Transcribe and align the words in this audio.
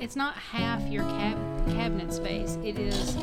every 0.00 0.04
day. 0.04 0.04
Damn. 0.04 0.04
It's 0.04 0.16
not. 0.16 0.34
Half 0.36 0.86
your 0.88 1.04
cab- 1.04 1.66
cabinet 1.72 2.12
space. 2.12 2.58
It 2.64 2.78
is 2.78 3.16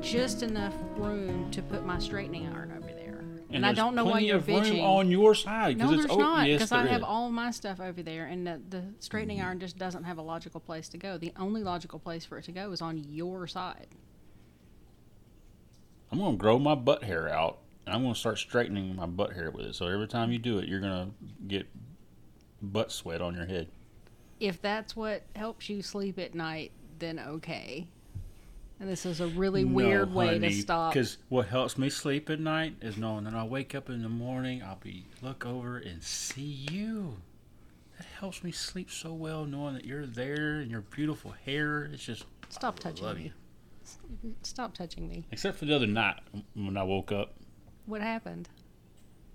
just 0.00 0.42
enough 0.42 0.74
room 0.96 1.50
to 1.50 1.62
put 1.62 1.84
my 1.84 1.98
straightening 1.98 2.46
iron 2.48 2.72
over 2.76 2.86
there. 2.92 3.24
And, 3.52 3.66
I 3.66 3.72
don't 3.72 3.96
know 3.96 4.04
why 4.04 4.20
you're 4.20 4.38
bitching. 4.40 4.80
on 4.82 5.10
your 5.10 5.34
side. 5.34 5.76
no, 5.76 5.86
it's 5.86 6.02
there's 6.02 6.04
open. 6.10 6.18
not. 6.24 6.46
Yes, 6.48 6.58
Because 6.58 6.72
I 6.72 6.86
have 6.86 7.00
is. 7.00 7.06
all 7.06 7.30
my 7.30 7.50
stuff 7.50 7.80
over 7.80 8.00
there, 8.00 8.26
and 8.26 8.46
the, 8.46 8.60
the 8.70 8.84
straightening 9.00 9.42
iron 9.42 9.58
just 9.58 9.76
doesn't 9.76 10.04
have 10.04 10.18
a 10.18 10.22
logical 10.22 10.60
place 10.60 10.88
to 10.90 10.98
go. 10.98 11.18
The 11.18 11.32
only 11.36 11.64
logical 11.64 11.98
place 11.98 12.24
for 12.24 12.38
it 12.38 12.44
to 12.44 12.52
go 12.52 12.70
is 12.70 12.80
on 12.80 12.96
your 13.08 13.48
side. 13.48 13.88
I'm 16.12 16.18
gonna 16.18 16.36
grow 16.36 16.58
my 16.60 16.76
butt 16.76 17.02
hair 17.04 17.28
out, 17.28 17.58
and 17.86 17.94
I'm 17.94 18.02
gonna 18.02 18.14
start 18.14 18.38
straightening 18.38 18.94
my 18.94 19.06
butt 19.06 19.32
hair 19.32 19.50
with 19.50 19.66
it. 19.66 19.74
So 19.74 19.86
every 19.86 20.06
time 20.08 20.30
you 20.30 20.38
do 20.38 20.58
it, 20.58 20.68
you're 20.68 20.80
gonna 20.80 21.10
get 21.48 21.66
butt 22.62 22.92
sweat 22.92 23.20
on 23.20 23.34
your 23.34 23.46
head. 23.46 23.68
If 24.40 24.60
that's 24.62 24.96
what 24.96 25.22
helps 25.36 25.68
you 25.68 25.82
sleep 25.82 26.18
at 26.18 26.34
night, 26.34 26.72
then 26.98 27.18
okay. 27.18 27.86
And 28.80 28.88
this 28.88 29.04
is 29.04 29.20
a 29.20 29.26
really 29.26 29.66
weird 29.66 30.14
way 30.14 30.38
to 30.38 30.50
stop. 30.50 30.94
Because 30.94 31.18
what 31.28 31.46
helps 31.48 31.76
me 31.76 31.90
sleep 31.90 32.30
at 32.30 32.40
night 32.40 32.76
is 32.80 32.96
knowing 32.96 33.24
that 33.24 33.34
I'll 33.34 33.48
wake 33.48 33.74
up 33.74 33.90
in 33.90 34.02
the 34.02 34.08
morning, 34.08 34.62
I'll 34.62 34.76
be 34.82 35.04
look 35.20 35.44
over 35.44 35.76
and 35.76 36.02
see 36.02 36.66
you. 36.70 37.16
That 37.98 38.06
helps 38.18 38.42
me 38.42 38.50
sleep 38.52 38.90
so 38.90 39.12
well, 39.12 39.44
knowing 39.44 39.74
that 39.74 39.84
you're 39.84 40.06
there 40.06 40.60
and 40.60 40.70
your 40.70 40.80
beautiful 40.80 41.34
hair. 41.44 41.84
It's 41.92 42.02
just 42.02 42.24
Stop 42.48 42.76
I 42.80 42.84
touching 42.84 43.04
love 43.04 43.16
me. 43.18 43.32
you. 44.22 44.34
Stop 44.42 44.72
touching 44.74 45.06
me. 45.06 45.26
Except 45.30 45.58
for 45.58 45.66
the 45.66 45.76
other 45.76 45.86
night 45.86 46.20
when 46.54 46.78
I 46.78 46.82
woke 46.82 47.12
up, 47.12 47.34
What 47.84 48.00
happened? 48.00 48.48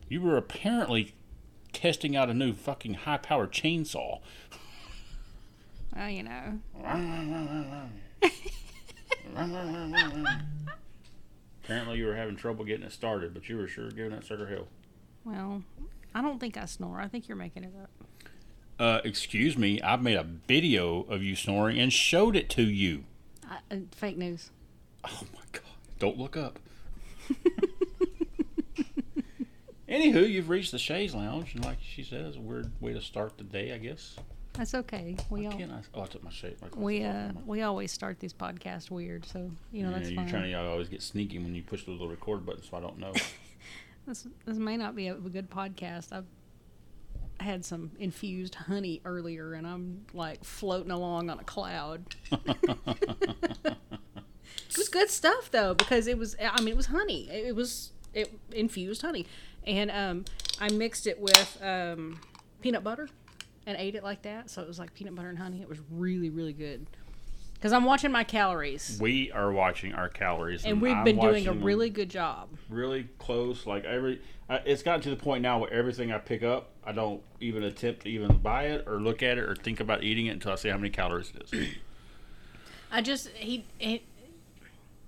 you 0.10 0.22
were 0.22 0.38
apparently 0.38 1.14
testing 1.74 2.16
out 2.16 2.30
a 2.30 2.34
new 2.34 2.54
fucking 2.54 2.94
high-powered 2.96 3.52
chainsaw. 3.52 4.20
Well, 5.96 6.10
you 6.10 6.24
know. 6.24 6.60
Apparently, 11.64 11.98
you 11.98 12.06
were 12.06 12.16
having 12.16 12.36
trouble 12.36 12.66
getting 12.66 12.86
it 12.86 12.92
started, 12.92 13.34
but 13.34 13.48
you 13.50 13.58
were 13.58 13.68
sure 13.68 13.90
giving 13.90 14.12
that 14.12 14.26
sucker 14.26 14.48
hell. 14.48 14.68
Well, 15.24 15.64
I 16.14 16.22
don't 16.22 16.40
think 16.40 16.58
I 16.58 16.66
snore. 16.66 17.00
I 17.00 17.08
think 17.08 17.28
you're 17.28 17.38
making 17.38 17.64
it 17.64 17.74
up. 17.82 17.90
Uh, 18.78 19.00
excuse 19.06 19.58
me, 19.58 19.82
I 19.82 19.96
made 19.96 20.18
a 20.18 20.24
video 20.24 21.04
of 21.04 21.24
you 21.24 21.36
snoring 21.36 21.80
and 21.80 21.92
showed 21.94 22.36
it 22.36 22.50
to 22.52 22.64
you. 22.64 23.06
I, 23.50 23.60
uh, 23.74 23.78
fake 23.92 24.18
news. 24.18 24.52
Oh 25.06 25.24
my 25.34 25.42
god! 25.54 25.64
Don't 25.98 26.18
look 26.18 26.36
up. 26.36 26.60
Anywho, 29.90 30.30
you've 30.30 30.50
reached 30.50 30.72
the 30.72 30.80
Shays 30.80 31.14
Lounge, 31.16 31.56
and 31.56 31.64
like 31.64 31.78
she 31.80 32.04
says, 32.04 32.36
a 32.36 32.42
weird 32.42 32.72
way 32.82 32.92
to 32.94 33.02
start 33.02 33.38
the 33.38 33.44
day, 33.44 33.72
I 33.72 33.78
guess. 33.78 34.18
That's 34.58 34.74
okay. 34.74 35.18
We 35.30 35.46
all 35.48 35.52
Can't 35.52 35.72
I? 35.72 35.82
Oh, 35.94 36.04
I 36.04 36.06
took 36.06 36.24
my 36.24 36.32
shade. 36.32 36.56
my 36.62 36.68
we 36.76 37.04
uh 37.04 37.30
we 37.46 37.62
always 37.62 37.92
start 37.92 38.20
these 38.20 38.34
podcasts 38.34 38.90
weird, 38.90 39.26
so 39.26 39.52
you 39.72 39.84
know 39.84 39.90
yeah, 39.90 39.98
that's 39.98 40.10
you're 40.10 40.22
fine. 40.22 40.30
trying 40.30 40.52
to 40.52 40.60
always 40.68 40.88
get 40.90 41.02
sneaky 41.02 41.40
when 41.40 41.54
you 41.54 41.64
push 41.64 41.86
the 41.86 41.92
little 41.92 42.08
record 42.10 42.46
button, 42.46 42.64
so 42.64 42.78
I 42.78 42.82
don't 42.82 42.98
know. 43.00 43.14
This 44.08 44.28
this 44.46 44.58
may 44.60 44.78
not 44.78 44.96
be 44.96 45.08
a, 45.08 45.16
a 45.16 45.18
good 45.18 45.50
podcast. 45.50 46.14
I've 46.14 46.28
had 47.40 47.66
some 47.66 47.90
infused 47.98 48.54
honey 48.54 49.02
earlier, 49.04 49.54
and 49.54 49.66
I'm 49.66 50.06
like 50.14 50.44
floating 50.44 50.92
along 50.92 51.32
on 51.32 51.40
a 51.40 51.44
cloud. 51.44 52.16
It 54.70 54.78
was 54.78 54.90
good 54.90 55.10
stuff 55.10 55.52
though 55.52 55.74
because 55.74 56.06
it 56.06 56.18
was 56.18 56.36
I 56.40 56.60
mean 56.60 56.70
it 56.74 56.78
was 56.78 56.88
honey. 56.88 57.30
It, 57.32 57.48
it 57.48 57.56
was 57.56 57.92
it 58.14 58.38
infused 58.52 59.02
honey, 59.02 59.26
and 59.66 59.90
um 59.90 60.26
I 60.60 60.70
mixed 60.70 61.08
it 61.08 61.20
with 61.20 61.58
um 61.64 62.20
peanut 62.62 62.84
butter 62.84 63.10
and 63.66 63.78
ate 63.78 63.96
it 63.96 64.04
like 64.04 64.22
that. 64.24 64.50
So 64.50 64.62
it 64.62 64.68
was 64.68 64.80
like 64.80 64.94
peanut 64.94 65.16
butter 65.16 65.30
and 65.30 65.38
honey. 65.38 65.62
It 65.62 65.70
was 65.70 65.80
really 65.92 66.30
really 66.30 66.54
good. 66.54 66.86
Because 67.54 67.72
I'm 67.72 67.86
watching 67.86 68.12
my 68.12 68.24
calories, 68.24 69.00
we 69.02 69.32
are 69.32 69.52
watching 69.52 69.94
our 69.94 70.10
calories, 70.10 70.66
and 70.66 70.82
we've 70.82 70.94
I'm 70.94 71.04
been 71.04 71.20
doing 71.20 71.48
a 71.48 71.54
really 71.54 71.90
good 71.90 72.10
job. 72.10 72.50
really 72.70 73.08
close. 73.18 73.66
Like 73.66 73.86
every, 73.86 74.22
I, 74.50 74.58
it's 74.58 74.84
gotten 74.84 75.02
to 75.02 75.10
the 75.10 75.16
point 75.16 75.42
now 75.42 75.60
where 75.60 75.74
everything 75.74 76.12
I 76.12 76.20
pick 76.20 76.44
up, 76.44 76.70
I 76.86 76.92
don't 76.92 77.22
even 77.40 77.64
attempt 77.64 78.02
to 78.04 78.10
even 78.10 78.38
buy 78.38 78.66
it 78.66 78.84
or 78.88 79.00
look 79.00 79.24
at 79.24 79.38
it 79.38 79.46
or 79.46 79.56
think 79.56 79.80
about 79.80 80.04
eating 80.04 80.28
it 80.28 80.32
until 80.32 80.52
I 80.52 80.56
see 80.56 80.70
how 80.70 80.78
many 80.78 80.90
calories 80.90 81.32
it 81.34 81.54
is. 81.54 81.70
I 82.92 83.02
just 83.02 83.30
he, 83.30 83.66
he 83.80 84.04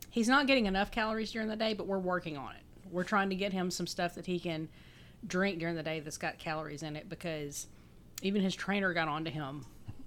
he's 0.10 0.28
not 0.28 0.48
getting 0.48 0.66
enough 0.66 0.90
calories 0.90 1.32
during 1.32 1.50
the 1.50 1.56
day, 1.56 1.74
but 1.74 1.86
we're 1.86 2.00
working 2.00 2.38
on 2.38 2.54
it. 2.56 2.62
We're 2.90 3.04
trying 3.04 3.30
to 3.30 3.36
get 3.36 3.54
him 3.54 3.70
some 3.70 3.86
stuff 3.86 4.16
that 4.16 4.26
he 4.26 4.40
can 4.40 4.70
drink 5.28 5.60
during 5.60 5.76
the 5.76 5.84
day 5.84 6.00
that's 6.00 6.18
got 6.18 6.40
calories 6.40 6.82
in 6.82 6.96
it 6.96 7.08
because 7.10 7.68
even 8.22 8.42
his 8.42 8.56
trainer 8.56 8.94
got 8.94 9.08
onto 9.08 9.32
him 9.32 9.66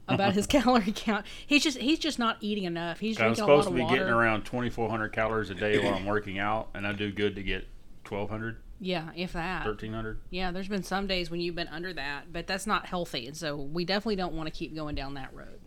about 0.08 0.34
his 0.34 0.46
calorie 0.48 0.92
count. 0.94 1.26
He's 1.46 1.62
just 1.62 1.78
he's 1.78 1.98
just 1.98 2.18
not 2.18 2.36
eating 2.40 2.64
enough. 2.64 3.00
He's 3.00 3.18
I'm 3.18 3.34
drinking 3.34 3.44
a 3.44 3.46
lot 3.46 3.64
supposed 3.64 3.76
to 3.76 3.84
be 3.84 3.88
getting 3.90 4.12
around 4.12 4.44
2,400 4.44 5.10
calories 5.10 5.50
a 5.50 5.54
day 5.54 5.78
while 5.78 5.94
I'm 5.94 6.06
working 6.06 6.38
out, 6.38 6.68
and 6.74 6.86
I 6.86 6.92
do 6.92 7.10
good 7.12 7.36
to 7.36 7.42
get 7.42 7.66
1,200, 8.08 8.56
yeah, 8.80 9.10
if 9.14 9.34
that. 9.34 9.64
1,300. 9.64 10.18
Yeah, 10.30 10.50
there's 10.50 10.68
been 10.68 10.82
some 10.82 11.06
days 11.06 11.30
when 11.30 11.40
you've 11.40 11.54
been 11.54 11.68
under 11.68 11.92
that, 11.92 12.32
but 12.32 12.46
that's 12.46 12.66
not 12.66 12.86
healthy, 12.86 13.26
and 13.26 13.36
so 13.36 13.56
we 13.56 13.84
definitely 13.84 14.16
don't 14.16 14.34
want 14.34 14.46
to 14.46 14.52
keep 14.52 14.74
going 14.74 14.94
down 14.94 15.14
that 15.14 15.32
road. 15.34 15.60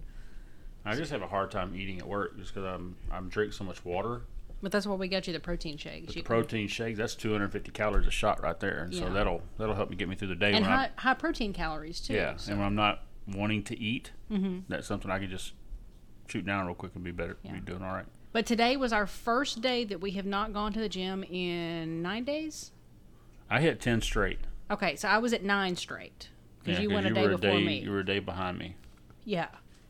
I 0.86 0.96
just 0.96 1.12
have 1.12 1.22
a 1.22 1.28
hard 1.28 1.50
time 1.50 1.76
eating 1.76 2.00
at 2.00 2.08
work 2.08 2.38
just 2.38 2.54
because 2.54 2.68
I'm 2.68 2.98
I'm 3.12 3.30
drinking 3.30 3.54
so 3.54 3.64
much 3.64 3.86
water. 3.86 4.24
But 4.64 4.72
that's 4.72 4.88
why 4.88 4.96
we 4.96 5.10
got 5.10 5.28
you 5.28 5.34
the 5.34 5.42
protein 5.42 5.76
shakes. 5.78 6.16
You 6.16 6.22
the 6.22 6.26
protein 6.26 6.70
shakes, 6.70 6.98
that's 6.98 7.16
250 7.16 7.70
calories 7.72 8.08
a 8.08 8.12
shot 8.12 8.42
right 8.42 8.58
there, 8.62 8.84
and 8.86 8.96
so 8.96 9.10
that'll 9.12 9.42
that'll 9.58 9.76
help 9.76 9.90
me 9.90 9.98
get 9.98 10.08
me 10.08 10.16
through 10.16 10.30
the 10.30 10.36
day. 10.36 10.54
and 10.54 10.64
I'm- 10.66 10.78
high, 10.80 10.90
high 10.96 11.14
protein 11.16 11.52
calories 11.52 12.00
too. 12.00 12.14
Yeah, 12.14 12.38
so- 12.38 12.52
and 12.52 12.60
when 12.60 12.68
I'm 12.68 12.76
not 12.76 13.04
wanting 13.28 13.64
to 13.64 13.78
eat, 13.78 14.12
Mm-hmm. 14.32 14.60
that's 14.70 14.88
something 14.88 15.12
I 15.12 15.20
can 15.20 15.30
just 15.30 15.52
shoot 16.30 16.46
down 16.46 16.66
real 16.66 16.76
quick 16.76 16.94
and 16.96 17.04
be 17.04 17.12
better, 17.12 17.38
Yeah. 17.44 17.52
be 17.52 17.60
doing 17.60 17.84
all 17.84 17.94
right. 17.94 18.06
But 18.32 18.46
today 18.46 18.78
was 18.78 18.94
our 18.94 19.06
first 19.06 19.62
day 19.62 19.84
that 19.84 20.00
we 20.00 20.12
have 20.12 20.26
not 20.26 20.54
gone 20.54 20.72
to 20.74 20.80
the 20.80 20.90
gym 20.90 21.24
in 21.26 22.02
nine 22.02 22.24
days. 22.24 22.72
I 23.50 23.60
hit 23.60 23.82
10 23.82 24.00
straight. 24.02 24.40
Okay, 24.72 24.96
so 24.96 25.10
I 25.10 25.18
was 25.18 25.34
at 25.34 25.44
nine 25.44 25.76
straight 25.76 26.30
because 26.64 26.78
Yeah, 26.80 26.84
you 26.84 26.90
went 26.90 27.06
a 27.06 27.10
day 27.14 27.28
before 27.28 27.38
day, 27.38 27.64
me. 27.66 27.80
You 27.82 27.92
were 27.92 28.00
a 28.00 28.06
day 28.06 28.20
behind 28.20 28.58
me. 28.58 28.76
Yeah, 29.26 29.50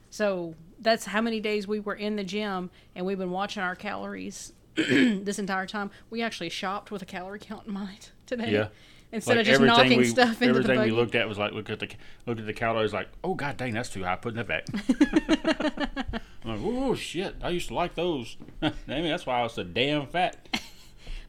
so 0.09 0.55
that's 0.79 1.05
how 1.05 1.21
many 1.21 1.39
days 1.39 1.67
we 1.67 1.79
were 1.79 1.93
in 1.95 2.15
the 2.15 2.23
gym, 2.23 2.71
and 2.95 3.05
we've 3.05 3.19
been 3.19 3.29
watching 3.31 3.61
our 3.61 3.75
calories 3.75 4.51
this 5.23 5.39
entire 5.39 5.65
time. 5.67 5.91
We 6.09 6.21
actually 6.21 6.49
shopped 6.49 6.91
with 6.91 7.01
a 7.01 7.05
calorie 7.05 7.39
count 7.39 7.67
in 7.67 7.73
mind 7.73 8.09
today. 8.25 8.51
Yeah. 8.51 8.67
Instead 9.11 9.37
Like 9.37 9.41
of 9.41 9.45
just 9.47 9.61
knocking 9.61 9.99
we, 9.99 10.05
stuff 10.05 10.41
into 10.41 10.53
the 10.55 10.59
everything 10.73 10.81
we 10.81 10.91
looked 10.91 11.13
at 11.13 11.27
was 11.29 11.37
like 11.37 11.51
look 11.51 11.69
at 11.69 11.79
the 11.79 11.87
looked 12.25 12.39
at 12.39 12.47
the 12.47 12.53
calories 12.53 12.93
like 12.93 13.09
oh 13.23 13.35
god 13.35 13.57
dang 13.57 13.71
that's 13.75 13.89
too 13.89 14.03
high 14.03 14.15
putting 14.15 14.37
that 14.43 14.47
back. 14.47 14.65
I'm 16.43 16.49
like 16.49 16.59
oh 16.63 16.95
shit 16.95 17.35
I 17.43 17.49
used 17.49 17.67
to 17.67 17.75
like 17.75 17.93
those. 17.93 18.37
I 18.63 18.71
mean 18.87 19.03
that's 19.09 19.27
why 19.27 19.39
I 19.39 19.43
was 19.43 19.53
so 19.53 19.63
damn 19.63 20.07
fat. 20.07 20.49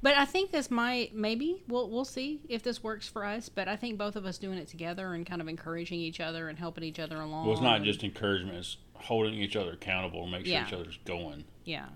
But 0.01 0.17
I 0.17 0.25
think 0.27 0.51
this 0.51 0.71
might 0.71 1.15
maybe 1.15 1.63
we'll 1.69 1.91
we'll 1.91 2.05
see 2.07 2.41
if 2.49 2.63
this 2.63 2.83
works 2.83 3.07
for 3.09 3.25
us. 3.25 3.49
But 3.51 3.69
I 3.69 3.77
think 3.77 3.99
both 3.99 4.17
of 4.17 4.25
us 4.27 4.39
doing 4.39 4.59
it 4.59 4.69
together 4.69 5.13
and 5.15 5.25
kind 5.27 5.41
of 5.43 5.49
encouraging 5.49 6.01
each 6.01 6.21
other 6.21 6.49
and 6.49 6.59
helping 6.59 6.85
each 6.85 6.99
other 6.99 7.21
along. 7.21 7.45
Well, 7.47 7.55
it's 7.55 7.63
not 7.63 7.83
just 7.83 8.03
encouragement; 8.05 8.57
it's 8.59 8.77
holding 8.95 9.35
each 9.35 9.57
other 9.57 9.73
accountable 9.73 10.23
and 10.23 10.33
make 10.33 10.45
sure 10.45 10.53
Yeah. 10.53 10.67
each 10.67 10.73
other's 10.75 10.99
going. 11.05 11.45
Yeah. 11.65 11.87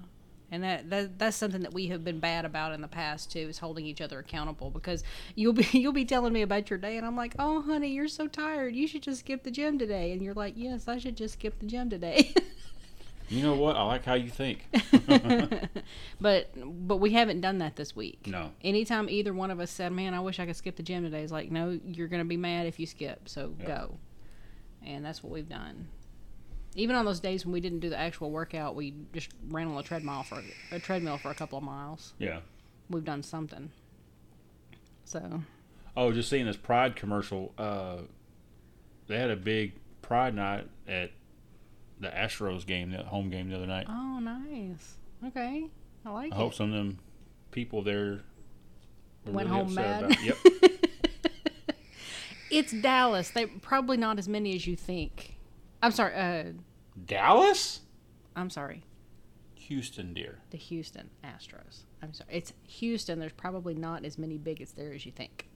And 0.50 0.64
that, 0.64 0.88
that 0.90 1.18
that's 1.18 1.36
something 1.36 1.60
that 1.62 1.74
we 1.74 1.88
have 1.88 2.04
been 2.04 2.20
bad 2.20 2.44
about 2.44 2.72
in 2.72 2.80
the 2.80 2.88
past 2.88 3.30
too, 3.30 3.40
is 3.40 3.58
holding 3.58 3.84
each 3.84 4.00
other 4.00 4.18
accountable 4.18 4.70
because 4.70 5.04
you'll 5.34 5.52
be 5.52 5.66
you'll 5.72 5.92
be 5.92 6.04
telling 6.04 6.32
me 6.32 6.42
about 6.42 6.70
your 6.70 6.78
day 6.78 6.96
and 6.96 7.06
I'm 7.06 7.16
like, 7.16 7.34
Oh 7.38 7.62
honey, 7.62 7.88
you're 7.88 8.08
so 8.08 8.26
tired. 8.26 8.74
You 8.74 8.86
should 8.86 9.02
just 9.02 9.20
skip 9.20 9.42
the 9.42 9.50
gym 9.50 9.78
today 9.78 10.12
and 10.12 10.22
you're 10.22 10.34
like, 10.34 10.54
Yes, 10.56 10.88
I 10.88 10.98
should 10.98 11.16
just 11.16 11.34
skip 11.34 11.58
the 11.58 11.66
gym 11.66 11.90
today. 11.90 12.32
You 13.28 13.42
know 13.42 13.56
what? 13.56 13.76
I 13.76 13.82
like 13.82 14.04
how 14.04 14.14
you 14.14 14.30
think. 14.30 14.66
but 16.20 16.48
but 16.88 16.96
we 16.96 17.10
haven't 17.12 17.42
done 17.42 17.58
that 17.58 17.76
this 17.76 17.94
week. 17.94 18.26
No. 18.26 18.52
Anytime 18.62 19.10
either 19.10 19.34
one 19.34 19.50
of 19.50 19.60
us 19.60 19.70
said, 19.70 19.92
Man, 19.92 20.14
I 20.14 20.20
wish 20.20 20.40
I 20.40 20.46
could 20.46 20.56
skip 20.56 20.76
the 20.76 20.82
gym 20.82 21.02
today, 21.02 21.22
it's 21.22 21.32
like, 21.32 21.50
No, 21.50 21.78
you're 21.84 22.08
gonna 22.08 22.24
be 22.24 22.38
mad 22.38 22.66
if 22.66 22.80
you 22.80 22.86
skip, 22.86 23.28
so 23.28 23.54
Yeah. 23.60 23.66
go. 23.66 23.98
And 24.84 25.04
that's 25.04 25.22
what 25.22 25.32
we've 25.32 25.48
done. 25.48 25.88
Even 26.78 26.94
on 26.96 27.04
those 27.04 27.20
days 27.20 27.44
when 27.44 27.52
we 27.52 27.60
didn't 27.60 27.80
do 27.80 27.90
the 27.90 27.98
actual 27.98 28.30
workout, 28.30 28.74
we 28.76 28.94
just 29.12 29.28
ran 29.48 29.66
on 29.68 29.76
a 29.76 29.82
treadmill 29.82 30.22
for 30.22 30.40
a 30.70 30.78
treadmill 30.78 31.18
for 31.18 31.30
a 31.30 31.34
couple 31.34 31.58
of 31.58 31.64
miles. 31.64 32.14
Yeah. 32.18 32.40
we've 32.88 33.04
done 33.04 33.22
something. 33.22 33.70
So 35.04 35.42
Oh, 35.96 36.12
just 36.12 36.28
seeing 36.30 36.46
this 36.46 36.56
Pride 36.56 36.94
commercial. 36.94 37.52
Uh, 37.58 37.98
they 39.08 39.18
had 39.18 39.30
a 39.30 39.36
big 39.36 39.72
Pride 40.02 40.34
night 40.34 40.68
at 40.86 41.10
the 42.00 42.08
Astros 42.08 42.64
game, 42.64 42.92
the 42.92 42.98
home 43.02 43.28
game 43.30 43.50
the 43.50 43.56
other 43.56 43.66
night. 43.66 43.86
oh 43.88 44.20
nice. 44.20 44.94
Okay. 45.26 45.66
I 46.06 46.10
like 46.10 46.32
I 46.32 46.36
it. 46.36 46.38
hope 46.38 46.54
some 46.54 46.68
of 46.72 46.76
them 46.76 46.98
people 47.50 47.82
there 47.82 48.20
were 49.26 49.32
Went 49.32 49.48
really 49.50 49.60
home 49.64 49.68
upset 49.78 50.02
mad. 50.02 50.04
about 50.04 50.10
it. 50.12 50.24
Yep. 50.24 50.36
It's 52.50 52.72
Dallas. 52.72 53.28
They 53.28 53.44
probably 53.44 53.98
not 53.98 54.18
as 54.18 54.26
many 54.26 54.54
as 54.54 54.66
you 54.66 54.74
think. 54.74 55.36
I'm 55.82 55.92
sorry, 55.92 56.14
uh 56.14 56.44
Dallas, 57.06 57.80
I'm 58.36 58.50
sorry. 58.50 58.82
Houston, 59.54 60.14
dear. 60.14 60.38
The 60.50 60.56
Houston 60.56 61.10
Astros. 61.22 61.82
I'm 62.02 62.14
sorry. 62.14 62.30
It's 62.32 62.52
Houston. 62.64 63.18
There's 63.18 63.32
probably 63.32 63.74
not 63.74 64.04
as 64.04 64.16
many 64.16 64.38
bigots 64.38 64.72
there 64.72 64.92
as 64.92 65.04
you 65.04 65.12
think. 65.12 65.46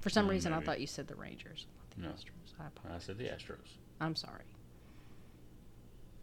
For 0.00 0.10
some 0.10 0.26
Mm, 0.26 0.30
reason 0.30 0.52
I 0.52 0.60
thought 0.60 0.80
you 0.80 0.86
said 0.86 1.08
the 1.08 1.14
Rangers, 1.16 1.66
not 1.96 1.96
the 1.96 2.02
No. 2.02 2.08
Astros. 2.14 2.60
I 2.60 2.66
apologize. 2.66 3.02
I 3.02 3.06
said 3.06 3.18
the 3.18 3.24
Astros. 3.24 3.76
I'm 4.00 4.14
sorry. 4.14 4.44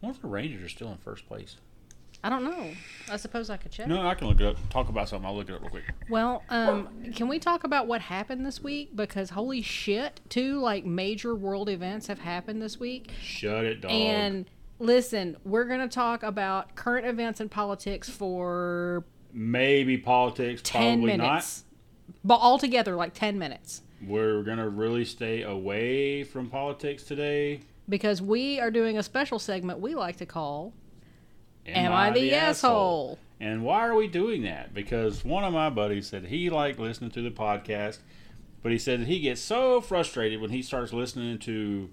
Wonder 0.00 0.16
if 0.16 0.22
the 0.22 0.28
Rangers 0.28 0.62
are 0.62 0.68
still 0.68 0.92
in 0.92 0.98
first 0.98 1.26
place. 1.26 1.56
I 2.24 2.30
don't 2.30 2.42
know. 2.42 2.70
I 3.10 3.18
suppose 3.18 3.50
I 3.50 3.58
could 3.58 3.70
check. 3.70 3.86
No, 3.86 4.08
I 4.08 4.14
can 4.14 4.28
look 4.28 4.40
it 4.40 4.46
up. 4.46 4.56
Talk 4.70 4.88
about 4.88 5.10
something. 5.10 5.26
I'll 5.26 5.36
look 5.36 5.50
it 5.50 5.56
up 5.56 5.60
real 5.60 5.68
quick. 5.68 5.84
Well, 6.08 6.42
um, 6.48 6.88
can 7.14 7.28
we 7.28 7.38
talk 7.38 7.64
about 7.64 7.86
what 7.86 8.00
happened 8.00 8.46
this 8.46 8.62
week? 8.62 8.96
Because 8.96 9.28
holy 9.28 9.60
shit, 9.60 10.22
two 10.30 10.58
like 10.58 10.86
major 10.86 11.34
world 11.34 11.68
events 11.68 12.06
have 12.06 12.20
happened 12.20 12.62
this 12.62 12.80
week. 12.80 13.10
Shut 13.20 13.66
it, 13.66 13.82
dog. 13.82 13.90
And 13.90 14.46
listen, 14.78 15.36
we're 15.44 15.66
gonna 15.66 15.86
talk 15.86 16.22
about 16.22 16.74
current 16.76 17.06
events 17.06 17.40
and 17.40 17.50
politics 17.50 18.08
for 18.08 19.04
Maybe 19.34 19.98
politics, 19.98 20.62
ten 20.64 21.00
probably 21.00 21.18
minutes, 21.18 21.64
but 22.24 22.40
altogether 22.40 22.96
like 22.96 23.12
ten 23.12 23.38
minutes. 23.38 23.82
We're 24.02 24.42
gonna 24.44 24.70
really 24.70 25.04
stay 25.04 25.42
away 25.42 26.24
from 26.24 26.48
politics 26.48 27.02
today. 27.02 27.60
Because 27.86 28.22
we 28.22 28.60
are 28.60 28.70
doing 28.70 28.96
a 28.96 29.02
special 29.02 29.38
segment 29.38 29.78
we 29.78 29.94
like 29.94 30.16
to 30.16 30.26
call 30.26 30.72
"Am, 31.66 31.92
I, 31.92 32.10
the, 32.10 32.32
asshole? 32.34 33.18
And 33.40 33.62
why 33.64 33.86
are 33.86 33.94
we 33.94 34.06
doing 34.08 34.42
that? 34.42 34.72
Because 34.74 35.24
one 35.24 35.44
of 35.44 35.52
my 35.52 35.70
buddies 35.70 36.06
said 36.06 36.26
he 36.26 36.50
liked 36.50 36.78
listening 36.78 37.10
to 37.12 37.22
the 37.22 37.30
podcast, 37.30 37.98
but 38.62 38.72
he 38.72 38.78
said 38.78 39.00
that 39.00 39.08
he 39.08 39.20
gets 39.20 39.40
so 39.40 39.80
frustrated 39.80 40.40
when 40.40 40.50
he 40.50 40.62
starts 40.62 40.92
listening 40.92 41.38
to 41.40 41.90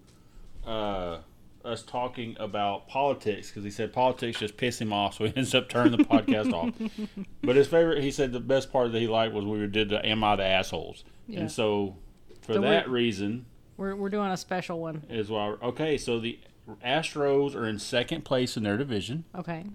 uh, 0.65 1.17
us 1.65 1.83
talking 1.83 2.35
about 2.39 2.87
politics 2.87 3.49
because 3.49 3.63
he 3.63 3.71
said 3.71 3.91
politics 3.93 4.39
just 4.39 4.57
piss 4.57 4.79
him 4.79 4.93
off, 4.93 5.13
so 5.17 5.25
he 5.25 5.33
ends 5.35 5.53
up 5.55 5.67
turning 5.69 5.91
the 5.97 6.03
podcast 6.03 6.53
off. 6.53 6.73
But 7.43 7.55
his 7.55 7.67
favorite, 7.67 8.03
he 8.03 8.11
said 8.11 8.31
the 8.33 8.39
best 8.39 8.71
part 8.71 8.91
that 8.91 8.99
he 8.99 9.07
liked 9.07 9.33
was 9.33 9.43
we 9.45 9.65
did 9.67 9.89
the 9.89 10.05
"Am 10.05 10.23
I 10.23 10.35
the 10.35 10.45
assholes?" 10.45 11.03
Yeah. 11.27 11.41
And 11.41 11.51
so, 11.51 11.95
for 12.41 12.53
So 12.53 12.61
that 12.61 12.85
we're- 12.87 13.01
reason, 13.03 13.45
We're 13.77 13.95
we're 13.95 14.09
doing 14.09 14.29
a 14.29 14.37
special 14.37 14.79
one. 14.79 15.03
is 15.09 15.29
why. 15.29 15.55
Okay, 15.63 15.97
so 15.97 16.19
the 16.19 16.39
Astros 16.85 17.55
are 17.55 17.67
in 17.67 17.79
second 17.79 18.23
place 18.23 18.55
in 18.55 18.63
their 18.63 18.77
division. 18.77 19.25
Okay. 19.35 19.65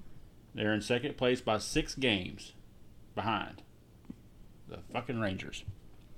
They're 0.54 0.72
in 0.72 0.80
second 0.80 1.16
place 1.16 1.40
by 1.40 1.58
six 1.58 1.94
games 1.94 2.52
behind. 3.14 3.62
The 4.68 4.78
fucking 4.92 5.20
Rangers 5.20 5.64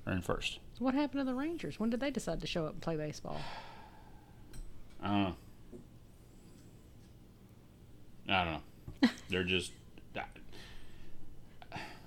are 0.07 0.13
in 0.13 0.23
first. 0.23 0.61
What 0.79 0.95
happened 0.95 1.21
to 1.21 1.25
the 1.25 1.35
Rangers? 1.35 1.81
When 1.81 1.91
did 1.91 2.01
they 2.01 2.11
decide 2.11 2.41
to 2.41 2.47
show 2.47 2.67
up 2.67 2.73
and 2.75 2.81
play 2.81 2.97
baseball? 2.97 3.41
Uh, 5.03 5.33
I 8.29 8.45
don't 8.45 8.53
know. 8.53 9.09
They're 9.29 9.45
just. 9.45 9.73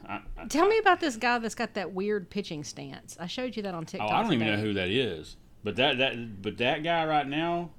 I, 0.08 0.20
I, 0.38 0.46
Tell 0.48 0.68
me 0.68 0.78
about 0.80 1.00
this 1.00 1.16
guy 1.16 1.38
that's 1.38 1.56
got 1.56 1.76
that 1.76 1.94
weird 1.94 2.30
pitching 2.30 2.64
stance. 2.64 3.16
I 3.20 3.28
showed 3.28 3.56
you 3.56 3.64
that 3.64 3.74
on 3.74 3.84
oh, 3.84 3.86
TikTok. 3.86 4.12
I 4.12 4.24
don't 4.24 4.34
even 4.34 4.48
know 4.48 4.58
who 4.58 4.74
that 4.74 4.90
is. 4.90 5.38
But 5.64 5.76
that 5.76 6.00
that 6.00 6.42
but 6.42 6.58
that 6.58 6.84
guy 6.84 7.06
right 7.06 7.28
now. 7.28 7.70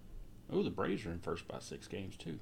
Oh, 0.52 0.62
the 0.62 0.70
Braves 0.70 1.06
are 1.06 1.10
in 1.10 1.18
first 1.20 1.48
by 1.48 1.58
six 1.60 1.86
games 1.88 2.16
too. 2.16 2.38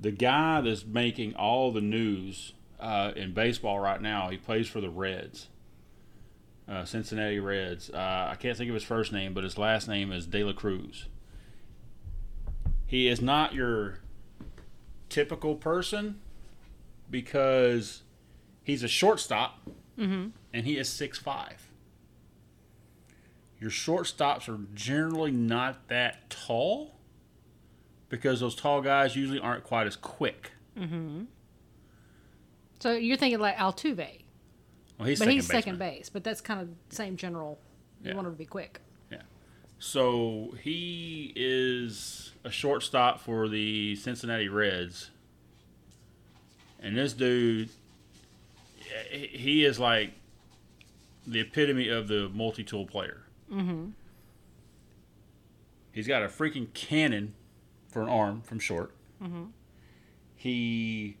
The 0.00 0.10
guy 0.12 0.60
that's 0.60 0.84
making 0.86 1.34
all 1.34 1.72
the 1.72 1.80
news 1.80 2.54
uh, 2.80 3.12
in 3.16 3.32
baseball 3.34 3.78
right 3.80 4.00
now. 4.00 4.28
He 4.30 4.36
plays 4.36 4.68
for 4.68 4.80
the 4.80 4.90
Reds. 4.90 5.48
Uh, 6.68 6.84
Cincinnati 6.84 7.38
Reds. 7.40 7.90
Uh, 7.90 8.28
I 8.30 8.36
can't 8.36 8.56
think 8.56 8.68
of 8.68 8.74
his 8.74 8.84
first 8.84 9.12
name, 9.12 9.34
but 9.34 9.44
his 9.44 9.58
last 9.58 9.88
name 9.88 10.12
is 10.12 10.26
De 10.26 10.42
La 10.44 10.52
Cruz. 10.52 11.06
He 12.86 13.08
is 13.08 13.20
not 13.20 13.54
your 13.54 13.98
typical 15.08 15.54
person 15.56 16.20
because 17.10 18.02
he's 18.62 18.82
a 18.82 18.88
shortstop 18.88 19.58
Mm-hmm. 19.98 20.28
and 20.54 20.66
he 20.66 20.78
is 20.78 20.88
six 20.88 21.18
five. 21.18 21.68
Your 23.60 23.70
shortstops 23.70 24.48
are 24.48 24.58
generally 24.74 25.30
not 25.30 25.86
that 25.88 26.30
tall 26.30 26.94
because 28.12 28.40
those 28.40 28.54
tall 28.54 28.82
guys 28.82 29.16
usually 29.16 29.38
aren't 29.40 29.64
quite 29.64 29.86
as 29.86 29.96
quick. 29.96 30.52
Mm-hmm. 30.78 31.22
So 32.80 32.92
you're 32.92 33.16
thinking 33.16 33.40
like 33.40 33.56
Altuve, 33.56 34.20
Well, 34.98 35.08
he's 35.08 35.18
but 35.18 35.24
second 35.24 35.32
he's 35.32 35.46
second 35.46 35.78
base. 35.78 36.10
But 36.10 36.22
that's 36.22 36.42
kind 36.42 36.60
of 36.60 36.68
same 36.90 37.16
general. 37.16 37.58
You 38.02 38.10
Yeah. 38.10 38.16
want 38.16 38.26
him 38.28 38.34
to 38.34 38.38
be 38.38 38.44
quick. 38.44 38.80
Yeah. 39.10 39.22
So 39.78 40.54
he 40.62 41.32
is 41.34 42.32
a 42.44 42.50
shortstop 42.50 43.18
for 43.18 43.48
the 43.48 43.96
Cincinnati 43.96 44.48
Reds. 44.48 45.10
And 46.80 46.94
this 46.98 47.14
dude, 47.14 47.70
he- 49.10 49.64
is 49.64 49.78
like 49.78 50.12
the 51.26 51.40
epitome 51.40 51.88
of 51.88 52.08
the 52.08 52.28
multi 52.34 52.62
tool 52.62 52.84
player. 52.84 53.22
Mm-hmm. 53.50 53.86
He's 55.92 56.06
got 56.06 56.22
a 56.22 56.26
freaking 56.26 56.72
cannon 56.74 57.32
for 57.92 58.02
an 58.02 58.08
arm 58.08 58.40
from 58.42 58.58
short. 58.58 58.92
Mm-hmm. 59.22 59.44
He, 60.34 61.16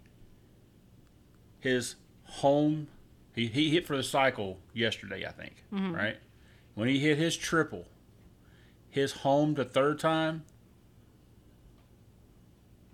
his 1.60 1.94
home, 2.24 2.88
he, 3.34 3.46
he 3.46 3.70
hit 3.70 3.86
for 3.86 3.96
the 3.96 4.02
cycle 4.02 4.58
yesterday, 4.72 5.24
I 5.26 5.30
think, 5.32 5.64
Mhm. 5.72 5.94
right? 5.94 6.16
When 6.74 6.88
he 6.88 6.98
hit 6.98 7.18
his 7.18 7.36
triple, 7.36 7.86
his 8.88 9.12
home 9.12 9.54
to 9.56 9.64
third 9.64 9.98
time 10.00 10.44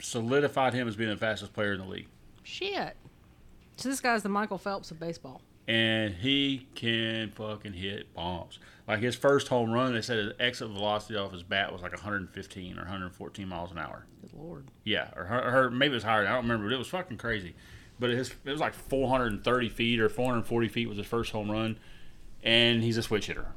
solidified 0.00 0.74
him 0.74 0.86
as 0.88 0.96
being 0.96 1.10
the 1.10 1.16
fastest 1.16 1.52
player 1.52 1.72
in 1.72 1.80
the 1.80 1.86
league. 1.86 2.08
Shit. 2.42 2.96
So 3.76 3.88
this 3.88 4.00
guy's 4.00 4.22
the 4.22 4.28
Michael 4.28 4.58
Phelps 4.58 4.90
of 4.90 4.98
baseball. 5.00 5.40
And 5.68 6.14
he 6.14 6.66
can 6.74 7.30
fucking 7.30 7.74
hit 7.74 8.14
bombs. 8.14 8.58
Like 8.88 9.00
his 9.00 9.14
first 9.14 9.48
home 9.48 9.70
run, 9.70 9.92
they 9.92 10.00
said 10.00 10.16
his 10.16 10.32
exit 10.40 10.68
velocity 10.68 11.16
off 11.18 11.30
his 11.30 11.42
bat 11.42 11.70
was 11.70 11.82
like 11.82 11.92
115 11.92 12.78
or 12.78 12.80
114 12.80 13.46
miles 13.46 13.70
an 13.70 13.78
hour. 13.78 14.06
Good 14.22 14.32
lord. 14.32 14.64
Yeah, 14.82 15.10
or, 15.14 15.24
her, 15.24 15.50
her 15.50 15.70
maybe 15.70 15.92
it 15.92 15.96
was 15.96 16.04
higher. 16.04 16.26
I 16.26 16.32
don't 16.32 16.44
remember, 16.44 16.64
but 16.68 16.74
it 16.74 16.78
was 16.78 16.88
fucking 16.88 17.18
crazy. 17.18 17.54
But 18.00 18.10
his 18.10 18.30
it 18.44 18.50
was 18.50 18.60
like 18.60 18.72
430 18.72 19.68
feet 19.68 20.00
or 20.00 20.08
440 20.08 20.68
feet 20.68 20.88
was 20.88 20.96
his 20.96 21.06
first 21.06 21.32
home 21.32 21.50
run, 21.50 21.78
and 22.42 22.82
he's 22.82 22.96
a 22.96 23.02
switch 23.02 23.26
hitter. 23.26 23.48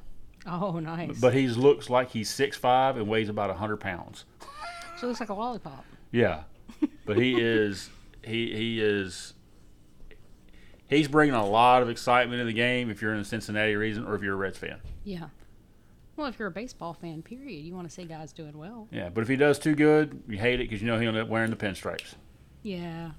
Oh, 0.45 0.79
nice. 0.79 1.17
But 1.19 1.33
he 1.33 1.47
looks 1.47 1.89
like 1.89 2.09
he's 2.09 2.29
6'5 2.31 2.97
and 2.97 3.07
weighs 3.07 3.29
about 3.29 3.49
100 3.51 3.77
pounds. 3.77 4.25
so 4.97 5.05
it 5.05 5.09
looks 5.09 5.19
like 5.19 5.29
a 5.29 5.33
lollipop. 5.33 5.85
Yeah, 6.11 6.43
but 7.05 7.17
he 7.17 7.39
is 7.39 7.89
he 8.21 8.53
he 8.53 8.81
is 8.81 9.33
he's 10.91 11.07
bringing 11.07 11.33
a 11.33 11.45
lot 11.45 11.81
of 11.81 11.89
excitement 11.89 12.39
to 12.41 12.45
the 12.45 12.53
game 12.53 12.91
if 12.91 13.01
you're 13.01 13.13
in 13.13 13.19
the 13.19 13.25
Cincinnati 13.25 13.75
region 13.75 14.05
or 14.05 14.13
if 14.13 14.21
you're 14.21 14.33
a 14.33 14.37
Reds 14.37 14.57
fan. 14.57 14.79
Yeah. 15.03 15.29
Well, 16.15 16.27
if 16.27 16.37
you're 16.37 16.49
a 16.49 16.51
baseball 16.51 16.93
fan, 16.93 17.23
period, 17.23 17.65
you 17.65 17.73
want 17.73 17.87
to 17.87 17.93
see 17.93 18.03
guys 18.03 18.31
doing 18.33 18.57
well. 18.57 18.87
Yeah, 18.91 19.09
but 19.09 19.21
if 19.21 19.27
he 19.27 19.35
does 19.37 19.57
too 19.57 19.73
good, 19.73 20.21
you 20.27 20.37
hate 20.37 20.59
it 20.59 20.69
because 20.69 20.81
you 20.81 20.87
know 20.87 20.99
he'll 20.99 21.09
end 21.09 21.17
up 21.17 21.29
wearing 21.29 21.49
the 21.49 21.55
pinstripes. 21.55 22.13
Yeah. 22.61 23.11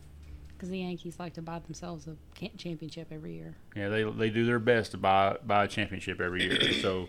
Because 0.52 0.68
the 0.70 0.78
Yankees 0.78 1.16
like 1.18 1.34
to 1.34 1.42
buy 1.42 1.58
themselves 1.58 2.06
a 2.06 2.16
championship 2.56 3.08
every 3.10 3.34
year. 3.34 3.56
Yeah, 3.74 3.88
they 3.88 4.04
they 4.04 4.30
do 4.30 4.46
their 4.46 4.60
best 4.60 4.92
to 4.92 4.98
buy 4.98 5.38
buy 5.44 5.64
a 5.64 5.68
championship 5.68 6.20
every 6.20 6.44
year. 6.44 6.72
So 6.82 7.08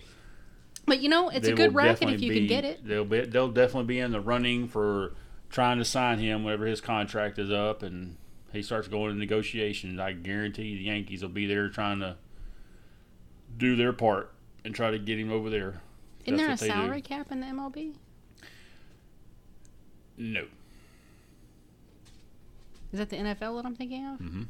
But 0.87 1.01
you 1.01 1.09
know, 1.09 1.29
it's 1.29 1.47
a 1.47 1.53
good 1.53 1.75
racket 1.75 2.09
if 2.09 2.21
you 2.21 2.33
can 2.33 2.47
get 2.47 2.65
it. 2.65 2.87
They'll 2.87 3.05
be 3.05 3.21
they'll 3.21 3.51
definitely 3.51 3.85
be 3.85 3.99
in 3.99 4.11
the 4.11 4.21
running 4.21 4.67
for 4.67 5.13
trying 5.51 5.77
to 5.77 5.85
sign 5.85 6.17
him 6.17 6.43
whenever 6.43 6.65
his 6.65 6.81
contract 6.81 7.37
is 7.37 7.51
up 7.51 7.83
and 7.83 8.17
he 8.53 8.61
starts 8.61 8.87
going 8.87 9.11
to 9.11 9.17
negotiations. 9.17 9.99
I 9.99 10.13
guarantee 10.13 10.77
the 10.77 10.83
Yankees 10.83 11.21
will 11.21 11.29
be 11.29 11.45
there 11.45 11.69
trying 11.69 11.99
to 11.99 12.15
do 13.57 13.75
their 13.75 13.93
part 13.93 14.31
and 14.63 14.73
try 14.73 14.91
to 14.91 14.99
get 14.99 15.19
him 15.19 15.31
over 15.31 15.49
there. 15.49 15.81
Isn't 16.25 16.37
there 16.37 16.45
a 16.45 16.49
That's 16.49 16.61
they 16.61 16.67
do. 16.67 16.73
salary 16.73 17.01
cap 17.01 17.31
in 17.31 17.41
the 17.41 17.47
MLB? 17.47 17.95
No. 20.17 20.45
Is 22.91 22.99
that 22.99 23.09
the 23.09 23.17
NFL 23.17 23.57
that 23.57 23.65
I'm 23.65 23.75
thinking 23.75 24.05
of? 24.05 24.19
Mm-hmm. 24.19 24.43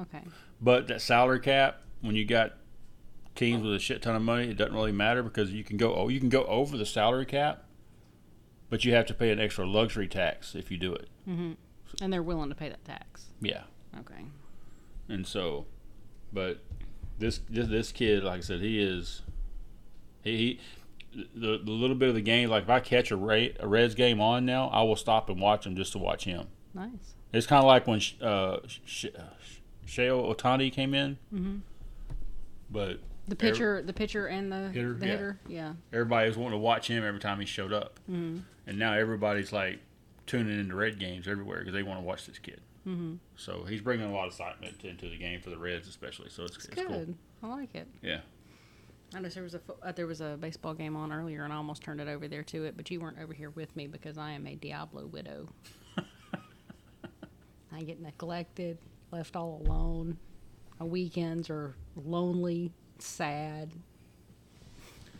Okay. 0.00 0.22
But 0.60 0.86
that 0.88 1.00
salary 1.00 1.40
cap, 1.40 1.80
when 2.02 2.14
you 2.14 2.26
got 2.26 2.52
teams 3.34 3.62
with 3.62 3.74
a 3.74 3.78
shit 3.78 4.02
ton 4.02 4.14
of 4.14 4.22
money, 4.22 4.48
it 4.48 4.56
doesn't 4.56 4.74
really 4.74 4.92
matter 4.92 5.22
because 5.22 5.52
you 5.52 5.64
can 5.64 5.76
go 5.76 5.94
oh 5.94 6.08
you 6.08 6.20
can 6.20 6.28
go 6.28 6.44
over 6.44 6.76
the 6.76 6.86
salary 6.86 7.26
cap, 7.26 7.64
but 8.68 8.84
you 8.84 8.92
have 8.94 9.06
to 9.06 9.14
pay 9.14 9.30
an 9.30 9.40
extra 9.40 9.66
luxury 9.66 10.08
tax 10.08 10.54
if 10.54 10.70
you 10.70 10.76
do 10.76 10.92
it. 10.94 11.08
And 12.00 12.12
they're 12.12 12.22
willing 12.22 12.48
to 12.50 12.54
pay 12.54 12.68
that 12.68 12.84
tax. 12.84 13.26
Yeah. 13.40 13.62
Okay. 14.00 14.24
And 15.08 15.26
so, 15.26 15.66
but 16.32 16.58
this 17.18 17.40
this, 17.48 17.68
this 17.68 17.92
kid, 17.92 18.24
like 18.24 18.38
I 18.38 18.40
said, 18.40 18.60
he 18.60 18.82
is 18.82 19.22
he, 20.22 20.36
he 20.36 20.60
the, 21.34 21.58
the 21.58 21.70
little 21.70 21.96
bit 21.96 22.08
of 22.10 22.14
the 22.14 22.20
game. 22.20 22.50
Like 22.50 22.64
if 22.64 22.70
I 22.70 22.80
catch 22.80 23.10
a 23.10 23.16
Ray, 23.16 23.54
a 23.60 23.66
Reds 23.66 23.94
game 23.94 24.20
on 24.20 24.44
now, 24.44 24.68
I 24.68 24.82
will 24.82 24.96
stop 24.96 25.30
and 25.30 25.40
watch 25.40 25.64
him 25.66 25.76
just 25.76 25.92
to 25.92 25.98
watch 25.98 26.24
him. 26.24 26.48
Nice. 26.74 27.14
It's 27.32 27.46
kind 27.46 27.60
of 27.60 27.66
like 27.66 27.86
when 27.86 28.00
uh, 28.20 28.58
Sh- 28.84 29.06
Sheo 29.86 30.34
Otani 30.34 30.70
came 30.72 30.92
in, 30.94 31.16
Mm-hmm. 31.34 31.56
but 32.70 32.98
The 33.28 33.36
pitcher, 33.36 33.82
the 33.82 33.92
pitcher, 33.92 34.26
and 34.26 34.50
the 34.52 34.68
Hitter, 34.70 34.94
the 34.94 35.06
yeah. 35.06 35.12
hitter. 35.12 35.40
Yeah. 35.48 35.72
everybody 35.92 36.28
was 36.28 36.36
wanting 36.36 36.58
to 36.58 36.62
watch 36.62 36.88
him 36.88 37.02
every 37.04 37.20
time 37.20 37.40
he 37.40 37.46
showed 37.46 37.72
up, 37.72 37.98
mm-hmm. 38.10 38.38
and 38.66 38.78
now 38.78 38.92
everybody's 38.92 39.52
like 39.52 39.80
tuning 40.26 40.58
into 40.58 40.74
Red 40.74 40.98
games 40.98 41.26
everywhere 41.28 41.58
because 41.60 41.72
they 41.74 41.82
want 41.82 42.00
to 42.00 42.04
watch 42.04 42.26
this 42.26 42.38
kid. 42.38 42.60
hmm 42.84 43.14
So 43.36 43.64
he's 43.64 43.80
bringing 43.80 44.06
a 44.06 44.12
lot 44.12 44.26
of 44.26 44.32
excitement 44.32 44.84
into 44.84 45.08
the 45.08 45.16
game 45.16 45.40
for 45.40 45.50
the 45.50 45.58
Reds, 45.58 45.88
especially. 45.88 46.28
So 46.30 46.44
it's, 46.44 46.56
It's 46.56 46.66
it's 46.66 46.74
good. 46.82 47.14
cool. 47.40 47.50
I 47.50 47.54
like 47.56 47.74
it. 47.74 47.86
Yeah. 48.02 48.20
I 49.14 49.20
know 49.20 49.28
there 49.28 49.42
was 49.44 49.54
a 49.54 49.60
uh, 49.82 49.92
there 49.92 50.06
was 50.08 50.20
a 50.20 50.36
baseball 50.40 50.74
game 50.74 50.96
on 50.96 51.12
earlier, 51.12 51.44
and 51.44 51.52
I 51.52 51.56
almost 51.56 51.82
turned 51.82 52.00
it 52.00 52.08
over 52.08 52.26
there 52.26 52.42
to 52.42 52.64
it, 52.64 52.76
but 52.76 52.90
you 52.90 53.00
weren't 53.00 53.18
over 53.20 53.32
here 53.32 53.50
with 53.50 53.74
me 53.76 53.86
because 53.86 54.18
I 54.18 54.32
am 54.32 54.46
a 54.48 54.56
Diablo 54.56 55.06
widow. 55.06 55.48
I 57.72 57.82
get 57.82 58.00
neglected, 58.00 58.78
left 59.12 59.36
all 59.36 59.62
alone. 59.64 60.18
My 60.80 60.86
weekends 60.86 61.48
are 61.50 61.76
lonely, 61.94 62.72
sad. 62.98 63.70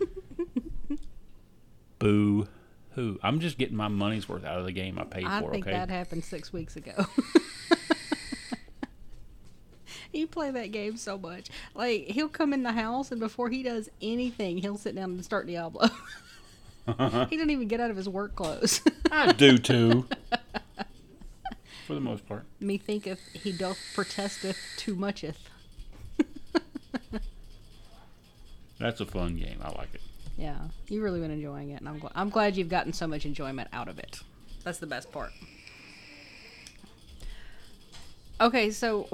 Boo. 1.98 2.46
Who? 2.96 3.18
I'm 3.22 3.40
just 3.40 3.58
getting 3.58 3.76
my 3.76 3.88
money's 3.88 4.26
worth 4.26 4.44
out 4.44 4.58
of 4.58 4.64
the 4.64 4.72
game 4.72 4.98
I 4.98 5.04
paid 5.04 5.26
I 5.26 5.42
for. 5.42 5.50
think 5.50 5.66
okay. 5.66 5.76
that 5.76 5.90
happened 5.90 6.24
six 6.24 6.50
weeks 6.50 6.76
ago. 6.76 6.92
you 10.14 10.26
play 10.26 10.50
that 10.50 10.72
game 10.72 10.96
so 10.96 11.18
much. 11.18 11.50
Like 11.74 12.06
he'll 12.06 12.30
come 12.30 12.54
in 12.54 12.62
the 12.62 12.72
house, 12.72 13.12
and 13.12 13.20
before 13.20 13.50
he 13.50 13.62
does 13.62 13.90
anything, 14.00 14.56
he'll 14.58 14.78
sit 14.78 14.94
down 14.94 15.10
and 15.10 15.22
start 15.22 15.46
Diablo. 15.46 15.88
he 16.86 17.36
doesn't 17.36 17.50
even 17.50 17.68
get 17.68 17.80
out 17.80 17.90
of 17.90 17.98
his 17.98 18.08
work 18.08 18.34
clothes. 18.34 18.80
I 19.12 19.32
do 19.32 19.58
too. 19.58 20.08
for 21.86 21.94
the 21.94 22.00
most 22.00 22.26
part. 22.26 22.46
Me 22.60 22.78
thinketh 22.78 23.20
he 23.34 23.52
doth 23.52 23.78
protesteth 23.94 24.56
too 24.78 24.94
mucheth. 24.94 25.50
That's 28.78 29.00
a 29.00 29.06
fun 29.06 29.36
game. 29.36 29.58
I 29.62 29.68
like 29.68 29.94
it. 29.94 30.00
Yeah, 30.36 30.56
you've 30.88 31.02
really 31.02 31.20
been 31.20 31.30
enjoying 31.30 31.70
it, 31.70 31.80
and 31.80 31.88
I'm, 31.88 32.00
gl- 32.00 32.12
I'm 32.14 32.28
glad 32.28 32.56
you've 32.56 32.68
gotten 32.68 32.92
so 32.92 33.06
much 33.06 33.24
enjoyment 33.24 33.68
out 33.72 33.88
of 33.88 33.98
it. 33.98 34.20
That's 34.64 34.78
the 34.78 34.86
best 34.86 35.10
part. 35.10 35.30
Okay, 38.40 38.70
so 38.70 39.08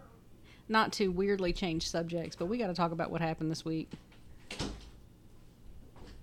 not 0.68 0.92
to 0.94 1.08
weirdly 1.08 1.52
change 1.52 1.88
subjects, 1.88 2.34
but 2.34 2.46
we 2.46 2.56
got 2.56 2.68
to 2.68 2.74
talk 2.74 2.92
about 2.92 3.10
what 3.10 3.20
happened 3.20 3.50
this 3.50 3.64
week. 3.64 3.90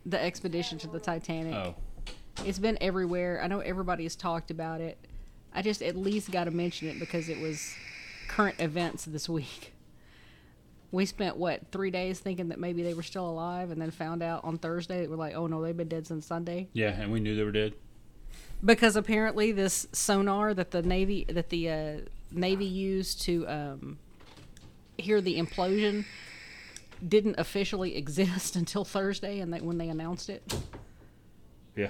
The 0.05 0.19
expedition 0.21 0.79
to 0.79 0.87
the 0.87 0.99
Titanic. 0.99 1.53
Oh. 1.53 1.75
It's 2.43 2.57
been 2.57 2.77
everywhere. 2.81 3.39
I 3.43 3.47
know 3.47 3.59
everybody 3.59 4.03
has 4.03 4.15
talked 4.15 4.49
about 4.49 4.81
it. 4.81 4.97
I 5.53 5.61
just 5.61 5.83
at 5.83 5.95
least 5.95 6.31
got 6.31 6.45
to 6.45 6.51
mention 6.51 6.87
it 6.87 6.99
because 6.99 7.29
it 7.29 7.39
was 7.39 7.75
current 8.27 8.55
events 8.59 9.05
this 9.05 9.29
week. 9.29 9.73
We 10.91 11.05
spent 11.05 11.37
what 11.37 11.61
three 11.71 11.89
days 11.91 12.19
thinking 12.19 12.49
that 12.49 12.59
maybe 12.59 12.83
they 12.83 12.93
were 12.93 13.03
still 13.03 13.29
alive, 13.29 13.71
and 13.71 13.81
then 13.81 13.91
found 13.91 14.21
out 14.21 14.43
on 14.43 14.57
Thursday 14.57 15.01
that 15.01 15.09
we're 15.09 15.15
like, 15.15 15.35
oh 15.35 15.47
no, 15.47 15.61
they've 15.61 15.75
been 15.77 15.87
dead 15.87 16.05
since 16.05 16.25
Sunday. 16.25 16.67
Yeah, 16.73 16.89
and 16.89 17.11
we 17.11 17.19
knew 17.21 17.35
they 17.35 17.43
were 17.43 17.51
dead. 17.51 17.73
Because 18.63 18.95
apparently 18.95 19.51
this 19.53 19.87
sonar 19.93 20.53
that 20.53 20.71
the 20.71 20.81
navy 20.81 21.25
that 21.29 21.49
the 21.49 21.69
uh, 21.69 21.97
navy 22.31 22.65
used 22.65 23.21
to 23.23 23.47
um, 23.47 23.97
hear 24.97 25.21
the 25.21 25.39
implosion 25.41 26.05
didn't 27.07 27.35
officially 27.39 27.95
exist 27.97 28.55
until 28.57 28.83
Thursday, 28.85 29.39
and 29.39 29.53
they, 29.53 29.61
when 29.61 29.77
they 29.77 29.87
announced 29.89 30.29
it, 30.29 30.43
Yeah. 31.75 31.89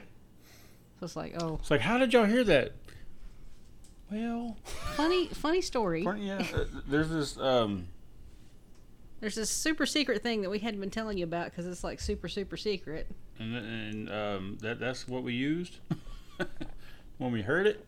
so 0.99 1.05
it's 1.05 1.15
like, 1.15 1.33
oh, 1.41 1.55
It's 1.59 1.71
like, 1.71 1.81
how 1.81 1.97
did 1.97 2.13
y'all 2.13 2.25
hear 2.25 2.43
that? 2.45 2.71
Well, 4.11 4.57
funny, 4.95 5.27
funny 5.27 5.61
story. 5.61 6.03
yeah. 6.19 6.45
uh, 6.53 6.65
There's 6.87 7.09
this. 7.09 7.37
Um, 7.37 7.87
There's 9.21 9.35
this 9.35 9.49
super 9.49 9.85
secret 9.85 10.21
thing 10.23 10.41
that 10.41 10.49
we 10.49 10.59
hadn't 10.59 10.79
been 10.79 10.89
telling 10.89 11.17
you 11.17 11.23
about 11.23 11.45
because 11.51 11.65
it's 11.67 11.83
like 11.83 11.99
super 12.01 12.27
super 12.27 12.57
secret. 12.57 13.07
and 13.39 13.55
and 13.55 14.09
um, 14.11 14.57
that 14.61 14.79
that's 14.79 15.07
what 15.07 15.23
we 15.23 15.33
used 15.33 15.77
when 17.17 17.31
we 17.31 17.41
heard 17.43 17.67
it. 17.67 17.85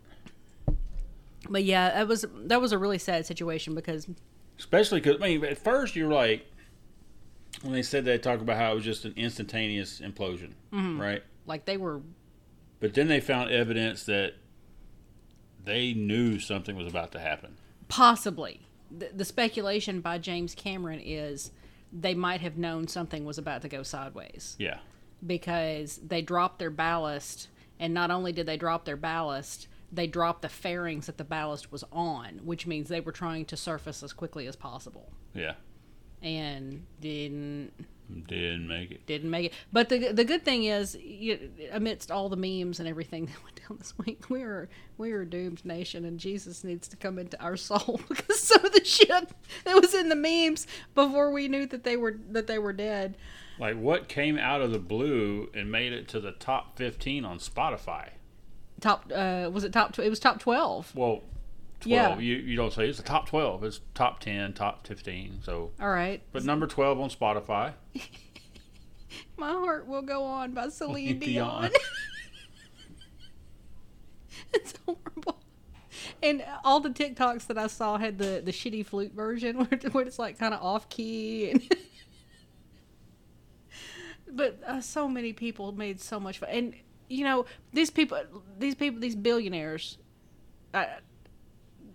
But 1.49 1.63
yeah, 1.65 1.89
that 1.89 2.07
was 2.07 2.25
that 2.45 2.61
was 2.61 2.71
a 2.71 2.77
really 2.77 2.97
sad 2.99 3.25
situation 3.25 3.75
because 3.75 4.07
Especially 4.59 5.01
because 5.01 5.17
I 5.21 5.25
mean, 5.27 5.43
at 5.43 5.57
first 5.57 5.95
you're 5.95 6.11
like, 6.13 6.45
when 7.63 7.73
they 7.73 7.81
said 7.81 8.05
they 8.05 8.17
talked 8.19 8.41
about 8.41 8.57
how 8.57 8.71
it 8.71 8.75
was 8.75 8.83
just 8.85 9.03
an 9.03 9.13
instantaneous 9.17 9.99
implosion, 9.99 10.53
right? 10.71 11.23
like 11.45 11.65
they 11.65 11.75
were 11.75 12.01
But 12.79 12.93
then 12.93 13.07
they 13.09 13.19
found 13.19 13.49
evidence 13.51 14.03
that 14.05 14.35
they 15.65 15.93
knew 15.93 16.39
something 16.39 16.75
was 16.75 16.87
about 16.87 17.11
to 17.13 17.19
happen. 17.19 17.57
possibly 17.89 18.62
the, 18.95 19.09
the 19.13 19.25
speculation 19.25 20.01
by 20.01 20.17
James 20.17 20.55
Cameron 20.55 20.99
is 21.03 21.51
they 21.91 22.13
might 22.13 22.41
have 22.41 22.57
known 22.57 22.87
something 22.87 23.25
was 23.25 23.37
about 23.37 23.61
to 23.61 23.69
go 23.69 23.83
sideways. 23.83 24.55
Yeah, 24.59 24.79
because 25.25 25.99
they 26.05 26.21
dropped 26.21 26.59
their 26.59 26.69
ballast 26.69 27.49
and 27.79 27.93
not 27.93 28.11
only 28.11 28.31
did 28.31 28.45
they 28.45 28.57
drop 28.57 28.85
their 28.85 28.97
ballast 28.97 29.67
they 29.91 30.07
dropped 30.07 30.41
the 30.41 30.49
fairings 30.49 31.05
that 31.05 31.17
the 31.17 31.23
ballast 31.23 31.71
was 31.71 31.83
on 31.91 32.39
which 32.43 32.65
means 32.65 32.89
they 32.89 32.99
were 32.99 33.11
trying 33.11 33.45
to 33.45 33.55
surface 33.55 34.03
as 34.03 34.13
quickly 34.13 34.47
as 34.47 34.55
possible. 34.55 35.11
Yeah, 35.33 35.53
and 36.21 36.85
didn't 36.99 37.71
didn't 38.27 38.67
make 38.67 38.91
it. 38.91 39.05
didn't 39.05 39.29
make 39.29 39.47
it. 39.47 39.53
But 39.71 39.89
the 39.89 40.11
the 40.11 40.23
good 40.23 40.43
thing 40.43 40.65
is, 40.65 40.95
you, 40.95 41.51
amidst 41.71 42.11
all 42.11 42.29
the 42.29 42.35
memes 42.35 42.79
and 42.79 42.87
everything 42.87 43.25
that 43.27 43.43
went 43.43 43.61
down 43.67 43.77
this 43.77 43.93
week, 43.97 44.29
we 44.29 44.43
are 44.43 44.69
we 44.97 45.11
are 45.11 45.21
a 45.21 45.29
doomed 45.29 45.63
nation, 45.65 46.05
and 46.05 46.19
Jesus 46.19 46.63
needs 46.63 46.87
to 46.89 46.97
come 46.97 47.17
into 47.17 47.41
our 47.41 47.57
soul 47.57 48.01
because 48.09 48.39
some 48.39 48.65
of 48.65 48.71
the 48.73 48.83
shit 48.85 49.29
that 49.65 49.81
was 49.81 49.93
in 49.93 50.09
the 50.09 50.15
memes 50.15 50.67
before 50.95 51.31
we 51.31 51.47
knew 51.47 51.65
that 51.65 51.83
they 51.83 51.97
were 51.97 52.17
that 52.29 52.47
they 52.47 52.59
were 52.59 52.73
dead. 52.73 53.17
Like 53.59 53.77
what 53.77 54.07
came 54.07 54.37
out 54.37 54.61
of 54.61 54.71
the 54.71 54.79
blue 54.79 55.49
and 55.53 55.71
made 55.71 55.93
it 55.93 56.07
to 56.09 56.19
the 56.19 56.31
top 56.31 56.75
15 56.77 57.23
on 57.23 57.37
Spotify? 57.37 58.09
Top 58.81 59.11
uh, 59.13 59.49
was 59.53 59.63
it 59.63 59.71
top? 59.71 59.93
Tw- 59.93 59.99
it 59.99 60.09
was 60.09 60.19
top 60.19 60.39
twelve. 60.39 60.93
Well, 60.95 61.21
12. 61.83 62.19
Yeah. 62.19 62.19
You 62.19 62.35
you 62.35 62.55
don't 62.55 62.73
say 62.73 62.87
it's 62.87 62.97
the 62.97 63.03
top 63.03 63.27
12. 63.27 63.63
It's 63.63 63.81
top 63.93 64.19
10, 64.19 64.53
top 64.53 64.85
15. 64.87 65.39
So, 65.43 65.71
All 65.79 65.89
right, 65.89 66.21
but 66.31 66.43
number 66.43 66.67
12 66.67 66.99
on 66.99 67.09
Spotify. 67.09 67.73
my 69.37 69.51
heart 69.51 69.87
will 69.87 70.01
go 70.01 70.23
on 70.23 70.53
by 70.53 70.69
Celine 70.69 71.19
Dion. 71.19 71.61
Dion. 71.61 71.71
it's 74.53 74.73
horrible. 74.85 75.39
And 76.21 76.43
all 76.63 76.79
the 76.79 76.89
TikToks 76.89 77.47
that 77.47 77.57
I 77.57 77.67
saw 77.67 77.97
had 77.97 78.17
the, 78.17 78.41
the 78.43 78.51
shitty 78.51 78.85
flute 78.85 79.13
version 79.13 79.57
where, 79.57 79.79
where 79.91 80.05
it's 80.05 80.19
like 80.19 80.39
kind 80.39 80.53
of 80.53 80.61
off 80.61 80.89
key. 80.89 81.51
And 81.51 81.75
but 84.31 84.59
uh, 84.65 84.81
so 84.81 85.07
many 85.07 85.33
people 85.33 85.71
made 85.71 86.01
so 86.01 86.19
much 86.19 86.39
fun. 86.39 86.49
And 86.49 86.75
you 87.09 87.23
know 87.23 87.45
these 87.71 87.89
people, 87.89 88.19
these 88.57 88.75
people, 88.75 88.99
these 88.99 89.15
billionaires. 89.15 89.97
I, 90.73 90.87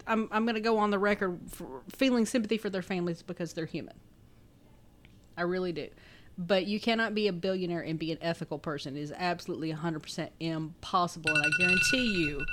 I'm 0.08 0.28
I'm 0.32 0.46
gonna 0.46 0.60
go 0.60 0.78
on 0.78 0.90
the 0.90 0.98
record 0.98 1.38
for 1.48 1.82
feeling 1.90 2.26
sympathy 2.26 2.58
for 2.58 2.70
their 2.70 2.82
families 2.82 3.22
because 3.22 3.52
they're 3.52 3.66
human. 3.66 3.94
I 5.36 5.42
really 5.42 5.72
do. 5.72 5.88
But 6.36 6.66
you 6.66 6.78
cannot 6.80 7.14
be 7.14 7.26
a 7.26 7.32
billionaire 7.32 7.80
and 7.80 7.98
be 7.98 8.12
an 8.12 8.18
ethical 8.20 8.58
person. 8.58 8.96
It 8.96 9.00
is 9.00 9.12
absolutely 9.16 9.72
100% 9.72 10.28
impossible. 10.38 11.34
And 11.34 11.44
I 11.44 11.48
guarantee 11.58 12.06
you 12.06 12.44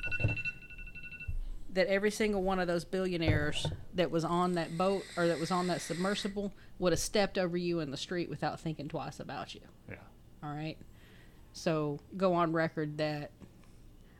that 1.71 1.88
every 1.88 2.09
single 2.09 2.41
one 2.41 2.59
of 2.59 2.67
those 2.67 2.83
billionaires 2.83 3.67
that 3.93 4.09
was 4.09 4.25
on 4.25 4.53
that 4.53 4.75
boat 4.75 5.03
or 5.17 5.27
that 5.27 5.39
was 5.39 5.51
on 5.51 5.67
that 5.67 5.81
submersible 5.81 6.51
would 6.79 6.93
have 6.93 7.00
stepped 7.00 7.38
over 7.38 7.57
you 7.57 7.79
in 7.79 7.91
the 7.91 7.97
street 7.97 8.29
without 8.29 8.59
thinking 8.59 8.88
twice 8.88 9.19
about 9.19 9.53
you. 9.53 9.62
Yeah. 9.88 9.97
All 10.41 10.50
right. 10.53 10.77
So 11.53 12.00
go 12.17 12.33
on 12.33 12.53
record 12.53 12.97
that 12.97 13.31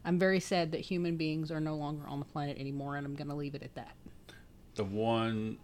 I'm 0.06 0.18
very 0.20 0.40
sad 0.40 0.72
that 0.74 0.82
human 0.82 1.18
beings 1.18 1.52
are 1.52 1.60
no 1.60 1.76
longer 1.76 2.08
on 2.08 2.20
the 2.20 2.26
planet 2.26 2.58
anymore, 2.60 2.96
and 2.96 3.06
I'm 3.06 3.16
going 3.16 3.28
to 3.30 3.36
leave 3.36 3.56
it 3.56 3.64
at 3.64 3.74
that. 3.76 3.96
The 4.76 4.84
one, 4.84 5.58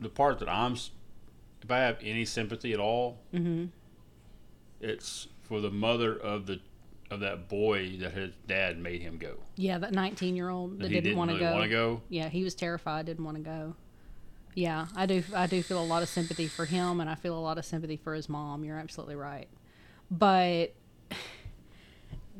the 0.00 0.08
part 0.08 0.38
that 0.38 0.48
I'm, 0.48 0.74
if 0.74 1.70
I 1.70 1.78
have 1.78 1.98
any 2.02 2.24
sympathy 2.24 2.72
at 2.72 2.78
all, 2.80 3.18
Mm-hmm. 3.34 3.66
it's 4.80 5.28
for 5.42 5.60
the 5.60 5.70
mother 5.70 6.16
of 6.16 6.46
the 6.46 6.60
of 7.10 7.18
that 7.20 7.48
boy 7.48 7.96
that 7.98 8.12
his 8.12 8.30
dad 8.46 8.78
made 8.78 9.02
him 9.02 9.18
go. 9.18 9.34
Yeah, 9.56 9.78
that 9.78 9.90
19 9.92 10.36
year 10.36 10.48
old 10.48 10.78
that 10.78 10.88
didn't, 10.90 11.02
didn't 11.04 11.18
want 11.18 11.30
to 11.32 11.36
really 11.38 11.46
go. 11.48 11.52
want 11.54 11.64
to 11.64 11.68
go. 11.68 12.02
Yeah, 12.08 12.28
he 12.28 12.44
was 12.44 12.54
terrified, 12.54 13.06
didn't 13.06 13.24
want 13.24 13.36
to 13.36 13.42
go. 13.42 13.74
Yeah, 14.54 14.86
I 14.94 15.06
do. 15.06 15.24
I 15.34 15.46
do 15.48 15.60
feel 15.62 15.82
a 15.82 15.84
lot 15.84 16.02
of 16.04 16.08
sympathy 16.08 16.46
for 16.46 16.64
him, 16.66 17.00
and 17.00 17.10
I 17.10 17.16
feel 17.16 17.36
a 17.36 17.40
lot 17.40 17.58
of 17.58 17.64
sympathy 17.64 17.96
for 17.96 18.14
his 18.14 18.28
mom. 18.28 18.62
You're 18.64 18.78
absolutely 18.78 19.16
right, 19.16 19.48
but 20.10 20.72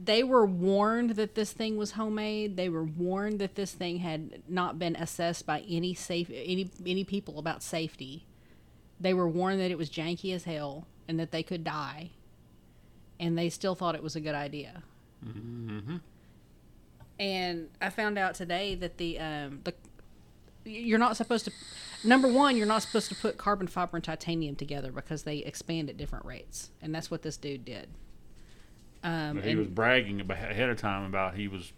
they 0.03 0.23
were 0.23 0.47
warned 0.47 1.11
that 1.11 1.35
this 1.35 1.53
thing 1.53 1.77
was 1.77 1.93
homemade. 1.93 2.57
They 2.57 2.69
were 2.69 2.85
warned 2.85 3.39
that 3.41 3.55
this 3.55 3.73
thing 3.73 3.99
had 3.99 4.43
not 4.49 4.79
been 4.79 4.97
assessed 4.97 5.47
by 5.47 5.61
any 5.69 5.95
safe 5.95 6.31
any 6.33 6.71
any 6.87 7.05
people 7.05 7.39
about 7.39 7.63
safety. 7.63 8.27
They 8.99 9.13
were 9.15 9.29
warned 9.29 9.61
that 9.61 9.71
it 9.71 9.79
was 9.79 9.91
janky 9.91 10.35
as 10.35 10.45
hell 10.45 10.87
and 11.07 11.19
that 11.19 11.33
they 11.33 11.43
could 11.43 11.65
die, 11.65 12.11
and 13.19 13.37
they 13.37 13.51
still 13.51 13.75
thought 13.75 13.95
it 13.95 14.03
was 14.03 14.17
a 14.17 14.21
good 14.21 14.35
idea. 14.35 14.83
Mm-hmm. 15.27 15.97
And 17.19 17.69
I 17.83 17.91
found 17.91 18.17
out 18.17 18.35
today 18.35 18.75
that 18.77 18.97
the 18.97 19.19
um 19.19 19.61
the 19.65 19.75
you're 20.65 20.99
not 20.99 21.17
supposed 21.17 21.47
to 21.47 21.53
number 22.05 22.29
one 22.29 22.57
you're 22.57 22.67
not 22.67 22.83
supposed 22.83 23.09
to 23.09 23.15
put 23.15 23.37
carbon 23.37 23.67
fiber 23.67 23.97
and 23.97 24.05
titanium 24.05 24.55
together 24.55 24.93
because 24.93 25.23
they 25.25 25.39
expand 25.39 25.89
at 25.89 25.97
different 25.97 26.25
rates 26.25 26.71
and 26.83 26.95
that's 26.95 27.11
what 27.11 27.23
this 27.23 27.39
dude 27.39 27.65
did 27.65 27.89
um 29.05 29.41
he 29.43 29.51
and- 29.51 29.59
was 29.59 29.69
bragging 29.69 30.21
about, 30.21 30.37
ahead 30.39 30.69
of 30.69 30.79
time 30.79 31.05
about 31.05 31.35
he 31.35 31.49
was 31.49 31.73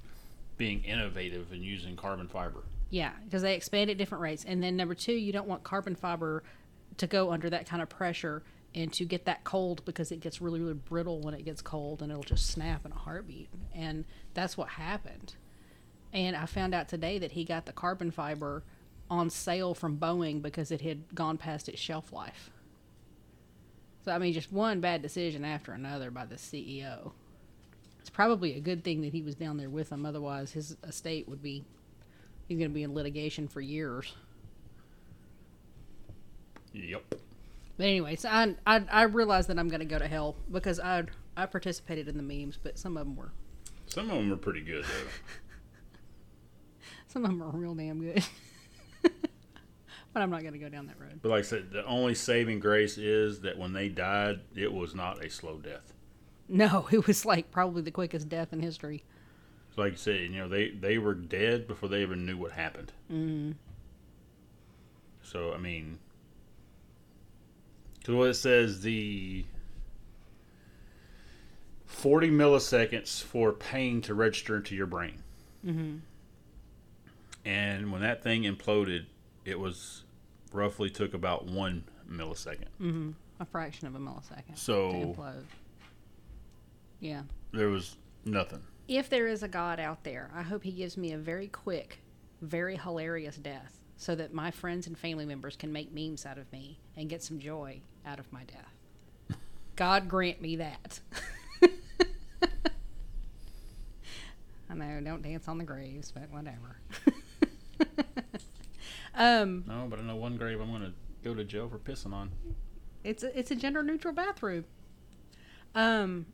being 0.58 0.84
innovative 0.84 1.50
and 1.52 1.62
using 1.62 1.96
carbon 1.96 2.28
fiber. 2.28 2.62
yeah 2.90 3.12
because 3.24 3.42
they 3.42 3.54
expand 3.54 3.90
at 3.90 3.98
different 3.98 4.22
rates. 4.22 4.44
And 4.44 4.62
then 4.62 4.76
number 4.76 4.94
two 4.94 5.12
you 5.14 5.32
don't 5.32 5.48
want 5.48 5.62
carbon 5.64 5.94
fiber 5.96 6.42
to 6.98 7.06
go 7.06 7.32
under 7.32 7.48
that 7.50 7.66
kind 7.66 7.82
of 7.82 7.88
pressure 7.88 8.42
and 8.74 8.92
to 8.92 9.04
get 9.04 9.24
that 9.24 9.44
cold 9.44 9.84
because 9.84 10.12
it 10.12 10.20
gets 10.20 10.40
really 10.40 10.60
really 10.60 10.74
brittle 10.74 11.20
when 11.20 11.34
it 11.34 11.44
gets 11.44 11.60
cold 11.62 12.02
and 12.02 12.10
it'll 12.12 12.22
just 12.22 12.46
snap 12.50 12.84
in 12.86 12.92
a 12.92 12.96
heartbeat. 12.96 13.48
And 13.74 14.04
that's 14.34 14.56
what 14.56 14.68
happened. 14.68 15.34
And 16.12 16.36
i 16.36 16.46
found 16.46 16.74
out 16.74 16.88
today 16.88 17.18
that 17.18 17.32
he 17.32 17.44
got 17.44 17.66
the 17.66 17.72
carbon 17.72 18.10
fiber 18.10 18.62
on 19.10 19.30
sale 19.30 19.74
from 19.74 19.98
boeing 19.98 20.40
because 20.42 20.70
it 20.70 20.80
had 20.82 21.14
gone 21.14 21.36
past 21.38 21.68
its 21.68 21.80
shelf 21.80 22.12
life 22.12 22.50
so 24.04 24.12
i 24.12 24.18
mean 24.18 24.32
just 24.32 24.52
one 24.52 24.80
bad 24.80 25.02
decision 25.02 25.44
after 25.44 25.72
another 25.72 26.10
by 26.10 26.24
the 26.24 26.36
ceo 26.36 27.12
it's 28.00 28.10
probably 28.10 28.56
a 28.56 28.60
good 28.60 28.82
thing 28.82 29.00
that 29.02 29.12
he 29.12 29.22
was 29.22 29.34
down 29.34 29.56
there 29.56 29.70
with 29.70 29.90
them 29.90 30.04
otherwise 30.04 30.52
his 30.52 30.76
estate 30.86 31.28
would 31.28 31.42
be 31.42 31.64
he's 32.48 32.58
going 32.58 32.70
to 32.70 32.74
be 32.74 32.82
in 32.82 32.94
litigation 32.94 33.48
for 33.48 33.60
years 33.60 34.14
Yep. 36.72 37.14
But 37.76 37.86
anyway, 37.86 38.16
so 38.16 38.28
I 38.28 38.54
I, 38.66 38.84
I 38.90 39.02
realize 39.02 39.46
that 39.48 39.58
I'm 39.58 39.68
going 39.68 39.80
to 39.80 39.86
go 39.86 39.98
to 39.98 40.08
hell 40.08 40.36
because 40.50 40.80
I 40.80 41.04
I 41.36 41.46
participated 41.46 42.08
in 42.08 42.16
the 42.16 42.22
memes, 42.22 42.58
but 42.62 42.78
some 42.78 42.96
of 42.96 43.06
them 43.06 43.16
were 43.16 43.32
Some 43.86 44.10
of 44.10 44.16
them 44.16 44.32
are 44.32 44.36
pretty 44.36 44.60
good 44.60 44.84
though. 44.84 45.10
some 47.08 47.24
of 47.24 47.30
them 47.30 47.42
are 47.42 47.50
real 47.50 47.74
damn 47.74 48.00
good. 48.00 48.24
but 50.12 50.22
I'm 50.22 50.30
not 50.30 50.42
going 50.42 50.52
to 50.52 50.58
go 50.58 50.68
down 50.68 50.86
that 50.86 51.00
road. 51.00 51.20
But 51.22 51.30
like 51.30 51.40
I 51.40 51.42
said, 51.42 51.70
the 51.70 51.84
only 51.86 52.14
saving 52.14 52.60
grace 52.60 52.98
is 52.98 53.40
that 53.40 53.58
when 53.58 53.72
they 53.72 53.88
died, 53.88 54.40
it 54.54 54.72
was 54.72 54.94
not 54.94 55.24
a 55.24 55.30
slow 55.30 55.58
death. 55.58 55.92
No, 56.48 56.88
it 56.92 57.06
was 57.06 57.24
like 57.24 57.50
probably 57.50 57.82
the 57.82 57.90
quickest 57.90 58.28
death 58.28 58.52
in 58.52 58.60
history. 58.60 59.04
So 59.74 59.82
like 59.82 59.92
you 59.92 59.98
said, 59.98 60.20
you 60.20 60.28
know, 60.30 60.48
they 60.48 60.70
they 60.70 60.98
were 60.98 61.14
dead 61.14 61.66
before 61.66 61.88
they 61.88 62.02
even 62.02 62.26
knew 62.26 62.36
what 62.36 62.52
happened. 62.52 62.92
Mm. 63.10 63.54
So 65.22 65.54
I 65.54 65.58
mean, 65.58 65.98
because 67.98 68.14
what 68.14 68.28
it 68.28 68.34
says 68.34 68.82
the 68.82 69.46
forty 71.86 72.30
milliseconds 72.30 73.22
for 73.22 73.52
pain 73.52 74.02
to 74.02 74.12
register 74.12 74.56
into 74.56 74.74
your 74.74 74.86
brain, 74.86 75.22
hmm 75.64 75.96
and 77.44 77.90
when 77.90 78.02
that 78.02 78.22
thing 78.22 78.42
imploded, 78.42 79.06
it 79.44 79.58
was 79.58 80.04
roughly 80.52 80.90
took 80.90 81.14
about 81.14 81.46
one 81.46 81.84
millisecond. 82.10 82.68
hmm 82.78 83.10
A 83.40 83.44
fraction 83.46 83.86
of 83.86 83.94
a 83.94 83.98
millisecond 83.98 84.54
to 84.54 84.60
So 84.60 84.92
implode. 84.92 85.44
Yeah. 87.00 87.22
there 87.52 87.68
was 87.68 87.96
nothing. 88.24 88.62
If 88.88 89.08
there 89.08 89.26
is 89.26 89.42
a 89.42 89.48
God 89.48 89.80
out 89.80 90.04
there, 90.04 90.30
I 90.34 90.42
hope 90.42 90.62
he 90.64 90.72
gives 90.72 90.96
me 90.96 91.12
a 91.12 91.18
very 91.18 91.48
quick, 91.48 92.00
very 92.40 92.76
hilarious 92.76 93.36
death 93.36 93.78
so 93.96 94.14
that 94.16 94.32
my 94.34 94.50
friends 94.50 94.86
and 94.86 94.98
family 94.98 95.24
members 95.24 95.56
can 95.56 95.72
make 95.72 95.92
memes 95.94 96.26
out 96.26 96.38
of 96.38 96.50
me 96.52 96.78
and 96.96 97.08
get 97.08 97.22
some 97.22 97.38
joy 97.38 97.80
out 98.04 98.18
of 98.18 98.30
my 98.32 98.42
death. 98.44 99.38
God 99.76 100.08
grant 100.08 100.40
me 100.42 100.56
that. 100.56 101.00
I 104.70 104.74
know, 104.74 105.00
don't 105.04 105.22
dance 105.22 105.48
on 105.48 105.58
the 105.58 105.64
graves, 105.64 106.12
but 106.12 106.30
whatever. 106.30 106.76
um, 109.14 109.64
No, 109.66 109.86
but 109.88 109.98
I 109.98 110.02
know 110.02 110.16
one 110.16 110.36
grave 110.36 110.60
I'm 110.60 110.70
going 110.70 110.82
to 110.82 110.92
go 111.22 111.34
to 111.34 111.44
jail 111.44 111.68
for 111.68 111.78
pissing 111.78 112.12
on. 112.12 112.30
it's 113.04 113.22
a, 113.22 113.38
it's 113.38 113.50
a 113.50 113.54
gender 113.56 113.82
neutral 113.82 114.14
bathroom. 114.14 114.64
Um, 115.74 116.26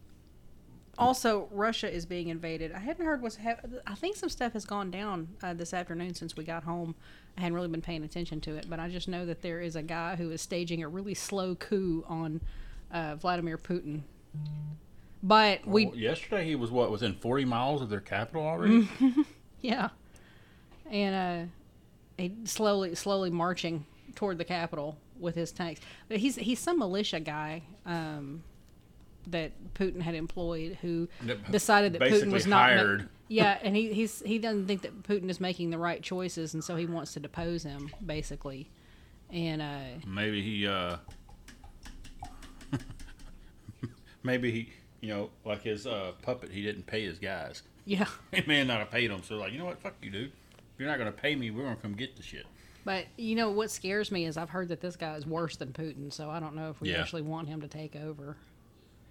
also, 0.97 1.49
Russia 1.53 1.89
is 1.93 2.07
being 2.07 2.29
invaded. 2.29 2.73
I 2.73 2.81
hadn't 2.81 3.05
heard 3.07 3.23
what's. 3.23 3.37
Ha- 3.37 3.61
I 3.87 3.95
think 3.95 4.17
some 4.17 4.29
stuff 4.29 4.53
has 4.55 4.65
gone 4.65 4.91
down 4.91 5.29
uh, 5.43 5.55
this 5.55 5.73
afternoon 5.73 6.15
since 6.15 6.37
we 6.37 6.43
got 6.43 6.65
home. 6.65 6.97
I 7.37 7.43
hadn't 7.43 7.55
really 7.55 7.69
been 7.69 7.81
paying 7.83 8.03
attention 8.03 8.41
to 8.43 8.57
it, 8.57 8.67
but 8.69 8.81
I 8.81 8.89
just 8.89 9.07
know 9.07 9.25
that 9.27 9.41
there 9.41 9.61
is 9.61 9.77
a 9.77 9.83
guy 9.83 10.17
who 10.17 10.31
is 10.33 10.43
staging 10.43 10.83
a 10.83 10.89
really 10.89 11.15
slow 11.15 11.55
coup 11.55 12.05
on 12.09 12.41
uh, 12.91 13.15
Vladimir 13.15 13.59
Putin. 13.59 14.03
But 15.23 15.65
we, 15.67 15.87
Well, 15.87 15.97
yesterday 15.97 16.45
he 16.47 16.57
was 16.57 16.71
what 16.73 16.91
within 16.91 17.15
40 17.15 17.45
miles 17.45 17.81
of 17.81 17.91
their 17.91 18.01
capital 18.01 18.43
already. 18.45 18.89
yeah, 19.61 19.91
and 20.91 21.15
uh, 21.15 21.53
he 22.19 22.35
slowly, 22.45 22.95
slowly 22.95 23.31
marching 23.31 23.87
toward 24.15 24.39
the 24.39 24.45
capital 24.45 24.99
with 25.19 25.35
his 25.35 25.53
tanks. 25.53 25.81
But 26.09 26.19
he's 26.19 26.37
he's 26.37 26.59
some 26.59 26.79
militia 26.79 27.21
guy. 27.21 27.63
Um, 27.87 28.43
that 29.31 29.53
Putin 29.75 30.01
had 30.01 30.15
employed, 30.15 30.79
who 30.81 31.07
decided 31.51 31.93
that 31.93 32.01
Putin 32.01 32.33
was 32.33 32.47
not 32.47 32.75
ma- 32.75 33.05
yeah, 33.29 33.59
and 33.63 33.77
he 33.77 33.93
he's 33.93 34.21
he 34.23 34.39
doesn't 34.39 34.67
think 34.67 34.81
that 34.83 35.03
Putin 35.03 35.29
is 35.29 35.39
making 35.39 35.69
the 35.71 35.77
right 35.77 36.03
choices, 36.03 36.55
and 36.55 36.65
so 36.65 36.77
he 36.77 36.87
wants 36.87 37.13
to 37.13 37.21
depose 37.21 37.63
him, 37.63 37.91
basically. 38.05 38.71
And 39.31 39.61
uh, 39.61 40.07
Maybe 40.07 40.41
he, 40.41 40.67
uh, 40.67 40.97
maybe 44.23 44.51
he, 44.51 44.71
you 45.01 45.09
know, 45.11 45.31
like 45.45 45.63
his 45.63 45.87
uh, 45.87 46.13
puppet, 46.23 46.51
he 46.51 46.63
didn't 46.63 46.87
pay 46.87 47.05
his 47.05 47.19
guys. 47.19 47.63
yeah, 47.85 48.07
He 48.33 48.43
may 48.47 48.65
not 48.65 48.79
have 48.79 48.91
paid 48.91 49.11
them, 49.11 49.23
so 49.23 49.37
like, 49.37 49.53
you 49.53 49.59
know 49.59 49.67
what, 49.67 49.81
fuck 49.83 49.95
you, 50.03 50.11
dude. 50.11 50.33
If 50.79 50.83
you're 50.83 50.89
not 50.91 50.99
gonna 50.99 51.11
pay 51.11 51.35
me, 51.35 51.51
we're 51.51 51.65
gonna 51.65 51.75
come 51.75 51.95
get 51.95 52.15
the 52.15 52.23
shit. 52.23 52.47
but 52.85 53.07
you 53.17 53.35
know 53.35 53.51
what 53.51 53.69
scares 53.69 54.13
me 54.13 54.27
is 54.27 54.37
I've 54.37 54.51
heard 54.51 54.69
that 54.69 54.81
this 54.81 54.95
guy 54.95 55.17
is 55.17 55.27
worse 55.27 55.57
than 55.57 55.73
Putin, 55.73 56.13
so 56.13 56.31
I 56.31 56.39
don't 56.39 56.55
know 56.55 56.71
if 56.71 56.81
we 56.81 56.93
Yeah. 56.93 57.01
actually 57.01 57.23
want 57.23 57.49
him 57.49 57.61
to 57.63 57.67
take 57.67 57.97
over. 57.97 58.37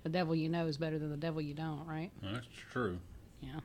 The 0.03 0.09
devil 0.09 0.33
you 0.33 0.47
know 0.47 0.65
is 0.67 0.77
better 0.77 0.97
than 0.97 1.09
the 1.09 1.17
devil 1.17 1.41
you 1.41 1.53
don't, 1.53 1.85
right? 1.85 2.09
Well, 2.23 2.31
that's 2.35 2.47
true. 2.71 2.99
Yeah. 3.41 3.59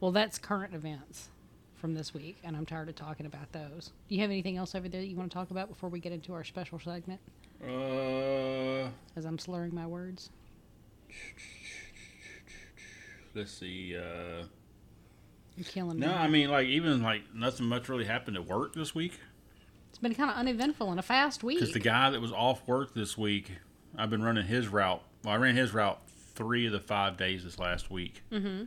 Well, 0.00 0.10
that's 0.10 0.38
current 0.38 0.74
events 0.74 1.28
from 1.76 1.94
this 1.94 2.12
week, 2.12 2.36
and 2.42 2.56
I'm 2.56 2.66
tired 2.66 2.88
of 2.88 2.96
talking 2.96 3.26
about 3.26 3.52
those. 3.52 3.92
Do 4.08 4.16
you 4.16 4.20
have 4.22 4.30
anything 4.30 4.56
else 4.56 4.74
over 4.74 4.88
there 4.88 5.00
that 5.00 5.06
you 5.06 5.14
want 5.16 5.30
to 5.30 5.34
talk 5.34 5.52
about 5.52 5.68
before 5.68 5.90
we 5.90 6.00
get 6.00 6.10
into 6.12 6.34
our 6.34 6.42
special 6.42 6.80
segment? 6.80 7.20
Uh, 7.62 8.90
As 9.14 9.24
I'm 9.24 9.38
slurring 9.38 9.72
my 9.72 9.86
words. 9.86 10.30
let's 13.34 13.52
see. 13.52 13.96
Uh, 13.96 14.46
You're 15.56 15.64
killing 15.64 15.98
no, 15.98 16.08
me. 16.08 16.12
I 16.14 16.28
mean, 16.28 16.50
like 16.50 16.66
even 16.66 17.02
like 17.02 17.22
nothing 17.34 17.66
much 17.66 17.88
really 17.88 18.04
happened 18.04 18.36
at 18.36 18.46
work 18.46 18.74
this 18.74 18.94
week. 18.94 19.18
It's 19.90 19.98
been 19.98 20.14
kind 20.14 20.30
of 20.30 20.36
uneventful 20.36 20.90
and 20.90 20.98
a 20.98 21.02
fast 21.02 21.44
week. 21.44 21.58
Because 21.60 21.72
the 21.72 21.78
guy 21.80 22.10
that 22.10 22.20
was 22.20 22.32
off 22.32 22.66
work 22.66 22.94
this 22.94 23.16
week, 23.16 23.52
I've 23.96 24.10
been 24.10 24.22
running 24.22 24.44
his 24.46 24.66
route. 24.68 25.02
Well, 25.22 25.34
I 25.34 25.36
ran 25.36 25.54
his 25.54 25.72
route 25.72 26.00
three 26.34 26.66
of 26.66 26.72
the 26.72 26.80
five 26.80 27.16
days 27.16 27.44
this 27.44 27.58
last 27.58 27.90
week. 27.90 28.22
mm-hmm. 28.32 28.64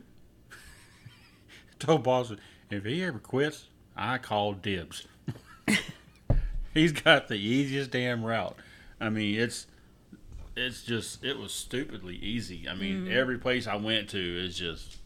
Told 1.78 2.02
boss, 2.02 2.32
if 2.70 2.84
he 2.84 3.02
ever 3.04 3.18
quits, 3.18 3.66
I 3.96 4.18
call 4.18 4.54
dibs. 4.54 5.06
He's 6.74 6.92
got 6.92 7.28
the 7.28 7.34
easiest 7.36 7.90
damn 7.90 8.24
route. 8.24 8.56
I 9.00 9.10
mean, 9.10 9.38
it's 9.38 9.66
it's 10.56 10.82
just 10.82 11.22
it 11.24 11.38
was 11.38 11.52
stupidly 11.52 12.16
easy. 12.16 12.68
I 12.68 12.74
mean, 12.74 13.06
Mhm. 13.06 13.12
every 13.12 13.38
place 13.38 13.66
I 13.66 13.76
went 13.76 14.08
to 14.10 14.18
is 14.18 14.58
just 14.58 14.98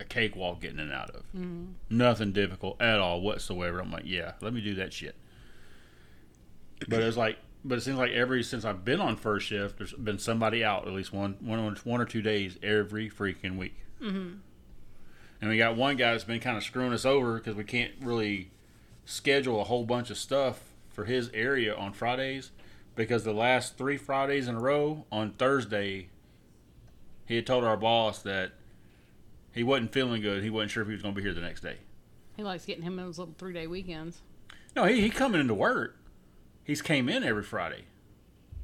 a 0.00 0.04
cakewalk 0.04 0.60
getting 0.60 0.78
in 0.78 0.86
and 0.86 0.92
out 0.92 1.10
of. 1.10 1.22
Mm-hmm. 1.36 1.64
Nothing 1.90 2.32
difficult 2.32 2.80
at 2.80 2.98
all 2.98 3.20
whatsoever. 3.20 3.80
I'm 3.80 3.92
like, 3.92 4.04
yeah, 4.06 4.32
let 4.40 4.52
me 4.52 4.60
do 4.60 4.74
that 4.76 4.92
shit. 4.92 5.16
But 6.88 7.02
it's 7.02 7.16
like, 7.16 7.38
but 7.64 7.78
it 7.78 7.80
seems 7.82 7.98
like 7.98 8.10
every 8.10 8.42
since 8.42 8.64
I've 8.64 8.84
been 8.84 9.00
on 9.00 9.16
first 9.16 9.46
shift, 9.46 9.78
there's 9.78 9.92
been 9.92 10.18
somebody 10.18 10.64
out 10.64 10.86
at 10.86 10.92
least 10.92 11.12
one 11.12 11.36
one 11.40 11.76
one 11.84 12.00
or 12.00 12.04
two 12.04 12.22
days 12.22 12.58
every 12.62 13.08
freaking 13.08 13.56
week. 13.56 13.76
Mm-hmm. 14.00 14.34
And 15.40 15.50
we 15.50 15.58
got 15.58 15.76
one 15.76 15.96
guy 15.96 16.12
that's 16.12 16.24
been 16.24 16.40
kind 16.40 16.56
of 16.56 16.64
screwing 16.64 16.92
us 16.92 17.04
over 17.04 17.34
because 17.34 17.54
we 17.54 17.64
can't 17.64 17.92
really 18.00 18.50
schedule 19.04 19.60
a 19.60 19.64
whole 19.64 19.84
bunch 19.84 20.10
of 20.10 20.18
stuff 20.18 20.60
for 20.90 21.04
his 21.04 21.30
area 21.34 21.74
on 21.74 21.92
Fridays 21.92 22.50
because 22.94 23.24
the 23.24 23.32
last 23.32 23.76
three 23.76 23.96
Fridays 23.96 24.48
in 24.48 24.54
a 24.54 24.60
row 24.60 25.04
on 25.10 25.32
Thursday, 25.32 26.08
he 27.26 27.36
had 27.36 27.46
told 27.46 27.64
our 27.64 27.76
boss 27.76 28.20
that 28.22 28.52
he 29.54 29.62
wasn't 29.62 29.92
feeling 29.92 30.20
good. 30.20 30.42
He 30.42 30.50
wasn't 30.50 30.70
sure 30.72 30.82
if 30.82 30.88
he 30.88 30.94
was 30.94 31.02
going 31.02 31.14
to 31.14 31.18
be 31.20 31.24
here 31.24 31.34
the 31.34 31.40
next 31.40 31.60
day. 31.62 31.76
He 32.36 32.42
likes 32.42 32.64
getting 32.64 32.82
him 32.82 32.96
those 32.96 33.18
little 33.18 33.34
three 33.38 33.52
day 33.52 33.66
weekends. 33.66 34.20
No, 34.74 34.84
he, 34.84 35.00
he 35.00 35.10
coming 35.10 35.40
into 35.40 35.54
work. 35.54 35.96
He's 36.64 36.82
came 36.82 37.08
in 37.08 37.22
every 37.22 37.42
Friday, 37.44 37.84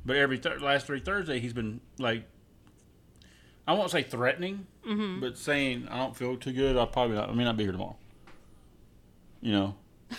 but 0.05 0.17
every 0.17 0.39
th- 0.39 0.61
last 0.61 0.87
three 0.87 1.01
Thursday 1.01 1.39
he's 1.39 1.53
been 1.53 1.81
like, 1.99 2.25
I 3.69 3.75
won't 3.75 3.91
say 3.91 4.03
threatening, 4.03 4.67
Mm-hmm. 4.89 5.21
but 5.21 5.37
saying 5.37 5.87
I 5.91 5.99
don't 5.99 6.17
feel 6.17 6.37
too 6.39 6.53
good. 6.53 6.77
I'll 6.77 6.87
probably 6.87 7.17
not. 7.17 7.29
I 7.29 7.33
may 7.33 7.45
not 7.45 7.57
be 7.59 7.65
here 7.65 7.73
tomorrow. 7.73 7.97
You 9.43 9.53
know, 9.53 9.75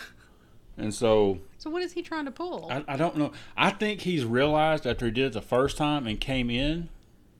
and 0.77 0.93
so 0.93 1.39
So 1.57 1.69
what 1.69 1.81
is 1.81 1.91
he 1.93 2.01
trying 2.03 2.25
to 2.25 2.31
pull? 2.31 2.67
I, 2.71 2.83
I 2.87 2.95
don't 2.97 3.17
know. 3.17 3.31
I 3.57 3.71
think 3.71 4.01
he's 4.01 4.23
realized 4.23 4.85
after 4.87 5.05
he 5.07 5.11
did 5.11 5.25
it 5.25 5.33
the 5.33 5.41
first 5.41 5.77
time 5.77 6.05
and 6.07 6.19
came 6.19 6.49
in. 6.51 6.89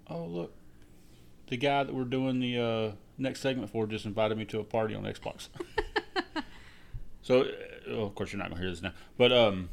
Oh 0.09 0.25
look, 0.25 0.53
the 1.47 1.57
guy 1.57 1.83
that 1.83 1.93
we're 1.93 2.03
doing 2.03 2.39
the 2.39 2.57
uh, 2.59 2.91
next 3.21 3.39
segment 3.41 3.69
for 3.69 3.85
just 3.87 4.05
invited 4.05 4.37
me 4.37 4.45
to 4.45 4.59
a 4.59 4.63
party 4.63 4.95
on 4.95 5.03
Xbox. 5.03 5.47
so, 7.21 7.41
uh, 7.41 7.45
well, 7.87 8.05
of 8.05 8.15
course, 8.15 8.31
you're 8.33 8.39
not 8.41 8.49
gonna 8.49 8.61
hear 8.61 8.69
this 8.69 8.81
now. 8.81 8.93
But 9.17 9.31
um, 9.31 9.69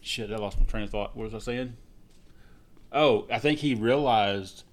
shit, 0.00 0.30
I 0.32 0.36
lost 0.36 0.58
my 0.58 0.66
train 0.66 0.84
of 0.84 0.90
thought. 0.90 1.16
What 1.16 1.24
was 1.32 1.34
I 1.34 1.38
saying? 1.38 1.76
Oh, 2.92 3.26
I 3.30 3.38
think 3.38 3.60
he 3.60 3.74
realized 3.74 4.64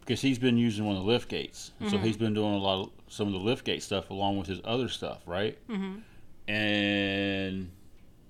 because 0.00 0.22
he's 0.22 0.38
been 0.38 0.56
using 0.56 0.84
one 0.86 0.96
of 0.96 1.02
the 1.04 1.08
lift 1.08 1.28
gates, 1.28 1.70
so 1.88 1.96
Mhm. 1.98 2.02
he's 2.02 2.16
been 2.16 2.34
doing 2.34 2.54
a 2.54 2.58
lot 2.58 2.80
of 2.80 2.90
some 3.08 3.26
of 3.28 3.32
the 3.32 3.38
lift 3.38 3.64
gate 3.64 3.82
stuff 3.82 4.10
along 4.10 4.38
with 4.38 4.48
his 4.48 4.60
other 4.64 4.88
stuff, 4.88 5.22
right? 5.26 5.56
mm-hmm. 5.68 5.98
And 6.52 7.70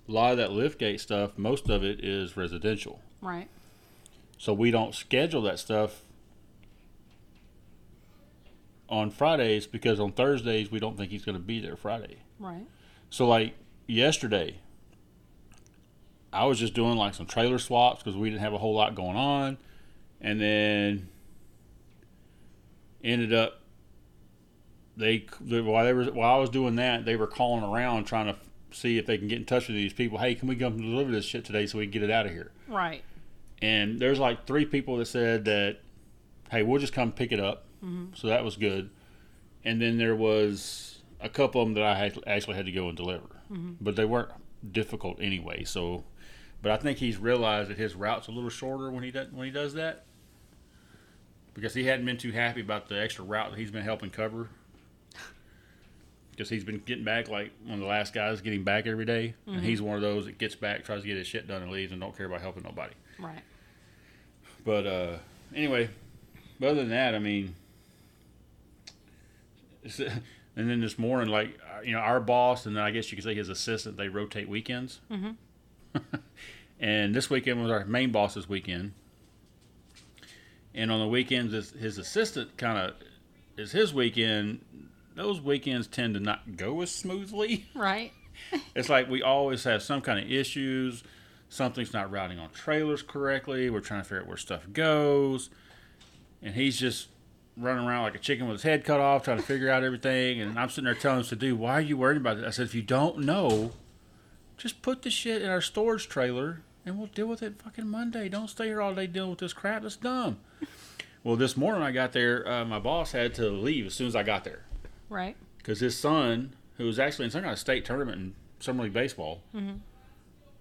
a 0.08 0.12
lot 0.12 0.32
of 0.32 0.38
that 0.38 0.52
lift 0.52 0.78
gate 0.78 1.00
stuff, 1.00 1.38
most 1.38 1.70
of 1.70 1.82
it 1.82 2.04
is 2.04 2.36
residential. 2.36 3.00
Right. 3.22 3.48
So 4.36 4.52
we 4.52 4.70
don't 4.70 4.94
schedule 4.94 5.40
that 5.42 5.58
stuff 5.58 6.02
on 8.90 9.11
Fridays 9.11 9.66
because 9.66 10.00
on 10.00 10.12
Thursdays 10.12 10.70
we 10.70 10.81
don't 10.81 10.96
think 10.96 11.11
he's 11.11 11.24
going 11.24 11.37
to 11.37 11.42
be 11.42 11.61
there 11.61 11.76
Friday. 11.76 12.18
Right. 12.38 12.66
So 13.09 13.26
like 13.26 13.55
yesterday, 13.87 14.59
I 16.33 16.44
was 16.46 16.59
just 16.59 16.74
doing 16.74 16.96
like 16.96 17.14
some 17.14 17.26
trailer 17.26 17.59
swaps 17.59 18.03
because 18.03 18.16
we 18.16 18.29
didn't 18.31 18.42
have 18.42 18.53
a 18.53 18.59
whole 18.59 18.74
lot 18.74 18.94
going 18.94 19.16
on, 19.16 19.59
and 20.20 20.40
then 20.40 21.09
ended 23.03 23.33
up 23.33 23.61
they 24.96 25.26
while 25.48 25.85
they 25.85 25.92
were 25.92 26.05
while 26.05 26.37
I 26.37 26.38
was 26.38 26.50
doing 26.50 26.76
that 26.76 27.07
they 27.07 27.16
were 27.16 27.26
calling 27.26 27.64
around 27.64 28.05
trying 28.05 28.26
to 28.26 28.37
see 28.72 28.98
if 28.98 29.07
they 29.07 29.18
can 29.18 29.29
get 29.29 29.38
in 29.38 29.44
touch 29.44 29.68
with 29.68 29.76
these 29.76 29.92
people. 29.92 30.18
Hey, 30.18 30.35
can 30.35 30.48
we 30.48 30.57
come 30.57 30.76
deliver 30.76 31.11
this 31.11 31.24
shit 31.24 31.44
today 31.44 31.66
so 31.66 31.79
we 31.79 31.87
can 31.87 31.92
get 31.92 32.03
it 32.03 32.11
out 32.11 32.26
of 32.26 32.33
here? 32.33 32.53
Right. 32.68 33.03
And 33.62 33.98
there's 33.98 34.18
like 34.18 34.46
three 34.46 34.64
people 34.64 34.96
that 34.98 35.07
said 35.07 35.44
that, 35.46 35.79
hey, 36.50 36.62
we'll 36.62 36.81
just 36.81 36.92
come 36.92 37.12
pick 37.12 37.33
it 37.33 37.40
up. 37.40 37.64
Mm-hmm. 37.84 38.14
So 38.14 38.28
that 38.28 38.44
was 38.44 38.56
good. 38.56 38.90
And 39.64 39.80
then 39.80 39.98
there 39.98 40.16
was 40.16 41.02
a 41.20 41.28
couple 41.28 41.60
of 41.60 41.68
them 41.68 41.74
that 41.74 41.84
I 41.84 42.12
actually 42.26 42.56
had 42.56 42.66
to 42.66 42.72
go 42.72 42.88
and 42.88 42.96
deliver, 42.96 43.26
mm-hmm. 43.50 43.72
but 43.80 43.96
they 43.96 44.04
weren't 44.04 44.30
difficult 44.72 45.18
anyway. 45.20 45.64
So, 45.64 46.04
but 46.62 46.72
I 46.72 46.76
think 46.76 46.98
he's 46.98 47.18
realized 47.18 47.70
that 47.70 47.78
his 47.78 47.94
route's 47.94 48.28
a 48.28 48.32
little 48.32 48.50
shorter 48.50 48.90
when 48.90 49.02
he 49.02 49.10
does 49.10 49.30
when 49.32 49.46
he 49.46 49.52
does 49.52 49.74
that 49.74 50.06
because 51.54 51.74
he 51.74 51.84
hadn't 51.84 52.06
been 52.06 52.16
too 52.16 52.32
happy 52.32 52.60
about 52.60 52.88
the 52.88 53.00
extra 53.00 53.24
route 53.24 53.50
that 53.50 53.58
he's 53.58 53.70
been 53.70 53.84
helping 53.84 54.10
cover. 54.10 54.48
Because 56.30 56.48
he's 56.48 56.64
been 56.64 56.78
getting 56.86 57.04
back 57.04 57.28
like 57.28 57.52
one 57.64 57.74
of 57.74 57.80
the 57.80 57.86
last 57.86 58.14
guys 58.14 58.40
getting 58.40 58.64
back 58.64 58.86
every 58.86 59.04
day. 59.04 59.34
and 59.46 59.60
he's 59.60 59.78
mm-hmm. 59.78 59.88
one 59.88 59.96
of 59.96 60.02
those 60.02 60.24
that 60.24 60.38
gets 60.38 60.54
back, 60.54 60.84
tries 60.84 61.02
to 61.02 61.06
get 61.06 61.18
his 61.18 61.26
shit 61.26 61.46
done, 61.46 61.62
and 61.62 61.70
leaves, 61.70 61.92
and 61.92 62.00
don't 62.00 62.16
care 62.16 62.26
about 62.26 62.40
helping 62.40 62.62
nobody. 62.62 62.94
Right. 63.18 63.42
But 64.64 64.86
uh, 64.86 65.18
anyway, 65.54 65.90
but 66.58 66.70
other 66.70 66.80
than 66.80 66.90
that, 66.90 67.14
I 67.14 67.18
mean, 67.18 67.54
and 69.82 70.68
then 70.70 70.80
this 70.80 70.98
morning, 70.98 71.28
like 71.30 71.58
uh, 71.76 71.80
you 71.82 71.92
know, 71.92 71.98
our 71.98 72.20
boss 72.20 72.66
and 72.66 72.76
then 72.76 72.82
I 72.82 72.90
guess 72.90 73.10
you 73.10 73.16
could 73.16 73.24
say 73.24 73.34
his 73.34 73.48
assistant, 73.48 73.96
they 73.96 74.08
rotate 74.08 74.48
weekends. 74.48 75.00
Mhm. 75.10 75.36
and 76.80 77.14
this 77.14 77.28
weekend 77.30 77.62
was 77.62 77.70
our 77.70 77.84
main 77.84 78.10
boss's 78.12 78.48
weekend. 78.48 78.92
And 80.74 80.92
on 80.92 81.00
the 81.00 81.08
weekends, 81.08 81.52
his, 81.52 81.70
his 81.72 81.98
assistant 81.98 82.56
kind 82.56 82.78
of 82.78 82.94
is 83.56 83.72
his 83.72 83.92
weekend. 83.92 84.64
Those 85.16 85.40
weekends 85.40 85.86
tend 85.88 86.14
to 86.14 86.20
not 86.20 86.56
go 86.56 86.80
as 86.82 86.90
smoothly. 86.90 87.66
Right. 87.74 88.12
It's 88.74 88.88
like 88.88 89.10
we 89.10 89.22
always 89.22 89.64
have 89.64 89.82
some 89.82 90.00
kind 90.00 90.18
of 90.18 90.30
issues. 90.30 91.02
Something's 91.50 91.92
not 91.92 92.10
routing 92.10 92.38
on 92.38 92.50
trailers 92.50 93.02
correctly. 93.02 93.68
We're 93.68 93.80
trying 93.80 94.00
to 94.00 94.04
figure 94.04 94.22
out 94.22 94.28
where 94.28 94.36
stuff 94.38 94.62
goes. 94.72 95.50
And 96.40 96.54
he's 96.54 96.78
just 96.78 97.08
running 97.60 97.86
around 97.86 98.02
like 98.04 98.14
a 98.14 98.18
chicken 98.18 98.46
with 98.46 98.56
his 98.56 98.62
head 98.62 98.84
cut 98.84 99.00
off, 99.00 99.24
trying 99.24 99.36
to 99.36 99.42
figure 99.42 99.70
out 99.70 99.82
everything. 99.84 100.40
And 100.40 100.58
I'm 100.58 100.68
sitting 100.70 100.84
there 100.84 100.94
telling 100.94 101.20
him 101.20 101.26
to 101.26 101.36
do, 101.36 101.54
why 101.56 101.74
are 101.74 101.80
you 101.80 101.96
worried 101.96 102.16
about 102.16 102.38
it? 102.38 102.44
I 102.44 102.50
said, 102.50 102.66
if 102.66 102.74
you 102.74 102.82
don't 102.82 103.18
know, 103.18 103.72
just 104.56 104.82
put 104.82 105.02
the 105.02 105.10
shit 105.10 105.42
in 105.42 105.48
our 105.50 105.60
storage 105.60 106.08
trailer 106.08 106.62
and 106.86 106.96
we'll 106.98 107.08
deal 107.08 107.26
with 107.26 107.42
it 107.42 107.60
fucking 107.62 107.86
Monday. 107.88 108.28
Don't 108.28 108.48
stay 108.48 108.66
here 108.66 108.80
all 108.80 108.94
day 108.94 109.06
dealing 109.06 109.30
with 109.30 109.38
this 109.40 109.52
crap. 109.52 109.84
It's 109.84 109.96
dumb. 109.96 110.38
well, 111.22 111.36
this 111.36 111.56
morning 111.56 111.82
I 111.82 111.92
got 111.92 112.12
there, 112.12 112.46
uh, 112.48 112.64
my 112.64 112.78
boss 112.78 113.12
had 113.12 113.34
to 113.34 113.50
leave 113.50 113.86
as 113.86 113.94
soon 113.94 114.06
as 114.06 114.16
I 114.16 114.22
got 114.22 114.44
there 114.44 114.64
Right. 115.08 115.36
because 115.58 115.80
his 115.80 115.98
son, 115.98 116.54
who 116.78 116.84
was 116.86 116.98
actually 116.98 117.26
in 117.26 117.30
some 117.30 117.42
kind 117.42 117.52
of 117.52 117.58
state 117.58 117.84
tournament 117.84 118.18
in 118.18 118.34
summer 118.60 118.84
league 118.84 118.92
baseball, 118.94 119.42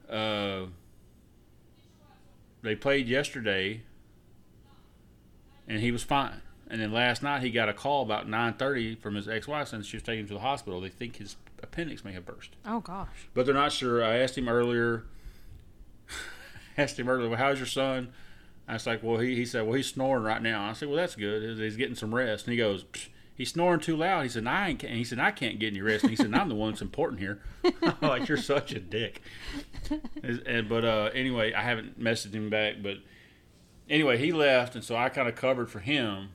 uh, 0.09 0.65
they 2.61 2.75
played 2.75 3.07
yesterday, 3.07 3.83
and 5.67 5.79
he 5.79 5.91
was 5.91 6.03
fine. 6.03 6.41
And 6.69 6.79
then 6.79 6.91
last 6.91 7.23
night 7.23 7.41
he 7.41 7.49
got 7.49 7.67
a 7.69 7.73
call 7.73 8.03
about 8.03 8.29
nine 8.29 8.53
thirty 8.53 8.95
from 8.95 9.15
his 9.15 9.27
ex-wife 9.27 9.69
since 9.69 9.87
she 9.87 9.97
was 9.97 10.03
taking 10.03 10.21
him 10.21 10.27
to 10.27 10.33
the 10.35 10.39
hospital. 10.41 10.79
They 10.79 10.89
think 10.89 11.15
his 11.17 11.35
appendix 11.63 12.03
may 12.05 12.13
have 12.13 12.25
burst, 12.25 12.51
Oh 12.65 12.79
gosh. 12.79 13.07
but 13.33 13.45
they're 13.45 13.55
not 13.55 13.71
sure. 13.71 14.03
I 14.03 14.17
asked 14.19 14.37
him 14.37 14.47
earlier. 14.47 15.03
asked 16.77 16.97
him 16.99 17.09
earlier, 17.09 17.29
well, 17.29 17.37
how's 17.39 17.57
your 17.59 17.65
son? 17.67 18.09
I 18.67 18.73
was 18.73 18.85
like, 18.85 19.01
well, 19.03 19.17
he, 19.17 19.35
he 19.35 19.45
said, 19.45 19.63
well, 19.65 19.73
he's 19.73 19.87
snoring 19.87 20.23
right 20.23 20.41
now. 20.41 20.69
I 20.69 20.73
said, 20.73 20.87
well, 20.89 20.97
that's 20.97 21.15
good. 21.15 21.57
He's 21.57 21.75
getting 21.75 21.95
some 21.95 22.13
rest. 22.13 22.45
And 22.45 22.51
he 22.51 22.57
goes, 22.57 22.83
"Psh, 22.83 23.07
he's 23.33 23.49
snoring 23.51 23.79
too 23.79 23.97
loud. 23.97 24.21
He 24.23 24.29
said, 24.29 24.45
I 24.45 24.69
ain't, 24.69 24.83
and 24.83 24.93
he 24.95 25.03
said, 25.03 25.17
I 25.19 25.31
can't 25.31 25.57
get 25.59 25.71
any 25.73 25.81
rest. 25.81 26.03
And 26.03 26.11
he 26.11 26.15
said, 26.15 26.31
I'm 26.35 26.49
the 26.49 26.55
one 26.55 26.69
that's 26.71 26.81
important 26.83 27.19
here. 27.19 27.41
I'm 27.81 27.95
like, 28.01 28.27
you're 28.27 28.37
such 28.37 28.71
a 28.73 28.79
dick. 28.79 29.21
And, 30.23 30.69
but 30.69 30.85
uh, 30.85 31.09
anyway, 31.15 31.51
I 31.53 31.61
haven't 31.63 31.99
messaged 31.99 32.33
him 32.33 32.51
back. 32.51 32.75
But 32.83 32.97
anyway, 33.89 34.17
he 34.19 34.31
left, 34.31 34.75
and 34.75 34.83
so 34.83 34.95
I 34.95 35.09
kind 35.09 35.27
of 35.27 35.33
covered 35.35 35.71
for 35.71 35.79
him, 35.79 36.29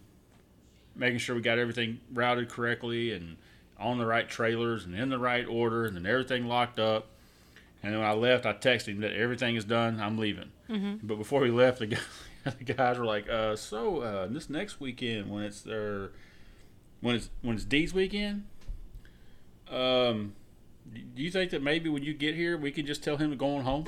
making 0.96 1.18
sure 1.18 1.34
we 1.34 1.42
got 1.42 1.58
everything 1.58 2.00
routed 2.12 2.48
correctly 2.48 3.12
and 3.12 3.36
on 3.78 3.98
the 3.98 4.06
right 4.06 4.28
trailers 4.28 4.84
and 4.84 4.94
in 4.94 5.08
the 5.08 5.18
right 5.18 5.46
order, 5.46 5.84
and 5.84 5.96
then 5.96 6.06
everything 6.06 6.46
locked 6.46 6.78
up. 6.78 7.08
And 7.82 7.92
then 7.92 8.00
when 8.00 8.08
I 8.08 8.14
left, 8.14 8.46
I 8.46 8.52
texted 8.54 8.88
him 8.88 9.00
that 9.00 9.12
everything 9.12 9.56
is 9.56 9.64
done. 9.64 10.00
I'm 10.00 10.16
leaving. 10.16 10.50
But 11.02 11.16
before 11.16 11.40
we 11.40 11.50
left, 11.50 11.80
the, 11.80 11.86
guy, 11.88 11.98
the 12.44 12.72
guys 12.72 12.98
were 12.98 13.04
like, 13.04 13.28
uh, 13.28 13.56
"So 13.56 14.00
uh, 14.00 14.26
this 14.28 14.48
next 14.48 14.80
weekend, 14.80 15.30
when 15.30 15.42
it's 15.44 15.60
their, 15.60 16.12
when 17.00 17.16
it's 17.16 17.28
when 17.42 17.56
it's 17.56 17.64
D's 17.64 17.92
weekend, 17.92 18.44
um, 19.70 20.34
do 20.92 21.22
you 21.22 21.30
think 21.30 21.50
that 21.50 21.62
maybe 21.62 21.90
when 21.90 22.02
you 22.02 22.14
get 22.14 22.34
here, 22.34 22.56
we 22.56 22.70
can 22.70 22.86
just 22.86 23.02
tell 23.04 23.16
him 23.18 23.30
to 23.30 23.36
go 23.36 23.56
on 23.56 23.64
home 23.64 23.84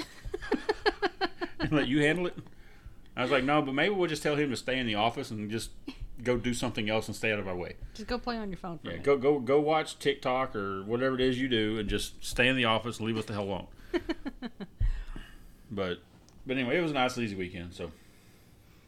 and 1.60 1.72
let 1.72 1.88
you 1.88 2.02
handle 2.02 2.26
it?" 2.26 2.36
I 3.16 3.22
was 3.22 3.30
like, 3.30 3.44
"No, 3.44 3.62
but 3.62 3.72
maybe 3.72 3.94
we'll 3.94 4.08
just 4.08 4.22
tell 4.22 4.36
him 4.36 4.50
to 4.50 4.56
stay 4.56 4.78
in 4.78 4.86
the 4.86 4.96
office 4.96 5.30
and 5.30 5.50
just 5.50 5.70
go 6.22 6.36
do 6.36 6.54
something 6.54 6.88
else 6.88 7.06
and 7.06 7.16
stay 7.16 7.32
out 7.32 7.38
of 7.38 7.48
our 7.48 7.56
way." 7.56 7.76
Just 7.94 8.08
go 8.08 8.18
play 8.18 8.36
on 8.36 8.50
your 8.50 8.58
phone 8.58 8.78
for 8.78 8.90
Yeah, 8.90 8.98
go 8.98 9.16
go 9.16 9.38
go 9.38 9.60
watch 9.60 9.98
TikTok 9.98 10.54
or 10.56 10.82
whatever 10.82 11.14
it 11.14 11.20
is 11.20 11.40
you 11.40 11.48
do, 11.48 11.78
and 11.78 11.88
just 11.88 12.24
stay 12.24 12.48
in 12.48 12.56
the 12.56 12.64
office 12.64 12.98
and 12.98 13.06
leave 13.06 13.16
us 13.16 13.24
the 13.24 13.32
hell 13.32 13.44
alone. 13.44 13.66
but 15.70 15.98
but 16.46 16.56
anyway, 16.56 16.78
it 16.78 16.80
was 16.80 16.92
a 16.92 16.94
nice 16.94 17.18
easy 17.18 17.34
weekend. 17.34 17.74
So, 17.74 17.90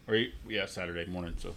or 0.06 0.24
yeah, 0.48 0.66
Saturday 0.66 1.10
morning. 1.10 1.34
So 1.38 1.54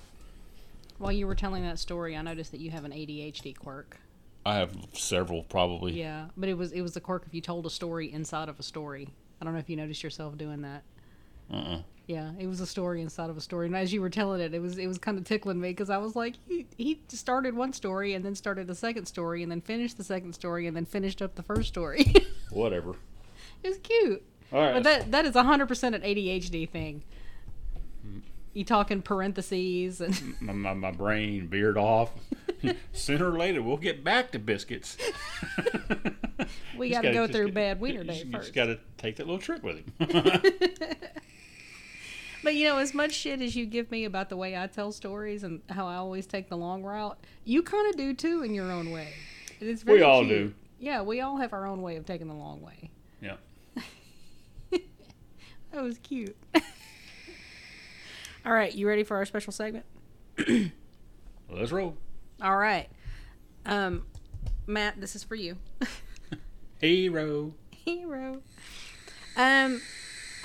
While 0.97 1.11
you 1.11 1.27
were 1.27 1.35
telling 1.35 1.63
that 1.63 1.79
story, 1.79 2.17
I 2.17 2.21
noticed 2.21 2.51
that 2.51 2.59
you 2.59 2.71
have 2.71 2.85
an 2.85 2.91
ADHD 2.91 3.57
quirk. 3.57 3.97
I 4.45 4.55
have 4.55 4.75
several 4.93 5.43
probably. 5.43 5.93
Yeah, 5.99 6.27
but 6.35 6.49
it 6.49 6.57
was 6.57 6.71
it 6.71 6.81
was 6.81 6.93
the 6.93 7.01
quirk 7.01 7.23
if 7.27 7.33
you 7.33 7.41
told 7.41 7.65
a 7.65 7.69
story 7.69 8.11
inside 8.11 8.49
of 8.49 8.59
a 8.59 8.63
story. 8.63 9.09
I 9.39 9.45
don't 9.45 9.53
know 9.53 9.59
if 9.59 9.69
you 9.69 9.75
noticed 9.75 10.03
yourself 10.03 10.37
doing 10.37 10.61
that. 10.61 10.83
Uh. 11.51 11.57
uh 11.57 11.81
Yeah, 12.07 12.31
it 12.39 12.47
was 12.47 12.59
a 12.59 12.65
story 12.67 13.01
inside 13.01 13.29
of 13.29 13.37
a 13.37 13.41
story, 13.41 13.67
and 13.67 13.75
as 13.75 13.93
you 13.93 14.01
were 14.01 14.09
telling 14.09 14.41
it, 14.41 14.53
it 14.53 14.59
was 14.61 14.77
it 14.77 14.87
was 14.87 14.97
kind 14.97 15.17
of 15.17 15.23
tickling 15.23 15.61
me 15.61 15.69
because 15.69 15.89
I 15.89 15.97
was 15.97 16.15
like, 16.15 16.33
he, 16.47 16.65
he 16.77 16.99
started 17.07 17.55
one 17.55 17.71
story 17.73 18.15
and 18.15 18.25
then 18.25 18.35
started 18.35 18.69
a 18.69 18.75
second 18.75 19.05
story 19.05 19.43
and 19.43 19.51
then 19.51 19.61
finished 19.61 19.97
the 19.97 20.03
second 20.03 20.33
story 20.33 20.67
and 20.67 20.75
then 20.75 20.83
finished 20.85 21.21
up 21.21 21.35
the 21.35 21.43
first 21.43 21.69
story. 21.69 22.13
Whatever. 22.51 22.95
it 23.63 23.69
was 23.69 23.77
cute, 23.77 24.23
All 24.51 24.59
right. 24.59 24.73
but 24.73 24.83
that 24.83 25.11
that 25.11 25.25
is 25.25 25.35
hundred 25.35 25.67
percent 25.67 25.95
an 25.95 26.01
ADHD 26.01 26.67
thing. 26.69 27.03
You 28.53 28.65
talk 28.65 28.91
in 28.91 29.01
parentheses 29.01 30.01
and 30.01 30.35
my, 30.41 30.51
my, 30.51 30.73
my 30.73 30.91
brain 30.91 31.47
veered 31.47 31.77
off. 31.77 32.11
Sooner 32.91 33.31
or 33.31 33.37
later, 33.37 33.61
we'll 33.61 33.77
get 33.77 34.03
back 34.03 34.31
to 34.31 34.39
biscuits. 34.39 34.97
we 36.77 36.89
got 36.89 37.01
to 37.03 37.11
gotta- 37.11 37.13
go 37.13 37.27
through 37.27 37.45
get- 37.45 37.53
bad 37.55 37.79
wiener 37.79 37.99
you 38.01 38.07
day 38.07 38.17
You 38.25 38.31
first. 38.31 38.43
just 38.47 38.53
got 38.53 38.65
to 38.65 38.79
take 38.97 39.15
that 39.17 39.27
little 39.27 39.39
trip 39.39 39.63
with 39.63 39.77
him. 39.77 39.93
But 42.43 42.55
you 42.55 42.67
know, 42.67 42.77
as 42.79 42.93
much 42.93 43.13
shit 43.13 43.41
as 43.41 43.55
you 43.55 43.65
give 43.65 43.91
me 43.91 44.05
about 44.05 44.29
the 44.29 44.37
way 44.37 44.57
I 44.57 44.67
tell 44.67 44.91
stories 44.91 45.43
and 45.43 45.61
how 45.69 45.87
I 45.87 45.95
always 45.95 46.25
take 46.25 46.49
the 46.49 46.57
long 46.57 46.83
route, 46.83 47.17
you 47.45 47.61
kind 47.61 47.87
of 47.89 47.97
do 47.97 48.13
too 48.13 48.43
in 48.43 48.53
your 48.53 48.71
own 48.71 48.91
way. 48.91 49.13
It's 49.59 49.83
very 49.83 49.99
we 49.99 50.03
all 50.03 50.25
cute. 50.25 50.29
do. 50.29 50.53
Yeah, 50.79 51.01
we 51.03 51.21
all 51.21 51.37
have 51.37 51.53
our 51.53 51.67
own 51.67 51.81
way 51.83 51.97
of 51.97 52.05
taking 52.05 52.27
the 52.27 52.33
long 52.33 52.61
way. 52.61 52.89
Yeah. 53.21 53.35
That 55.71 55.83
was 55.83 55.97
cute. 55.99 56.35
all 58.45 58.51
right, 58.51 58.75
you 58.75 58.85
ready 58.89 59.03
for 59.03 59.15
our 59.15 59.25
special 59.25 59.53
segment? 59.53 59.85
Let's 61.49 61.71
roll. 61.71 61.95
All 62.41 62.57
right. 62.57 62.89
Um, 63.65 64.03
Matt, 64.67 64.99
this 64.99 65.15
is 65.15 65.23
for 65.23 65.35
you. 65.35 65.55
Hero. 66.81 67.53
Hero. 67.71 68.41
Um, 69.37 69.81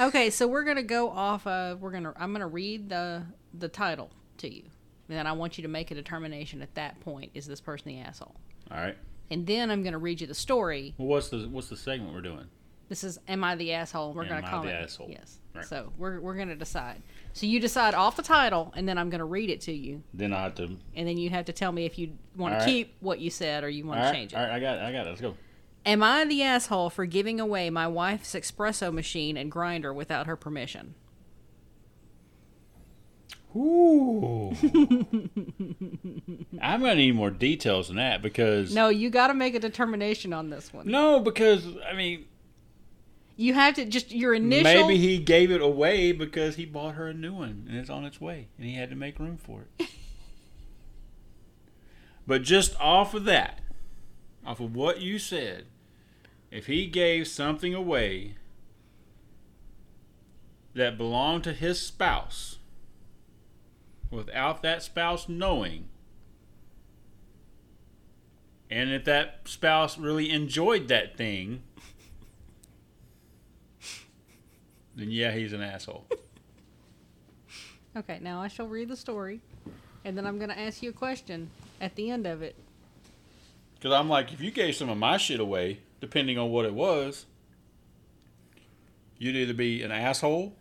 okay, 0.00 0.30
so 0.30 0.46
we're 0.46 0.64
gonna 0.64 0.82
go 0.82 1.10
off 1.10 1.46
of 1.46 1.80
we're 1.80 1.90
gonna 1.92 2.12
I'm 2.16 2.32
gonna 2.32 2.46
read 2.46 2.88
the 2.88 3.22
the 3.58 3.68
title 3.68 4.10
to 4.38 4.52
you, 4.52 4.62
and 5.08 5.16
then 5.18 5.26
I 5.26 5.32
want 5.32 5.58
you 5.58 5.62
to 5.62 5.68
make 5.68 5.90
a 5.90 5.94
determination 5.94 6.62
at 6.62 6.74
that 6.74 7.00
point: 7.00 7.30
is 7.34 7.46
this 7.46 7.60
person 7.60 7.88
the 7.88 8.00
asshole? 8.00 8.34
All 8.70 8.78
right. 8.78 8.96
And 9.30 9.46
then 9.46 9.70
I'm 9.70 9.82
gonna 9.82 9.98
read 9.98 10.20
you 10.20 10.26
the 10.26 10.34
story. 10.34 10.94
Well, 10.98 11.08
what's 11.08 11.28
the 11.30 11.48
what's 11.48 11.68
the 11.68 11.76
segment 11.76 12.12
we're 12.14 12.20
doing? 12.20 12.46
This 12.88 13.02
is 13.02 13.18
"Am 13.26 13.42
I 13.42 13.56
the 13.56 13.72
asshole?" 13.72 14.12
We're 14.14 14.22
Am 14.22 14.28
gonna 14.28 14.46
I 14.46 14.50
call 14.50 14.62
the 14.62 14.68
it 14.68 14.82
asshole? 14.84 15.08
yes. 15.10 15.38
Right. 15.54 15.64
So 15.64 15.92
we're 15.98 16.20
we're 16.20 16.36
gonna 16.36 16.54
decide. 16.54 17.02
So 17.32 17.46
you 17.46 17.58
decide 17.58 17.94
off 17.94 18.14
the 18.16 18.22
title, 18.22 18.72
and 18.76 18.88
then 18.88 18.96
I'm 18.98 19.10
gonna 19.10 19.24
read 19.24 19.50
it 19.50 19.60
to 19.62 19.72
you, 19.72 20.02
Then 20.14 20.32
I 20.32 20.42
have 20.44 20.54
to. 20.56 20.64
and 20.94 21.08
then 21.08 21.18
you 21.18 21.28
have 21.30 21.46
to 21.46 21.52
tell 21.52 21.72
me 21.72 21.84
if 21.86 21.98
you 21.98 22.12
want 22.36 22.54
All 22.54 22.60
to 22.60 22.64
right. 22.64 22.70
keep 22.72 22.94
what 23.00 23.18
you 23.18 23.30
said 23.30 23.64
or 23.64 23.68
you 23.68 23.84
want 23.84 23.98
All 23.98 24.04
to 24.04 24.10
right. 24.10 24.14
change 24.16 24.32
it. 24.32 24.36
All 24.36 24.42
right. 24.44 24.52
I 24.52 24.60
got. 24.60 24.76
It, 24.78 24.82
I 24.82 24.92
got 24.92 25.06
it. 25.06 25.10
Let's 25.10 25.20
go. 25.20 25.34
Am 25.86 26.02
I 26.02 26.24
the 26.24 26.42
asshole 26.42 26.90
for 26.90 27.06
giving 27.06 27.38
away 27.38 27.70
my 27.70 27.86
wife's 27.86 28.34
espresso 28.34 28.92
machine 28.92 29.36
and 29.36 29.52
grinder 29.52 29.92
without 29.94 30.26
her 30.26 30.34
permission? 30.34 30.96
Ooh. 33.54 34.50
I'm 36.60 36.80
gonna 36.80 36.96
need 36.96 37.14
more 37.14 37.30
details 37.30 37.86
than 37.86 37.96
that 37.96 38.20
because 38.20 38.74
No, 38.74 38.88
you 38.88 39.08
got 39.08 39.28
to 39.28 39.34
make 39.34 39.54
a 39.54 39.60
determination 39.60 40.32
on 40.32 40.50
this 40.50 40.74
one. 40.74 40.88
no, 40.88 41.20
because 41.20 41.64
I 41.88 41.94
mean 41.94 42.26
You 43.36 43.54
have 43.54 43.74
to 43.76 43.86
just 43.86 44.10
your 44.12 44.34
initial. 44.34 44.64
maybe 44.64 44.98
he 44.98 45.18
gave 45.18 45.50
it 45.50 45.62
away 45.62 46.12
because 46.12 46.56
he 46.56 46.66
bought 46.66 46.96
her 46.96 47.06
a 47.06 47.14
new 47.14 47.32
one 47.32 47.64
and 47.68 47.78
it's 47.78 47.88
on 47.88 48.04
its 48.04 48.20
way 48.20 48.48
and 48.58 48.66
he 48.66 48.74
had 48.74 48.90
to 48.90 48.96
make 48.96 49.18
room 49.18 49.38
for 49.38 49.66
it. 49.78 49.88
but 52.26 52.42
just 52.42 52.78
off 52.78 53.14
of 53.14 53.24
that, 53.24 53.60
off 54.44 54.60
of 54.60 54.74
what 54.74 55.00
you 55.00 55.18
said, 55.18 55.64
if 56.56 56.68
he 56.68 56.86
gave 56.86 57.28
something 57.28 57.74
away 57.74 58.34
that 60.74 60.96
belonged 60.96 61.44
to 61.44 61.52
his 61.52 61.78
spouse 61.78 62.56
without 64.10 64.62
that 64.62 64.82
spouse 64.82 65.28
knowing, 65.28 65.86
and 68.70 68.88
if 68.88 69.04
that 69.04 69.40
spouse 69.44 69.98
really 69.98 70.30
enjoyed 70.30 70.88
that 70.88 71.14
thing, 71.14 71.62
then 74.94 75.10
yeah, 75.10 75.32
he's 75.32 75.52
an 75.52 75.60
asshole. 75.60 76.06
Okay, 77.94 78.18
now 78.22 78.40
I 78.40 78.48
shall 78.48 78.66
read 78.66 78.88
the 78.88 78.96
story, 78.96 79.42
and 80.06 80.16
then 80.16 80.26
I'm 80.26 80.38
going 80.38 80.48
to 80.48 80.58
ask 80.58 80.82
you 80.82 80.88
a 80.88 80.94
question 80.94 81.50
at 81.82 81.94
the 81.96 82.10
end 82.10 82.26
of 82.26 82.40
it. 82.40 82.56
Because 83.74 83.92
I'm 83.92 84.08
like, 84.08 84.32
if 84.32 84.40
you 84.40 84.50
gave 84.50 84.74
some 84.74 84.88
of 84.88 84.96
my 84.96 85.18
shit 85.18 85.38
away, 85.38 85.80
depending 86.00 86.38
on 86.38 86.50
what 86.50 86.64
it 86.64 86.74
was, 86.74 87.26
you'd 89.18 89.36
either 89.36 89.54
be 89.54 89.82
an 89.82 89.90
asshole 89.92 90.54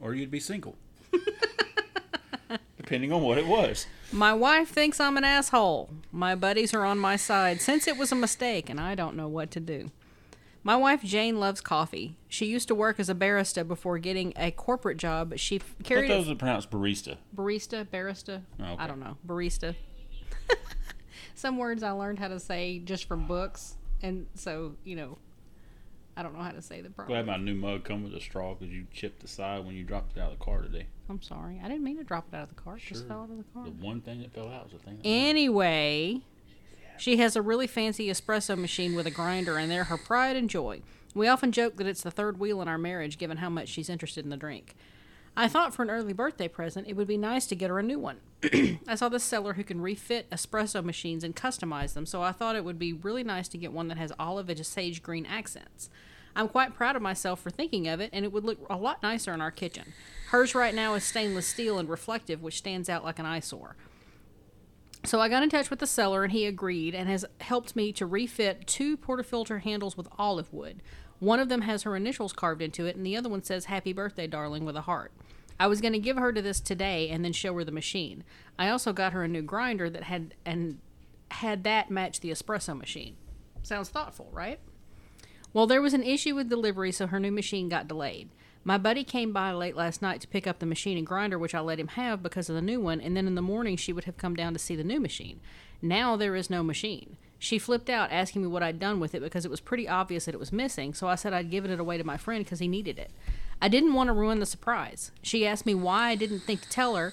or 0.00 0.14
you'd 0.14 0.30
be 0.30 0.40
single. 0.40 0.76
depending 2.76 3.10
on 3.12 3.22
what 3.22 3.36
it 3.38 3.46
was. 3.46 3.86
My 4.12 4.32
wife 4.32 4.68
thinks 4.68 5.00
I'm 5.00 5.16
an 5.16 5.24
asshole. 5.24 5.90
My 6.12 6.34
buddies 6.36 6.72
are 6.72 6.84
on 6.84 6.98
my 6.98 7.16
side 7.16 7.60
since 7.60 7.88
it 7.88 7.96
was 7.96 8.12
a 8.12 8.14
mistake, 8.14 8.70
and 8.70 8.78
I 8.80 8.94
don't 8.94 9.16
know 9.16 9.26
what 9.26 9.50
to 9.52 9.60
do. 9.60 9.90
My 10.62 10.76
wife 10.76 11.02
Jane 11.02 11.38
loves 11.40 11.60
coffee. 11.60 12.16
She 12.28 12.46
used 12.46 12.68
to 12.68 12.74
work 12.74 12.98
as 13.00 13.08
a 13.08 13.14
barista 13.14 13.66
before 13.66 13.98
getting 13.98 14.32
a 14.36 14.50
corporate 14.50 14.98
job. 14.98 15.30
but 15.30 15.40
She 15.40 15.58
What 15.58 15.84
carried 15.84 16.10
those 16.10 16.28
are 16.28 16.34
pronounced 16.36 16.70
barista. 16.70 17.16
barista, 17.34 17.84
barista. 17.86 18.42
Oh, 18.60 18.64
okay. 18.72 18.76
I 18.82 18.86
don't 18.86 19.00
know, 19.00 19.16
barista. 19.26 19.74
Some 21.36 21.58
words 21.58 21.82
I 21.82 21.90
learned 21.92 22.18
how 22.18 22.28
to 22.28 22.40
say 22.40 22.78
just 22.80 23.04
from 23.06 23.26
books, 23.26 23.76
and 24.02 24.26
so 24.34 24.74
you 24.84 24.96
know, 24.96 25.18
I 26.16 26.22
don't 26.22 26.34
know 26.34 26.42
how 26.42 26.50
to 26.50 26.62
say 26.62 26.80
the 26.80 26.88
proper. 26.90 27.08
Glad 27.10 27.26
my 27.26 27.36
new 27.36 27.54
mug 27.54 27.84
come 27.84 28.02
with 28.02 28.14
a 28.14 28.20
straw 28.20 28.54
because 28.54 28.74
you 28.74 28.86
chipped 28.90 29.20
the 29.20 29.28
side 29.28 29.64
when 29.66 29.74
you 29.76 29.84
dropped 29.84 30.16
it 30.16 30.20
out 30.20 30.32
of 30.32 30.38
the 30.38 30.44
car 30.44 30.62
today. 30.62 30.86
I'm 31.10 31.20
sorry, 31.20 31.60
I 31.62 31.68
didn't 31.68 31.84
mean 31.84 31.98
to 31.98 32.04
drop 32.04 32.26
it 32.32 32.36
out 32.36 32.44
of 32.44 32.48
the 32.48 32.54
car. 32.60 32.78
It 32.78 32.82
just 32.84 33.02
Sure. 33.02 33.08
fell 33.08 33.20
out 33.24 33.30
of 33.30 33.36
the 33.36 33.44
car. 33.54 33.64
The 33.64 33.70
one 33.70 34.00
thing 34.00 34.22
that 34.22 34.32
fell 34.32 34.48
out 34.48 34.64
was 34.64 34.72
the 34.72 34.78
thing. 34.78 34.98
Anyway, 35.04 36.22
she 36.96 37.18
has 37.18 37.36
a 37.36 37.42
really 37.42 37.66
fancy 37.66 38.08
espresso 38.08 38.56
machine 38.58 38.94
with 38.96 39.06
a 39.06 39.10
grinder, 39.10 39.58
and 39.58 39.70
they're 39.70 39.84
her 39.84 39.98
pride 39.98 40.36
and 40.36 40.48
joy. 40.48 40.80
We 41.14 41.28
often 41.28 41.52
joke 41.52 41.76
that 41.76 41.86
it's 41.86 42.02
the 42.02 42.10
third 42.10 42.38
wheel 42.38 42.62
in 42.62 42.68
our 42.68 42.78
marriage, 42.78 43.18
given 43.18 43.36
how 43.36 43.50
much 43.50 43.68
she's 43.68 43.90
interested 43.90 44.24
in 44.24 44.30
the 44.30 44.36
drink. 44.38 44.74
I 45.36 45.48
thought 45.48 45.74
for 45.74 45.82
an 45.82 45.90
early 45.90 46.14
birthday 46.14 46.48
present, 46.48 46.88
it 46.88 46.94
would 46.96 47.06
be 47.06 47.18
nice 47.18 47.46
to 47.48 47.54
get 47.54 47.68
her 47.68 47.78
a 47.78 47.82
new 47.82 47.98
one. 47.98 48.20
I 48.86 48.94
saw 48.94 49.08
this 49.08 49.24
seller 49.24 49.54
who 49.54 49.64
can 49.64 49.80
refit 49.80 50.30
espresso 50.30 50.84
machines 50.84 51.24
and 51.24 51.34
customize 51.34 51.94
them, 51.94 52.06
so 52.06 52.22
I 52.22 52.32
thought 52.32 52.56
it 52.56 52.64
would 52.64 52.78
be 52.78 52.92
really 52.92 53.24
nice 53.24 53.48
to 53.48 53.58
get 53.58 53.72
one 53.72 53.88
that 53.88 53.98
has 53.98 54.12
olive 54.18 54.48
and 54.48 54.66
sage 54.66 55.02
green 55.02 55.26
accents. 55.26 55.88
I'm 56.34 56.48
quite 56.48 56.74
proud 56.74 56.96
of 56.96 57.02
myself 57.02 57.40
for 57.40 57.50
thinking 57.50 57.88
of 57.88 57.98
it, 57.98 58.10
and 58.12 58.24
it 58.24 58.32
would 58.32 58.44
look 58.44 58.58
a 58.68 58.76
lot 58.76 59.02
nicer 59.02 59.32
in 59.32 59.40
our 59.40 59.50
kitchen. 59.50 59.94
Hers 60.28 60.54
right 60.54 60.74
now 60.74 60.94
is 60.94 61.04
stainless 61.04 61.46
steel 61.46 61.78
and 61.78 61.88
reflective, 61.88 62.42
which 62.42 62.58
stands 62.58 62.88
out 62.88 63.04
like 63.04 63.18
an 63.18 63.26
eyesore. 63.26 63.76
So 65.06 65.20
I 65.20 65.28
got 65.28 65.44
in 65.44 65.50
touch 65.50 65.70
with 65.70 65.78
the 65.78 65.86
seller 65.86 66.24
and 66.24 66.32
he 66.32 66.46
agreed 66.46 66.94
and 66.94 67.08
has 67.08 67.24
helped 67.40 67.76
me 67.76 67.92
to 67.92 68.04
refit 68.04 68.66
two 68.66 68.96
portafilter 68.96 69.60
handles 69.60 69.96
with 69.96 70.08
olive 70.18 70.52
wood. 70.52 70.82
One 71.20 71.38
of 71.38 71.48
them 71.48 71.62
has 71.62 71.84
her 71.84 71.94
initials 71.94 72.32
carved 72.32 72.60
into 72.60 72.86
it 72.86 72.96
and 72.96 73.06
the 73.06 73.16
other 73.16 73.28
one 73.28 73.44
says 73.44 73.66
happy 73.66 73.92
birthday 73.92 74.26
darling 74.26 74.64
with 74.64 74.76
a 74.76 74.80
heart. 74.82 75.12
I 75.58 75.66
was 75.66 75.80
going 75.80 75.92
to 75.92 75.98
give 75.98 76.16
her 76.16 76.32
to 76.32 76.42
this 76.42 76.60
today 76.60 77.08
and 77.08 77.24
then 77.24 77.32
show 77.32 77.54
her 77.54 77.64
the 77.64 77.72
machine. 77.72 78.24
I 78.58 78.68
also 78.68 78.92
got 78.92 79.12
her 79.12 79.24
a 79.24 79.28
new 79.28 79.42
grinder 79.42 79.88
that 79.90 80.04
had 80.04 80.34
and 80.44 80.78
had 81.30 81.64
that 81.64 81.90
match 81.90 82.20
the 82.20 82.30
espresso 82.30 82.76
machine. 82.76 83.16
Sounds 83.62 83.88
thoughtful, 83.88 84.28
right? 84.32 84.60
Well, 85.52 85.66
there 85.66 85.82
was 85.82 85.94
an 85.94 86.02
issue 86.02 86.34
with 86.34 86.50
delivery, 86.50 86.92
so 86.92 87.06
her 87.06 87.18
new 87.18 87.32
machine 87.32 87.68
got 87.68 87.88
delayed. 87.88 88.28
My 88.62 88.78
buddy 88.78 89.04
came 89.04 89.32
by 89.32 89.52
late 89.52 89.76
last 89.76 90.02
night 90.02 90.20
to 90.20 90.28
pick 90.28 90.46
up 90.46 90.58
the 90.58 90.66
machine 90.66 90.98
and 90.98 91.06
grinder, 91.06 91.38
which 91.38 91.54
I 91.54 91.60
let 91.60 91.78
him 91.78 91.88
have 91.88 92.22
because 92.22 92.48
of 92.48 92.56
the 92.56 92.62
new 92.62 92.80
one, 92.80 93.00
and 93.00 93.16
then 93.16 93.26
in 93.26 93.36
the 93.36 93.42
morning 93.42 93.76
she 93.76 93.92
would 93.92 94.04
have 94.04 94.16
come 94.16 94.34
down 94.34 94.52
to 94.52 94.58
see 94.58 94.76
the 94.76 94.84
new 94.84 95.00
machine. 95.00 95.40
Now 95.80 96.16
there 96.16 96.34
is 96.34 96.50
no 96.50 96.62
machine. 96.62 97.16
She 97.38 97.58
flipped 97.58 97.88
out, 97.88 98.10
asking 98.10 98.42
me 98.42 98.48
what 98.48 98.62
I'd 98.62 98.80
done 98.80 98.98
with 98.98 99.14
it 99.14 99.22
because 99.22 99.44
it 99.44 99.50
was 99.50 99.60
pretty 99.60 99.88
obvious 99.88 100.24
that 100.24 100.34
it 100.34 100.40
was 100.40 100.52
missing, 100.52 100.94
so 100.94 101.06
I 101.06 101.14
said 101.14 101.32
I'd 101.32 101.50
given 101.50 101.70
it 101.70 101.80
away 101.80 101.96
to 101.96 102.04
my 102.04 102.16
friend 102.16 102.44
because 102.44 102.58
he 102.58 102.68
needed 102.68 102.98
it. 102.98 103.12
I 103.60 103.68
didn't 103.68 103.94
want 103.94 104.08
to 104.08 104.12
ruin 104.12 104.38
the 104.38 104.46
surprise. 104.46 105.10
She 105.22 105.46
asked 105.46 105.66
me 105.66 105.74
why 105.74 106.08
I 106.08 106.14
didn't 106.14 106.40
think 106.40 106.62
to 106.62 106.68
tell 106.68 106.96
her, 106.96 107.12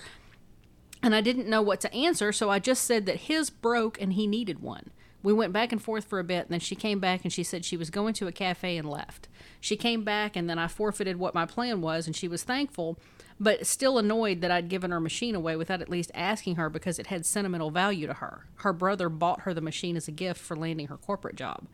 and 1.01 1.15
I 1.15 1.21
didn't 1.21 1.49
know 1.49 1.61
what 1.61 1.81
to 1.81 1.93
answer, 1.93 2.31
so 2.31 2.49
I 2.49 2.59
just 2.59 2.83
said 2.83 3.05
that 3.05 3.21
his 3.21 3.49
broke 3.49 4.01
and 4.01 4.13
he 4.13 4.27
needed 4.27 4.61
one. 4.61 4.91
We 5.21 5.31
went 5.31 5.53
back 5.53 5.71
and 5.71 5.81
forth 5.81 6.03
for 6.03 6.19
a 6.19 6.23
bit, 6.23 6.45
and 6.45 6.49
then 6.49 6.59
she 6.59 6.75
came 6.75 6.99
back 6.99 7.23
and 7.23 7.31
she 7.31 7.43
said 7.43 7.63
she 7.63 7.77
was 7.77 7.89
going 7.89 8.13
to 8.15 8.27
a 8.27 8.31
cafe 8.33 8.75
and 8.75 8.89
left. 8.89 9.29
She 9.61 9.77
came 9.77 10.03
back, 10.03 10.35
and 10.35 10.49
then 10.49 10.59
I 10.59 10.67
forfeited 10.67 11.17
what 11.17 11.33
my 11.33 11.45
plan 11.45 11.79
was, 11.79 12.07
and 12.07 12.15
she 12.15 12.27
was 12.27 12.43
thankful, 12.43 12.99
but 13.39 13.65
still 13.65 13.97
annoyed 13.97 14.41
that 14.41 14.51
I'd 14.51 14.67
given 14.67 14.91
her 14.91 14.99
machine 14.99 15.33
away 15.33 15.55
without 15.55 15.81
at 15.81 15.89
least 15.89 16.11
asking 16.13 16.57
her 16.57 16.69
because 16.69 16.99
it 16.99 17.07
had 17.07 17.25
sentimental 17.25 17.71
value 17.71 18.05
to 18.07 18.15
her. 18.15 18.47
Her 18.55 18.73
brother 18.73 19.07
bought 19.07 19.41
her 19.41 19.53
the 19.53 19.61
machine 19.61 19.95
as 19.95 20.09
a 20.09 20.11
gift 20.11 20.41
for 20.41 20.57
landing 20.57 20.87
her 20.87 20.97
corporate 20.97 21.35
job. 21.35 21.67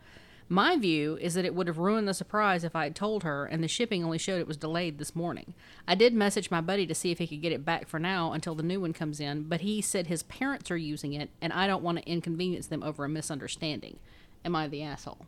My 0.52 0.76
view 0.76 1.16
is 1.20 1.34
that 1.34 1.44
it 1.44 1.54
would 1.54 1.68
have 1.68 1.78
ruined 1.78 2.08
the 2.08 2.12
surprise 2.12 2.64
if 2.64 2.74
I 2.74 2.82
had 2.82 2.96
told 2.96 3.22
her, 3.22 3.46
and 3.46 3.62
the 3.62 3.68
shipping 3.68 4.02
only 4.02 4.18
showed 4.18 4.40
it 4.40 4.48
was 4.48 4.56
delayed 4.56 4.98
this 4.98 5.14
morning. 5.14 5.54
I 5.86 5.94
did 5.94 6.12
message 6.12 6.50
my 6.50 6.60
buddy 6.60 6.88
to 6.88 6.94
see 6.94 7.12
if 7.12 7.20
he 7.20 7.28
could 7.28 7.40
get 7.40 7.52
it 7.52 7.64
back 7.64 7.86
for 7.86 8.00
now 8.00 8.32
until 8.32 8.56
the 8.56 8.64
new 8.64 8.80
one 8.80 8.92
comes 8.92 9.20
in, 9.20 9.44
but 9.44 9.60
he 9.60 9.80
said 9.80 10.08
his 10.08 10.24
parents 10.24 10.68
are 10.72 10.76
using 10.76 11.12
it, 11.12 11.30
and 11.40 11.52
I 11.52 11.68
don't 11.68 11.84
want 11.84 11.98
to 11.98 12.10
inconvenience 12.10 12.66
them 12.66 12.82
over 12.82 13.04
a 13.04 13.08
misunderstanding. 13.08 14.00
Am 14.44 14.56
I 14.56 14.66
the 14.66 14.82
asshole? 14.82 15.24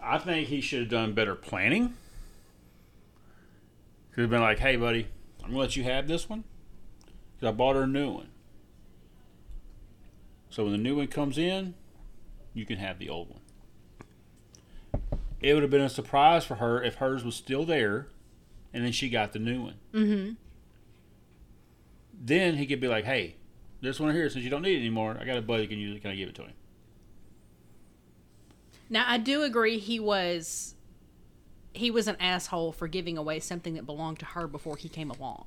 I 0.00 0.18
think 0.18 0.46
he 0.46 0.60
should 0.60 0.82
have 0.82 0.88
done 0.88 1.12
better 1.12 1.34
planning. 1.34 1.94
Could 4.12 4.20
have 4.20 4.30
been 4.30 4.40
like, 4.40 4.60
"Hey, 4.60 4.76
buddy, 4.76 5.08
I'm 5.42 5.50
gonna 5.50 5.58
let 5.58 5.74
you 5.74 5.82
have 5.82 6.06
this 6.06 6.28
one 6.28 6.44
because 7.34 7.48
I 7.48 7.56
bought 7.56 7.74
her 7.74 7.82
a 7.82 7.88
new 7.88 8.12
one. 8.12 8.28
So 10.48 10.62
when 10.62 10.72
the 10.72 10.78
new 10.78 10.94
one 10.94 11.08
comes 11.08 11.38
in, 11.38 11.74
you 12.54 12.64
can 12.64 12.78
have 12.78 13.00
the 13.00 13.08
old 13.08 13.30
one." 13.30 13.39
It 15.40 15.54
would 15.54 15.62
have 15.62 15.70
been 15.70 15.80
a 15.80 15.88
surprise 15.88 16.44
for 16.44 16.56
her 16.56 16.82
if 16.82 16.96
hers 16.96 17.24
was 17.24 17.34
still 17.34 17.64
there, 17.64 18.08
and 18.72 18.84
then 18.84 18.92
she 18.92 19.08
got 19.08 19.32
the 19.32 19.38
new 19.38 19.62
one. 19.62 19.74
Mm-hmm. 19.92 20.32
Then 22.22 22.56
he 22.56 22.66
could 22.66 22.80
be 22.80 22.88
like, 22.88 23.04
"Hey, 23.04 23.36
this 23.80 23.98
one 23.98 24.14
here, 24.14 24.28
since 24.28 24.44
you 24.44 24.50
don't 24.50 24.62
need 24.62 24.76
it 24.76 24.80
anymore, 24.80 25.16
I 25.18 25.24
got 25.24 25.38
a 25.38 25.42
buddy 25.42 25.66
can 25.66 25.78
use 25.78 25.96
it. 25.96 26.00
Can 26.00 26.10
I 26.10 26.14
give 26.16 26.28
it 26.28 26.34
to 26.36 26.42
him?" 26.42 26.52
Now 28.90 29.04
I 29.06 29.18
do 29.18 29.42
agree 29.42 29.78
he 29.78 30.00
was 30.00 30.74
he 31.72 31.90
was 31.90 32.08
an 32.08 32.16
asshole 32.18 32.72
for 32.72 32.88
giving 32.88 33.16
away 33.16 33.38
something 33.38 33.74
that 33.74 33.86
belonged 33.86 34.18
to 34.18 34.24
her 34.26 34.46
before 34.46 34.76
he 34.76 34.88
came 34.88 35.10
along. 35.10 35.46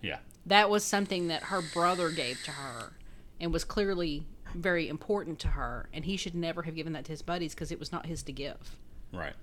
Yeah. 0.00 0.18
That 0.46 0.70
was 0.70 0.84
something 0.84 1.28
that 1.28 1.44
her 1.44 1.60
brother 1.60 2.10
gave 2.10 2.42
to 2.44 2.52
her 2.52 2.92
and 3.40 3.52
was 3.52 3.64
clearly 3.64 4.24
very 4.54 4.88
important 4.88 5.38
to 5.40 5.48
her 5.48 5.88
and 5.92 6.04
he 6.04 6.16
should 6.16 6.34
never 6.34 6.62
have 6.62 6.74
given 6.74 6.92
that 6.94 7.04
to 7.06 7.12
his 7.12 7.22
buddies 7.22 7.54
because 7.54 7.70
it 7.72 7.78
was 7.78 7.92
not 7.92 8.06
his 8.06 8.22
to 8.24 8.32
give. 8.32 8.76
Right. 9.12 9.34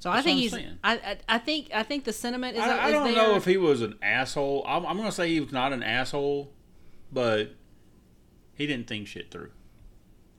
So 0.00 0.10
I 0.10 0.16
That's 0.16 0.24
think 0.26 0.52
I'm 0.54 0.60
he's. 0.60 0.76
I, 0.84 0.94
I 0.94 1.18
I 1.28 1.38
think 1.38 1.70
I 1.74 1.82
think 1.82 2.04
the 2.04 2.12
sentiment 2.12 2.56
is 2.56 2.62
I, 2.62 2.86
I 2.86 2.90
don't 2.90 3.04
there. 3.04 3.14
know 3.14 3.36
if 3.36 3.44
he 3.46 3.56
was 3.56 3.80
an 3.80 3.94
asshole. 4.02 4.62
I'm, 4.66 4.84
I'm 4.84 4.96
going 4.96 5.08
to 5.08 5.14
say 5.14 5.28
he 5.32 5.40
was 5.40 5.52
not 5.52 5.72
an 5.72 5.82
asshole, 5.82 6.52
but 7.10 7.54
he 8.54 8.66
didn't 8.66 8.86
think 8.86 9.06
shit 9.08 9.30
through. 9.30 9.50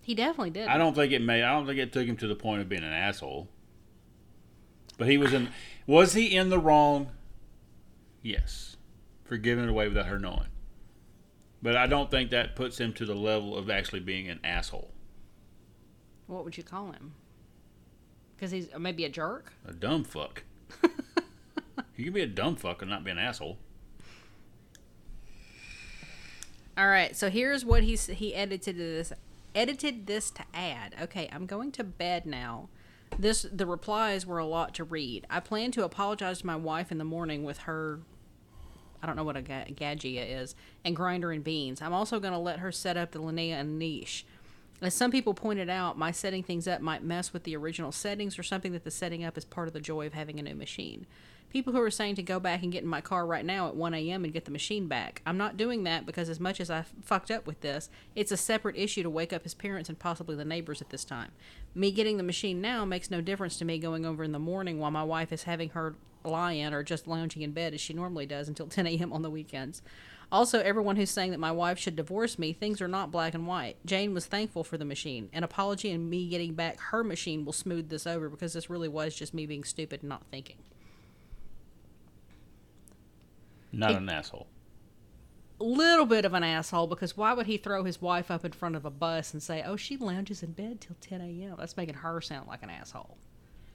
he 0.01 0.13
definitely 0.13 0.51
did. 0.51 0.67
I 0.67 0.78
don't 0.78 0.93
think 0.93 1.12
it 1.12 1.21
made. 1.21 1.41
I 1.43 1.51
don't 1.54 1.65
think 1.65 1.80
it 1.80 1.91
took 1.91 2.06
him 2.06 2.15
to 2.17 2.28
the 2.28 2.36
point 2.36 2.62
of 2.62 2.69
being 2.69 2.84
an 2.84 2.93
asshole. 2.93 3.47
But 4.97 5.08
he 5.08 5.17
was 5.17 5.34
in. 5.34 5.49
Was 5.88 6.13
he 6.13 6.36
in 6.36 6.49
the 6.49 6.60
wrong? 6.60 7.10
Yes, 8.21 8.78
for 9.23 9.38
giving 9.38 9.63
it 9.63 9.69
away 9.69 9.88
without 9.88 10.06
her 10.06 10.19
knowing. 10.19 10.47
But 11.65 11.75
I 11.75 11.88
don't 11.88 12.12
think 12.12 12.30
that 12.30 12.56
puts 12.56 12.80
him 12.80 12.93
to 12.93 13.08
the 13.08 13.15
level 13.15 13.58
of 13.58 13.71
actually 13.71 14.01
being 14.01 14.30
an 14.30 14.39
asshole, 14.43 14.91
What 16.28 16.45
would 16.45 16.56
you 16.58 16.63
call 16.63 16.91
him? 16.91 17.15
Because 18.36 18.51
he's 18.51 18.71
uh, 18.71 18.78
maybe 18.78 19.04
a 19.04 19.10
jerk. 19.10 19.51
a 19.67 19.73
dumb 19.73 20.04
fuck. 20.04 20.43
you 21.95 22.04
can 22.04 22.13
be 22.13 22.21
a 22.21 22.28
dumb 22.28 22.56
fuck 22.56 22.84
and 22.84 22.91
not 22.91 23.04
be 23.04 23.10
an 23.10 23.17
asshole. 23.17 23.58
All 26.78 26.88
right, 26.88 27.15
so 27.15 27.32
here's 27.32 27.65
what 27.65 27.82
he's 27.82 28.06
he 28.06 28.36
edited 28.36 28.78
this 28.78 29.12
edited 29.56 30.06
this 30.06 30.30
to 30.30 30.43
add. 30.54 30.93
Okay, 31.01 31.28
I'm 31.32 31.47
going 31.47 31.71
to 31.71 31.84
bed 31.84 32.28
now. 32.28 32.69
This 33.17 33.41
the 33.51 33.65
replies 33.65 34.23
were 34.23 34.38
a 34.38 34.45
lot 34.45 34.75
to 34.75 34.84
read. 34.84 35.25
I 35.32 35.39
plan 35.39 35.71
to 35.71 35.84
apologize 35.84 36.41
to 36.41 36.45
my 36.45 36.58
wife 36.58 36.91
in 36.91 36.99
the 36.99 37.04
morning 37.04 37.43
with 37.43 37.58
her 37.60 38.01
I 39.05 39.07
don't 39.07 39.17
know 39.17 39.23
what 39.23 39.37
a 39.37 39.43
ga- 39.43 39.71
Gaggia 39.71 40.41
is, 40.41 40.55
and 40.83 40.95
grinder 40.95 41.31
and 41.31 41.43
beans. 41.43 41.79
I'm 41.79 41.93
also 41.93 42.19
going 42.19 42.33
to 42.33 42.39
let 42.39 42.57
her 42.57 42.71
set 42.71 42.97
up 42.97 43.11
the 43.11 43.21
Linea 43.21 43.57
and 43.57 43.77
niche. 43.77 44.25
As 44.81 44.95
some 44.95 45.11
people 45.11 45.35
pointed 45.35 45.69
out, 45.69 45.95
my 45.95 46.09
setting 46.09 46.41
things 46.41 46.67
up 46.67 46.81
might 46.81 47.03
mess 47.03 47.31
with 47.31 47.43
the 47.43 47.55
original 47.55 47.91
settings 47.91 48.39
or 48.39 48.41
something 48.41 48.71
that 48.71 48.83
the 48.83 48.89
setting 48.89 49.23
up 49.23 49.37
is 49.37 49.45
part 49.45 49.67
of 49.67 49.75
the 49.75 49.79
joy 49.79 50.07
of 50.07 50.13
having 50.13 50.39
a 50.39 50.41
new 50.41 50.55
machine. 50.55 51.05
People 51.55 51.71
who 51.71 51.81
are 51.81 51.89
saying 51.89 52.15
to 52.15 52.21
go 52.21 52.37
back 52.37 52.63
and 52.63 52.71
get 52.73 52.83
in 52.83 52.89
my 52.89 52.99
car 52.99 53.25
right 53.25 53.45
now 53.45 53.69
at 53.69 53.77
1 53.77 53.93
a.m. 53.93 54.25
and 54.25 54.33
get 54.33 54.43
the 54.43 54.51
machine 54.51 54.89
back. 54.89 55.21
I'm 55.25 55.37
not 55.37 55.55
doing 55.55 55.85
that 55.85 56.05
because, 56.05 56.27
as 56.27 56.37
much 56.37 56.59
as 56.59 56.69
I 56.69 56.83
fucked 57.01 57.31
up 57.31 57.47
with 57.47 57.61
this, 57.61 57.89
it's 58.13 58.33
a 58.33 58.35
separate 58.35 58.75
issue 58.75 59.03
to 59.03 59.09
wake 59.09 59.31
up 59.31 59.43
his 59.43 59.53
parents 59.53 59.87
and 59.87 59.97
possibly 59.97 60.35
the 60.35 60.43
neighbors 60.43 60.81
at 60.81 60.89
this 60.89 61.05
time. 61.05 61.31
Me 61.73 61.93
getting 61.93 62.17
the 62.17 62.23
machine 62.23 62.59
now 62.59 62.83
makes 62.83 63.09
no 63.09 63.21
difference 63.21 63.55
to 63.59 63.63
me 63.63 63.79
going 63.79 64.05
over 64.05 64.21
in 64.21 64.33
the 64.33 64.37
morning 64.37 64.79
while 64.79 64.91
my 64.91 65.05
wife 65.05 65.31
is 65.31 65.43
having 65.43 65.69
her 65.69 65.95
lie 66.25 66.51
in 66.51 66.73
or 66.73 66.83
just 66.83 67.07
lounging 67.07 67.41
in 67.41 67.53
bed 67.53 67.73
as 67.73 67.79
she 67.79 67.93
normally 67.93 68.25
does 68.25 68.49
until 68.49 68.67
10 68.67 68.85
a.m. 68.87 69.13
on 69.13 69.21
the 69.21 69.29
weekends. 69.29 69.81
Also, 70.33 70.59
everyone 70.59 70.97
who's 70.97 71.09
saying 71.09 71.31
that 71.31 71.39
my 71.39 71.53
wife 71.53 71.79
should 71.79 71.95
divorce 71.95 72.37
me, 72.37 72.51
things 72.51 72.81
are 72.81 72.89
not 72.89 73.11
black 73.11 73.33
and 73.33 73.47
white. 73.47 73.77
Jane 73.85 74.13
was 74.13 74.25
thankful 74.25 74.65
for 74.65 74.77
the 74.77 74.83
machine. 74.83 75.29
An 75.31 75.45
apology 75.45 75.89
and 75.89 76.09
me 76.09 76.27
getting 76.27 76.53
back 76.53 76.81
her 76.91 77.01
machine 77.01 77.45
will 77.45 77.53
smooth 77.53 77.87
this 77.87 78.05
over 78.05 78.27
because 78.27 78.51
this 78.51 78.69
really 78.69 78.89
was 78.89 79.15
just 79.15 79.33
me 79.33 79.45
being 79.45 79.63
stupid 79.63 80.01
and 80.01 80.09
not 80.09 80.25
thinking. 80.29 80.57
Not 83.75 83.95
an 83.95 84.09
asshole. 84.09 84.47
Little 85.59 86.05
bit 86.05 86.25
of 86.25 86.33
an 86.33 86.43
asshole 86.43 86.88
because 86.88 87.15
why 87.15 87.33
would 87.33 87.45
he 87.45 87.57
throw 87.57 87.83
his 87.83 88.01
wife 88.01 88.29
up 88.29 88.43
in 88.43 88.51
front 88.51 88.75
of 88.75 88.85
a 88.85 88.89
bus 88.89 89.33
and 89.33 89.41
say, 89.41 89.63
"Oh, 89.65 89.75
she 89.75 89.97
lounges 89.97 90.43
in 90.43 90.51
bed 90.51 90.81
till 90.81 90.95
10 90.99 91.21
a.m." 91.21 91.55
That's 91.57 91.77
making 91.77 91.95
her 91.95 92.19
sound 92.21 92.47
like 92.47 92.63
an 92.63 92.69
asshole. 92.69 93.17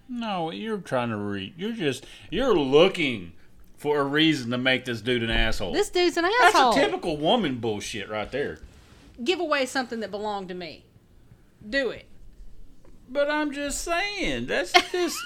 No, 0.08 0.50
you're 0.50 0.78
trying 0.78 1.10
to 1.10 1.16
read. 1.16 1.54
You're 1.56 1.72
just 1.72 2.04
you're 2.30 2.54
looking 2.54 3.32
for 3.76 4.00
a 4.00 4.04
reason 4.04 4.50
to 4.50 4.58
make 4.58 4.84
this 4.84 5.00
dude 5.00 5.22
an 5.22 5.30
asshole. 5.30 5.72
This 5.72 5.88
dude's 5.88 6.16
an 6.16 6.26
asshole. 6.26 6.72
That's 6.72 6.76
a 6.76 6.80
typical 6.86 7.16
woman 7.16 7.58
bullshit 7.58 8.10
right 8.10 8.30
there. 8.30 8.58
Give 9.22 9.40
away 9.40 9.64
something 9.66 10.00
that 10.00 10.10
belonged 10.10 10.48
to 10.48 10.54
me. 10.54 10.84
Do 11.66 11.90
it. 11.90 12.06
But 13.08 13.30
I'm 13.30 13.52
just 13.52 13.82
saying, 13.82 14.46
that's 14.46 14.72
just 14.92 15.18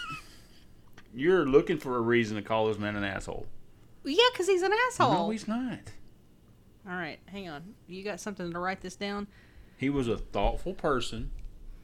you're 1.15 1.47
looking 1.47 1.79
for 1.79 1.97
a 1.97 2.01
reason 2.01 2.37
to 2.37 2.43
call 2.43 2.69
this 2.69 2.79
man 2.79 2.97
an 2.97 3.05
asshole. 3.05 3.47
Yeah, 4.05 4.25
because 4.33 4.47
he's 4.47 4.63
an 4.63 4.73
asshole. 4.89 5.13
No, 5.13 5.31
he's 5.31 5.49
not. 5.49 5.79
All 6.87 6.95
right, 6.95 7.19
hang 7.27 7.49
on. 7.49 7.75
You 7.87 8.05
got 8.05 8.21
something 8.21 8.53
to 8.53 8.59
write 8.59 8.83
this 8.83 8.97
down? 8.97 9.27
He 9.77 9.89
was 9.89 10.09
a 10.09 10.19
thoughtful 10.19 10.75
person 10.75 11.31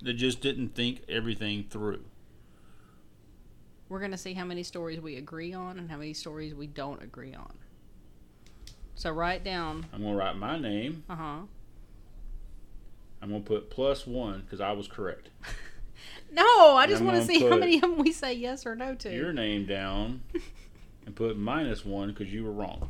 that 0.02 0.14
just 0.14 0.40
didn't 0.40 0.74
think 0.74 1.02
everything 1.08 1.64
through. 1.70 2.04
We're 3.88 3.98
going 3.98 4.12
to 4.12 4.18
see 4.18 4.34
how 4.34 4.44
many 4.44 4.62
stories 4.62 5.00
we 5.00 5.16
agree 5.16 5.52
on 5.52 5.78
and 5.78 5.90
how 5.90 5.96
many 5.96 6.14
stories 6.14 6.54
we 6.54 6.66
don't 6.66 7.02
agree 7.02 7.34
on. 7.34 7.52
So 8.94 9.10
write 9.10 9.42
down. 9.42 9.86
I'm 9.94 10.02
gonna 10.02 10.14
write 10.14 10.36
my 10.36 10.58
name. 10.58 11.04
Uh 11.08 11.16
huh. 11.16 11.38
I'm 13.22 13.30
gonna 13.30 13.40
put 13.40 13.70
plus 13.70 14.06
one 14.06 14.42
because 14.42 14.60
I 14.60 14.72
was 14.72 14.86
correct. 14.88 15.30
No, 16.32 16.76
I 16.76 16.86
just 16.86 17.02
want 17.02 17.16
to 17.16 17.26
gonna 17.26 17.38
see 17.40 17.44
how 17.46 17.56
many 17.56 17.74
of 17.76 17.82
them 17.82 17.98
we 17.98 18.12
say 18.12 18.32
yes 18.32 18.64
or 18.64 18.74
no 18.74 18.94
to. 18.94 19.12
Your 19.12 19.32
name 19.32 19.66
down 19.66 20.22
and 21.10 21.16
put 21.16 21.36
minus 21.36 21.84
one 21.84 22.08
because 22.08 22.32
you 22.32 22.44
were 22.44 22.52
wrong. 22.52 22.88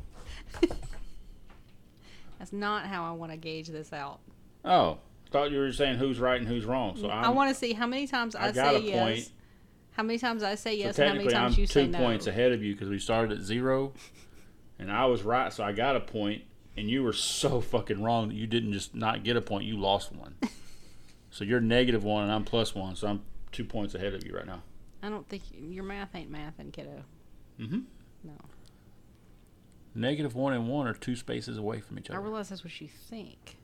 That's 2.38 2.52
not 2.52 2.87
how 2.87 3.04
I 3.04 3.12
want 3.12 3.33
to 3.33 3.38
gauge 3.38 3.68
this 3.68 3.92
out. 3.92 4.20
Oh, 4.62 4.98
thought 5.30 5.50
you 5.50 5.59
were 5.59 5.72
saying 5.72 5.96
who's 5.96 6.20
right 6.20 6.38
and 6.38 6.46
who's 6.46 6.66
wrong. 6.66 6.96
So 6.96 7.09
I'm, 7.09 7.24
I 7.24 7.28
want 7.30 7.48
to 7.48 7.54
see 7.54 7.72
how 7.72 7.87
many 7.87 8.06
times 8.06 8.35
I, 8.35 8.48
I 8.48 8.52
got 8.52 8.74
say 8.74 8.76
a 8.76 8.80
yes. 8.80 9.30
How 9.92 10.02
many 10.02 10.18
times 10.18 10.42
I 10.42 10.54
say 10.54 10.76
so 10.76 10.85
yes 10.85 10.98
and 10.98 11.09
how 11.09 11.14
many 11.14 11.28
times 11.28 11.54
I'm 11.54 11.61
you 11.61 11.66
say 11.66 11.87
two 11.87 11.92
points 11.92 12.26
ahead 12.26 12.52
of 12.52 12.62
you 12.62 12.74
because 12.74 12.88
we 12.88 12.98
started 12.98 13.38
at 13.38 13.44
zero, 13.44 13.92
and 14.78 14.92
I 14.92 15.06
was 15.06 15.22
right, 15.22 15.52
so 15.52 15.64
I 15.64 15.72
got 15.72 15.96
a 15.96 16.00
point, 16.00 16.42
and 16.76 16.88
you 16.88 17.02
were 17.02 17.12
so 17.12 17.61
fucking 17.61 18.02
wrong 18.02 18.28
that 18.28 18.35
you 18.35 18.46
didn't 18.46 18.72
just 18.72 18.94
not 18.94 19.24
get 19.24 19.37
a 19.37 19.40
point, 19.40 19.64
you 19.64 19.78
lost 19.78 20.12
one. 20.12 20.37
so 21.30 21.44
you're 21.44 21.61
negative 21.61 22.04
one 22.04 22.24
and 22.24 22.33
I'm 22.33 22.44
plus 22.44 22.74
one, 22.74 22.96
so 22.96 23.09
I'm 23.09 23.22
two 23.50 23.64
points 23.64 23.94
ahead 23.94 24.14
of 24.14 24.26
you 24.26 24.35
right 24.35 24.46
now. 24.46 24.62
I 25.02 25.09
don't 25.09 25.26
think 25.28 25.42
your 25.52 25.85
math 25.85 26.14
ain't 26.14 26.30
math, 26.30 26.59
and 26.59 26.72
kiddo. 26.72 27.02
Mm-hmm. 27.59 27.80
No. 28.24 28.33
Negative 29.94 30.35
one 30.35 30.52
and 30.52 30.68
one 30.68 30.87
are 30.87 30.94
two 30.94 31.16
spaces 31.16 31.59
away 31.59 31.80
from 31.80 31.98
each 31.98 32.11
other. 32.11 32.18
I 32.18 32.20
other. 32.20 32.28
realize 32.28 32.48
that's 32.50 32.62
what 32.62 32.80
you 32.80 32.88
think, 32.88 33.56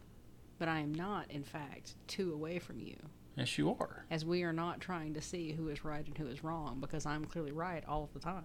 but 0.59 0.69
I 0.69 0.81
am 0.81 0.93
not, 0.93 1.31
in 1.31 1.45
fact, 1.45 1.95
two 2.09 2.33
away 2.33 2.59
from 2.59 2.81
you. 2.81 2.97
Yes, 3.37 3.59
you 3.59 3.71
are. 3.79 4.07
As 4.11 4.25
we 4.25 4.43
are 4.43 4.53
not 4.53 4.81
trying 4.81 5.15
to 5.15 5.21
see 5.21 5.53
who 5.53 5.69
is 5.69 5.85
right 5.85 6.05
and 6.05 6.17
who 6.17 6.27
is 6.27 6.43
wrong, 6.43 6.79
because 6.81 7.07
I'm 7.07 7.25
clearly 7.25 7.53
right 7.53 7.85
all 7.87 8.03
of 8.05 8.13
the 8.13 8.19
time. 8.19 8.45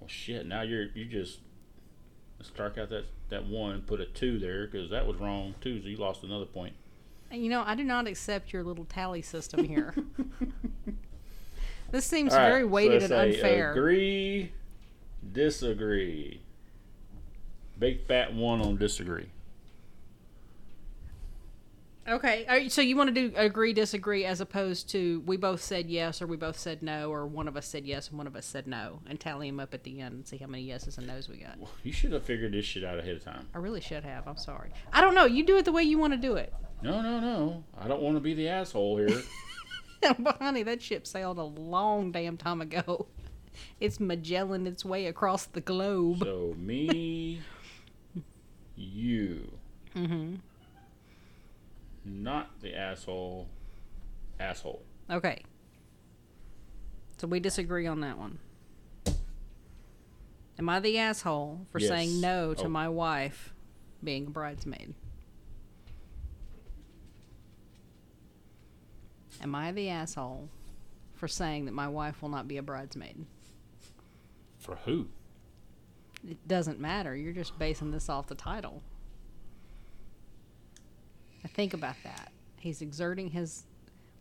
Well, 0.00 0.08
shit. 0.08 0.46
Now 0.46 0.62
you're 0.62 0.86
you 0.94 1.04
just 1.04 1.40
strike 2.42 2.78
out 2.78 2.90
that 2.90 3.04
that 3.28 3.46
one, 3.46 3.82
put 3.82 4.00
a 4.00 4.06
two 4.06 4.38
there 4.38 4.66
because 4.66 4.90
that 4.90 5.06
was 5.06 5.18
wrong 5.18 5.54
too. 5.60 5.80
So 5.80 5.88
you 5.88 5.96
lost 5.96 6.24
another 6.24 6.46
point. 6.46 6.74
You 7.30 7.48
know, 7.48 7.62
I 7.64 7.74
do 7.74 7.84
not 7.84 8.06
accept 8.06 8.52
your 8.52 8.62
little 8.62 8.84
tally 8.84 9.22
system 9.22 9.64
here. 9.64 9.94
this 11.90 12.04
seems 12.04 12.32
All 12.32 12.38
right, 12.38 12.48
very 12.48 12.64
weighted 12.64 13.02
let's 13.02 13.12
and 13.12 13.32
say 13.32 13.36
unfair. 13.36 13.72
Agree, 13.72 14.52
disagree. 15.32 16.42
Big 17.78 18.06
fat 18.06 18.34
one 18.34 18.60
on 18.60 18.76
disagree. 18.76 19.28
Okay, 22.08 22.68
so 22.68 22.82
you 22.82 22.96
want 22.96 23.14
to 23.14 23.28
do 23.28 23.32
agree, 23.36 23.72
disagree, 23.72 24.24
as 24.24 24.40
opposed 24.40 24.90
to 24.90 25.22
we 25.24 25.36
both 25.36 25.62
said 25.62 25.88
yes 25.88 26.20
or 26.20 26.26
we 26.26 26.36
both 26.36 26.58
said 26.58 26.82
no, 26.82 27.12
or 27.12 27.26
one 27.26 27.46
of 27.46 27.56
us 27.56 27.66
said 27.66 27.86
yes 27.86 28.08
and 28.08 28.18
one 28.18 28.26
of 28.26 28.34
us 28.34 28.44
said 28.44 28.66
no, 28.66 28.98
and 29.06 29.20
tally 29.20 29.48
them 29.48 29.60
up 29.60 29.72
at 29.72 29.84
the 29.84 30.00
end 30.00 30.14
and 30.14 30.26
see 30.26 30.36
how 30.36 30.48
many 30.48 30.64
yeses 30.64 30.98
and 30.98 31.06
nos 31.06 31.28
we 31.28 31.36
got. 31.36 31.58
Well, 31.60 31.70
you 31.84 31.92
should 31.92 32.10
have 32.12 32.24
figured 32.24 32.52
this 32.52 32.64
shit 32.64 32.82
out 32.82 32.98
ahead 32.98 33.16
of 33.16 33.24
time. 33.24 33.46
I 33.54 33.58
really 33.58 33.80
should 33.80 34.02
have. 34.02 34.26
I'm 34.26 34.36
sorry. 34.36 34.70
I 34.92 35.00
don't 35.00 35.14
know. 35.14 35.26
You 35.26 35.46
do 35.46 35.56
it 35.58 35.64
the 35.64 35.70
way 35.70 35.84
you 35.84 35.96
want 35.96 36.12
to 36.12 36.16
do 36.16 36.34
it. 36.34 36.52
No, 36.82 37.00
no, 37.02 37.20
no. 37.20 37.62
I 37.80 37.86
don't 37.86 38.02
want 38.02 38.16
to 38.16 38.20
be 38.20 38.34
the 38.34 38.48
asshole 38.48 38.96
here. 38.96 39.22
but 40.18 40.38
honey, 40.38 40.64
that 40.64 40.82
ship 40.82 41.06
sailed 41.06 41.38
a 41.38 41.44
long 41.44 42.10
damn 42.10 42.36
time 42.36 42.60
ago. 42.60 43.06
It's 43.80 44.00
Magellan 44.00 44.66
its 44.66 44.84
way 44.84 45.06
across 45.06 45.46
the 45.46 45.60
globe. 45.60 46.18
so 46.22 46.54
me, 46.58 47.40
you, 48.76 49.50
Mm-hmm. 49.94 50.36
not 52.04 52.60
the 52.60 52.74
asshole, 52.74 53.48
asshole. 54.40 54.82
Okay. 55.10 55.42
So 57.18 57.26
we 57.28 57.40
disagree 57.40 57.86
on 57.86 58.00
that 58.00 58.18
one. 58.18 58.38
Am 60.58 60.68
I 60.68 60.80
the 60.80 60.98
asshole 60.98 61.66
for 61.70 61.78
Yes. 61.78 61.88
saying 61.88 62.20
no 62.20 62.54
to 62.54 62.64
Oh. 62.64 62.68
my 62.68 62.88
wife 62.88 63.52
being 64.02 64.26
a 64.26 64.30
bridesmaid? 64.30 64.94
Am 69.40 69.54
I 69.54 69.72
the 69.72 69.88
asshole 69.88 70.48
for 71.14 71.26
saying 71.28 71.64
that 71.66 71.72
my 71.72 71.88
wife 71.88 72.22
will 72.22 72.28
not 72.28 72.46
be 72.48 72.56
a 72.58 72.62
bridesmaid? 72.62 73.24
For 74.62 74.76
who? 74.84 75.08
It 76.26 76.46
doesn't 76.46 76.78
matter. 76.78 77.16
You're 77.16 77.32
just 77.32 77.58
basing 77.58 77.90
this 77.90 78.08
off 78.08 78.28
the 78.28 78.36
title. 78.36 78.80
Now 81.42 81.50
think 81.52 81.74
about 81.74 81.96
that. 82.04 82.30
He's 82.60 82.80
exerting 82.80 83.30
his 83.30 83.64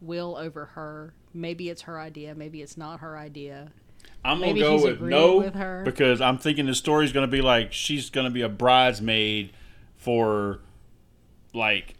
will 0.02 0.36
over 0.36 0.66
her. 0.66 1.14
Maybe 1.32 1.70
it's 1.70 1.84
her 1.84 2.00
idea. 2.00 2.34
Maybe 2.34 2.64
it's 2.64 2.76
not 2.76 3.02
her 3.02 3.16
idea. 3.16 3.72
I'm 4.26 4.40
gonna 4.40 4.54
he's 4.54 4.64
go 4.64 4.84
with 4.84 5.00
no 5.00 5.38
with 5.38 5.54
her. 5.54 5.84
because 5.86 6.22
I'm 6.22 6.40
thinking 6.40 6.66
the 6.66 6.74
story's 6.74 7.12
gonna 7.12 7.28
be 7.28 7.42
like 7.42 7.72
she's 7.72 8.10
gonna 8.10 8.32
be 8.32 8.42
a 8.42 8.50
bridesmaid 8.50 9.54
for 9.96 10.60
like 11.54 11.96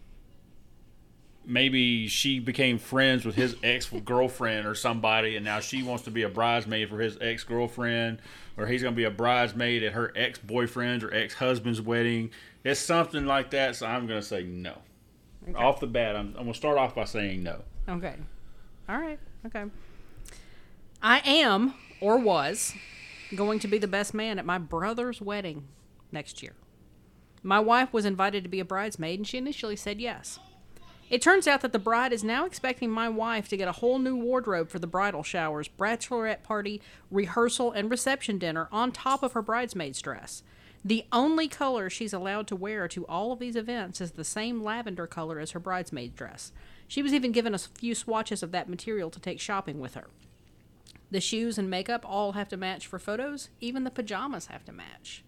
maybe 1.44 2.06
she 2.08 2.38
became 2.38 2.78
friends 2.78 3.24
with 3.24 3.34
his 3.34 3.56
ex 3.62 3.88
girlfriend 4.04 4.66
or 4.66 4.74
somebody, 4.74 5.36
and 5.36 5.44
now 5.44 5.60
she 5.60 5.82
wants 5.82 6.04
to 6.04 6.10
be 6.10 6.22
a 6.22 6.28
bridesmaid 6.28 6.88
for 6.88 7.00
his 7.00 7.18
ex 7.20 7.44
girlfriend, 7.44 8.18
or 8.56 8.66
he's 8.66 8.82
gonna 8.82 8.96
be 8.96 9.04
a 9.04 9.10
bridesmaid 9.10 9.82
at 9.82 9.92
her 9.92 10.12
ex 10.16 10.38
boyfriend's 10.38 11.04
or 11.04 11.12
ex 11.12 11.34
husband's 11.34 11.80
wedding. 11.80 12.30
It's 12.64 12.80
something 12.80 13.26
like 13.26 13.50
that. 13.50 13.76
So 13.76 13.86
I'm 13.86 14.06
gonna 14.06 14.22
say 14.22 14.44
no. 14.44 14.78
Off 15.56 15.80
the 15.80 15.86
bat, 15.88 16.14
I'm, 16.14 16.28
I'm 16.36 16.44
gonna 16.44 16.54
start 16.54 16.78
off 16.78 16.94
by 16.94 17.04
saying 17.04 17.42
no. 17.42 17.62
Okay. 17.88 18.14
All 18.88 18.98
right. 18.98 19.18
Okay. 19.46 19.64
I 21.02 21.20
am 21.24 21.74
or 22.00 22.16
was 22.18 22.74
going 23.34 23.58
to 23.60 23.68
be 23.68 23.78
the 23.78 23.88
best 23.88 24.14
man 24.14 24.38
at 24.38 24.44
my 24.44 24.58
brother's 24.58 25.20
wedding 25.20 25.66
next 26.12 26.42
year. 26.42 26.52
My 27.42 27.58
wife 27.58 27.92
was 27.92 28.04
invited 28.04 28.44
to 28.44 28.50
be 28.50 28.60
a 28.60 28.64
bridesmaid 28.64 29.18
and 29.18 29.26
she 29.26 29.38
initially 29.38 29.74
said 29.74 30.00
yes. 30.00 30.38
It 31.12 31.20
turns 31.20 31.46
out 31.46 31.60
that 31.60 31.72
the 31.72 31.78
bride 31.78 32.14
is 32.14 32.24
now 32.24 32.46
expecting 32.46 32.90
my 32.90 33.06
wife 33.06 33.46
to 33.50 33.56
get 33.58 33.68
a 33.68 33.72
whole 33.72 33.98
new 33.98 34.16
wardrobe 34.16 34.70
for 34.70 34.78
the 34.78 34.86
bridal 34.86 35.22
showers, 35.22 35.68
bachelorette 35.68 36.42
party, 36.42 36.80
rehearsal, 37.10 37.70
and 37.70 37.90
reception 37.90 38.38
dinner 38.38 38.66
on 38.72 38.92
top 38.92 39.22
of 39.22 39.34
her 39.34 39.42
bridesmaid's 39.42 40.00
dress. 40.00 40.42
The 40.82 41.04
only 41.12 41.48
color 41.48 41.90
she's 41.90 42.14
allowed 42.14 42.46
to 42.46 42.56
wear 42.56 42.88
to 42.88 43.06
all 43.08 43.30
of 43.30 43.40
these 43.40 43.56
events 43.56 44.00
is 44.00 44.12
the 44.12 44.24
same 44.24 44.64
lavender 44.64 45.06
color 45.06 45.38
as 45.38 45.50
her 45.50 45.60
bridesmaid 45.60 46.16
dress. 46.16 46.50
She 46.88 47.02
was 47.02 47.12
even 47.12 47.30
given 47.30 47.54
a 47.54 47.58
few 47.58 47.94
swatches 47.94 48.42
of 48.42 48.50
that 48.52 48.70
material 48.70 49.10
to 49.10 49.20
take 49.20 49.38
shopping 49.38 49.80
with 49.80 49.92
her. 49.96 50.06
The 51.10 51.20
shoes 51.20 51.58
and 51.58 51.68
makeup 51.68 52.06
all 52.08 52.32
have 52.32 52.48
to 52.48 52.56
match 52.56 52.86
for 52.86 52.98
photos, 52.98 53.50
even 53.60 53.84
the 53.84 53.90
pajamas 53.90 54.46
have 54.46 54.64
to 54.64 54.72
match. 54.72 55.22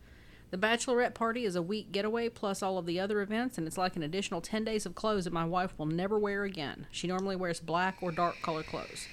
The 0.55 0.68
bachelorette 0.68 1.14
party 1.14 1.44
is 1.44 1.57
a 1.57 1.62
week 1.62 1.90
getaway 1.90 2.28
plus 2.28 2.62
all 2.62 2.78
of 2.78 2.86
the 2.86 3.00
other 3.00 3.20
events, 3.20 3.59
and 3.59 3.66
it's 3.66 3.76
like 3.76 3.96
an 3.96 4.05
additional 4.05 4.40
10 4.40 4.62
days 4.62 4.86
of 4.86 4.94
clothes 4.94 5.24
that 5.24 5.32
my 5.32 5.44
wife 5.44 5.74
will 5.76 5.86
never 5.86 6.16
wear 6.16 6.44
again. 6.44 6.86
She 6.92 7.09
normally 7.09 7.34
wears 7.34 7.59
black 7.59 7.96
or 8.00 8.12
dark 8.12 8.40
color 8.40 8.62
clothes. 8.62 9.09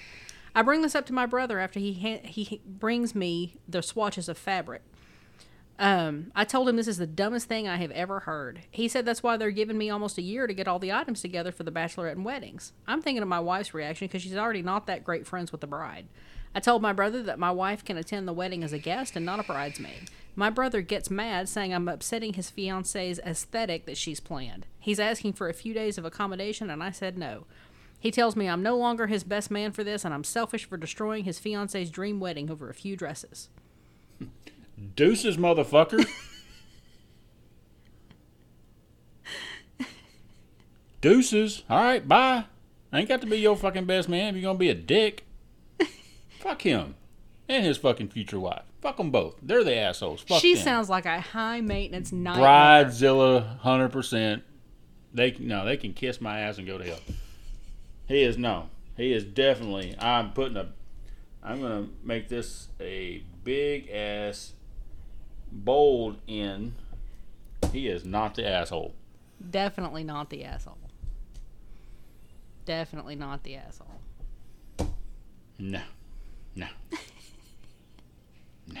I 0.54 0.62
bring 0.62 0.82
this 0.82 0.94
up 0.94 1.04
to 1.06 1.12
my 1.12 1.26
brother 1.26 1.58
after 1.58 1.80
he 1.80 1.94
ha- 1.94 2.24
he 2.24 2.60
brings 2.64 3.16
me 3.16 3.56
the 3.68 3.82
swatches 3.82 4.28
of 4.28 4.38
fabric. 4.38 4.82
Um, 5.80 6.30
I 6.36 6.44
told 6.44 6.68
him 6.68 6.76
this 6.76 6.86
is 6.86 6.98
the 6.98 7.08
dumbest 7.08 7.48
thing 7.48 7.66
I 7.66 7.78
have 7.78 7.90
ever 7.90 8.20
heard. 8.20 8.60
He 8.70 8.86
said 8.86 9.04
that's 9.04 9.24
why 9.24 9.36
they're 9.36 9.50
giving 9.50 9.76
me 9.76 9.90
almost 9.90 10.18
a 10.18 10.22
year 10.22 10.46
to 10.46 10.54
get 10.54 10.68
all 10.68 10.78
the 10.78 10.92
items 10.92 11.22
together 11.22 11.50
for 11.50 11.64
the 11.64 11.72
bachelorette 11.72 12.12
and 12.12 12.24
weddings. 12.24 12.72
I'm 12.86 13.02
thinking 13.02 13.20
of 13.20 13.28
my 13.28 13.40
wife's 13.40 13.74
reaction 13.74 14.06
because 14.06 14.22
she's 14.22 14.36
already 14.36 14.62
not 14.62 14.86
that 14.86 15.02
great 15.02 15.26
friends 15.26 15.50
with 15.50 15.60
the 15.60 15.66
bride. 15.66 16.06
I 16.54 16.60
told 16.60 16.82
my 16.82 16.92
brother 16.92 17.22
that 17.22 17.38
my 17.38 17.50
wife 17.50 17.84
can 17.84 17.96
attend 17.96 18.28
the 18.28 18.32
wedding 18.32 18.62
as 18.62 18.72
a 18.72 18.78
guest 18.78 19.16
and 19.16 19.24
not 19.24 19.40
a 19.40 19.42
bridesmaid. 19.42 20.10
My 20.34 20.50
brother 20.50 20.80
gets 20.80 21.10
mad, 21.10 21.48
saying 21.48 21.74
I'm 21.74 21.88
upsetting 21.88 22.34
his 22.34 22.50
fiance's 22.50 23.18
aesthetic 23.20 23.86
that 23.86 23.96
she's 23.96 24.20
planned. 24.20 24.66
He's 24.78 25.00
asking 25.00 25.34
for 25.34 25.48
a 25.48 25.54
few 25.54 25.74
days 25.74 25.98
of 25.98 26.04
accommodation, 26.04 26.70
and 26.70 26.82
I 26.82 26.90
said 26.90 27.18
no. 27.18 27.44
He 28.00 28.10
tells 28.10 28.34
me 28.34 28.48
I'm 28.48 28.62
no 28.62 28.76
longer 28.76 29.06
his 29.06 29.24
best 29.24 29.50
man 29.50 29.72
for 29.72 29.84
this, 29.84 30.04
and 30.04 30.12
I'm 30.12 30.24
selfish 30.24 30.64
for 30.64 30.76
destroying 30.76 31.24
his 31.24 31.38
fiance's 31.38 31.90
dream 31.90 32.18
wedding 32.18 32.50
over 32.50 32.68
a 32.68 32.74
few 32.74 32.96
dresses. 32.96 33.48
Deuces, 34.96 35.36
motherfucker. 35.36 36.04
Deuces. 41.00 41.62
All 41.68 41.82
right, 41.82 42.06
bye. 42.06 42.44
I 42.92 43.00
ain't 43.00 43.08
got 43.08 43.20
to 43.20 43.26
be 43.26 43.38
your 43.38 43.56
fucking 43.56 43.86
best 43.86 44.08
man 44.08 44.34
if 44.34 44.40
you're 44.40 44.50
gonna 44.50 44.58
be 44.58 44.70
a 44.70 44.74
dick. 44.74 45.24
Fuck 46.42 46.62
him 46.62 46.96
and 47.48 47.64
his 47.64 47.78
fucking 47.78 48.08
future 48.08 48.40
wife. 48.40 48.64
Fuck 48.80 48.96
them 48.96 49.12
both. 49.12 49.36
They're 49.40 49.62
the 49.62 49.76
assholes. 49.76 50.22
Fuck 50.22 50.40
she 50.40 50.54
them. 50.54 50.64
sounds 50.64 50.90
like 50.90 51.06
a 51.06 51.20
high 51.20 51.60
maintenance 51.60 52.10
nightmare. 52.10 52.84
Bridezilla, 52.84 53.58
hundred 53.58 53.90
percent. 53.90 54.42
They 55.14 55.36
no, 55.38 55.64
they 55.64 55.76
can 55.76 55.92
kiss 55.92 56.20
my 56.20 56.40
ass 56.40 56.58
and 56.58 56.66
go 56.66 56.78
to 56.78 56.84
hell. 56.84 56.98
He 58.08 58.24
is 58.24 58.36
no. 58.36 58.70
He 58.96 59.12
is 59.12 59.22
definitely. 59.22 59.94
I'm 60.00 60.32
putting 60.32 60.56
a. 60.56 60.70
I'm 61.44 61.60
gonna 61.60 61.86
make 62.02 62.28
this 62.28 62.66
a 62.80 63.22
big 63.44 63.88
ass 63.90 64.54
bold 65.52 66.16
in. 66.26 66.74
He 67.72 67.86
is 67.86 68.04
not 68.04 68.34
the 68.34 68.48
asshole. 68.48 68.96
Definitely 69.48 70.02
not 70.02 70.28
the 70.28 70.42
asshole. 70.42 70.78
Definitely 72.64 73.14
not 73.14 73.44
the 73.44 73.54
asshole. 73.54 74.00
No, 75.60 75.82
no, 76.56 76.66
no. 78.66 78.80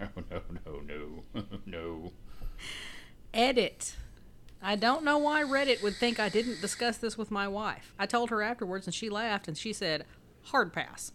No, 0.00 0.08
no, 0.30 0.40
no, 0.82 1.22
no, 1.34 1.42
no. 1.66 2.12
Edit. 3.32 3.96
I 4.60 4.76
don't 4.76 5.04
know 5.04 5.18
why 5.18 5.42
Reddit 5.42 5.82
would 5.82 5.96
think 5.96 6.20
I 6.20 6.28
didn't 6.28 6.60
discuss 6.60 6.96
this 6.96 7.18
with 7.18 7.30
my 7.30 7.48
wife. 7.48 7.94
I 7.98 8.06
told 8.06 8.30
her 8.30 8.42
afterwards 8.42 8.86
and 8.86 8.94
she 8.94 9.10
laughed 9.10 9.48
and 9.48 9.58
she 9.58 9.72
said, 9.72 10.04
hard 10.44 10.72
pass. 10.72 11.12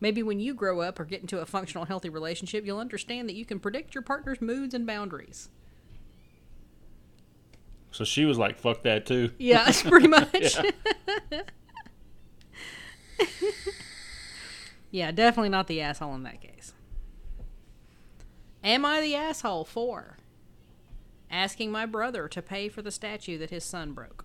Maybe 0.00 0.22
when 0.22 0.40
you 0.40 0.54
grow 0.54 0.80
up 0.80 0.98
or 0.98 1.04
get 1.04 1.20
into 1.20 1.38
a 1.38 1.46
functional, 1.46 1.84
healthy 1.84 2.08
relationship, 2.08 2.64
you'll 2.64 2.78
understand 2.78 3.28
that 3.28 3.34
you 3.34 3.44
can 3.44 3.60
predict 3.60 3.94
your 3.94 4.02
partner's 4.02 4.40
moods 4.40 4.72
and 4.74 4.86
boundaries. 4.86 5.50
So 7.90 8.04
she 8.04 8.24
was 8.24 8.38
like, 8.38 8.58
"Fuck 8.58 8.82
that 8.84 9.04
too." 9.04 9.32
Yeah, 9.38 9.64
that's 9.64 9.82
pretty 9.88 10.06
much. 10.06 10.56
Yeah. 11.30 11.42
yeah, 14.90 15.10
definitely 15.10 15.48
not 15.48 15.66
the 15.66 15.80
asshole 15.80 16.14
in 16.14 16.22
that 16.24 16.40
case. 16.40 16.72
Am 18.62 18.84
I 18.84 19.00
the 19.00 19.14
asshole 19.14 19.64
for 19.64 20.16
asking 21.30 21.70
my 21.70 21.86
brother 21.86 22.28
to 22.28 22.42
pay 22.42 22.68
for 22.68 22.82
the 22.82 22.90
statue 22.90 23.38
that 23.38 23.50
his 23.50 23.64
son 23.64 23.92
broke? 23.92 24.24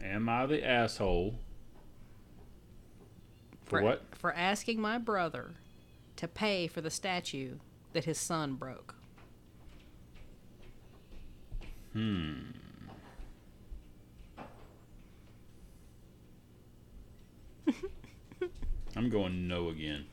Am 0.00 0.28
I 0.28 0.46
the 0.46 0.64
asshole? 0.64 1.36
For 3.64 3.82
what? 3.82 4.02
For 4.12 4.32
asking 4.32 4.80
my 4.80 4.98
brother 4.98 5.54
to 6.16 6.28
pay 6.28 6.66
for 6.66 6.80
the 6.80 6.90
statue 6.90 7.56
that 7.92 8.04
his 8.04 8.18
son 8.18 8.54
broke. 8.54 8.94
Hmm. 11.92 12.50
I'm 18.98 19.10
going 19.10 19.46
no 19.46 19.68
again. 19.68 20.06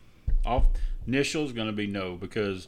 Off 0.45 0.67
initial's 1.07 1.51
gonna 1.51 1.73
be 1.73 1.87
no 1.87 2.15
because 2.15 2.67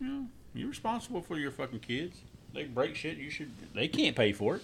you 0.00 0.06
know 0.06 0.26
you're 0.54 0.68
responsible 0.68 1.20
for 1.20 1.36
your 1.36 1.50
fucking 1.50 1.80
kids. 1.80 2.22
They 2.54 2.64
break 2.64 2.96
shit. 2.96 3.18
You 3.18 3.28
should. 3.28 3.50
They 3.74 3.86
can't 3.86 4.16
pay 4.16 4.32
for 4.32 4.56
it. 4.56 4.62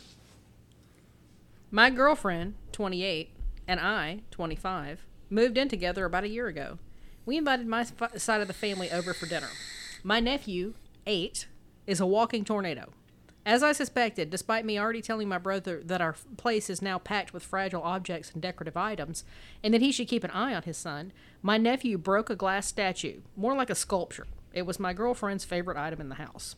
My 1.70 1.90
girlfriend, 1.90 2.54
28, 2.72 3.30
and 3.68 3.78
I, 3.80 4.20
25, 4.30 5.04
moved 5.28 5.58
in 5.58 5.68
together 5.68 6.06
about 6.06 6.24
a 6.24 6.28
year 6.28 6.46
ago. 6.46 6.78
We 7.26 7.36
invited 7.36 7.66
my 7.66 7.82
f- 7.82 8.18
side 8.18 8.40
of 8.40 8.48
the 8.48 8.54
family 8.54 8.90
over 8.90 9.12
for 9.12 9.26
dinner. 9.26 9.50
My 10.02 10.20
nephew, 10.20 10.74
8, 11.06 11.46
is 11.86 12.00
a 12.00 12.06
walking 12.06 12.44
tornado. 12.44 12.90
As 13.46 13.62
I 13.62 13.72
suspected, 13.72 14.28
despite 14.28 14.66
me 14.66 14.78
already 14.78 15.00
telling 15.00 15.28
my 15.28 15.38
brother 15.38 15.80
that 15.84 16.02
our 16.02 16.14
place 16.36 16.68
is 16.68 16.82
now 16.82 16.98
packed 16.98 17.32
with 17.32 17.42
fragile 17.42 17.82
objects 17.82 18.30
and 18.32 18.42
decorative 18.42 18.76
items, 18.76 19.24
and 19.64 19.72
that 19.72 19.80
he 19.80 19.92
should 19.92 20.08
keep 20.08 20.24
an 20.24 20.30
eye 20.30 20.54
on 20.54 20.62
his 20.62 20.76
son, 20.76 21.12
my 21.42 21.56
nephew 21.56 21.96
broke 21.96 22.28
a 22.28 22.36
glass 22.36 22.66
statue, 22.66 23.20
more 23.36 23.56
like 23.56 23.70
a 23.70 23.74
sculpture. 23.74 24.26
It 24.52 24.66
was 24.66 24.78
my 24.78 24.92
girlfriend's 24.92 25.44
favorite 25.44 25.78
item 25.78 26.00
in 26.00 26.10
the 26.10 26.16
house. 26.16 26.54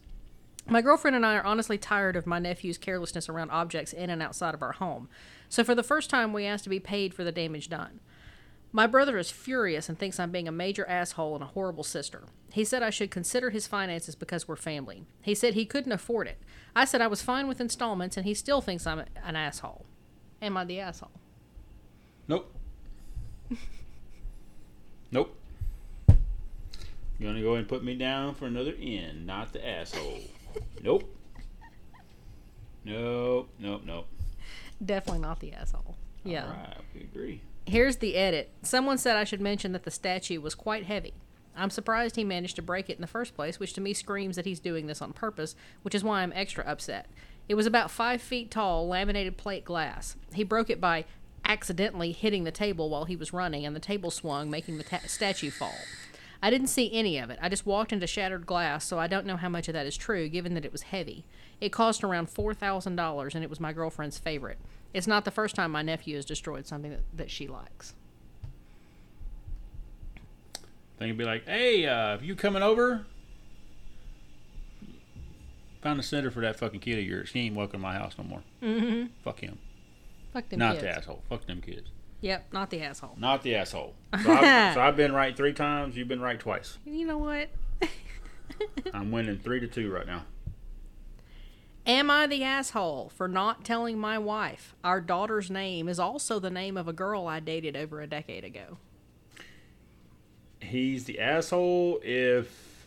My 0.66 0.83
girlfriend 0.83 1.16
and 1.16 1.26
I 1.26 1.35
are 1.37 1.45
honestly 1.45 1.78
tired 1.78 2.16
of 2.16 2.26
my 2.26 2.39
nephew's 2.39 2.78
carelessness 2.78 3.28
around 3.28 3.51
objects 3.51 3.93
in 3.93 4.11
and 4.11 4.22
outside 4.22 4.55
of 4.55 4.62
our 4.62 4.72
home, 4.72 5.09
so 5.49 5.62
for 5.62 5.74
the 5.74 5.83
first 5.83 6.11
time 6.11 6.33
we 6.33 6.47
asked 6.47 6.64
to 6.64 6.70
be 6.70 6.80
paid 6.80 7.14
for 7.14 7.24
the 7.24 7.33
damage 7.33 7.68
done. 7.68 8.01
My 8.75 8.87
brother 8.87 9.18
is 9.18 9.31
furious 9.31 9.91
and 9.91 9.99
thinks 9.99 10.18
I'm 10.18 10.31
being 10.31 10.49
a 10.49 10.53
major 10.53 10.89
asshole 10.89 11.35
and 11.35 11.45
a 11.45 11.49
horrible 11.49 11.85
sister. 11.85 12.23
He 12.53 12.64
said 12.64 12.83
I 12.83 12.89
should 12.89 13.11
consider 13.11 13.51
his 13.51 13.66
finances 13.66 14.14
because 14.14 14.49
we're 14.49 14.57
family. 14.57 15.05
He 15.20 15.35
said 15.35 15.53
he 15.53 15.66
couldn't 15.66 15.93
afford 15.93 16.27
it. 16.27 16.39
I 16.75 16.87
said 16.87 17.03
I 17.03 17.07
was 17.07 17.20
fine 17.20 17.47
with 17.47 17.61
installments, 17.61 18.16
and 18.16 18.25
he 18.25 18.33
still 18.33 18.62
thinks 18.62 18.87
I'm 18.87 19.05
an 19.23 19.37
asshole. 19.37 19.85
Am 20.41 20.57
I 20.57 20.64
the 20.64 20.81
asshole? 20.81 21.11
Nope. 22.29 22.55
nope. 25.11 25.37
You're 27.18 27.31
gonna 27.31 27.43
go 27.43 27.49
ahead 27.49 27.61
and 27.61 27.68
put 27.68 27.85
me 27.85 27.95
down 27.95 28.35
for 28.35 28.47
another 28.47 28.73
N, 28.81 29.27
not 29.27 29.53
the 29.53 29.66
asshole. 29.66 30.20
nope. 30.83 31.14
Nope. 32.85 33.51
Nope. 33.59 33.83
Nope. 33.85 34.07
Definitely 34.85 35.20
not 35.20 35.41
the 35.41 35.53
asshole. 35.53 35.97
Yeah. 36.25 36.47
All 36.47 36.51
right. 36.51 36.77
We 36.95 37.03
agree. 37.03 37.41
Here's 37.67 37.99
the 37.99 38.17
edit. 38.17 38.51
Someone 38.63 38.99
said 38.99 39.17
I 39.17 39.25
should 39.25 39.41
mention 39.41 39.73
that 39.73 39.85
the 39.85 39.91
statue 39.91 40.41
was 40.41 40.55
quite 40.55 40.85
heavy. 40.85 41.15
I'm 41.57 41.71
surprised 41.71 42.17
he 42.17 42.25
managed 42.25 42.57
to 42.57 42.63
break 42.63 42.89
it 42.91 42.97
in 42.97 43.01
the 43.01 43.07
first 43.07 43.35
place, 43.35 43.61
which 43.61 43.73
to 43.75 43.81
me 43.81 43.95
screams 43.95 44.37
that 44.37 44.47
he's 44.47 44.61
doing 44.61 44.87
this 44.87 45.03
on 45.03 45.13
purpose, 45.13 45.55
which 45.83 45.95
is 45.95 46.03
why 46.03 46.23
I'm 46.23 46.33
extra 46.35 46.65
upset. 46.65 47.07
It 47.49 47.55
was 47.55 47.67
about 47.67 47.91
five 47.91 48.23
feet 48.23 48.51
tall, 48.51 48.89
laminated 48.89 49.37
plate 49.37 49.65
glass. 49.65 50.17
He 50.33 50.45
broke 50.45 50.71
it 50.71 50.81
by 50.81 51.05
accidentally 51.45 52.13
hitting 52.13 52.45
the 52.45 52.51
table 52.51 52.89
while 52.89 53.05
he 53.05 53.17
was 53.17 53.33
running, 53.33 53.67
and 53.67 53.77
the 53.77 53.81
table 53.81 54.11
swung, 54.11 54.51
making 54.51 54.79
the 54.79 54.85
ta- 54.85 55.01
statue 55.07 55.51
fall. 55.51 55.75
I 56.43 56.51
didn't 56.51 56.69
see 56.69 56.93
any 56.93 57.19
of 57.19 57.31
it. 57.31 57.39
I 57.41 57.49
just 57.49 57.67
walked 57.67 57.93
into 57.93 58.07
shattered 58.07 58.47
glass, 58.47 58.85
so 58.85 58.99
I 58.99 59.07
don't 59.07 59.27
know 59.27 59.37
how 59.37 59.49
much 59.49 59.69
of 59.69 59.75
that 59.75 59.87
is 59.87 59.97
true, 59.97 60.29
given 60.29 60.55
that 60.55 60.65
it 60.65 60.73
was 60.73 60.83
heavy. 60.83 61.25
It 61.61 61.71
cost 61.71 62.03
around 62.03 62.29
$4,000, 62.29 63.35
and 63.35 63.45
it 63.45 63.51
was 63.51 63.61
my 63.61 63.73
girlfriend's 63.73 64.19
favorite. 64.19 64.59
It's 64.95 65.07
not 65.07 65.24
the 65.24 65.30
first 65.30 65.55
time 65.55 65.70
my 65.70 65.82
nephew 65.82 66.16
has 66.16 66.24
destroyed 66.24 66.66
something 66.66 66.90
that, 66.90 67.01
that 67.14 67.30
she 67.30 67.47
likes. 67.47 67.95
Then 70.99 71.09
you'd 71.09 71.18
be 71.18 71.24
like, 71.24 71.47
"Hey, 71.47 71.86
uh, 71.86 72.18
you 72.20 72.36
coming 72.36 72.62
over?" 72.62 73.07
Found 75.82 75.99
a 75.99 76.03
center 76.03 76.30
for 76.30 76.40
that 76.43 76.57
fucking 76.57 76.80
kid 76.80 76.99
of 76.99 77.05
yours. 77.05 77.30
He 77.32 77.40
ain't 77.40 77.57
welcome 77.57 77.80
to 77.80 77.82
my 77.82 77.95
house 77.95 78.14
no 78.16 78.22
more. 78.24 78.43
Mm-hmm. 78.62 79.07
Fuck 79.24 79.40
him. 79.40 79.59
Fuck 80.32 80.49
them 80.49 80.61
Not 80.61 80.72
kids. 80.74 80.82
the 80.84 80.90
asshole. 80.90 81.22
Fuck 81.28 81.47
them 81.47 81.61
kids. 81.61 81.88
Yep, 82.20 82.53
not 82.53 82.70
the 82.70 82.82
asshole. 82.82 83.16
Not 83.18 83.43
the 83.43 83.57
asshole. 83.57 83.95
So 84.22 84.30
I've, 84.30 84.74
so 84.74 84.80
I've 84.80 84.97
been 84.97 85.12
right 85.12 85.36
three 85.36 85.53
times. 85.55 85.97
You've 85.97 86.07
been 86.07 86.20
right 86.20 86.38
twice. 86.38 86.78
You 86.86 87.05
know 87.07 87.18
what? 87.18 87.49
I'm 88.95 89.11
winning 89.11 89.38
three 89.38 89.59
to 89.59 89.66
two 89.66 89.90
right 89.90 90.07
now. 90.07 90.24
Am 91.87 92.11
I 92.11 92.26
the 92.26 92.45
asshole 92.45 93.11
for 93.14 93.26
not 93.26 93.64
telling 93.64 93.99
my 93.99 94.16
wife 94.18 94.74
our 94.85 95.01
daughter's 95.01 95.51
name 95.51 95.89
is 95.89 95.99
also 95.99 96.39
the 96.39 96.51
name 96.51 96.76
of 96.76 96.87
a 96.87 96.93
girl 96.93 97.26
I 97.26 97.41
dated 97.41 97.76
over 97.76 98.01
a 98.01 98.07
decade 98.07 98.45
ago? 98.45 98.78
He's 100.61 101.05
the 101.05 101.18
asshole 101.18 101.99
if 102.05 102.87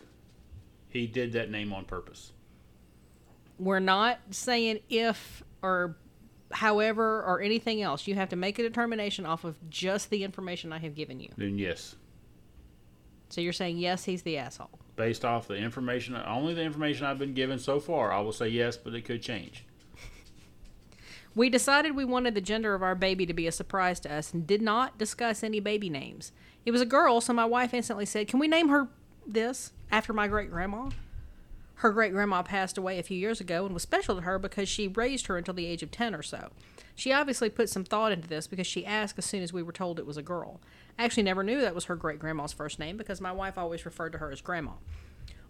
he 0.88 1.06
did 1.06 1.32
that 1.34 1.50
name 1.50 1.74
on 1.74 1.84
purpose. 1.84 2.32
we're 3.58 3.80
not 3.80 4.18
saying 4.30 4.80
if 4.88 5.42
or 5.62 5.96
however 6.52 7.22
or 7.22 7.42
anything 7.42 7.82
else. 7.82 8.06
You 8.06 8.14
have 8.14 8.30
to 8.30 8.36
make 8.36 8.58
a 8.58 8.62
determination 8.62 9.26
off 9.26 9.44
of 9.44 9.56
just 9.68 10.08
the 10.08 10.24
information 10.24 10.72
I 10.72 10.78
have 10.78 10.94
given 10.94 11.20
you. 11.20 11.28
Then 11.36 11.58
yes, 11.58 11.96
So 13.28 13.40
you're 13.42 13.52
saying 13.52 13.76
yes, 13.78 14.04
he's 14.04 14.22
the 14.22 14.38
asshole. 14.38 14.78
Based 14.96 15.24
off 15.24 15.46
the 15.46 15.56
information, 15.56 16.16
only 16.26 16.54
the 16.54 16.62
information 16.62 17.06
I've 17.06 17.18
been 17.18 17.34
given 17.34 17.58
so 17.58 17.78
far, 17.78 18.12
I 18.12 18.20
will 18.20 18.32
say 18.32 18.48
yes, 18.48 18.76
but 18.76 18.94
it 18.94 19.04
could 19.04 19.22
change. 19.22 19.64
We 21.34 21.50
decided 21.50 21.94
we 21.94 22.06
wanted 22.06 22.34
the 22.34 22.40
gender 22.40 22.74
of 22.74 22.82
our 22.82 22.94
baby 22.94 23.26
to 23.26 23.34
be 23.34 23.46
a 23.46 23.52
surprise 23.52 24.00
to 24.00 24.12
us 24.12 24.32
and 24.32 24.46
did 24.46 24.62
not 24.62 24.96
discuss 24.96 25.44
any 25.44 25.60
baby 25.60 25.90
names. 25.90 26.32
It 26.64 26.70
was 26.70 26.80
a 26.80 26.86
girl, 26.86 27.20
so 27.20 27.34
my 27.34 27.44
wife 27.44 27.74
instantly 27.74 28.06
said, 28.06 28.26
Can 28.26 28.40
we 28.40 28.48
name 28.48 28.70
her 28.70 28.88
this 29.26 29.72
after 29.92 30.14
my 30.14 30.28
great 30.28 30.50
grandma? 30.50 30.88
Her 31.80 31.90
great 31.90 32.12
grandma 32.12 32.42
passed 32.42 32.78
away 32.78 32.98
a 32.98 33.02
few 33.02 33.18
years 33.18 33.38
ago 33.38 33.66
and 33.66 33.74
was 33.74 33.82
special 33.82 34.14
to 34.14 34.22
her 34.22 34.38
because 34.38 34.66
she 34.66 34.88
raised 34.88 35.26
her 35.26 35.36
until 35.36 35.52
the 35.52 35.66
age 35.66 35.82
of 35.82 35.90
10 35.90 36.14
or 36.14 36.22
so. 36.22 36.48
She 36.94 37.12
obviously 37.12 37.50
put 37.50 37.68
some 37.68 37.84
thought 37.84 38.12
into 38.12 38.26
this 38.26 38.46
because 38.46 38.66
she 38.66 38.86
asked 38.86 39.18
as 39.18 39.26
soon 39.26 39.42
as 39.42 39.52
we 39.52 39.62
were 39.62 39.72
told 39.72 39.98
it 39.98 40.06
was 40.06 40.16
a 40.16 40.22
girl. 40.22 40.58
I 40.98 41.04
actually 41.04 41.24
never 41.24 41.42
knew 41.42 41.60
that 41.60 41.74
was 41.74 41.84
her 41.86 41.96
great 41.96 42.18
grandma's 42.18 42.52
first 42.52 42.78
name 42.78 42.96
because 42.96 43.20
my 43.20 43.32
wife 43.32 43.58
always 43.58 43.84
referred 43.84 44.12
to 44.12 44.18
her 44.18 44.30
as 44.30 44.40
grandma. 44.40 44.72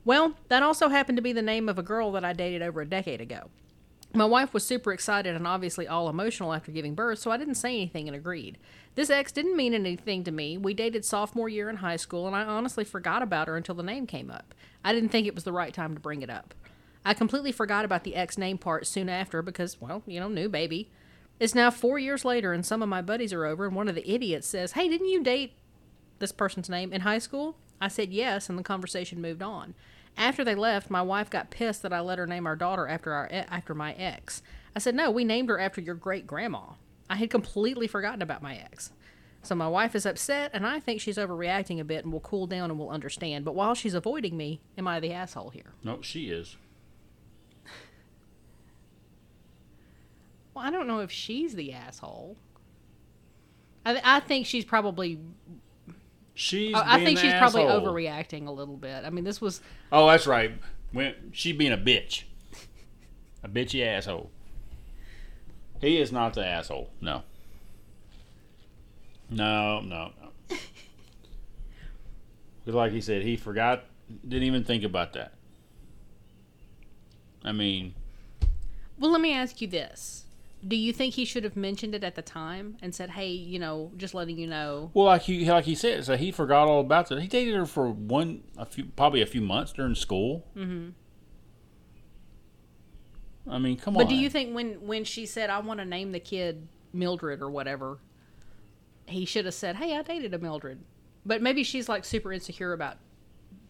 Well, 0.05 0.34
that 0.49 0.62
also 0.62 0.88
happened 0.88 1.16
to 1.16 1.22
be 1.22 1.32
the 1.32 1.42
name 1.42 1.68
of 1.68 1.78
a 1.78 1.82
girl 1.82 2.12
that 2.12 2.24
I 2.24 2.32
dated 2.32 2.62
over 2.62 2.80
a 2.80 2.88
decade 2.88 3.20
ago. 3.20 3.51
My 4.14 4.24
wife 4.24 4.55
was 4.55 4.64
super 4.64 4.92
excited 4.92 5.34
and 5.34 5.47
obviously 5.47 5.86
all 5.86 6.09
emotional 6.09 6.55
after 6.55 6.72
giving 6.72 6.94
birth, 6.94 7.18
so 7.18 7.30
I 7.30 7.36
didn't 7.36 7.57
say 7.57 7.74
anything 7.74 8.09
and 8.09 8.16
agreed. 8.16 8.57
This 8.94 9.11
ex 9.11 9.30
didn't 9.30 9.57
mean 9.57 9.74
anything 9.74 10.24
to 10.24 10.30
me. 10.30 10.57
We 10.57 10.74
dated 10.74 11.05
sophomore 11.05 11.49
year 11.49 11.68
in 11.68 11.76
high 11.76 11.97
school, 11.97 12.26
and 12.26 12.34
I 12.34 12.42
honestly 12.42 12.84
forgot 12.84 13.22
about 13.22 13.49
her 13.49 13.57
until 13.57 13.74
the 13.74 13.82
name 13.82 14.07
came 14.07 14.30
up. 14.30 14.55
I 14.84 14.94
didn't 14.94 15.11
think 15.11 15.26
it 15.26 15.34
was 15.34 15.44
the 15.44 15.53
right 15.53 15.74
time 15.74 15.94
to 15.94 16.01
bring 16.01 16.22
it 16.22 16.30
up. 16.30 16.55
I 17.05 17.12
completely 17.12 17.53
forgot 17.53 17.84
about 17.84 18.05
the 18.05 18.14
ex 18.14 18.38
name 18.38 18.59
part 18.59 18.86
soon 18.86 19.09
after 19.09 19.42
because, 19.42 19.80
well, 19.80 20.03
you 20.07 20.18
know, 20.18 20.28
new 20.28 20.49
baby. 20.49 20.90
It's 21.39 21.55
now 21.55 21.70
four 21.70 21.99
years 21.99 22.24
later, 22.24 22.53
and 22.53 22.64
some 22.64 22.82
of 22.82 22.89
my 22.89 23.03
buddies 23.03 23.32
are 23.32 23.45
over, 23.45 23.66
and 23.66 23.76
one 23.76 23.89
of 23.89 23.95
the 23.95 24.11
idiots 24.11 24.47
says, 24.47 24.72
Hey, 24.72 24.89
didn't 24.89 25.09
you 25.09 25.22
date 25.22 25.53
this 26.18 26.32
person's 26.32 26.68
name 26.68 26.93
in 26.93 27.03
high 27.03 27.18
school? 27.18 27.57
I 27.80 27.89
said 27.89 28.12
yes, 28.12 28.49
and 28.49 28.59
the 28.59 28.62
conversation 28.62 29.20
moved 29.20 29.43
on. 29.43 29.74
After 30.16 30.45
they 30.45 30.55
left, 30.55 30.89
my 30.89 31.03
wife 31.03 31.28
got 31.28 31.51
pissed 31.51 31.82
that 31.82 31.93
I 31.93 32.01
let 32.01 32.18
her 32.18 32.26
name 32.26 32.47
our 32.47 32.57
daughter 32.57 32.89
after 32.89 33.12
our 33.12 33.28
after 33.30 33.74
my 33.74 33.93
ex. 33.95 34.43
I 34.74 34.78
said, 34.78 34.95
"No, 34.95 35.11
we 35.11 35.24
named 35.24 35.51
her 35.51 35.61
after 35.61 35.82
your 35.82 35.95
great 35.95 36.26
grandma." 36.26 36.72
I 37.11 37.16
had 37.16 37.28
completely 37.28 37.87
forgotten 37.87 38.22
about 38.22 38.43
my 38.43 38.57
ex. 38.57 38.93
So 39.43 39.55
my 39.55 39.68
wife 39.68 39.95
is 39.95 40.07
upset, 40.07 40.51
and 40.55 40.66
I 40.66 40.80
think 40.80 41.01
she's 41.01 41.18
overreacting 41.18 41.78
a 41.78 41.84
bit 41.84 42.03
and 42.03 42.12
will 42.12 42.20
cool 42.20 42.47
down 42.47 42.70
and 42.70 42.78
will 42.78 42.91
understand. 42.91 43.45
But 43.45 43.55
while 43.55 43.74
she's 43.74 43.95
avoiding 43.95 44.37
me, 44.37 44.61
am 44.76 44.89
I 44.89 44.99
the 44.99 45.12
asshole 45.12 45.51
here? 45.51 45.74
No, 45.84 46.01
she 46.01 46.30
is. 46.30 46.57
Well, 50.57 50.64
I 50.64 50.70
don't 50.70 50.86
know 50.86 51.00
if 51.00 51.12
she's 51.12 51.54
the 51.54 51.74
asshole. 51.74 52.34
I, 53.84 53.92
th- 53.92 54.04
I 54.07 54.20
think 54.20 54.46
she's 54.46 54.64
probably. 54.64 55.20
She's. 56.32 56.74
I 56.74 56.94
I 56.94 57.04
think 57.04 57.18
she's 57.18 57.34
probably 57.34 57.64
overreacting 57.64 58.46
a 58.46 58.50
little 58.50 58.78
bit. 58.78 59.04
I 59.04 59.11
mean, 59.11 59.24
this 59.24 59.38
was 59.38 59.61
Oh, 59.92 60.07
that's 60.07 60.26
right. 60.26 60.52
When 60.92 61.14
she 61.32 61.52
being 61.52 61.72
a 61.72 61.76
bitch, 61.76 62.22
a 63.44 63.50
bitchy 63.50 63.86
asshole. 63.86 64.30
He 65.82 66.00
is 66.00 66.11
not 66.11 66.32
the 66.32 66.46
asshole. 66.46 66.88
No. 67.02 67.22
No, 69.28 69.80
no, 69.82 70.12
no. 70.48 70.57
like 72.64 72.92
he 72.92 73.02
said, 73.02 73.20
he 73.24 73.36
forgot. 73.36 73.84
Didn't 74.26 74.44
even 74.44 74.64
think 74.64 74.84
about 74.84 75.12
that. 75.12 75.34
I 77.44 77.52
mean, 77.52 77.94
Well, 78.98 79.11
let 79.11 79.20
me 79.20 79.34
ask 79.34 79.61
you 79.61 79.68
this. 79.68 80.26
Do 80.66 80.76
you 80.76 80.92
think 80.92 81.14
he 81.14 81.24
should 81.24 81.44
have 81.44 81.56
mentioned 81.56 81.94
it 81.94 82.02
at 82.02 82.14
the 82.14 82.22
time 82.22 82.76
and 82.82 82.94
said, 82.94 83.10
"Hey, 83.10 83.30
you 83.30 83.58
know, 83.58 83.92
just 83.96 84.14
letting 84.14 84.38
you 84.38 84.46
know." 84.46 84.90
well, 84.94 85.06
like 85.06 85.22
he 85.22 85.50
like 85.50 85.64
he 85.64 85.74
said, 85.74 86.04
so 86.04 86.16
he 86.16 86.32
forgot 86.32 86.68
all 86.68 86.80
about 86.80 87.08
that. 87.08 87.20
He 87.20 87.28
dated 87.28 87.54
her 87.54 87.66
for 87.66 87.90
one, 87.90 88.42
a 88.56 88.66
few, 88.66 88.86
probably 88.96 89.22
a 89.22 89.26
few 89.26 89.40
months 89.40 89.72
during 89.72 89.94
school. 89.94 90.46
Mm-hmm. 90.56 90.90
I 93.48 93.58
mean, 93.58 93.76
come 93.76 93.96
on. 93.96 94.02
But 94.02 94.08
do 94.08 94.16
you 94.16 94.28
think 94.28 94.54
when 94.54 94.86
when 94.86 95.04
she 95.04 95.26
said, 95.26 95.50
"I 95.50 95.60
want 95.60 95.80
to 95.80 95.86
name 95.86 96.12
the 96.12 96.20
kid 96.20 96.66
Mildred 96.92 97.42
or 97.42 97.50
whatever," 97.50 97.98
he 99.06 99.24
should 99.24 99.44
have 99.44 99.54
said, 99.54 99.76
"Hey, 99.76 99.96
I 99.96 100.02
dated 100.02 100.34
a 100.34 100.38
Mildred." 100.38 100.80
But 101.24 101.42
maybe 101.42 101.62
she's 101.64 101.88
like 101.88 102.04
super 102.04 102.32
insecure 102.32 102.72
about 102.72 102.98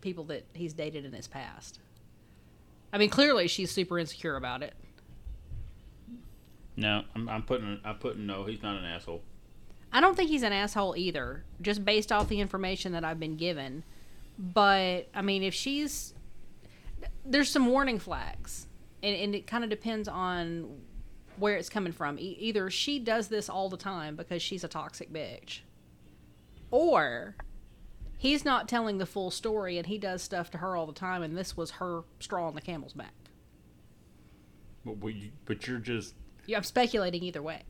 people 0.01 0.25
that 0.25 0.45
he's 0.55 0.73
dated 0.73 1.05
in 1.05 1.13
his 1.13 1.27
past. 1.27 1.81
I 2.93 2.99
mean, 2.99 3.11
clearly 3.11 3.49
she's 3.49 3.71
super 3.71 3.99
insecure 3.99 4.37
about 4.37 4.63
it. 4.63 4.75
No, 6.77 7.05
I'm, 7.15 7.29
I'm 7.29 7.43
putting. 7.43 7.81
I'm 7.85 7.97
putting 7.97 8.27
no. 8.27 8.45
He's 8.45 8.63
not 8.63 8.77
an 8.77 8.85
asshole. 8.85 9.23
I 9.93 10.01
don't 10.01 10.17
think 10.17 10.29
he's 10.29 10.43
an 10.43 10.53
asshole 10.53 10.95
either, 10.97 11.45
just 11.63 11.85
based 11.85 12.13
off 12.13 12.29
the 12.29 12.41
information 12.41 12.93
that 12.93 13.05
I've 13.05 13.19
been 13.19 13.37
given. 13.37 13.83
But 14.39 15.09
I 15.15 15.23
mean, 15.23 15.43
if 15.43 15.55
she's 15.55 16.13
there's 17.25 17.51
some 17.51 17.67
warning 17.67 17.99
flags, 17.99 18.67
and, 19.03 19.17
and 19.17 19.35
it 19.35 19.47
kind 19.47 19.65
of 19.65 19.71
depends 19.71 20.09
on 20.09 20.81
where 21.39 21.57
it's 21.57 21.69
coming 21.69 21.93
from. 21.93 22.19
E- 22.19 22.37
either 22.41 22.71
she 22.71 22.99
does 22.99 23.29
this 23.29 23.49
all 23.49 23.69
the 23.69 23.77
time 23.77 24.17
because 24.17 24.43
she's 24.43 24.65
a 24.65 24.69
toxic 24.69 25.13
bitch, 25.13 25.61
or 26.71 27.37
he's 28.19 28.45
not 28.45 28.69
telling 28.69 28.99
the 28.99 29.07
full 29.07 29.31
story 29.31 29.79
and 29.79 29.87
he 29.87 29.99
does 29.99 30.23
stuff 30.23 30.51
to 30.51 30.59
her 30.59 30.77
all 30.77 30.87
the 30.87 30.93
time, 30.93 31.23
and 31.23 31.37
this 31.37 31.57
was 31.57 31.73
her 31.73 32.03
straw 32.21 32.49
on 32.49 32.55
the 32.55 32.61
camel's 32.61 32.93
back. 32.93 33.15
But 34.85 34.97
but 35.45 35.67
you're 35.67 35.79
just 35.79 36.15
Yeah, 36.47 36.59
I'm 36.59 36.63
speculating 36.65 37.23
either 37.23 37.43
way. 37.43 37.63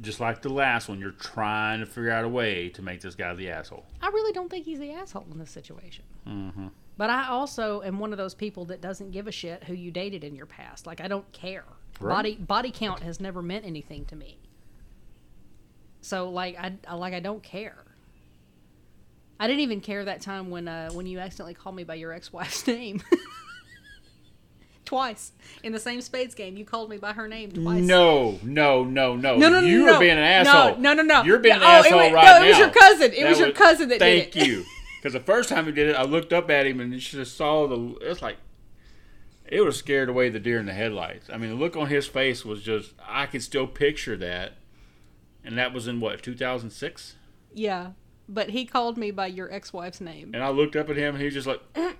just 0.00 0.20
like 0.20 0.42
the 0.42 0.48
last 0.48 0.88
one. 0.88 1.00
You're 1.00 1.10
trying 1.12 1.80
to 1.80 1.86
figure 1.86 2.10
out 2.10 2.24
a 2.24 2.28
way 2.28 2.68
to 2.70 2.82
make 2.82 3.00
this 3.00 3.14
guy 3.14 3.34
the 3.34 3.50
asshole. 3.50 3.84
I 4.02 4.08
really 4.08 4.32
don't 4.32 4.48
think 4.50 4.64
he's 4.66 4.78
the 4.78 4.92
asshole 4.92 5.26
in 5.32 5.38
this 5.38 5.50
situation. 5.50 6.04
Mm-hmm. 6.26 6.68
But 6.98 7.10
I 7.10 7.28
also 7.28 7.82
am 7.82 7.98
one 7.98 8.12
of 8.12 8.18
those 8.18 8.34
people 8.34 8.64
that 8.66 8.80
doesn't 8.80 9.10
give 9.10 9.26
a 9.26 9.32
shit 9.32 9.64
who 9.64 9.74
you 9.74 9.90
dated 9.90 10.24
in 10.24 10.34
your 10.34 10.46
past. 10.46 10.86
Like 10.86 11.00
I 11.00 11.08
don't 11.08 11.30
care. 11.32 11.64
Right. 12.00 12.14
Body 12.14 12.36
body 12.36 12.70
count 12.72 13.02
has 13.02 13.20
never 13.20 13.42
meant 13.42 13.64
anything 13.66 14.04
to 14.06 14.16
me. 14.16 14.38
So 16.00 16.30
like 16.30 16.56
I, 16.58 16.74
I 16.86 16.94
like 16.94 17.14
I 17.14 17.20
don't 17.20 17.42
care. 17.42 17.84
I 19.38 19.46
didn't 19.46 19.60
even 19.60 19.80
care 19.82 20.04
that 20.06 20.22
time 20.22 20.48
when 20.50 20.68
uh, 20.68 20.90
when 20.92 21.06
you 21.06 21.18
accidentally 21.18 21.54
called 21.54 21.76
me 21.76 21.84
by 21.84 21.94
your 21.96 22.12
ex-wife's 22.12 22.66
name. 22.68 23.02
Twice 24.86 25.32
in 25.62 25.72
the 25.72 25.78
same 25.80 26.00
spades 26.00 26.34
game, 26.34 26.56
you 26.56 26.64
called 26.64 26.88
me 26.88 26.96
by 26.96 27.12
her 27.12 27.28
name 27.28 27.52
twice. 27.52 27.82
No, 27.84 28.38
no, 28.42 28.84
no, 28.84 29.14
no. 29.16 29.36
No, 29.36 29.48
no, 29.50 29.60
no, 29.60 29.66
You 29.66 29.84
no. 29.84 29.92
were 29.94 29.98
being 29.98 30.12
an 30.12 30.18
asshole. 30.18 30.78
no, 30.78 30.94
no, 30.94 31.02
no. 31.02 31.22
You're 31.24 31.38
being 31.40 31.58
No, 31.58 31.64
an 31.66 31.70
oh, 31.70 31.78
asshole 31.80 31.98
was- 31.98 32.12
right 32.12 32.24
no, 32.24 32.38
now. 32.38 32.44
it 32.44 32.48
was 32.48 32.58
your 32.58 32.70
cousin. 32.70 33.12
It 33.12 33.20
That 33.22 33.28
was 33.28 33.38
your 33.38 33.52
cousin 33.52 33.88
that 33.90 33.98
did 33.98 34.32
thank 34.32 34.36
it. 34.36 34.46
you. 34.48 34.64
Because 35.02 35.12
the 35.12 35.20
first 35.20 35.50
time 35.50 35.66
he 35.66 35.72
did 35.72 35.88
it, 35.90 35.94
I 35.94 36.02
looked 36.02 36.32
up 36.32 36.50
at 36.50 36.66
him 36.66 36.80
and 36.80 36.98
just 36.98 37.36
saw 37.36 37.68
the. 37.68 37.96
It's 38.00 38.22
like 38.22 38.38
it 39.46 39.60
was 39.60 39.76
scared 39.76 40.08
away 40.08 40.30
the 40.30 40.40
deer 40.40 40.58
in 40.58 40.66
the 40.66 40.72
headlights. 40.72 41.28
I 41.32 41.36
mean, 41.36 41.50
the 41.50 41.54
look 41.56 41.76
on 41.76 41.86
his 41.88 42.08
face 42.08 42.44
was 42.44 42.60
just. 42.62 42.92
I 43.06 43.26
can 43.26 43.40
still 43.40 43.68
picture 43.68 44.16
that. 44.16 44.54
And 45.44 45.56
that 45.58 45.72
was 45.72 45.86
in 45.86 46.00
what 46.00 46.22
2006. 46.24 47.14
Yeah. 47.54 47.90
But 48.28 48.50
he 48.50 48.64
called 48.64 48.98
me 48.98 49.12
by 49.12 49.28
your 49.28 49.52
ex-wife's 49.52 50.00
name. 50.00 50.32
And 50.34 50.42
I 50.42 50.48
looked 50.48 50.74
up 50.74 50.90
at 50.90 50.96
him, 50.96 51.14
and 51.14 51.18
he 51.18 51.26
was 51.26 51.34
just 51.34 51.46
like, 51.46 51.60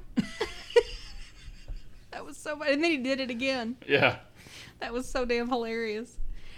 so. 2.46 2.62
And 2.62 2.82
then 2.82 2.90
he 2.90 2.96
did 2.98 3.20
it 3.20 3.30
again. 3.30 3.76
"Yeah, 3.88 4.18
That 4.80 4.92
was 4.92 5.10
so 5.10 5.24
damn 5.24 5.48
hilarious. 5.48 6.16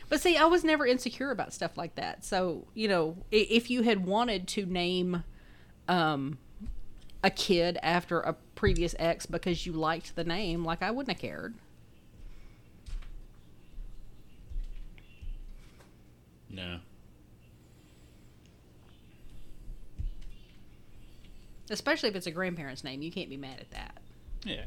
But 0.09 0.21
see, 0.21 0.37
I 0.37 0.45
was 0.47 0.65
never 0.65 0.87
insecure 0.87 1.31
about 1.31 1.53
stuff 1.53 1.77
like 1.77 1.95
that. 1.97 2.25
So, 2.25 2.67
you 2.75 2.89
know, 2.89 3.17
if 3.31 3.71
you 3.71 3.83
had 3.83 4.07
wanted 4.07 4.49
to 4.49 4.65
name 4.65 5.23
um, 5.87 6.39
a 7.23 7.31
kid 7.31 7.79
after 7.83 8.21
a 8.21 8.33
previous 8.55 8.95
ex 8.99 9.27
because 9.27 9.67
you 9.67 9.73
liked 9.73 10.17
the 10.17 10.25
name, 10.25 10.65
like 10.65 10.83
I 10.83 10.91
wouldn't 10.91 11.15
have 11.17 11.21
cared. 11.21 11.55
no." 16.51 16.81
Especially 21.71 22.09
if 22.09 22.17
it's 22.17 22.27
a 22.27 22.31
grandparent's 22.31 22.83
name. 22.83 23.03
You 23.03 23.13
can't 23.13 23.29
be 23.29 23.37
mad 23.37 23.61
at 23.61 23.71
that. 23.73 23.99
Yeah, 24.45 24.65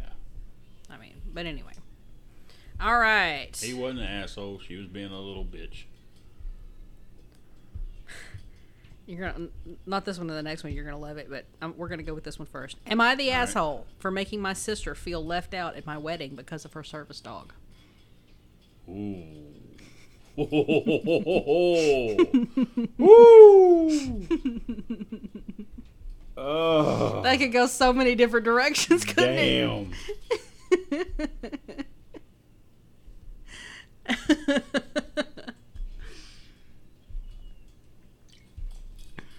but 1.34 1.46
anyway. 1.46 1.74
All 2.80 2.98
right. 2.98 3.56
he 3.56 3.74
wasn't 3.74 4.02
an 4.02 4.08
asshole. 4.08 4.60
She 4.68 4.76
was 4.76 4.88
being 4.88 5.12
a 5.12 5.20
little 5.20 5.46
bitch. 5.46 5.84
You're 9.06 9.32
gonna 9.32 9.50
not 9.86 10.06
this 10.06 10.18
one 10.18 10.30
or 10.32 10.34
the 10.34 10.42
next 10.42 10.64
one. 10.64 10.74
You're 10.74 10.86
gonna 10.86 10.98
love 10.98 11.18
it, 11.18 11.30
but 11.30 11.46
um, 11.62 11.76
we're 11.78 11.90
gonna 11.90 12.02
go 12.04 12.14
with 12.14 12.24
this 12.24 12.40
one 12.40 12.48
first. 12.48 12.78
Am 12.88 13.00
I 13.00 13.16
the 13.16 13.30
asshole 13.32 13.86
for 14.00 14.10
making 14.10 14.42
my 14.42 14.54
sister 14.54 14.96
feel 14.96 15.24
left 15.24 15.54
out 15.54 15.76
at 15.76 15.86
my 15.86 15.98
wedding 15.98 16.36
because 16.36 16.66
of 16.66 16.74
her 16.74 16.84
service 16.84 17.20
dog? 17.20 17.54
Ooh. 18.90 19.24
Woo! 20.38 20.48
oh, 26.38 27.22
That 27.22 27.38
could 27.38 27.52
go 27.52 27.68
so 27.68 27.92
many 27.92 28.16
different 28.16 28.46
directions, 28.46 29.04
couldn't 29.04 29.38
it? 29.38 29.88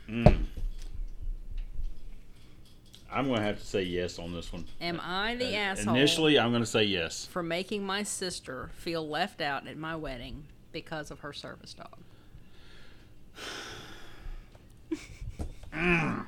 mm. 0.08 0.44
I'm 3.10 3.26
going 3.26 3.40
to 3.40 3.44
have 3.44 3.58
to 3.58 3.66
say 3.66 3.82
yes 3.82 4.18
on 4.18 4.32
this 4.32 4.52
one. 4.52 4.66
Am 4.80 5.00
I 5.02 5.36
the 5.36 5.54
uh, 5.54 5.60
asshole? 5.60 5.94
Initially, 5.94 6.38
I'm 6.38 6.50
going 6.50 6.62
to 6.62 6.66
say 6.66 6.84
yes. 6.84 7.26
For 7.26 7.42
making 7.42 7.84
my 7.84 8.02
sister 8.02 8.70
feel 8.74 9.06
left 9.06 9.40
out 9.40 9.66
at 9.68 9.76
my 9.76 9.96
wedding 9.96 10.44
because 10.72 11.10
of 11.10 11.20
her 11.20 11.32
service 11.32 11.74
dog. 11.74 11.98
mm. 15.74 16.26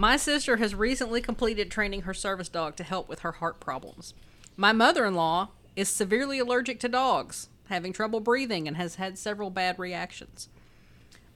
My 0.00 0.16
sister 0.16 0.56
has 0.56 0.74
recently 0.74 1.20
completed 1.20 1.70
training 1.70 2.02
her 2.02 2.14
service 2.14 2.48
dog 2.48 2.74
to 2.76 2.84
help 2.84 3.06
with 3.06 3.18
her 3.18 3.32
heart 3.32 3.60
problems. 3.60 4.14
My 4.56 4.72
mother 4.72 5.04
in 5.04 5.14
law 5.14 5.50
is 5.76 5.90
severely 5.90 6.38
allergic 6.38 6.80
to 6.80 6.88
dogs, 6.88 7.50
having 7.66 7.92
trouble 7.92 8.20
breathing, 8.20 8.66
and 8.66 8.78
has 8.78 8.94
had 8.94 9.18
several 9.18 9.50
bad 9.50 9.78
reactions. 9.78 10.48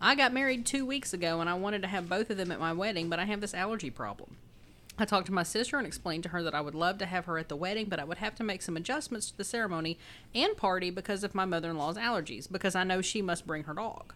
I 0.01 0.15
got 0.15 0.33
married 0.33 0.65
two 0.65 0.87
weeks 0.87 1.13
ago 1.13 1.43
and 1.43 1.51
I 1.51 1.53
wanted 1.53 1.83
to 1.83 1.89
have 1.89 2.09
both 2.09 2.31
of 2.31 2.39
them 2.39 2.51
at 2.51 2.59
my 2.59 2.73
wedding, 2.73 3.11
but 3.11 3.19
I 3.19 3.27
have 3.27 3.43
this 3.43 3.53
allergy 3.53 3.91
problem. 3.91 4.39
I 4.99 5.05
talked 5.05 5.27
to 5.27 5.33
my 5.35 5.43
sister 5.43 5.77
and 5.77 5.87
explained 5.87 6.23
to 6.23 6.31
her 6.31 6.43
that 6.43 6.55
I 6.55 6.63
would 6.63 6.75
love 6.75 6.97
to 7.01 7.07
have 7.07 7.27
her 7.27 7.37
at 7.37 7.51
the 7.51 7.57
wedding, 7.57 7.91
but 7.91 8.01
I 8.01 8.05
would 8.05 8.17
have 8.17 8.35
to 8.37 8.45
make 8.45 8.63
some 8.63 8.79
adjustments 8.79 9.31
to 9.31 9.37
the 9.37 9.45
ceremony 9.45 9.99
and 10.35 10.57
party 10.57 10.89
because 10.89 11.23
of 11.23 11.35
my 11.35 11.45
mother 11.45 11.69
in 11.69 11.77
law's 11.77 11.99
allergies, 11.99 12.51
because 12.51 12.75
I 12.75 12.85
know 12.85 13.03
she 13.03 13.21
must 13.21 13.47
bring 13.47 13.65
her 13.65 13.75
dog. 13.75 14.15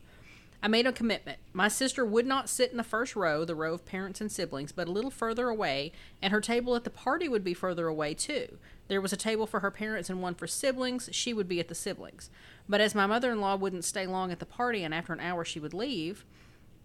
I 0.61 0.67
made 0.67 0.87
a 0.87 0.93
commitment. 0.93 1.39
My 1.53 1.69
sister 1.69 2.05
would 2.05 2.27
not 2.27 2.49
sit 2.49 2.73
in 2.73 2.79
the 2.79 2.83
first 2.83 3.15
row, 3.15 3.45
the 3.45 3.55
row 3.55 3.75
of 3.75 3.87
parents 3.87 4.21
and 4.21 4.31
siblings, 4.31 4.73
but 4.73 4.89
a 4.89 4.93
little 4.93 5.11
further 5.11 5.49
away, 5.49 5.93
and 6.21 6.33
her 6.33 6.41
table 6.41 6.75
at 6.75 6.83
the 6.83 6.91
party 6.91 7.29
would 7.29 7.45
be 7.45 7.55
further 7.55 7.87
away 7.87 8.13
too. 8.15 8.59
There 8.89 9.01
was 9.01 9.13
a 9.13 9.17
table 9.17 9.47
for 9.47 9.61
her 9.61 9.71
parents 9.71 10.11
and 10.11 10.21
one 10.21 10.35
for 10.35 10.49
siblings. 10.49 11.09
She 11.13 11.33
would 11.33 11.49
be 11.49 11.61
at 11.61 11.69
the 11.69 11.77
siblings. 11.77 12.29
But 12.69 12.81
as 12.81 12.95
my 12.95 13.07
mother 13.07 13.31
in 13.31 13.41
law 13.41 13.55
wouldn't 13.55 13.85
stay 13.85 14.07
long 14.07 14.33
at 14.33 14.41
the 14.41 14.47
party, 14.47 14.83
and 14.83 14.93
after 14.93 15.13
an 15.13 15.21
hour 15.21 15.45
she 15.45 15.61
would 15.61 15.75
leave, 15.75 16.25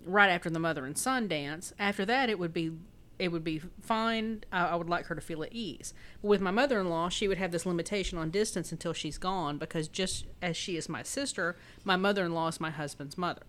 right 0.05 0.29
after 0.29 0.51
the 0.51 0.59
mother 0.59 0.85
and 0.85 0.97
son 0.97 1.27
dance, 1.27 1.73
after 1.79 2.05
that 2.05 2.29
it 2.29 2.37
would 2.37 2.53
be 2.53 2.73
it 3.19 3.31
would 3.31 3.43
be 3.43 3.61
fine. 3.81 4.43
I, 4.51 4.75
would 4.75 4.89
like 4.89 5.05
her 5.05 5.15
to 5.15 5.21
feel 5.21 5.43
at 5.43 5.53
ease. 5.53 5.93
But 6.21 6.27
with 6.29 6.41
my 6.41 6.51
mother 6.51 6.79
in 6.79 6.89
law, 6.89 7.09
she 7.09 7.27
would 7.27 7.37
have 7.37 7.51
this 7.51 7.65
limitation 7.65 8.17
on 8.17 8.31
distance 8.31 8.71
until 8.71 8.91
she's 8.91 9.19
gone 9.19 9.59
because 9.59 9.87
just 9.87 10.25
as 10.41 10.57
she 10.57 10.77
is 10.77 10.89
my 10.89 11.03
sister, 11.03 11.55
my 11.83 11.95
mother 11.95 12.25
in 12.25 12.33
law 12.33 12.47
is 12.47 12.59
my 12.59 12.71
husband's 12.71 13.17
mother. 13.17 13.43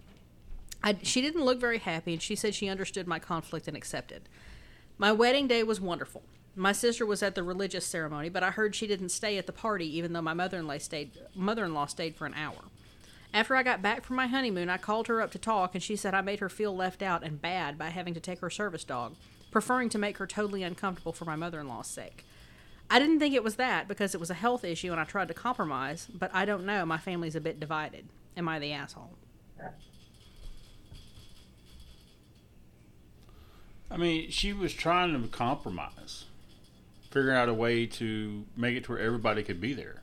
I, 0.84 0.98
she 1.02 1.22
didn't 1.22 1.44
look 1.44 1.58
very 1.58 1.78
happy, 1.78 2.12
and 2.12 2.22
she 2.22 2.36
said 2.36 2.54
she 2.54 2.68
understood 2.68 3.08
my 3.08 3.18
conflict 3.18 3.66
and 3.66 3.76
accepted. 3.76 4.28
My 4.98 5.12
wedding 5.12 5.48
day 5.48 5.62
was 5.62 5.80
wonderful. 5.80 6.22
My 6.54 6.72
sister 6.72 7.06
was 7.06 7.22
at 7.22 7.34
the 7.34 7.42
religious 7.42 7.86
ceremony, 7.86 8.28
but 8.28 8.42
I 8.42 8.50
heard 8.50 8.74
she 8.74 8.86
didn't 8.86 9.08
stay 9.08 9.38
at 9.38 9.46
the 9.46 9.52
party, 9.52 9.96
even 9.96 10.12
though 10.12 10.22
my 10.22 10.34
mother-in-law 10.34 10.78
stayed. 10.78 11.12
Mother-in-law 11.34 11.86
stayed 11.86 12.14
for 12.14 12.26
an 12.26 12.34
hour. 12.34 12.58
After 13.32 13.56
I 13.56 13.62
got 13.62 13.82
back 13.82 14.04
from 14.04 14.16
my 14.16 14.26
honeymoon, 14.26 14.68
I 14.68 14.76
called 14.76 15.08
her 15.08 15.22
up 15.22 15.32
to 15.32 15.38
talk, 15.38 15.74
and 15.74 15.82
she 15.82 15.96
said 15.96 16.14
I 16.14 16.20
made 16.20 16.40
her 16.40 16.50
feel 16.50 16.76
left 16.76 17.02
out 17.02 17.24
and 17.24 17.40
bad 17.40 17.78
by 17.78 17.88
having 17.88 18.14
to 18.14 18.20
take 18.20 18.40
her 18.40 18.50
service 18.50 18.84
dog, 18.84 19.16
preferring 19.50 19.88
to 19.88 19.98
make 19.98 20.18
her 20.18 20.26
totally 20.26 20.62
uncomfortable 20.62 21.12
for 21.12 21.24
my 21.24 21.34
mother-in-law's 21.34 21.88
sake. 21.88 22.26
I 22.90 22.98
didn't 22.98 23.18
think 23.18 23.34
it 23.34 23.42
was 23.42 23.56
that 23.56 23.88
because 23.88 24.14
it 24.14 24.20
was 24.20 24.30
a 24.30 24.34
health 24.34 24.64
issue, 24.64 24.92
and 24.92 25.00
I 25.00 25.04
tried 25.04 25.28
to 25.28 25.34
compromise. 25.34 26.08
But 26.12 26.30
I 26.34 26.44
don't 26.44 26.66
know. 26.66 26.84
My 26.84 26.98
family's 26.98 27.34
a 27.34 27.40
bit 27.40 27.58
divided. 27.58 28.04
Am 28.36 28.48
I 28.48 28.58
the 28.58 28.72
asshole? 28.72 29.16
I 33.94 33.96
mean, 33.96 34.30
she 34.30 34.52
was 34.52 34.74
trying 34.74 35.22
to 35.22 35.28
compromise, 35.28 36.24
figuring 37.10 37.36
out 37.36 37.48
a 37.48 37.54
way 37.54 37.86
to 37.86 38.44
make 38.56 38.76
it 38.76 38.84
to 38.84 38.92
where 38.92 39.00
everybody 39.00 39.44
could 39.44 39.60
be 39.60 39.72
there. 39.72 40.02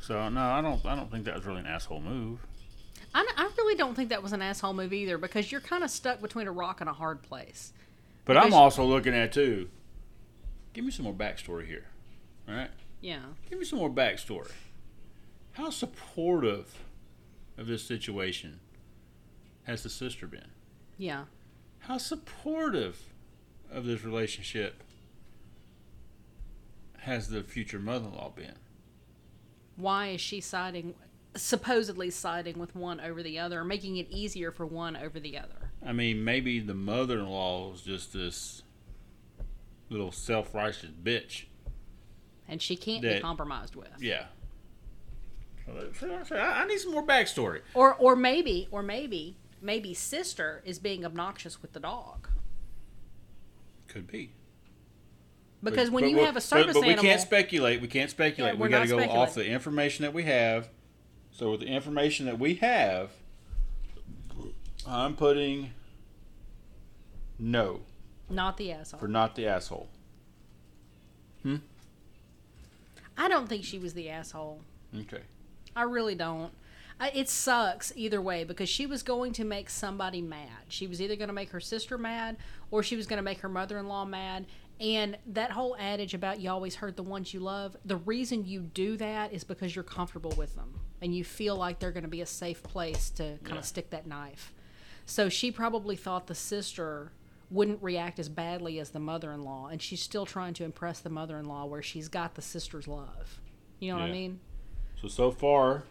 So 0.00 0.28
no, 0.28 0.40
I 0.40 0.60
don't. 0.60 0.84
I 0.86 0.94
don't 0.94 1.10
think 1.10 1.24
that 1.24 1.34
was 1.34 1.44
really 1.44 1.60
an 1.60 1.66
asshole 1.66 2.00
move. 2.00 2.38
I, 3.14 3.26
I 3.36 3.50
really 3.58 3.74
don't 3.74 3.94
think 3.96 4.10
that 4.10 4.22
was 4.22 4.32
an 4.32 4.42
asshole 4.42 4.74
move 4.74 4.92
either 4.92 5.18
because 5.18 5.50
you're 5.50 5.60
kind 5.60 5.82
of 5.82 5.90
stuck 5.90 6.20
between 6.20 6.46
a 6.46 6.52
rock 6.52 6.80
and 6.80 6.88
a 6.88 6.92
hard 6.92 7.22
place. 7.22 7.72
But 8.24 8.36
I'm 8.36 8.54
also 8.54 8.84
looking 8.84 9.14
at 9.14 9.32
too. 9.32 9.68
Give 10.74 10.84
me 10.84 10.92
some 10.92 11.04
more 11.04 11.12
backstory 11.12 11.66
here, 11.66 11.86
all 12.48 12.54
right? 12.54 12.70
Yeah. 13.00 13.22
Give 13.50 13.58
me 13.58 13.64
some 13.64 13.80
more 13.80 13.90
backstory. 13.90 14.50
How 15.52 15.70
supportive 15.70 16.78
of 17.58 17.66
this 17.66 17.84
situation 17.84 18.60
has 19.64 19.82
the 19.82 19.90
sister 19.90 20.26
been? 20.26 20.52
Yeah. 20.96 21.24
How 21.82 21.98
supportive 21.98 23.00
of 23.70 23.84
this 23.84 24.04
relationship 24.04 24.82
has 26.98 27.28
the 27.28 27.42
future 27.42 27.80
mother-in-law 27.80 28.30
been? 28.36 28.54
Why 29.76 30.08
is 30.08 30.20
she 30.20 30.40
siding, 30.40 30.94
supposedly 31.34 32.10
siding 32.10 32.58
with 32.58 32.76
one 32.76 33.00
over 33.00 33.22
the 33.22 33.38
other, 33.38 33.60
or 33.60 33.64
making 33.64 33.96
it 33.96 34.08
easier 34.10 34.52
for 34.52 34.64
one 34.64 34.96
over 34.96 35.18
the 35.18 35.36
other? 35.36 35.72
I 35.84 35.92
mean, 35.92 36.22
maybe 36.24 36.60
the 36.60 36.74
mother-in-law 36.74 37.74
is 37.74 37.82
just 37.82 38.12
this 38.12 38.62
little 39.88 40.12
self-righteous 40.12 40.90
bitch. 41.02 41.46
And 42.46 42.62
she 42.62 42.76
can't 42.76 43.02
be 43.02 43.18
compromised 43.18 43.74
with. 43.74 43.88
Yeah. 43.98 44.26
I 45.66 46.36
I 46.36 46.66
need 46.66 46.78
some 46.78 46.92
more 46.92 47.06
backstory. 47.06 47.62
Or, 47.74 47.94
or 47.94 48.14
maybe, 48.14 48.68
or 48.70 48.82
maybe, 48.82 49.36
maybe 49.62 49.94
sister 49.94 50.62
is 50.66 50.78
being 50.78 51.04
obnoxious 51.04 51.62
with 51.62 51.72
the 51.72 51.80
dog. 51.80 52.28
Could 53.88 54.06
be. 54.06 54.32
Because 55.62 55.88
But- 55.88 55.94
when 55.94 56.04
but 56.04 56.10
you 56.10 56.24
have 56.24 56.36
a 56.36 56.40
service 56.40 56.74
but, 56.74 56.80
but 56.80 56.82
we 56.82 56.92
animal, 56.92 57.04
can't 57.04 57.20
speculate. 57.20 57.80
We 57.80 57.88
can't 57.88 58.10
speculate. 58.10 58.54
Yeah, 58.54 58.60
we 58.60 58.68
got 58.68 58.82
to 58.82 58.88
go 58.88 58.98
off 59.10 59.34
the 59.34 59.46
information 59.46 60.02
that 60.02 60.12
we 60.12 60.24
have. 60.24 60.68
So 61.30 61.52
with 61.52 61.60
the 61.60 61.66
information 61.66 62.26
that 62.26 62.38
we 62.38 62.56
have, 62.56 63.10
I'm 64.86 65.14
putting 65.16 65.70
no 67.38 67.80
not 68.28 68.56
the 68.56 68.72
asshole. 68.72 69.00
for 69.00 69.08
not 69.08 69.36
the 69.36 69.46
asshole. 69.46 69.88
Hmm. 71.42 71.56
I 73.16 73.28
don't 73.28 73.48
think 73.48 73.64
she 73.64 73.78
was 73.78 73.94
the 73.94 74.10
asshole. 74.10 74.60
Okay. 74.96 75.22
I 75.76 75.82
really 75.82 76.14
don't. 76.14 76.52
It 77.14 77.28
sucks 77.28 77.92
either 77.96 78.20
way 78.20 78.44
because 78.44 78.68
she 78.68 78.86
was 78.86 79.02
going 79.02 79.32
to 79.34 79.44
make 79.44 79.68
somebody 79.70 80.20
mad. 80.22 80.48
She 80.68 80.86
was 80.86 81.00
either 81.02 81.16
going 81.16 81.28
to 81.28 81.34
make 81.34 81.50
her 81.50 81.60
sister 81.60 81.98
mad 81.98 82.36
or 82.70 82.82
she 82.82 82.96
was 82.96 83.06
going 83.06 83.16
to 83.18 83.22
make 83.22 83.40
her 83.40 83.48
mother 83.48 83.78
in 83.78 83.88
law 83.88 84.04
mad. 84.04 84.46
And 84.80 85.16
that 85.26 85.50
whole 85.52 85.76
adage 85.78 86.14
about 86.14 86.40
you 86.40 86.50
always 86.50 86.74
hurt 86.76 86.96
the 86.96 87.02
ones 87.02 87.32
you 87.32 87.40
love, 87.40 87.76
the 87.84 87.96
reason 87.96 88.44
you 88.44 88.60
do 88.62 88.96
that 88.96 89.32
is 89.32 89.44
because 89.44 89.74
you're 89.76 89.84
comfortable 89.84 90.32
with 90.36 90.54
them 90.56 90.80
and 91.00 91.14
you 91.14 91.24
feel 91.24 91.56
like 91.56 91.78
they're 91.78 91.92
going 91.92 92.02
to 92.04 92.08
be 92.08 92.20
a 92.20 92.26
safe 92.26 92.62
place 92.62 93.10
to 93.10 93.38
kind 93.44 93.54
Yeah. 93.54 93.58
of 93.58 93.64
stick 93.64 93.90
that 93.90 94.06
knife. 94.06 94.52
So 95.06 95.28
she 95.28 95.50
probably 95.52 95.96
thought 95.96 96.26
the 96.26 96.34
sister 96.34 97.12
wouldn't 97.50 97.82
react 97.82 98.18
as 98.18 98.28
badly 98.28 98.78
as 98.80 98.90
the 98.90 98.98
mother 98.98 99.30
in 99.32 99.42
law. 99.42 99.66
And 99.68 99.80
she's 99.80 100.00
still 100.02 100.24
trying 100.26 100.54
to 100.54 100.64
impress 100.64 101.00
the 101.00 101.10
mother 101.10 101.38
in 101.38 101.44
law 101.46 101.64
where 101.66 101.82
she's 101.82 102.08
got 102.08 102.34
the 102.34 102.42
sister's 102.42 102.88
love. 102.88 103.40
You 103.78 103.92
know 103.92 103.98
what 103.98 104.08
I 104.08 104.12
mean? 104.12 104.40
So 105.00 105.08
so 105.08 105.30
far, 105.30 105.84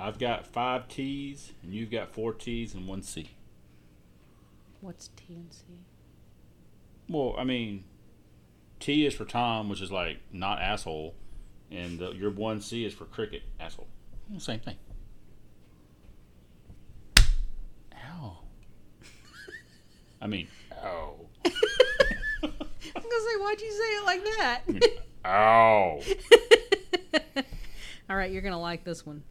I've 0.00 0.18
got 0.18 0.46
five 0.46 0.88
T's 0.88 1.52
and 1.62 1.74
you've 1.74 1.90
got 1.90 2.10
four 2.10 2.32
T's 2.32 2.74
and 2.74 2.88
one 2.88 3.02
C. 3.02 3.30
What's 4.80 5.08
T 5.08 5.34
and 5.34 5.52
C? 5.52 5.64
Well, 7.08 7.34
I 7.36 7.44
mean, 7.44 7.84
T 8.78 9.04
is 9.04 9.14
for 9.14 9.26
Tom, 9.26 9.68
which 9.68 9.82
is 9.82 9.92
like 9.92 10.20
not 10.32 10.60
asshole, 10.62 11.14
and 11.70 11.98
the, 11.98 12.12
your 12.12 12.30
one 12.30 12.62
C 12.62 12.86
is 12.86 12.94
for 12.94 13.04
cricket, 13.04 13.42
asshole. 13.58 13.88
Same 14.38 14.60
thing. 14.60 14.76
Ow. 17.94 18.38
I 20.22 20.26
mean, 20.26 20.48
ow. 20.82 21.14
I'm 21.44 21.52
gonna 22.42 22.54
say, 22.94 23.36
why'd 23.38 23.60
you 23.60 23.70
say 23.70 23.84
it 23.84 24.04
like 24.06 24.24
that? 24.24 24.62
Ow. 25.26 26.00
All 28.08 28.16
right, 28.16 28.30
you're 28.30 28.42
gonna 28.42 28.60
like 28.60 28.82
this 28.84 29.04
one. 29.04 29.22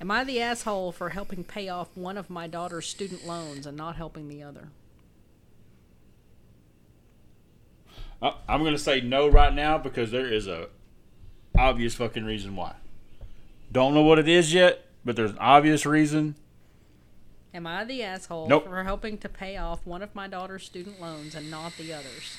Am 0.00 0.10
I 0.10 0.24
the 0.24 0.40
asshole 0.40 0.92
for 0.92 1.10
helping 1.10 1.42
pay 1.44 1.68
off 1.68 1.88
one 1.94 2.18
of 2.18 2.28
my 2.28 2.46
daughter's 2.46 2.86
student 2.86 3.26
loans 3.26 3.66
and 3.66 3.76
not 3.76 3.96
helping 3.96 4.28
the 4.28 4.42
other? 4.42 4.68
Uh, 8.20 8.32
I'm 8.48 8.62
gonna 8.64 8.78
say 8.78 9.00
no 9.00 9.28
right 9.28 9.52
now 9.54 9.78
because 9.78 10.10
there 10.10 10.26
is 10.30 10.46
a 10.46 10.68
obvious 11.56 11.94
fucking 11.94 12.24
reason 12.24 12.56
why. 12.56 12.74
Don't 13.72 13.94
know 13.94 14.02
what 14.02 14.18
it 14.18 14.28
is 14.28 14.52
yet, 14.54 14.86
but 15.04 15.16
there's 15.16 15.32
an 15.32 15.38
obvious 15.38 15.84
reason. 15.86 16.34
Am 17.54 17.66
I 17.66 17.84
the 17.84 18.02
asshole 18.02 18.48
Nope. 18.48 18.64
for 18.64 18.84
helping 18.84 19.16
to 19.18 19.28
pay 19.28 19.56
off 19.56 19.86
one 19.86 20.02
of 20.02 20.14
my 20.14 20.28
daughter's 20.28 20.64
student 20.64 21.00
loans 21.00 21.34
and 21.34 21.50
not 21.50 21.72
the 21.78 21.92
others? 21.92 22.36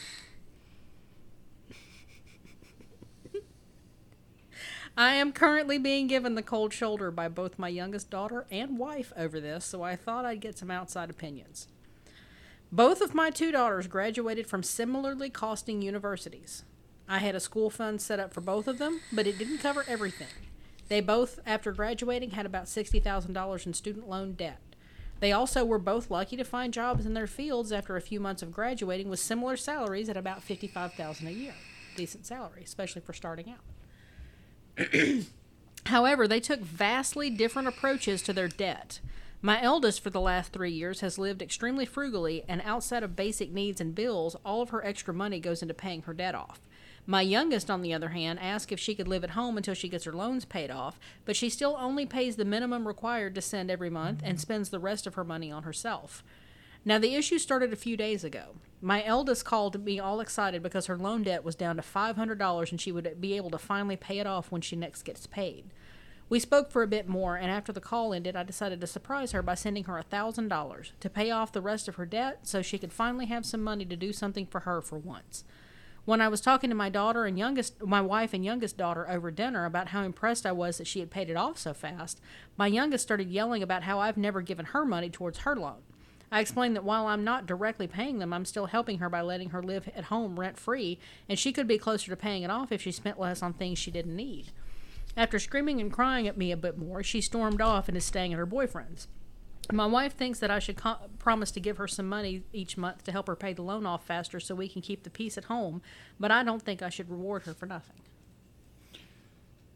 I 4.99 5.13
am 5.13 5.31
currently 5.31 5.77
being 5.77 6.07
given 6.07 6.33
the 6.33 6.41
cold 6.41 6.73
shoulder 6.73 7.11
by 7.11 7.27
both 7.27 7.59
my 7.59 7.67
youngest 7.67 8.09
daughter 8.09 8.47
and 8.49 8.79
wife 8.79 9.13
over 9.15 9.39
this, 9.39 9.63
so 9.63 9.83
I 9.83 9.95
thought 9.95 10.25
I'd 10.25 10.41
get 10.41 10.57
some 10.57 10.71
outside 10.71 11.11
opinions. 11.11 11.67
Both 12.71 13.01
of 13.01 13.13
my 13.13 13.29
two 13.29 13.51
daughters 13.51 13.85
graduated 13.85 14.47
from 14.47 14.63
similarly 14.63 15.29
costing 15.29 15.83
universities. 15.83 16.63
I 17.07 17.19
had 17.19 17.35
a 17.35 17.39
school 17.39 17.69
fund 17.69 18.01
set 18.01 18.19
up 18.19 18.33
for 18.33 18.41
both 18.41 18.67
of 18.67 18.79
them, 18.79 19.01
but 19.13 19.27
it 19.27 19.37
didn't 19.37 19.59
cover 19.59 19.85
everything. 19.87 20.27
They 20.87 20.99
both, 20.99 21.39
after 21.45 21.71
graduating, 21.71 22.31
had 22.31 22.47
about 22.47 22.65
$60,000 22.65 23.65
in 23.67 23.73
student 23.75 24.09
loan 24.09 24.33
debt. 24.33 24.59
They 25.19 25.31
also 25.31 25.63
were 25.63 25.77
both 25.77 26.09
lucky 26.09 26.37
to 26.37 26.43
find 26.43 26.73
jobs 26.73 27.05
in 27.05 27.13
their 27.13 27.27
fields 27.27 27.71
after 27.71 27.97
a 27.97 28.01
few 28.01 28.19
months 28.19 28.41
of 28.41 28.51
graduating 28.51 29.09
with 29.09 29.19
similar 29.19 29.57
salaries 29.57 30.09
at 30.09 30.17
about 30.17 30.41
55000 30.41 31.27
a 31.27 31.31
year. 31.31 31.53
Decent 31.95 32.25
salary, 32.25 32.63
especially 32.63 33.01
for 33.01 33.13
starting 33.13 33.51
out. 33.51 33.76
However, 35.86 36.28
they 36.28 36.39
took 36.39 36.59
vastly 36.59 37.30
different 37.30 37.67
approaches 37.67 38.21
to 38.23 38.34
their 38.34 38.47
debt. 38.47 38.99
My 39.41 39.61
eldest, 39.61 40.01
for 40.01 40.09
the 40.09 40.21
last 40.21 40.51
three 40.51 40.71
years, 40.71 41.01
has 41.01 41.17
lived 41.17 41.41
extremely 41.41 41.86
frugally, 41.86 42.43
and 42.47 42.61
outside 42.65 43.03
of 43.03 43.15
basic 43.15 43.51
needs 43.51 43.80
and 43.80 43.93
bills, 43.93 44.36
all 44.43 44.61
of 44.61 44.69
her 44.69 44.84
extra 44.84 45.13
money 45.13 45.39
goes 45.39 45.61
into 45.61 45.73
paying 45.73 46.01
her 46.03 46.13
debt 46.13 46.36
off. 46.36 46.59
My 47.05 47.21
youngest, 47.21 47.69
on 47.69 47.82
the 47.82 47.93
other 47.93 48.09
hand, 48.09 48.39
asked 48.41 48.71
if 48.71 48.80
she 48.80 48.95
could 48.95 49.07
live 49.07 49.23
at 49.23 49.30
home 49.32 49.55
until 49.55 49.73
she 49.73 49.88
gets 49.88 50.03
her 50.03 50.11
loans 50.11 50.43
paid 50.43 50.69
off, 50.69 50.99
but 51.23 51.38
she 51.38 51.49
still 51.49 51.78
only 51.80 52.05
pays 52.05 52.36
the 52.36 52.43
minimum 52.43 52.86
required 52.86 53.34
to 53.36 53.41
send 53.41 53.71
every 53.71 53.89
month 53.89 54.21
and 54.23 54.41
spends 54.41 54.69
the 54.69 54.80
rest 54.80 55.07
of 55.07 55.15
her 55.15 55.23
money 55.23 55.49
on 55.49 55.63
herself. 55.63 56.23
Now, 56.84 56.99
the 56.99 57.15
issue 57.15 57.38
started 57.38 57.71
a 57.71 57.78
few 57.78 57.95
days 57.95 58.25
ago. 58.25 58.55
My 58.82 59.03
eldest 59.03 59.43
called 59.43 59.84
me 59.84 59.99
all 59.99 60.19
excited 60.19 60.61
because 60.61 60.86
her 60.86 60.97
loan 60.97 61.23
debt 61.23 61.43
was 61.43 61.55
down 61.55 61.78
to 61.78 61.82
$500 61.82 62.71
and 62.71 62.80
she 62.80 62.91
would 62.91 63.19
be 63.19 63.36
able 63.36 63.49
to 63.49 63.57
finally 63.57 63.95
pay 63.95 64.19
it 64.19 64.28
off 64.28 64.51
when 64.51 64.61
she 64.61 64.75
next 64.75 65.01
gets 65.03 65.25
paid. 65.25 65.65
We 66.30 66.39
spoke 66.39 66.71
for 66.71 66.84
a 66.84 66.88
bit 66.88 67.07
more, 67.07 67.38
and 67.38 67.49
after 67.49 67.71
the 67.71 67.80
call 67.80 68.13
ended, 68.13 68.36
I 68.36 68.43
decided 68.43 68.82
to 68.82 68.88
surprise 68.88 69.32
her 69.32 69.41
by 69.41 69.55
sending 69.55 69.86
her 69.86 70.03
$1,000 70.11 70.91
to 70.99 71.09
pay 71.09 71.32
off 71.32 71.53
the 71.53 71.61
rest 71.61 71.88
of 71.88 71.95
her 71.95 72.05
debt 72.05 72.39
so 72.43 72.61
she 72.61 72.78
could 72.78 72.91
finally 72.91 73.28
have 73.28 73.45
some 73.45 73.63
money 73.63 73.86
to 73.86 73.95
do 73.95 74.11
something 74.11 74.45
for 74.45 74.61
her 74.61 74.82
for 74.82 74.97
once. 74.97 75.45
When 76.03 76.21
I 76.21 76.28
was 76.28 76.41
talking 76.41 76.69
to 76.69 76.75
my 76.75 76.89
daughter 76.89 77.25
and 77.25 77.38
youngest, 77.39 77.82
my 77.82 78.01
wife 78.01 78.34
and 78.34 78.43
youngest 78.43 78.78
daughter 78.78 79.09
over 79.09 79.32
dinner 79.32 79.65
about 79.65 79.89
how 79.89 80.03
impressed 80.03 80.45
I 80.45 80.51
was 80.51 80.78
that 80.78 80.88
she 80.88 80.99
had 80.99 81.09
paid 81.09 81.30
it 81.30 81.38
off 81.38 81.57
so 81.57 81.73
fast, 81.73 82.19
my 82.57 82.67
youngest 82.67 83.03
started 83.03 83.30
yelling 83.30 83.63
about 83.63 83.84
how 83.84 83.99
I've 83.99 84.17
never 84.17 84.41
given 84.41 84.67
her 84.67 84.86
money 84.86 85.09
towards 85.09 85.39
her 85.39 85.55
loan. 85.55 85.82
I 86.32 86.41
explained 86.41 86.75
that 86.75 86.84
while 86.84 87.07
I'm 87.07 87.23
not 87.23 87.45
directly 87.45 87.88
paying 87.88 88.19
them, 88.19 88.34
I'm 88.34 88.45
still 88.45 88.65
helping 88.65 88.99
her 88.99 89.09
by 89.09 89.21
letting 89.21 89.51
her 89.51 89.63
live 89.63 89.89
at 89.95 90.05
home 90.05 90.39
rent 90.39 90.57
free, 90.57 90.99
and 91.30 91.39
she 91.39 91.53
could 91.53 91.67
be 91.67 91.78
closer 91.78 92.09
to 92.09 92.17
paying 92.17 92.43
it 92.43 92.51
off 92.51 92.71
if 92.71 92.82
she 92.82 92.91
spent 92.91 93.19
less 93.19 93.41
on 93.41 93.53
things 93.53 93.80
she 93.80 93.91
didn't 93.91 94.15
need. 94.15 94.51
After 95.15 95.39
screaming 95.39 95.80
and 95.80 95.91
crying 95.91 96.28
at 96.28 96.38
me 96.38 96.51
a 96.51 96.57
bit 96.57 96.78
more, 96.78 97.01
she 97.01 97.21
stormed 97.21 97.61
off 97.61 97.88
and 97.88 97.95
is 97.95 98.05
staying 98.05 98.34
at 98.34 98.39
her 98.39 98.45
boyfriend's. 98.45 99.07
My 99.71 99.86
wife 99.86 100.15
thinks 100.15 100.39
that 100.39 100.51
I 100.51 100.59
should 100.59 100.78
co- 100.78 101.09
promise 101.17 101.51
to 101.51 101.59
give 101.59 101.78
her 101.78 101.88
some 101.88 102.07
money 102.07 102.43
each 102.53 102.78
month 102.78 103.03
to 103.05 103.11
help 103.11 103.28
her 103.28 103.36
pay 103.36 103.53
the 103.53 103.63
loan 103.63 103.86
off 103.86 104.05
faster 104.05 104.39
so 104.39 104.53
we 104.53 104.69
can 104.69 104.82
keep 104.82 105.03
the 105.03 105.09
peace 105.09 105.38
at 105.38 105.45
home, 105.45 105.82
but 106.19 106.32
I 106.32 106.43
don't 106.43 106.61
think 106.61 106.82
I 106.82 106.89
should 106.89 107.09
reward 107.09 107.43
her 107.43 107.53
for 107.53 107.65
nothing. 107.65 107.95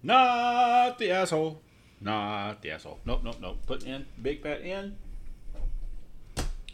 Not 0.04 0.98
the 0.98 1.12
asshole. 1.12 1.62
Not 2.00 2.62
the 2.62 2.72
asshole. 2.72 3.00
Nope, 3.06 3.22
nope, 3.24 3.38
nope. 3.42 3.58
Put 3.66 3.84
in. 3.84 4.06
Big 4.22 4.42
fat 4.44 4.62
in. 4.62 4.96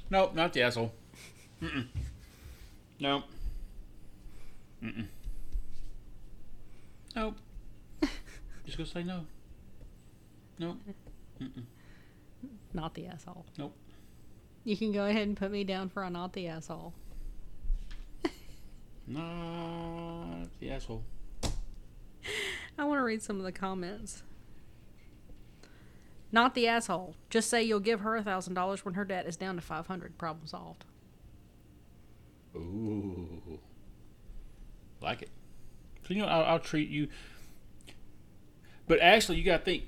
Nope, 0.09 0.35
not 0.35 0.53
the 0.53 0.61
asshole. 0.61 0.93
Mm-mm. 1.61 1.87
Nope. 2.99 3.23
Mm-mm. 4.83 5.07
Nope. 7.15 7.37
Just 8.65 8.77
gonna 8.77 8.89
say 8.89 9.03
no. 9.03 9.25
Nope. 10.59 10.77
Mm-mm. 11.41 11.63
Not 12.73 12.93
the 12.93 13.07
asshole. 13.07 13.45
Nope. 13.57 13.75
You 14.63 14.77
can 14.77 14.91
go 14.91 15.05
ahead 15.05 15.27
and 15.27 15.35
put 15.35 15.51
me 15.51 15.63
down 15.63 15.89
for 15.89 16.03
a 16.03 16.09
not 16.09 16.33
the 16.33 16.47
asshole. 16.47 16.93
Not 19.07 20.47
the 20.59 20.71
asshole. 20.71 21.03
I 22.77 22.83
want 22.83 22.99
to 22.99 23.03
read 23.03 23.23
some 23.23 23.37
of 23.37 23.43
the 23.43 23.51
comments. 23.51 24.23
Not 26.31 26.55
the 26.55 26.67
asshole. 26.67 27.15
Just 27.29 27.49
say 27.49 27.63
you'll 27.63 27.79
give 27.79 28.01
her 28.01 28.15
a 28.15 28.23
thousand 28.23 28.53
dollars 28.53 28.83
when 28.83 28.95
her 28.95 29.05
debt 29.05 29.25
is 29.25 29.37
down 29.37 29.55
to 29.55 29.61
five 29.61 29.87
hundred. 29.87 30.17
Problem 30.17 30.45
solved. 30.45 30.85
Ooh. 32.55 33.59
Like 35.01 35.21
it. 35.21 35.29
So, 36.07 36.13
you 36.13 36.21
know, 36.21 36.27
I'll, 36.27 36.43
I'll 36.43 36.59
treat 36.59 36.89
you. 36.89 37.07
But 38.87 38.99
actually, 38.99 39.37
you 39.37 39.43
got 39.43 39.59
to 39.59 39.65
think. 39.65 39.83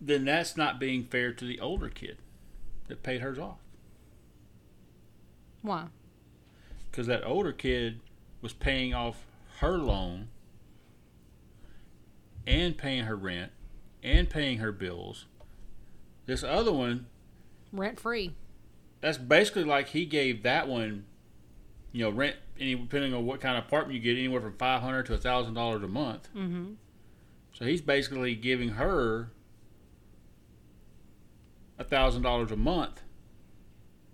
Then 0.00 0.24
that's 0.24 0.56
not 0.56 0.78
being 0.78 1.02
fair 1.02 1.32
to 1.32 1.44
the 1.44 1.58
older 1.58 1.88
kid 1.88 2.18
that 2.86 3.02
paid 3.02 3.20
hers 3.20 3.38
off. 3.38 3.58
Why? 5.60 5.86
Because 6.90 7.08
that 7.08 7.26
older 7.26 7.52
kid 7.52 8.00
was 8.40 8.52
paying 8.52 8.94
off 8.94 9.26
her 9.58 9.76
loan 9.76 10.28
and 12.46 12.78
paying 12.78 13.04
her 13.04 13.16
rent 13.16 13.50
and 14.02 14.28
paying 14.30 14.58
her 14.58 14.72
bills. 14.72 15.26
This 16.26 16.42
other 16.44 16.72
one, 16.72 17.06
Rent 17.72 17.98
free. 18.00 18.34
that's 19.00 19.18
basically 19.18 19.64
like 19.64 19.88
he 19.88 20.04
gave 20.04 20.42
that 20.42 20.68
one, 20.68 21.04
you 21.92 22.02
know, 22.04 22.10
rent. 22.10 22.36
Any 22.60 22.74
depending 22.74 23.14
on 23.14 23.24
what 23.24 23.40
kind 23.40 23.56
of 23.56 23.64
apartment 23.64 23.94
you 23.94 24.00
get, 24.00 24.18
anywhere 24.18 24.40
from 24.40 24.54
five 24.54 24.82
hundred 24.82 25.06
to 25.06 25.14
a 25.14 25.18
thousand 25.18 25.54
dollars 25.54 25.82
a 25.82 25.88
month. 25.88 26.28
Mm-hmm. 26.36 26.72
So 27.52 27.64
he's 27.64 27.80
basically 27.80 28.34
giving 28.34 28.70
her 28.70 29.30
a 31.78 31.84
thousand 31.84 32.22
dollars 32.22 32.50
a 32.50 32.56
month 32.56 33.02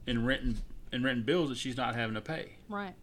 in 0.06 0.24
rent 0.26 0.42
and 0.42 0.60
in 0.92 1.02
rent 1.02 1.16
and 1.18 1.26
bills 1.26 1.48
that 1.48 1.58
she's 1.58 1.76
not 1.76 1.94
having 1.94 2.14
to 2.14 2.20
pay. 2.20 2.56
Right. 2.68 2.94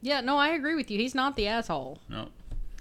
Yeah, 0.00 0.20
no, 0.20 0.36
I 0.36 0.50
agree 0.50 0.74
with 0.74 0.90
you. 0.90 0.98
He's 0.98 1.14
not 1.14 1.34
the 1.34 1.46
asshole. 1.48 1.98
No, 2.08 2.28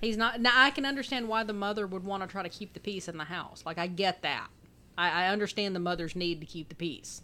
He's 0.01 0.17
not. 0.17 0.39
Now 0.39 0.51
I 0.53 0.69
can 0.69 0.85
understand 0.85 1.27
why 1.27 1.43
the 1.43 1.53
mother 1.53 1.87
would 1.87 2.03
want 2.03 2.23
to 2.23 2.27
try 2.27 2.43
to 2.43 2.49
keep 2.49 2.73
the 2.73 2.79
peace 2.79 3.07
in 3.07 3.17
the 3.17 3.23
house. 3.23 3.63
Like 3.65 3.77
I 3.77 3.87
get 3.87 4.21
that. 4.21 4.47
I, 4.97 5.25
I 5.25 5.27
understand 5.29 5.75
the 5.75 5.79
mother's 5.79 6.15
need 6.15 6.39
to 6.41 6.45
keep 6.45 6.69
the 6.69 6.75
peace. 6.75 7.21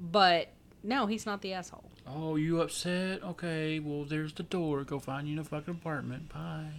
But 0.00 0.52
no, 0.82 1.06
he's 1.06 1.26
not 1.26 1.42
the 1.42 1.54
asshole. 1.54 1.90
Oh, 2.06 2.36
you 2.36 2.60
upset? 2.60 3.22
Okay, 3.22 3.78
well, 3.80 4.04
there's 4.04 4.32
the 4.32 4.42
door. 4.42 4.84
Go 4.84 4.98
find 4.98 5.26
you 5.26 5.34
in 5.34 5.38
a 5.38 5.44
fucking 5.44 5.74
apartment. 5.74 6.32
Bye. 6.32 6.70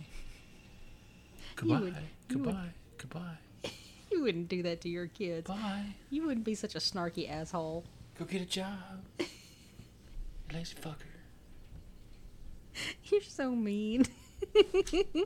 Goodbye. 1.56 1.80
would- 1.80 1.96
you 2.30 2.38
Goodbye. 2.38 2.70
Goodbye. 2.98 3.38
You 4.12 4.24
wouldn't 4.24 4.50
do 4.50 4.64
that 4.64 4.82
to 4.82 4.90
your 4.90 5.06
kids. 5.06 5.48
Bye. 5.48 5.86
You 6.10 6.26
wouldn't 6.26 6.44
be 6.44 6.56
such 6.56 6.74
a 6.74 6.80
snarky 6.80 7.30
asshole. 7.30 7.86
Go 8.18 8.26
get 8.26 8.42
a 8.42 8.46
job. 8.46 9.04
Lazy 10.52 10.74
fucker. 10.82 10.96
You're 13.04 13.22
so 13.22 13.52
mean. 13.52 14.08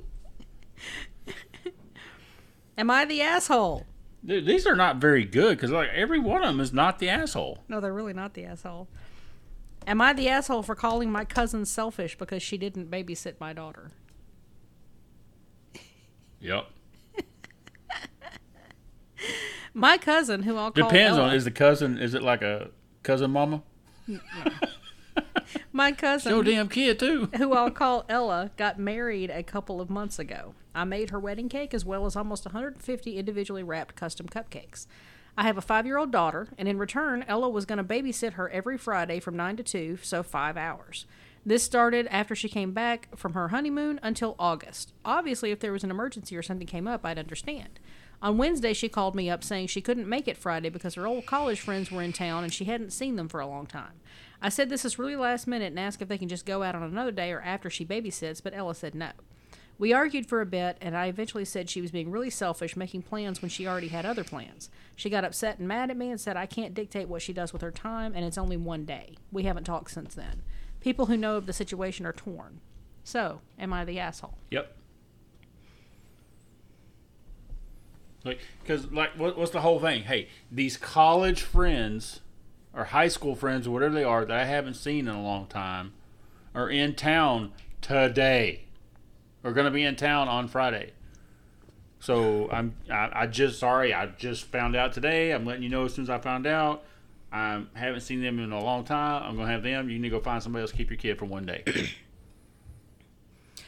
Am 2.78 2.89
I 2.89 3.05
the 3.05 3.22
asshole? 3.22 3.86
Dude, 4.26 4.45
these 4.45 4.66
are 4.66 4.76
not 4.76 4.97
very 4.97 5.26
good 5.26 5.57
because 5.57 5.72
like 5.72 5.89
every 5.89 6.20
one 6.20 6.41
of 6.41 6.47
them 6.47 6.59
is 6.59 6.74
not 6.74 6.99
the 6.99 7.09
asshole. 7.09 7.64
No, 7.68 7.80
they're 7.80 7.93
really 7.93 8.14
not 8.14 8.34
the 8.34 8.45
asshole. 8.45 8.88
Am 9.86 10.01
I 10.01 10.14
the 10.14 10.30
asshole 10.30 10.64
for 10.64 10.76
calling 10.76 11.11
my 11.11 11.26
cousin 11.26 11.66
selfish 11.66 12.18
because 12.18 12.41
she 12.41 12.57
didn't 12.57 12.89
babysit 12.89 13.39
my 13.39 13.53
daughter? 13.53 13.91
Yep. 16.39 16.66
My 19.74 19.97
cousin, 19.97 20.43
who 20.43 20.55
I'll 20.57 20.72
call 20.72 20.89
Depends 20.89 21.18
Ella, 21.18 21.30
on 21.30 21.36
is 21.36 21.45
the 21.45 21.51
cousin 21.51 21.97
is 21.97 22.14
it 22.14 22.22
like 22.22 22.41
a 22.43 22.70
cousin 23.01 23.32
mama? 23.32 23.64
my 25.72 25.91
cousin, 25.91 26.32
Your 26.34 26.43
damn 26.43 26.70
kid 26.70 26.99
too. 26.99 27.30
who 27.38 27.53
I'll 27.53 27.72
call 27.72 28.05
Ella, 28.09 28.51
got 28.57 28.80
married 28.80 29.30
a 29.30 29.43
couple 29.43 29.80
of 29.82 29.89
months 29.89 30.20
ago. 30.20 30.53
I 30.76 30.84
made 30.84 31.09
her 31.11 31.20
wedding 31.20 31.49
cake 31.49 31.74
as 31.74 31.86
well 31.86 32.05
as 32.05 32.16
almost 32.16 32.45
150 32.45 33.18
individually 33.18 33.64
wrapped 33.64 33.95
custom 33.95 34.28
cupcakes. 34.28 34.88
I 35.38 35.43
have 35.43 35.57
a 35.57 35.61
five 35.61 35.86
year 35.86 35.97
old 35.97 36.11
daughter, 36.11 36.49
and 36.57 36.68
in 36.68 36.78
return, 36.78 37.26
Ella 37.28 37.49
was 37.49 37.66
going 37.66 37.78
to 37.78 37.84
babysit 37.84 38.34
her 38.34 38.49
every 38.49 38.78
Friday 38.78 39.20
from 39.20 39.36
9 39.36 39.57
to 39.57 39.64
2, 39.64 39.99
so 40.01 40.22
five 40.22 40.57
hours. 40.57 41.05
This 41.45 41.64
started 41.64 42.07
after 42.07 42.36
she 42.36 42.47
came 42.47 42.72
back 42.72 43.09
from 43.18 43.34
her 43.34 43.49
honeymoon 43.49 43.99
until 44.01 44.36
August. 44.39 44.93
Obviously, 45.03 45.51
if 45.51 45.59
there 45.59 45.74
was 45.74 45.84
an 45.84 45.91
emergency 45.91 46.38
or 46.38 46.41
something 46.41 46.68
came 46.68 46.88
up, 46.88 47.05
I'd 47.05 47.20
understand. 47.20 47.80
On 48.22 48.38
Wednesday, 48.38 48.72
she 48.74 48.88
called 48.88 49.16
me 49.16 49.30
up 49.30 49.43
saying 49.43 49.68
she 49.68 49.82
couldn't 49.82 50.07
make 50.07 50.30
it 50.30 50.38
Friday 50.38 50.70
because 50.70 50.93
her 50.95 51.05
old 51.05 51.26
college 51.26 51.59
friends 51.59 51.91
were 51.91 52.01
in 52.01 52.14
town 52.14 52.43
and 52.45 52.53
she 52.53 52.64
hadn't 52.66 52.93
seen 52.93 53.18
them 53.18 53.28
for 53.28 53.41
a 53.41 53.47
long 53.47 53.66
time. 53.66 53.99
I 54.43 54.49
said 54.49 54.69
this 54.69 54.83
is 54.83 54.99
really 54.99 55.15
last 55.15 55.47
minute 55.47 55.67
and 55.67 55.79
asked 55.79 56.01
if 56.01 56.09
they 56.09 56.17
can 56.17 56.27
just 56.27 56.45
go 56.45 56.63
out 56.63 56.75
on 56.75 56.83
another 56.83 57.13
day 57.13 57.31
or 57.31 57.39
after 57.39 57.69
she 57.69 57.85
babysits, 57.85 58.43
but 58.43 58.53
Ella 58.53 58.75
said 58.75 58.93
no. 58.93 59.11
We 59.79 59.93
argued 59.93 60.27
for 60.27 60.41
a 60.41 60.45
bit, 60.45 60.77
and 60.81 60.97
I 60.97 61.07
eventually 61.07 61.45
said 61.45 61.69
she 61.69 61.81
was 61.81 61.91
being 61.91 62.11
really 62.11 62.29
selfish, 62.29 62.75
making 62.75 63.03
plans 63.03 63.41
when 63.41 63.47
she 63.47 63.65
already 63.65 63.87
had 63.87 64.05
other 64.05 64.25
plans. 64.25 64.69
She 64.97 65.09
got 65.09 65.23
upset 65.23 65.59
and 65.59 65.67
mad 65.67 65.89
at 65.89 65.97
me 65.97 66.11
and 66.11 66.19
said 66.19 66.35
I 66.35 66.45
can't 66.45 66.73
dictate 66.73 67.07
what 67.07 67.21
she 67.21 67.31
does 67.31 67.53
with 67.53 67.61
her 67.61 67.71
time, 67.71 68.13
and 68.13 68.25
it's 68.25 68.37
only 68.37 68.57
one 68.57 68.83
day. 68.83 69.15
We 69.31 69.43
haven't 69.43 69.63
talked 69.63 69.91
since 69.91 70.13
then. 70.13 70.43
People 70.81 71.05
who 71.05 71.15
know 71.15 71.37
of 71.37 71.45
the 71.45 71.53
situation 71.53 72.05
are 72.05 72.13
torn. 72.13 72.59
So, 73.05 73.39
am 73.57 73.71
I 73.71 73.85
the 73.85 73.99
asshole? 73.99 74.37
Yep. 74.51 74.75
Like, 78.25 78.39
because 78.61 78.91
like, 78.91 79.17
what, 79.17 79.37
what's 79.37 79.51
the 79.51 79.61
whole 79.61 79.79
thing? 79.79 80.03
Hey, 80.03 80.27
these 80.51 80.75
college 80.75 81.41
friends 81.41 82.19
or 82.74 82.86
high 82.86 83.07
school 83.07 83.36
friends 83.36 83.67
or 83.67 83.71
whatever 83.71 83.93
they 83.93 84.03
are 84.03 84.26
that 84.26 84.38
I 84.38 84.45
haven't 84.45 84.74
seen 84.76 85.07
in 85.07 85.13
a 85.13 85.21
long 85.21 85.47
time 85.47 85.93
are 86.55 86.69
in 86.69 86.95
town 86.95 87.51
today. 87.82 88.65
are 89.43 89.51
going 89.53 89.65
to 89.65 89.71
be 89.71 89.84
in 89.84 89.95
town 89.95 90.28
on 90.28 90.47
Friday. 90.47 90.91
So 91.99 92.49
I'm 92.51 92.76
I, 92.91 93.09
I 93.13 93.28
just 93.28 93.59
sorry 93.59 93.93
I 93.93 94.07
just 94.07 94.45
found 94.45 94.76
out 94.76 94.93
today. 94.93 95.32
I'm 95.32 95.45
letting 95.45 95.63
you 95.63 95.69
know 95.69 95.86
as 95.86 95.93
soon 95.93 96.03
as 96.03 96.09
I 96.09 96.17
found 96.17 96.45
out. 96.47 96.84
I 97.32 97.63
haven't 97.74 98.01
seen 98.01 98.21
them 98.21 98.38
in 98.39 98.51
a 98.51 98.63
long 98.63 98.84
time. 98.84 99.24
I'm 99.24 99.36
gonna 99.36 99.51
have 99.51 99.63
them. 99.63 99.89
You 99.89 99.97
need 99.99 100.09
to 100.09 100.17
go 100.17 100.19
find 100.19 100.41
somebody 100.43 100.61
else 100.61 100.71
to 100.71 100.78
keep 100.78 100.89
your 100.89 100.97
kid 100.97 101.17
for 101.17 101.26
one 101.26 101.45
day. 101.45 101.63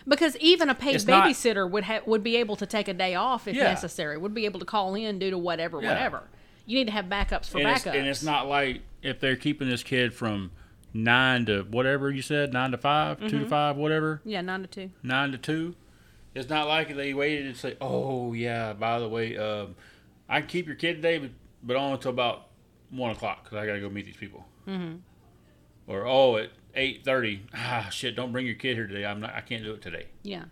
Because 0.07 0.37
even 0.37 0.69
a 0.69 0.75
paid 0.75 0.95
It's 0.95 1.07
not- 1.07 1.27
babysitter 1.27 1.69
would 1.69 1.83
have 1.83 2.05
would 2.05 2.23
be 2.23 2.35
able 2.37 2.55
to 2.57 2.65
take 2.67 2.87
a 2.87 2.93
day 2.93 3.15
off 3.15 3.47
if 3.47 3.55
Yeah. 3.55 3.63
necessary. 3.63 4.17
Would 4.17 4.35
be 4.35 4.45
able 4.45 4.59
to 4.59 4.65
call 4.65 4.93
in 4.95 5.17
due 5.17 5.31
to 5.31 5.37
whatever, 5.37 5.81
Yeah. 5.81 5.89
whatever. 5.89 6.23
You 6.67 6.77
need 6.77 6.85
to 6.85 6.91
have 6.91 7.05
backups 7.05 7.47
for 7.49 7.57
and, 7.57 7.67
backups. 7.67 7.75
it's, 7.77 7.85
and 7.87 8.07
it's 8.07 8.23
not 8.23 8.47
like 8.47 8.81
if 9.05 9.19
they're 9.19 9.35
keeping 9.35 9.69
this 9.69 9.83
kid 9.83 10.13
from 10.13 10.51
nine 10.93 11.45
to 11.45 11.61
whatever 11.63 12.09
you 12.09 12.21
said, 12.21 12.51
nine 12.53 12.71
to 12.71 12.77
5 12.77 13.19
two 13.19 13.25
Mm-hmm. 13.25 13.39
to 13.43 13.45
five, 13.49 13.75
whatever, 13.77 14.21
yeah, 14.25 14.41
nine 14.41 14.61
to 14.61 14.67
two. 14.67 14.91
nine 15.03 15.31
to 15.31 15.37
two. 15.37 15.75
It's 16.33 16.49
not 16.49 16.67
like 16.67 16.93
they 16.95 17.13
waited 17.13 17.45
and 17.45 17.55
say, 17.55 17.77
"Oh 17.79 18.33
yeah, 18.33 18.73
by 18.73 18.99
the 18.99 19.07
way, 19.07 19.37
um, 19.37 19.75
I 20.27 20.39
can 20.41 20.49
keep 20.49 20.67
your 20.67 20.75
kid 20.75 20.95
today, 20.95 21.17
but, 21.19 21.29
but 21.63 21.75
only 21.77 21.93
until 21.93 22.11
about 22.11 22.47
one 22.89 23.11
o'clock 23.11 23.43
because 23.43 23.57
I 23.57 23.65
gotta 23.65 23.79
go 23.79 23.89
meet 23.89 24.05
these 24.05 24.17
people." 24.17 24.45
Mm-hmm. 24.67 24.95
Or 25.87 26.05
oh, 26.05 26.37
at 26.37 26.49
eight 26.75 27.05
thirty, 27.05 27.43
ah 27.53 27.87
shit, 27.91 28.15
don't 28.15 28.31
bring 28.33 28.45
your 28.45 28.55
kid 28.55 28.75
here 28.75 28.87
today. 28.87 29.05
I'm 29.05 29.21
not. 29.21 29.33
I 29.33 29.41
can't 29.41 29.63
do 29.63 29.73
it 29.73 29.81
today. 29.81 30.07
Yeah. 30.23 30.45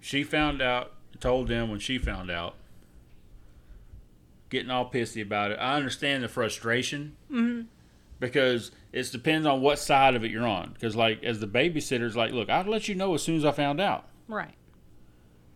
She 0.00 0.22
found 0.24 0.62
out, 0.62 0.92
told 1.20 1.48
them 1.48 1.70
when 1.70 1.80
she 1.80 1.98
found 1.98 2.30
out, 2.30 2.54
getting 4.50 4.70
all 4.70 4.90
pissy 4.90 5.22
about 5.22 5.50
it. 5.50 5.58
I 5.60 5.76
understand 5.76 6.24
the 6.24 6.28
frustration 6.28 7.16
because 8.20 8.70
it 8.92 9.12
depends 9.12 9.46
on 9.46 9.60
what 9.60 9.78
side 9.78 10.14
of 10.14 10.24
it 10.24 10.30
you're 10.30 10.46
on. 10.46 10.72
Because, 10.72 10.96
like, 10.96 11.22
as 11.22 11.40
the 11.40 11.46
babysitter's 11.46 12.16
like, 12.16 12.32
look, 12.32 12.48
I'll 12.48 12.64
let 12.64 12.88
you 12.88 12.94
know 12.94 13.14
as 13.14 13.22
soon 13.22 13.36
as 13.36 13.44
I 13.44 13.52
found 13.52 13.80
out. 13.80 14.06
Right. 14.26 14.54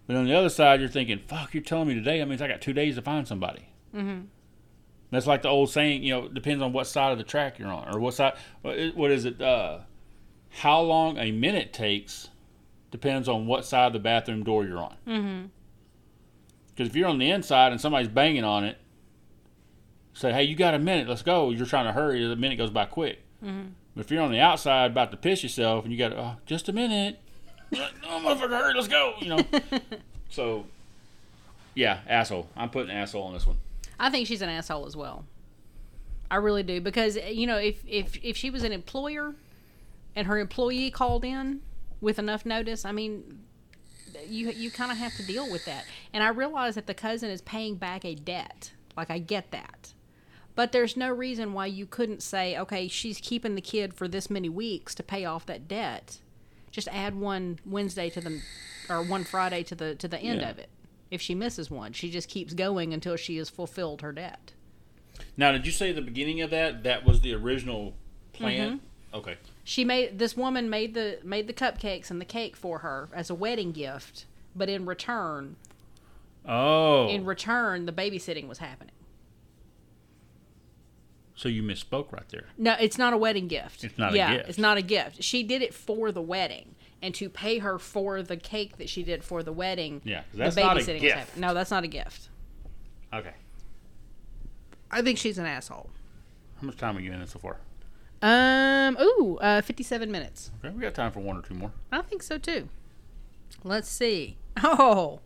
But 0.06 0.16
on 0.16 0.26
the 0.26 0.34
other 0.34 0.48
side, 0.48 0.80
you're 0.80 0.88
thinking, 0.88 1.20
fuck, 1.26 1.54
you're 1.54 1.62
telling 1.62 1.88
me 1.88 1.94
today. 1.94 2.18
That 2.18 2.28
means 2.28 2.42
I 2.42 2.48
got 2.48 2.60
two 2.60 2.72
days 2.72 2.96
to 2.96 3.02
find 3.02 3.26
somebody. 3.26 3.68
Mm-hmm. 3.94 4.22
That's 5.10 5.26
like 5.26 5.42
the 5.42 5.48
old 5.48 5.70
saying, 5.70 6.02
you 6.02 6.10
know, 6.12 6.28
depends 6.28 6.62
on 6.62 6.72
what 6.72 6.86
side 6.86 7.12
of 7.12 7.18
the 7.18 7.24
track 7.24 7.58
you're 7.58 7.68
on, 7.68 7.94
or 7.94 8.00
what 8.00 8.14
side. 8.14 8.34
What 8.62 8.78
is- 8.78 8.94
what 8.94 9.10
is 9.10 9.24
it? 9.24 9.40
Uh, 9.40 9.80
how 10.50 10.80
long 10.80 11.18
a 11.18 11.30
minute 11.30 11.72
takes 11.72 12.28
depends 12.90 13.28
on 13.28 13.46
what 13.46 13.64
side 13.64 13.86
of 13.86 13.92
the 13.92 13.98
bathroom 13.98 14.42
door 14.44 14.64
you're 14.64 14.78
on. 14.82 14.96
Mm-hmm. 15.06 15.46
Because 16.68 16.88
if 16.88 16.96
you're 16.96 17.08
on 17.08 17.18
the 17.18 17.30
inside 17.30 17.72
and 17.72 17.80
somebody's 17.80 18.08
banging 18.08 18.44
on 18.44 18.64
it, 18.64 18.78
say, 20.22 20.32
hey, 20.32 20.44
you 20.44 20.54
got 20.54 20.74
a 20.74 20.78
minute, 20.78 21.08
let's 21.08 21.22
go. 21.22 21.50
You're 21.50 21.66
trying 21.66 21.86
to 21.86 21.92
hurry, 21.92 22.26
the 22.26 22.36
minute 22.36 22.56
goes 22.56 22.70
by 22.70 22.86
quick. 22.86 23.22
Mm-hmm. 23.44 23.68
But 23.94 24.04
if 24.04 24.10
you're 24.10 24.22
on 24.22 24.32
the 24.32 24.40
outside 24.40 24.92
about 24.92 25.10
to 25.10 25.16
piss 25.16 25.42
yourself 25.42 25.84
and 25.84 25.92
you 25.92 25.98
got, 25.98 26.12
oh, 26.12 26.36
just 26.46 26.68
a 26.68 26.72
minute, 26.72 27.18
like, 27.72 27.92
oh, 28.08 28.20
motherfucker, 28.24 28.50
hurry, 28.50 28.74
let's 28.74 28.88
go. 28.88 29.14
You 29.20 29.28
know. 29.28 29.44
so, 30.30 30.66
yeah, 31.74 32.00
asshole. 32.06 32.48
I'm 32.56 32.70
putting 32.70 32.90
asshole 32.94 33.24
on 33.24 33.34
this 33.34 33.46
one. 33.46 33.56
I 33.98 34.10
think 34.10 34.26
she's 34.26 34.42
an 34.42 34.48
asshole 34.48 34.86
as 34.86 34.96
well. 34.96 35.24
I 36.30 36.36
really 36.36 36.62
do 36.62 36.80
because 36.80 37.16
you 37.16 37.46
know 37.46 37.58
if 37.58 37.82
if 37.86 38.18
if 38.22 38.38
she 38.38 38.48
was 38.48 38.64
an 38.64 38.72
employer 38.72 39.34
and 40.16 40.26
her 40.26 40.38
employee 40.38 40.90
called 40.90 41.26
in 41.26 41.60
with 42.00 42.18
enough 42.18 42.46
notice, 42.46 42.86
I 42.86 42.92
mean, 42.92 43.40
you 44.26 44.50
you 44.50 44.70
kind 44.70 44.90
of 44.90 44.98
have 44.98 45.14
to 45.16 45.26
deal 45.26 45.50
with 45.50 45.64
that. 45.66 45.84
And 46.12 46.24
I 46.24 46.28
realize 46.28 46.74
that 46.76 46.86
the 46.86 46.94
cousin 46.94 47.30
is 47.30 47.42
paying 47.42 47.76
back 47.76 48.04
a 48.04 48.14
debt. 48.14 48.72
Like 48.96 49.10
I 49.10 49.18
get 49.18 49.50
that. 49.50 49.92
But 50.54 50.72
there's 50.72 50.96
no 50.96 51.08
reason 51.10 51.52
why 51.54 51.66
you 51.66 51.86
couldn't 51.86 52.22
say, 52.22 52.58
okay, 52.58 52.86
she's 52.88 53.18
keeping 53.20 53.54
the 53.54 53.60
kid 53.62 53.94
for 53.94 54.06
this 54.06 54.28
many 54.28 54.48
weeks 54.50 54.94
to 54.96 55.02
pay 55.02 55.24
off 55.24 55.46
that 55.46 55.66
debt. 55.66 56.18
Just 56.70 56.88
add 56.88 57.14
one 57.14 57.58
Wednesday 57.64 58.10
to 58.10 58.20
the 58.20 58.40
or 58.88 59.02
one 59.02 59.24
Friday 59.24 59.62
to 59.64 59.74
the 59.74 59.94
to 59.94 60.08
the 60.08 60.18
end 60.18 60.40
Yeah. 60.40 60.50
of 60.50 60.58
it. 60.58 60.68
If 61.10 61.20
she 61.20 61.34
misses 61.34 61.70
one, 61.70 61.92
she 61.92 62.10
just 62.10 62.28
keeps 62.28 62.54
going 62.54 62.92
until 62.94 63.16
she 63.16 63.36
has 63.36 63.48
fulfilled 63.50 64.00
her 64.02 64.12
debt. 64.12 64.52
Now, 65.36 65.52
did 65.52 65.66
you 65.66 65.72
say 65.72 65.92
the 65.92 66.00
beginning 66.02 66.40
of 66.40 66.50
that? 66.50 66.82
That 66.82 67.04
was 67.04 67.20
the 67.20 67.34
original 67.34 67.94
plan? 68.32 68.78
Mm-hmm. 68.78 69.16
Okay. 69.16 69.36
She 69.64 69.84
made 69.84 70.18
this 70.18 70.36
woman 70.36 70.68
made 70.70 70.94
the 70.94 71.18
made 71.22 71.46
the 71.46 71.52
cupcakes 71.52 72.10
and 72.10 72.20
the 72.20 72.24
cake 72.26 72.56
for 72.56 72.78
her 72.78 73.08
as 73.12 73.28
a 73.30 73.34
wedding 73.34 73.72
gift, 73.72 74.24
but 74.56 74.68
in 74.68 74.84
return, 74.86 75.56
Oh. 76.46 77.08
in 77.08 77.24
return, 77.24 77.86
the 77.86 77.92
babysitting 77.92 78.48
was 78.48 78.58
happening. 78.58 78.94
So 81.34 81.48
you 81.48 81.62
misspoke 81.62 82.12
right 82.12 82.28
there. 82.30 82.46
No, 82.58 82.76
it's 82.78 82.98
not 82.98 83.12
a 83.12 83.16
wedding 83.16 83.48
gift. 83.48 83.84
It's 83.84 83.98
not 83.98 84.12
a 84.14 84.16
gift. 84.16 84.48
it's 84.48 84.58
not 84.58 84.76
a 84.76 84.82
gift. 84.82 85.22
She 85.22 85.42
did 85.42 85.62
it 85.62 85.72
for 85.74 86.12
the 86.12 86.22
wedding, 86.22 86.74
and 87.00 87.14
to 87.14 87.28
pay 87.28 87.58
her 87.58 87.78
for 87.78 88.22
the 88.22 88.36
cake 88.36 88.76
that 88.78 88.88
she 88.88 89.02
did 89.02 89.24
for 89.24 89.42
the 89.42 89.52
wedding. 89.52 90.02
Yeah, 90.04 90.18
'cause 90.22 90.26
the 90.32 90.38
that's 90.38 90.56
not 90.56 90.76
a 90.78 90.98
gift. 90.98 91.14
happening. 91.16 91.40
No, 91.40 91.54
that's 91.54 91.70
not 91.70 91.84
a 91.84 91.88
gift. 91.88 92.28
Okay. 93.12 93.34
I 94.90 95.00
think 95.02 95.18
she's 95.18 95.38
an 95.38 95.46
asshole. 95.46 95.90
How 96.60 96.66
much 96.66 96.76
time 96.76 96.96
are 96.96 97.00
you 97.00 97.12
in 97.12 97.26
so 97.26 97.38
far? 97.38 97.58
Um. 98.20 98.96
Ooh. 99.00 99.38
Uh. 99.40 99.60
Fifty-seven 99.62 100.10
minutes. 100.12 100.50
Okay, 100.64 100.72
we 100.74 100.80
got 100.82 100.94
time 100.94 101.10
for 101.12 101.20
one 101.20 101.36
or 101.36 101.42
two 101.42 101.54
more. 101.54 101.72
I 101.90 102.02
think 102.02 102.22
so 102.22 102.38
too. 102.38 102.68
Let's 103.64 103.88
see. 103.88 104.36
Oh. 104.62 105.20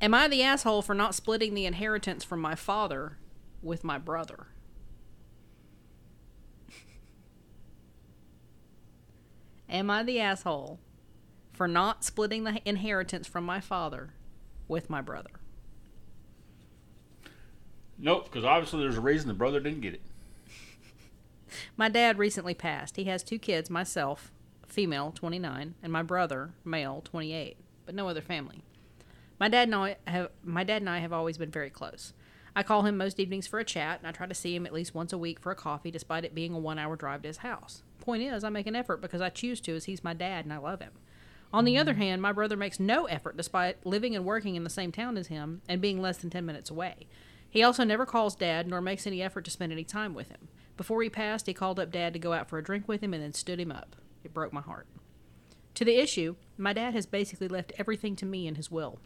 Am 0.00 0.14
I 0.14 0.28
the 0.28 0.42
asshole 0.42 0.82
for 0.82 0.94
not 0.94 1.14
splitting 1.14 1.54
the 1.54 1.66
inheritance 1.66 2.22
from 2.22 2.40
my 2.40 2.54
father 2.54 3.18
with 3.62 3.82
my 3.82 3.98
brother? 3.98 4.46
Am 9.68 9.90
I 9.90 10.02
the 10.02 10.20
asshole 10.20 10.78
for 11.52 11.66
not 11.66 12.04
splitting 12.04 12.44
the 12.44 12.60
inheritance 12.64 13.26
from 13.26 13.44
my 13.44 13.60
father 13.60 14.14
with 14.68 14.88
my 14.88 15.00
brother? 15.00 15.30
Nope, 17.98 18.24
because 18.24 18.44
obviously 18.44 18.80
there's 18.80 18.98
a 18.98 19.00
reason 19.00 19.28
the 19.28 19.34
brother 19.34 19.58
didn't 19.58 19.80
get 19.80 19.94
it. 19.94 20.02
My 21.76 21.88
dad 21.88 22.18
recently 22.18 22.52
passed. 22.52 22.96
He 22.96 23.04
has 23.04 23.22
two 23.22 23.38
kids, 23.38 23.70
myself, 23.70 24.30
female, 24.66 25.12
29, 25.12 25.74
and 25.82 25.92
my 25.92 26.02
brother, 26.02 26.50
male, 26.62 27.00
28, 27.04 27.56
but 27.86 27.94
no 27.94 28.08
other 28.08 28.20
family. 28.20 28.62
My 29.40 29.48
dad 29.48 29.68
and 29.68 29.74
I 29.74 29.96
have 30.06 30.30
my 30.44 30.64
dad 30.64 30.82
and 30.82 30.90
I 30.90 30.98
have 30.98 31.12
always 31.12 31.38
been 31.38 31.50
very 31.50 31.70
close. 31.70 32.12
I 32.54 32.62
call 32.62 32.82
him 32.82 32.96
most 32.96 33.20
evenings 33.20 33.46
for 33.46 33.58
a 33.58 33.64
chat, 33.64 33.98
and 33.98 34.08
I 34.08 34.12
try 34.12 34.26
to 34.26 34.34
see 34.34 34.54
him 34.54 34.66
at 34.66 34.72
least 34.72 34.94
once 34.94 35.12
a 35.12 35.18
week 35.18 35.40
for 35.40 35.52
a 35.52 35.56
coffee, 35.56 35.90
despite 35.90 36.24
it 36.24 36.34
being 36.34 36.54
a 36.54 36.58
one-hour 36.58 36.96
drive 36.96 37.22
to 37.22 37.28
his 37.28 37.38
house. 37.38 37.82
Point 38.06 38.22
is, 38.22 38.44
I 38.44 38.50
make 38.50 38.68
an 38.68 38.76
effort 38.76 39.00
because 39.00 39.20
I 39.20 39.30
choose 39.30 39.60
to, 39.62 39.74
as 39.74 39.86
he's 39.86 40.04
my 40.04 40.14
dad 40.14 40.44
and 40.44 40.54
I 40.54 40.58
love 40.58 40.80
him. 40.80 40.92
On 41.52 41.64
the 41.64 41.76
other 41.76 41.90
mm-hmm. 41.90 42.02
hand, 42.02 42.22
my 42.22 42.30
brother 42.30 42.56
makes 42.56 42.78
no 42.78 43.06
effort 43.06 43.36
despite 43.36 43.84
living 43.84 44.14
and 44.14 44.24
working 44.24 44.54
in 44.54 44.62
the 44.62 44.70
same 44.70 44.92
town 44.92 45.16
as 45.16 45.26
him 45.26 45.60
and 45.68 45.80
being 45.80 46.00
less 46.00 46.18
than 46.18 46.30
10 46.30 46.46
minutes 46.46 46.70
away. 46.70 47.08
He 47.50 47.64
also 47.64 47.82
never 47.82 48.06
calls 48.06 48.36
dad 48.36 48.68
nor 48.68 48.80
makes 48.80 49.08
any 49.08 49.20
effort 49.22 49.44
to 49.46 49.50
spend 49.50 49.72
any 49.72 49.82
time 49.82 50.14
with 50.14 50.28
him. 50.28 50.46
Before 50.76 51.02
he 51.02 51.10
passed, 51.10 51.48
he 51.48 51.52
called 51.52 51.80
up 51.80 51.90
dad 51.90 52.12
to 52.12 52.20
go 52.20 52.32
out 52.32 52.48
for 52.48 52.58
a 52.58 52.62
drink 52.62 52.86
with 52.86 53.00
him 53.00 53.12
and 53.12 53.20
then 53.20 53.32
stood 53.32 53.58
him 53.58 53.72
up. 53.72 53.96
It 54.22 54.32
broke 54.32 54.52
my 54.52 54.60
heart. 54.60 54.86
To 55.74 55.84
the 55.84 55.98
issue, 55.98 56.36
my 56.56 56.72
dad 56.72 56.94
has 56.94 57.06
basically 57.06 57.48
left 57.48 57.72
everything 57.76 58.14
to 58.16 58.26
me 58.26 58.46
in 58.46 58.54
his 58.54 58.70
will 58.70 59.00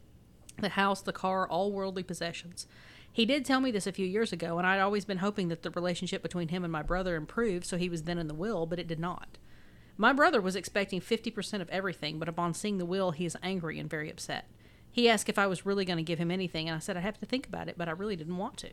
the 0.58 0.68
house, 0.70 1.00
the 1.00 1.10
car, 1.10 1.48
all 1.48 1.72
worldly 1.72 2.02
possessions. 2.02 2.66
He 3.12 3.26
did 3.26 3.44
tell 3.44 3.60
me 3.60 3.70
this 3.70 3.86
a 3.86 3.92
few 3.92 4.06
years 4.06 4.32
ago, 4.32 4.58
and 4.58 4.66
I'd 4.66 4.80
always 4.80 5.04
been 5.04 5.18
hoping 5.18 5.48
that 5.48 5.62
the 5.62 5.70
relationship 5.70 6.22
between 6.22 6.48
him 6.48 6.62
and 6.62 6.72
my 6.72 6.82
brother 6.82 7.16
improved 7.16 7.66
so 7.66 7.76
he 7.76 7.88
was 7.88 8.04
then 8.04 8.18
in 8.18 8.28
the 8.28 8.34
will, 8.34 8.66
but 8.66 8.78
it 8.78 8.86
did 8.86 9.00
not. 9.00 9.38
My 9.96 10.12
brother 10.12 10.40
was 10.40 10.56
expecting 10.56 11.00
50% 11.00 11.60
of 11.60 11.68
everything, 11.68 12.18
but 12.18 12.28
upon 12.28 12.54
seeing 12.54 12.78
the 12.78 12.86
will, 12.86 13.10
he 13.10 13.26
is 13.26 13.36
angry 13.42 13.78
and 13.78 13.90
very 13.90 14.10
upset. 14.10 14.46
He 14.92 15.08
asked 15.08 15.28
if 15.28 15.38
I 15.38 15.46
was 15.46 15.66
really 15.66 15.84
going 15.84 15.98
to 15.98 16.02
give 16.02 16.18
him 16.18 16.30
anything, 16.30 16.68
and 16.68 16.76
I 16.76 16.78
said 16.78 16.96
I'd 16.96 17.02
have 17.02 17.18
to 17.18 17.26
think 17.26 17.46
about 17.46 17.68
it, 17.68 17.76
but 17.76 17.88
I 17.88 17.92
really 17.92 18.16
didn't 18.16 18.36
want 18.36 18.56
to. 18.58 18.70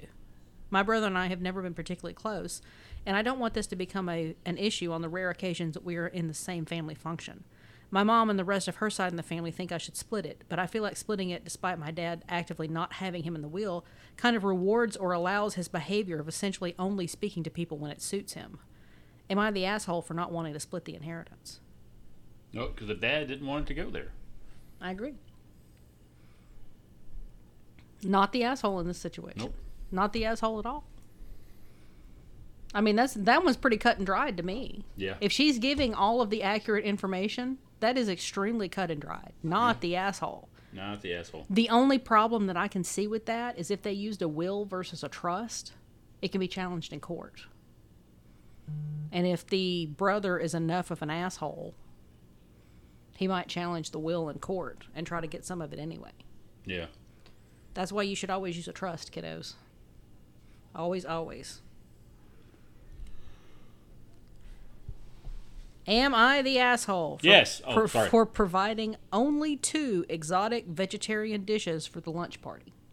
My 0.70 0.84
brother 0.84 1.08
and 1.08 1.18
I 1.18 1.28
have 1.28 1.42
never 1.42 1.62
been 1.62 1.74
particularly 1.74 2.14
close, 2.14 2.62
and 3.06 3.18
I 3.18 3.22
don't 3.22 3.40
want 3.40 3.54
this 3.54 3.68
to 3.68 3.76
become 3.76 4.08
a, 4.08 4.36
an 4.46 4.58
issue 4.58 4.92
on 4.92 5.02
the 5.02 5.10
rare 5.10 5.30
occasions 5.30 5.74
that 5.74 5.84
we 5.84 5.96
are 5.96 6.08
in 6.08 6.28
the 6.28 6.34
same 6.34 6.66
family 6.66 6.96
function. 6.96 7.44
My 7.90 8.04
mom 8.04 8.30
and 8.30 8.38
the 8.38 8.44
rest 8.44 8.68
of 8.68 8.78
her 8.78 8.90
side 8.90 9.12
in 9.12 9.16
the 9.16 9.24
family 9.24 9.50
think 9.50 9.72
I 9.72 9.78
should 9.78 9.96
split 9.96 10.26
it, 10.26 10.44
but 10.50 10.60
I 10.60 10.68
feel 10.68 10.84
like 10.84 10.98
splitting 10.98 11.30
it, 11.30 11.46
despite 11.46 11.80
my 11.80 11.92
dad 11.92 12.26
actively 12.28 12.68
not 12.68 12.94
having 12.94 13.24
him 13.24 13.34
in 13.34 13.42
the 13.42 13.48
will, 13.48 13.86
kind 14.18 14.36
of 14.36 14.44
rewards 14.44 14.98
or 14.98 15.14
allows 15.14 15.54
his 15.54 15.70
behavior 15.70 16.20
of 16.20 16.28
essentially 16.28 16.76
only 16.78 17.08
speaking 17.08 17.44
to 17.44 17.50
people 17.50 17.78
when 17.78 17.92
it 17.92 18.02
suits 18.02 18.34
him. 18.34 18.60
Am 19.30 19.40
I 19.40 19.52
the 19.52 19.66
asshole 19.66 20.02
for 20.02 20.14
not 20.14 20.32
wanting 20.32 20.54
to 20.54 20.60
split 20.60 20.86
the 20.86 20.96
inheritance? 20.96 21.62
No, 22.52 22.68
because 22.68 22.88
the 22.88 22.96
dad 22.96 23.28
didn't 23.28 23.48
want 23.48 23.66
it 23.66 23.68
to 23.68 23.74
go 23.74 23.90
there. 23.90 24.12
I 24.82 24.92
agree. 24.92 25.16
Not 28.04 28.32
the 28.32 28.44
asshole 28.44 28.80
in 28.80 28.88
this 28.88 28.98
situation. 28.98 29.42
Nope. 29.42 29.56
Not 29.92 30.14
the 30.14 30.26
asshole 30.26 30.60
at 30.60 30.66
all. 30.66 30.86
I 32.74 32.82
mean, 32.82 32.96
that's 32.96 33.14
that 33.14 33.44
one's 33.44 33.58
pretty 33.58 33.78
cut 33.78 33.98
and 33.98 34.06
dried 34.06 34.38
to 34.38 34.44
me. 34.44 34.86
Yeah. 34.98 35.16
If 35.22 35.32
she's 35.32 35.58
giving 35.58 35.94
all 35.94 36.22
of 36.22 36.30
the 36.30 36.44
accurate 36.44 36.84
information, 36.84 37.58
that 37.80 37.98
is 37.98 38.10
extremely 38.10 38.70
cut 38.70 38.92
and 38.92 39.02
dried. 39.02 39.34
Not 39.44 39.82
the 39.82 39.96
asshole. 39.96 40.50
Not 40.74 41.02
the 41.02 41.14
asshole. 41.14 41.46
The 41.50 41.70
only 41.70 41.98
problem 41.98 42.48
that 42.48 42.58
I 42.58 42.68
can 42.68 42.84
see 42.84 43.08
with 43.08 43.26
that 43.26 43.58
is 43.58 43.72
if 43.72 43.82
they 43.82 43.94
used 43.94 44.22
a 44.22 44.28
will 44.28 44.66
versus 44.66 45.04
a 45.04 45.10
trust, 45.10 45.74
it 46.22 46.32
can 46.32 46.40
be 46.40 46.48
challenged 46.48 46.94
in 46.94 47.00
court. 47.00 47.42
And 49.12 49.26
if 49.26 49.48
the 49.48 49.86
brother 49.86 50.38
is 50.38 50.54
enough 50.54 50.92
of 50.92 51.02
an 51.02 51.10
asshole 51.10 51.74
he 53.18 53.28
might 53.28 53.48
challenge 53.48 53.90
the 53.90 54.00
will 54.00 54.30
in 54.30 54.38
court 54.38 54.86
and 54.94 55.08
try 55.08 55.20
to 55.20 55.26
get 55.26 55.44
some 55.44 55.60
of 55.60 55.74
it 55.74 55.80
anyway. 55.80 56.12
Yeah. 56.66 56.86
That's 57.74 57.92
why 57.92 58.04
you 58.04 58.16
should 58.16 58.30
always 58.30 58.56
use 58.56 58.68
a 58.68 58.74
trust, 58.74 59.12
kiddos. 59.12 59.56
Always, 60.76 61.04
always. 61.04 61.62
Am 65.88 66.14
I 66.14 66.42
the 66.42 66.60
asshole? 66.60 67.20
For, 67.20 67.26
Yes. 67.28 67.62
Oh, 67.66 67.74
for, 67.74 67.88
sorry. 67.88 68.10
for 68.10 68.26
providing 68.26 68.98
only 69.14 69.56
two 69.56 70.06
exotic 70.10 70.68
vegetarian 70.68 71.46
dishes 71.46 71.88
for 71.88 72.02
the 72.02 72.12
lunch 72.12 72.42
party. 72.42 72.74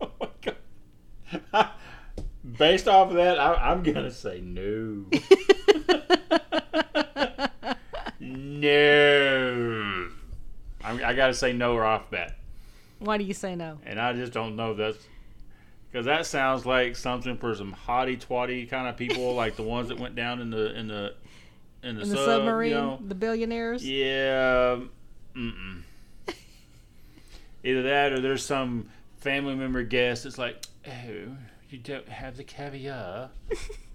Oh 0.00 0.10
my 0.20 0.28
god. 1.52 1.68
Based 2.58 2.88
off 2.88 3.10
of 3.10 3.14
that, 3.14 3.38
I, 3.38 3.54
I'm 3.70 3.84
gonna 3.84 4.10
say 4.10 4.40
no. 4.40 5.04
no. 8.18 10.08
I'm, 10.84 11.04
I 11.04 11.12
gotta 11.14 11.34
say 11.34 11.52
no 11.52 11.76
right 11.76 11.94
off 11.94 12.10
bat, 12.10 12.36
Why 12.98 13.16
do 13.18 13.22
you 13.24 13.34
say 13.34 13.54
no? 13.54 13.78
and 13.86 14.00
I 14.00 14.12
just 14.12 14.32
don't 14.32 14.56
know 14.56 14.72
if 14.72 14.78
that's 14.78 14.98
because 15.92 16.06
that 16.06 16.24
sounds 16.24 16.64
like 16.64 16.96
something 16.96 17.36
for 17.36 17.54
some 17.54 17.76
hotty 17.86 18.18
twatty 18.18 18.68
kind 18.68 18.88
of 18.88 18.96
people, 18.96 19.34
like 19.36 19.56
the 19.56 19.62
ones 19.62 19.88
that 19.90 20.00
went 20.00 20.14
down 20.16 20.40
in 20.40 20.50
the 20.50 20.74
in 20.74 20.88
the 20.88 21.14
in 21.82 21.96
the, 21.96 22.02
In 22.02 22.08
the 22.08 22.16
sub, 22.16 22.24
submarine, 22.24 22.70
You 22.70 22.76
know? 22.76 23.00
the 23.06 23.14
billionaires. 23.14 23.84
Yeah. 23.88 24.78
Mm-mm. 25.36 25.82
Either 27.64 27.82
that 27.82 28.12
or 28.12 28.20
there's 28.20 28.44
some 28.44 28.88
family 29.18 29.54
member 29.54 29.82
guest 29.82 30.24
that's 30.24 30.38
like, 30.38 30.64
oh, 30.86 31.36
you 31.70 31.78
don't 31.78 32.08
have 32.08 32.36
the 32.36 32.44
caviar. 32.44 33.30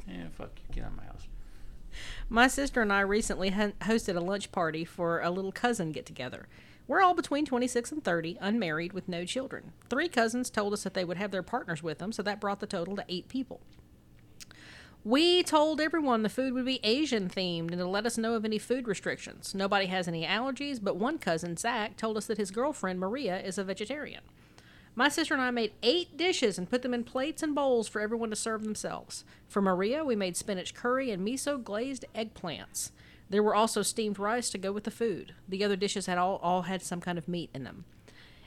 yeah, 0.08 0.24
fuck 0.38 0.52
you. 0.58 0.76
Get 0.76 0.84
out 0.86 0.92
of 0.92 0.98
my 0.98 1.04
house. 1.04 1.28
My 2.30 2.48
sister 2.48 2.82
and 2.82 2.92
I 2.94 3.02
recently 3.02 3.50
ho- 3.52 3.74
hosted 3.82 4.16
a 4.16 4.20
lunch 4.20 4.52
party 4.52 4.86
for 4.86 5.22
a 5.22 5.30
little 5.32 5.52
cousin 5.52 5.92
get 5.92 6.06
together. 6.06 6.48
We're 6.88 7.02
all 7.02 7.14
between 7.14 7.46
26 7.46 7.92
and 7.92 8.04
30, 8.04 8.38
unmarried 8.40 8.94
with 8.94 9.10
no 9.10 9.26
children. 9.26 9.74
Three 9.90 10.08
cousins 10.08 10.50
told 10.50 10.74
us 10.74 10.84
that 10.84 10.94
they 10.94 11.04
would 11.04 11.18
have 11.18 11.32
their 11.32 11.44
partners 11.44 11.84
with 11.84 11.98
them, 11.98 12.14
so 12.14 12.24
that 12.24 12.40
brought 12.40 12.62
the 12.62 12.66
total 12.66 12.96
to 12.96 13.06
eight 13.10 13.28
people. 13.28 13.60
We 15.04 15.44
told 15.44 15.80
everyone 15.80 16.24
the 16.24 16.30
food 16.30 16.54
would 16.54 16.66
be 16.66 16.80
Asian 16.84 17.30
themed 17.30 17.72
and 17.72 17.78
to 17.78 17.88
let 17.88 18.06
us 18.06 18.18
know 18.18 18.34
of 18.34 18.44
any 18.44 18.58
food 18.58 18.88
restrictions. 18.88 19.54
Nobody 19.54 19.86
has 19.86 20.08
any 20.08 20.26
allergies, 20.26 20.80
but 20.82 20.98
one 20.98 21.18
cousin, 21.18 21.56
Zach, 21.56 21.98
told 21.98 22.18
us 22.18 22.26
that 22.26 22.38
his 22.38 22.52
girlfriend, 22.52 23.00
Maria, 23.00 23.40
is 23.40 23.58
a 23.58 23.64
vegetarian. 23.64 24.22
My 24.96 25.10
sister 25.10 25.34
and 25.34 25.44
I 25.44 25.52
made 25.52 25.74
eight 25.84 26.18
dishes 26.18 26.58
and 26.58 26.70
put 26.70 26.82
them 26.82 26.94
in 26.94 27.04
plates 27.04 27.44
and 27.44 27.54
bowls 27.54 27.88
for 27.88 28.02
everyone 28.02 28.32
to 28.32 28.36
serve 28.36 28.64
themselves. 28.64 29.24
For 29.48 29.62
Maria, 29.62 30.04
we 30.04 30.16
made 30.16 30.36
spinach 30.36 30.74
curry 30.74 31.12
and 31.12 31.26
miso 31.26 31.64
glazed 31.64 32.04
eggplants. 32.16 32.92
There 33.30 33.44
were 33.44 33.56
also 33.56 33.82
steamed 33.82 34.20
rice 34.20 34.50
to 34.52 34.58
go 34.58 34.72
with 34.72 34.86
the 34.86 34.92
food. 34.92 35.34
The 35.48 35.64
other 35.64 35.76
dishes 35.76 36.06
had 36.06 36.18
all, 36.18 36.38
all 36.38 36.64
had 36.64 36.82
some 36.82 37.02
kind 37.02 37.18
of 37.18 37.28
meat 37.28 37.50
in 37.54 37.64
them. 37.64 37.86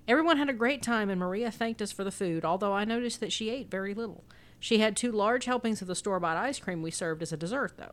Everyone 0.09 0.39
had 0.39 0.49
a 0.49 0.55
great 0.55 0.83
time, 0.83 1.11
and 1.11 1.21
Maria 1.21 1.51
thanked 1.51 1.83
us 1.83 1.93
for 1.93 2.03
the 2.03 2.11
food, 2.11 2.45
although 2.45 2.73
I 2.73 2.85
noticed 2.85 3.21
that 3.21 3.33
she 3.33 3.51
ate 3.51 3.71
very 3.71 3.95
little. 3.95 4.25
She 4.59 4.79
had 4.79 4.97
two 4.97 5.13
large 5.13 5.45
helpings 5.45 5.83
of 5.83 5.89
the 5.89 5.95
store 5.95 6.19
bought 6.19 6.37
ice 6.37 6.59
cream 6.59 6.83
we 6.83 6.91
served 6.91 7.23
as 7.23 7.33
a 7.33 7.37
dessert, 7.37 7.75
though. 7.77 7.93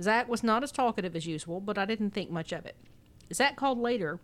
Zach 0.00 0.28
was 0.28 0.42
not 0.42 0.62
as 0.62 0.72
talkative 0.72 1.14
as 1.14 1.26
usual, 1.26 1.60
but 1.60 1.78
I 1.78 1.84
didn't 1.84 2.10
think 2.10 2.30
much 2.30 2.52
of 2.52 2.66
it. 2.66 2.76
Zach 3.32 3.56
called 3.56 3.78
later 3.78 4.20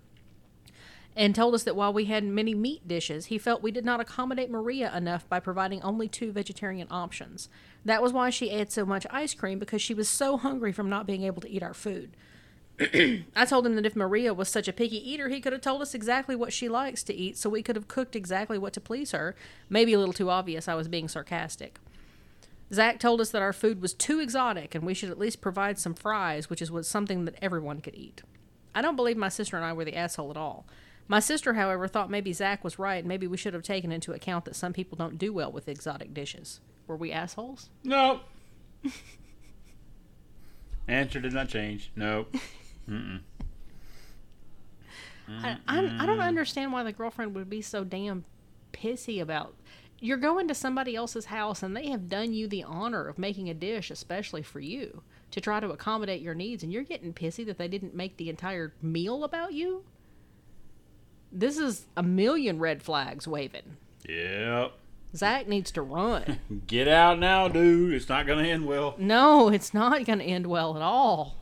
and 1.16 1.34
told 1.34 1.54
us 1.54 1.64
that 1.64 1.76
while 1.76 1.92
we 1.92 2.04
had 2.06 2.24
many 2.24 2.54
meat 2.54 2.86
dishes, 2.86 3.26
he 3.26 3.38
felt 3.38 3.62
we 3.62 3.72
did 3.72 3.84
not 3.84 4.00
accommodate 4.00 4.50
Maria 4.50 4.94
enough 4.96 5.28
by 5.28 5.40
providing 5.40 5.82
only 5.82 6.08
two 6.08 6.32
vegetarian 6.32 6.88
options. 6.90 7.48
That 7.84 8.02
was 8.02 8.12
why 8.12 8.30
she 8.30 8.50
ate 8.50 8.70
so 8.70 8.86
much 8.86 9.06
ice 9.10 9.34
cream 9.34 9.58
because 9.58 9.82
she 9.82 9.94
was 9.94 10.08
so 10.08 10.36
hungry 10.36 10.72
from 10.72 10.88
not 10.88 11.06
being 11.06 11.24
able 11.24 11.42
to 11.42 11.50
eat 11.50 11.62
our 11.62 11.74
food. 11.74 12.16
I 13.36 13.44
told 13.44 13.66
him 13.66 13.74
that 13.74 13.84
if 13.84 13.96
Maria 13.96 14.32
was 14.32 14.48
such 14.48 14.68
a 14.68 14.72
picky 14.72 14.96
eater, 15.10 15.28
he 15.28 15.40
could 15.40 15.52
have 15.52 15.60
told 15.60 15.82
us 15.82 15.94
exactly 15.94 16.34
what 16.34 16.52
she 16.52 16.68
likes 16.68 17.02
to 17.04 17.14
eat 17.14 17.36
so 17.36 17.50
we 17.50 17.62
could 17.62 17.76
have 17.76 17.88
cooked 17.88 18.16
exactly 18.16 18.56
what 18.56 18.72
to 18.72 18.80
please 18.80 19.10
her. 19.10 19.34
Maybe 19.68 19.92
a 19.92 19.98
little 19.98 20.14
too 20.14 20.30
obvious, 20.30 20.68
I 20.68 20.74
was 20.74 20.88
being 20.88 21.08
sarcastic. 21.08 21.78
Zach 22.72 22.98
told 23.00 23.20
us 23.20 23.30
that 23.30 23.42
our 23.42 23.52
food 23.52 23.82
was 23.82 23.92
too 23.92 24.20
exotic 24.20 24.74
and 24.74 24.84
we 24.84 24.94
should 24.94 25.10
at 25.10 25.18
least 25.18 25.40
provide 25.40 25.78
some 25.78 25.94
fries, 25.94 26.48
which 26.48 26.62
is 26.62 26.70
something 26.86 27.24
that 27.24 27.34
everyone 27.42 27.80
could 27.80 27.96
eat. 27.96 28.22
I 28.74 28.80
don't 28.80 28.96
believe 28.96 29.16
my 29.16 29.28
sister 29.28 29.56
and 29.56 29.66
I 29.66 29.72
were 29.72 29.84
the 29.84 29.96
asshole 29.96 30.30
at 30.30 30.36
all. 30.36 30.64
My 31.10 31.18
sister, 31.18 31.54
however, 31.54 31.88
thought 31.88 32.08
maybe 32.08 32.32
Zach 32.32 32.62
was 32.62 32.78
right 32.78 32.98
and 32.98 33.08
maybe 33.08 33.26
we 33.26 33.36
should 33.36 33.52
have 33.52 33.64
taken 33.64 33.90
into 33.90 34.12
account 34.12 34.44
that 34.44 34.54
some 34.54 34.72
people 34.72 34.96
don't 34.96 35.18
do 35.18 35.32
well 35.32 35.50
with 35.50 35.66
exotic 35.66 36.14
dishes. 36.14 36.60
Were 36.86 36.96
we 36.96 37.10
assholes? 37.10 37.68
No. 37.82 38.20
Answer 40.86 41.18
did 41.18 41.32
not 41.32 41.48
change. 41.48 41.90
Nope. 41.96 42.32
Mm-mm. 42.88 43.22
I, 45.28 45.56
I, 45.66 45.96
I 45.98 46.06
don't 46.06 46.20
understand 46.20 46.72
why 46.72 46.84
the 46.84 46.92
girlfriend 46.92 47.34
would 47.34 47.50
be 47.50 47.60
so 47.60 47.82
damn 47.82 48.24
pissy 48.72 49.20
about. 49.20 49.56
You're 49.98 50.16
going 50.16 50.46
to 50.46 50.54
somebody 50.54 50.94
else's 50.94 51.24
house 51.24 51.64
and 51.64 51.76
they 51.76 51.88
have 51.88 52.08
done 52.08 52.32
you 52.32 52.46
the 52.46 52.62
honor 52.62 53.08
of 53.08 53.18
making 53.18 53.50
a 53.50 53.54
dish 53.54 53.90
especially 53.90 54.42
for 54.44 54.60
you 54.60 55.02
to 55.32 55.40
try 55.40 55.58
to 55.58 55.70
accommodate 55.70 56.22
your 56.22 56.34
needs, 56.34 56.62
and 56.62 56.72
you're 56.72 56.84
getting 56.84 57.12
pissy 57.12 57.44
that 57.46 57.58
they 57.58 57.66
didn't 57.66 57.96
make 57.96 58.16
the 58.16 58.30
entire 58.30 58.74
meal 58.80 59.24
about 59.24 59.52
you. 59.52 59.82
This 61.32 61.58
is 61.58 61.86
a 61.96 62.02
million 62.02 62.58
red 62.58 62.82
flags 62.82 63.26
waving. 63.28 63.76
Yep. 64.08 64.72
Zach 65.14 65.48
needs 65.48 65.70
to 65.72 65.82
run. 65.82 66.38
Get 66.66 66.88
out 66.88 67.18
now, 67.18 67.48
dude. 67.48 67.94
It's 67.94 68.08
not 68.08 68.26
gonna 68.26 68.44
end 68.46 68.66
well. 68.66 68.94
no, 68.98 69.48
it's 69.48 69.74
not 69.74 70.04
going 70.04 70.18
to 70.20 70.24
end 70.24 70.46
well 70.46 70.76
at 70.76 70.82
all. 70.82 71.36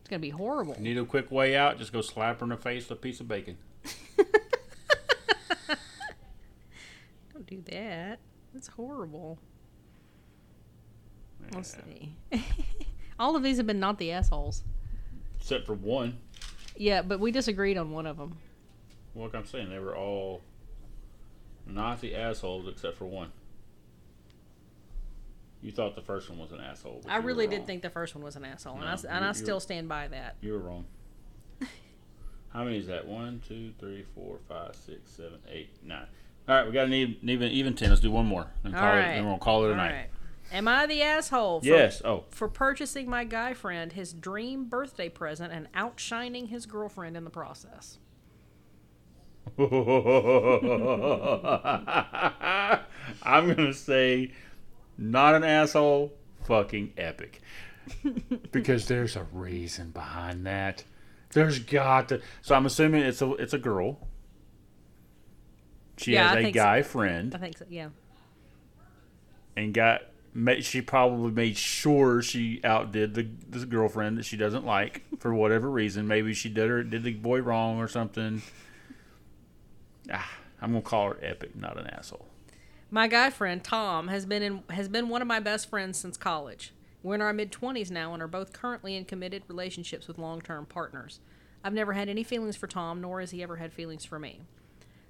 It's 0.00 0.08
going 0.10 0.20
to 0.20 0.22
be 0.22 0.30
horrible. 0.30 0.76
Need 0.80 0.98
a 0.98 1.04
quick 1.04 1.30
way 1.30 1.56
out? 1.56 1.78
Just 1.78 1.92
go 1.92 2.00
slap 2.02 2.40
her 2.40 2.44
in 2.44 2.50
the 2.50 2.56
face 2.56 2.88
with 2.88 2.98
a 2.98 3.00
piece 3.00 3.20
of 3.20 3.28
bacon. 3.28 3.56
Don't 7.32 7.46
do 7.46 7.62
that. 7.70 8.18
That's 8.52 8.68
horrible. 8.68 9.38
Let's 11.54 11.76
see. 11.86 12.16
All 13.18 13.36
of 13.36 13.42
these 13.42 13.58
have 13.58 13.66
been 13.66 13.80
not 13.80 13.98
the 13.98 14.12
assholes. 14.12 14.64
Except 15.38 15.66
for 15.66 15.74
one. 15.74 16.18
Yeah, 16.76 17.02
but 17.02 17.20
we 17.20 17.30
disagreed 17.30 17.76
on 17.78 17.90
one 17.92 18.06
of 18.06 18.16
them. 18.16 18.36
Like 19.14 19.34
I'm 19.34 19.44
saying, 19.46 19.68
they 19.70 19.78
were 19.78 19.96
all 19.96 20.40
not 21.66 22.00
the 22.00 22.14
assholes 22.16 22.66
except 22.68 22.96
for 22.96 23.04
one. 23.06 23.30
You 25.60 25.70
thought 25.70 25.94
the 25.94 26.02
first 26.02 26.28
one 26.28 26.38
was 26.38 26.50
an 26.50 26.60
asshole. 26.60 27.02
I 27.08 27.18
really 27.18 27.46
did 27.46 27.66
think 27.66 27.82
the 27.82 27.90
first 27.90 28.14
one 28.16 28.24
was 28.24 28.34
an 28.34 28.44
asshole, 28.44 28.74
and, 28.74 28.82
No, 28.82 28.88
I, 28.88 28.92
s- 28.94 29.04
and 29.04 29.24
I 29.24 29.30
still 29.32 29.60
stand 29.60 29.88
by 29.88 30.08
that. 30.08 30.36
You 30.40 30.54
were 30.54 30.58
wrong. 30.58 30.86
How 32.52 32.64
many 32.64 32.78
is 32.78 32.88
that? 32.88 33.06
One, 33.06 33.40
two, 33.46 33.72
three, 33.78 34.04
four, 34.14 34.38
five, 34.48 34.74
six, 34.74 35.10
seven, 35.12 35.38
eight, 35.48 35.70
nine. 35.84 36.06
All 36.48 36.56
right, 36.56 36.66
we 36.66 36.72
got 36.72 36.86
an 36.86 36.94
even, 36.94 37.16
even, 37.22 37.50
even 37.52 37.74
ten. 37.74 37.90
Let's 37.90 38.00
do 38.00 38.10
one 38.10 38.26
more. 38.26 38.48
Then 38.64 38.74
All 38.74 38.80
call 38.80 38.88
it, 38.88 38.96
right. 38.98 39.14
then 39.14 39.26
we'll 39.26 39.38
call 39.38 39.64
it 39.64 39.68
a 39.68 39.70
All 39.70 39.76
night. 39.76 39.92
right. 39.92 40.08
Am 40.52 40.66
I 40.66 40.86
the 40.86 41.00
asshole 41.02 41.60
for, 41.60 41.66
Yes. 41.66 42.02
Oh, 42.04 42.24
for 42.30 42.48
purchasing 42.48 43.08
my 43.08 43.22
guy 43.22 43.54
friend 43.54 43.92
his 43.92 44.12
dream 44.12 44.64
birthday 44.64 45.08
present 45.08 45.52
and 45.52 45.68
outshining 45.74 46.48
his 46.48 46.66
girlfriend 46.66 47.16
in 47.16 47.22
the 47.22 47.30
process? 47.30 47.98
I'm 53.22 53.54
gonna 53.54 53.74
say, 53.74 54.32
not 54.98 55.34
an 55.34 55.44
asshole. 55.44 56.12
Fucking 56.44 56.92
epic. 56.96 57.40
because 58.52 58.86
there's 58.88 59.16
a 59.16 59.24
reason 59.32 59.90
behind 59.90 60.46
that. 60.46 60.84
There's 61.32 61.58
got 61.60 62.08
to. 62.10 62.20
So 62.42 62.54
I'm 62.54 62.66
assuming 62.66 63.02
it's 63.02 63.22
a 63.22 63.32
it's 63.34 63.52
a 63.54 63.58
girl. 63.58 64.06
She 65.98 66.12
Yeah, 66.14 66.28
has 66.28 66.36
I 66.36 66.40
a 66.40 66.42
think 66.44 66.56
so. 66.56 66.62
guy 66.62 66.82
friend 66.82 67.34
I 67.34 67.38
think 67.38 67.58
so. 67.58 67.64
Yeah. 67.68 67.88
and 69.56 69.72
got. 69.74 70.02
ma- 70.34 70.60
She 70.60 70.80
probably 70.82 71.30
made 71.30 71.56
sure 71.56 72.22
she 72.22 72.60
outdid 72.64 73.14
the 73.14 73.28
this 73.48 73.64
girlfriend 73.64 74.18
that 74.18 74.24
she 74.24 74.36
doesn't 74.36 74.64
like 74.66 75.02
for 75.18 75.32
whatever 75.34 75.70
reason. 75.70 76.06
Maybe 76.08 76.34
she 76.34 76.48
did 76.48 76.68
her 76.70 76.82
did 76.82 77.02
the 77.04 77.12
boy 77.14 77.40
wrong 77.40 77.78
or 77.78 77.88
something. 77.88 78.42
Ah, 80.10 80.30
I'm 80.60 80.72
gonna 80.72 80.82
call 80.82 81.10
her 81.10 81.18
epic, 81.22 81.54
not 81.56 81.78
an 81.78 81.86
asshole. 81.86 82.26
My 82.90 83.08
guy 83.08 83.30
friend 83.30 83.62
Tom 83.62 84.08
has 84.08 84.26
been 84.26 84.42
in 84.42 84.62
has 84.70 84.88
been 84.88 85.08
one 85.08 85.22
of 85.22 85.28
my 85.28 85.40
best 85.40 85.68
friends 85.70 85.98
since 85.98 86.16
college. 86.16 86.72
We're 87.02 87.14
in 87.16 87.22
our 87.22 87.32
mid 87.32 87.50
twenties 87.50 87.90
now 87.90 88.14
and 88.14 88.22
are 88.22 88.28
both 88.28 88.52
currently 88.52 88.96
in 88.96 89.04
committed 89.04 89.44
relationships 89.48 90.06
with 90.06 90.18
long 90.18 90.40
term 90.40 90.66
partners. 90.66 91.20
I've 91.64 91.72
never 91.74 91.92
had 91.92 92.08
any 92.08 92.24
feelings 92.24 92.56
for 92.56 92.66
Tom, 92.66 93.00
nor 93.00 93.20
has 93.20 93.30
he 93.30 93.42
ever 93.42 93.56
had 93.56 93.72
feelings 93.72 94.04
for 94.04 94.18
me. 94.18 94.42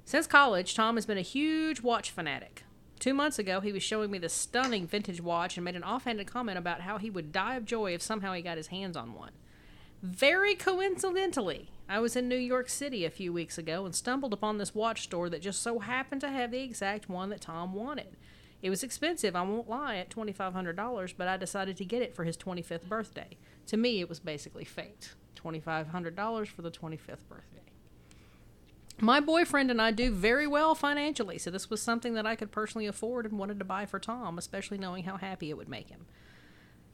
Since 0.05 0.26
college, 0.26 0.74
Tom 0.74 0.97
has 0.97 1.07
been 1.07 1.18
a 1.18 1.22
huge 1.22 1.80
watch 1.80 2.11
fanatic. 2.11 2.64
Two 2.99 3.14
months 3.14 3.38
ago, 3.38 3.61
he 3.61 3.72
was 3.72 3.82
showing 3.82 4.11
me 4.11 4.18
this 4.18 4.32
stunning 4.32 4.86
vintage 4.86 5.20
watch 5.20 5.57
and 5.57 5.64
made 5.64 5.74
an 5.74 5.82
offhanded 5.82 6.26
comment 6.26 6.59
about 6.59 6.82
how 6.82 6.99
he 6.99 7.11
would 7.11 7.32
die 7.32 7.57
of 7.57 7.64
joy 7.64 7.95
if 7.95 8.03
somehow 8.03 8.32
he 8.32 8.43
got 8.43 8.57
his 8.57 8.68
hands 8.68 8.97
on 8.97 9.14
one. 9.14 9.32
Very 10.03 10.57
coincidentally, 10.57 11.70
I 11.88 12.00
was 12.00 12.16
in 12.16 12.28
New 12.28 12.34
York 12.34 12.68
City 12.68 13.05
a 13.05 13.11
few 13.11 13.32
weeks 13.32 13.57
ago 13.57 13.84
and 13.84 13.94
stumbled 13.94 14.32
upon 14.32 14.59
this 14.59 14.74
watch 14.74 15.03
store 15.03 15.30
that 15.30 15.42
just 15.42 15.62
so 15.62 15.78
happened 15.78 16.22
to 16.22 16.28
have 16.28 16.50
the 16.50 16.59
exact 16.59 17.09
one 17.09 17.30
that 17.30 17.42
Tom 17.42 17.72
wanted. 17.72 18.16
It 18.62 18.70
was 18.70 18.82
expensive, 18.82 19.36
I 19.36 19.42
won't 19.42 19.70
lie, 19.70 19.98
at 19.98 20.11
$2,500, 20.11 21.14
but 21.16 21.28
I 21.28 21.36
decided 21.36 21.76
to 21.76 21.84
get 21.84 22.03
it 22.03 22.16
for 22.16 22.24
his 22.24 22.36
25th 22.36 22.88
birthday. 22.88 23.36
To 23.66 23.76
me, 23.76 24.00
it 24.00 24.09
was 24.09 24.18
basically 24.18 24.64
fate. 24.64 25.14
$2,500 25.36 26.48
for 26.48 26.62
the 26.62 26.70
25th 26.72 27.28
birthday. 27.28 27.62
My 29.00 29.20
boyfriend 29.20 29.70
and 29.70 29.80
I 29.80 29.92
do 29.92 30.11
very 30.11 30.48
well 30.48 30.74
financially, 30.74 31.38
so 31.38 31.48
this 31.48 31.70
was 31.70 31.80
something 31.80 32.14
that 32.14 32.26
I 32.26 32.34
could 32.34 32.50
personally 32.50 32.88
afford 32.88 33.24
and 33.24 33.38
wanted 33.38 33.61
to 33.61 33.64
buy 33.64 33.86
for 33.86 34.00
Tom, 34.00 34.36
especially 34.36 34.78
knowing 34.78 35.05
how 35.05 35.16
happy 35.16 35.50
it 35.50 35.57
would 35.57 35.68
make 35.68 35.90
him. 35.90 36.07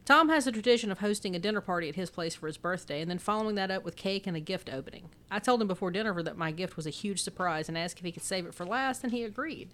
Tom 0.09 0.31
has 0.31 0.47
a 0.47 0.53
tradition 0.53 0.91
of 0.91 1.01
hosting 1.01 1.37
a 1.37 1.39
dinner 1.39 1.61
party 1.61 1.87
at 1.87 1.95
his 1.95 2.09
place 2.09 2.35
for 2.35 2.47
his 2.47 2.57
birthday 2.57 3.03
and 3.03 3.11
then 3.11 3.19
following 3.19 3.57
that 3.57 3.71
up 3.71 3.85
with 3.85 3.95
cake 3.95 4.27
and 4.27 4.35
a 4.35 4.41
gift 4.41 4.71
opening. 4.73 5.11
I 5.31 5.39
told 5.39 5.61
him 5.61 5.69
before 5.69 5.91
dinner 5.91 6.23
that 6.23 6.39
my 6.39 6.51
gift 6.51 6.79
was 6.79 6.87
a 6.87 6.91
huge 6.91 7.21
surprise 7.21 7.69
and 7.69 7.77
asked 7.77 7.99
if 7.99 8.07
he 8.07 8.13
could 8.13 8.23
save 8.23 8.47
it 8.47 8.55
for 8.55 8.65
last, 8.65 9.05
and 9.05 9.13
he 9.13 9.23
agreed. 9.23 9.69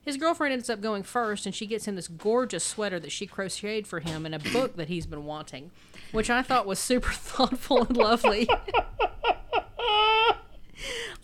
His 0.00 0.16
girlfriend 0.16 0.54
ends 0.54 0.70
up 0.70 0.80
going 0.80 1.02
first, 1.02 1.44
and 1.44 1.54
she 1.54 1.66
gets 1.66 1.86
him 1.86 1.96
this 1.96 2.08
gorgeous 2.08 2.64
sweater 2.64 2.98
that 2.98 3.12
she 3.12 3.26
crocheted 3.26 3.86
for 3.86 4.00
him 4.00 4.24
and 4.24 4.34
a 4.34 4.38
book 4.38 4.76
that 4.76 4.88
he's 4.88 5.04
been 5.04 5.26
wanting, 5.26 5.70
which 6.12 6.30
I 6.30 6.40
thought 6.40 6.64
was 6.64 6.78
super 6.78 7.12
thoughtful 7.12 7.82
and 7.82 7.94
lovely. 7.94 8.48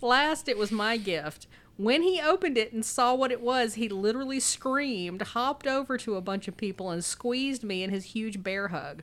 Last, 0.01 0.47
it 0.47 0.59
was 0.59 0.71
my 0.71 0.97
gift. 0.97 1.47
When 1.81 2.03
he 2.03 2.21
opened 2.21 2.59
it 2.59 2.73
and 2.73 2.85
saw 2.85 3.15
what 3.15 3.31
it 3.31 3.41
was, 3.41 3.73
he 3.73 3.89
literally 3.89 4.39
screamed, 4.39 5.23
hopped 5.23 5.65
over 5.65 5.97
to 5.97 6.15
a 6.15 6.21
bunch 6.21 6.47
of 6.47 6.55
people, 6.55 6.91
and 6.91 7.03
squeezed 7.03 7.63
me 7.63 7.81
in 7.81 7.89
his 7.89 8.13
huge 8.13 8.43
bear 8.43 8.67
hug. 8.67 9.01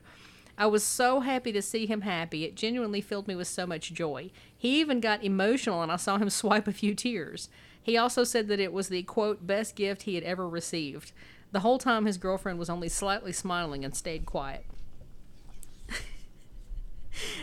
I 0.57 0.65
was 0.67 0.81
so 0.81 1.19
happy 1.19 1.51
to 1.51 1.61
see 1.61 1.87
him 1.87 2.01
happy. 2.01 2.45
It 2.45 2.55
genuinely 2.55 3.01
filled 3.01 3.27
me 3.27 3.35
with 3.35 3.49
so 3.49 3.67
much 3.67 3.91
joy. 3.91 4.31
He 4.57 4.79
even 4.79 5.01
got 5.01 5.25
emotional, 5.25 5.83
and 5.83 5.91
I 5.91 5.97
saw 5.97 6.19
him 6.19 6.29
swipe 6.29 6.69
a 6.69 6.71
few 6.71 6.95
tears. 6.95 7.49
He 7.83 7.97
also 7.97 8.23
said 8.23 8.47
that 8.47 8.61
it 8.61 8.71
was 8.71 8.87
the 8.87 9.03
quote 9.03 9.45
best 9.45 9.75
gift 9.75 10.03
he 10.03 10.15
had 10.15 10.23
ever 10.23 10.47
received. 10.47 11.11
The 11.51 11.59
whole 11.59 11.79
time, 11.79 12.05
his 12.05 12.17
girlfriend 12.17 12.59
was 12.59 12.69
only 12.69 12.87
slightly 12.87 13.33
smiling 13.33 13.83
and 13.83 13.93
stayed 13.93 14.25
quiet. 14.25 14.63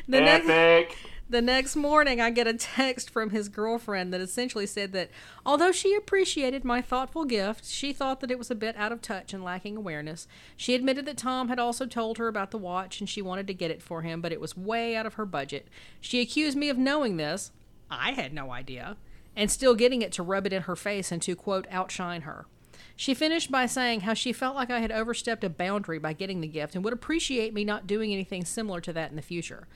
the 0.08 0.18
next 0.22 0.48
Epic. 0.48 0.96
The 1.28 1.42
next 1.42 1.74
morning, 1.74 2.20
I 2.20 2.30
get 2.30 2.46
a 2.46 2.54
text 2.54 3.10
from 3.10 3.30
his 3.30 3.48
girlfriend 3.48 4.12
that 4.12 4.20
essentially 4.20 4.66
said 4.66 4.92
that 4.92 5.10
although 5.44 5.72
she 5.72 5.94
appreciated 5.94 6.64
my 6.64 6.80
thoughtful 6.80 7.24
gift, 7.24 7.64
she 7.66 7.92
thought 7.92 8.20
that 8.20 8.30
it 8.30 8.38
was 8.38 8.50
a 8.50 8.54
bit 8.54 8.76
out 8.76 8.92
of 8.92 9.02
touch 9.02 9.34
and 9.34 9.42
lacking 9.42 9.76
awareness. 9.76 10.28
She 10.56 10.74
admitted 10.74 11.04
that 11.06 11.16
Tom 11.16 11.48
had 11.48 11.58
also 11.58 11.84
told 11.84 12.18
her 12.18 12.28
about 12.28 12.52
the 12.52 12.58
watch 12.58 13.00
and 13.00 13.08
she 13.08 13.22
wanted 13.22 13.48
to 13.48 13.54
get 13.54 13.72
it 13.72 13.82
for 13.82 14.02
him, 14.02 14.20
but 14.20 14.32
it 14.32 14.40
was 14.40 14.56
way 14.56 14.94
out 14.94 15.06
of 15.06 15.14
her 15.14 15.26
budget. 15.26 15.66
She 16.00 16.20
accused 16.20 16.56
me 16.56 16.68
of 16.68 16.78
knowing 16.78 17.16
this. 17.16 17.50
I 17.90 18.12
had 18.12 18.32
no 18.32 18.52
idea. 18.52 18.96
And 19.34 19.50
still 19.50 19.74
getting 19.74 20.02
it 20.02 20.12
to 20.12 20.22
rub 20.22 20.46
it 20.46 20.52
in 20.52 20.62
her 20.62 20.76
face 20.76 21.10
and 21.10 21.20
to, 21.22 21.34
quote, 21.34 21.66
outshine 21.70 22.22
her. 22.22 22.46
She 22.94 23.12
finished 23.12 23.50
by 23.50 23.66
saying 23.66 24.00
how 24.00 24.14
she 24.14 24.32
felt 24.32 24.54
like 24.54 24.70
I 24.70 24.80
had 24.80 24.90
overstepped 24.90 25.44
a 25.44 25.50
boundary 25.50 25.98
by 25.98 26.14
getting 26.14 26.40
the 26.40 26.46
gift 26.46 26.74
and 26.74 26.82
would 26.84 26.94
appreciate 26.94 27.52
me 27.52 27.64
not 27.64 27.86
doing 27.86 28.12
anything 28.12 28.44
similar 28.44 28.80
to 28.80 28.92
that 28.94 29.10
in 29.10 29.16
the 29.16 29.22
future. 29.22 29.66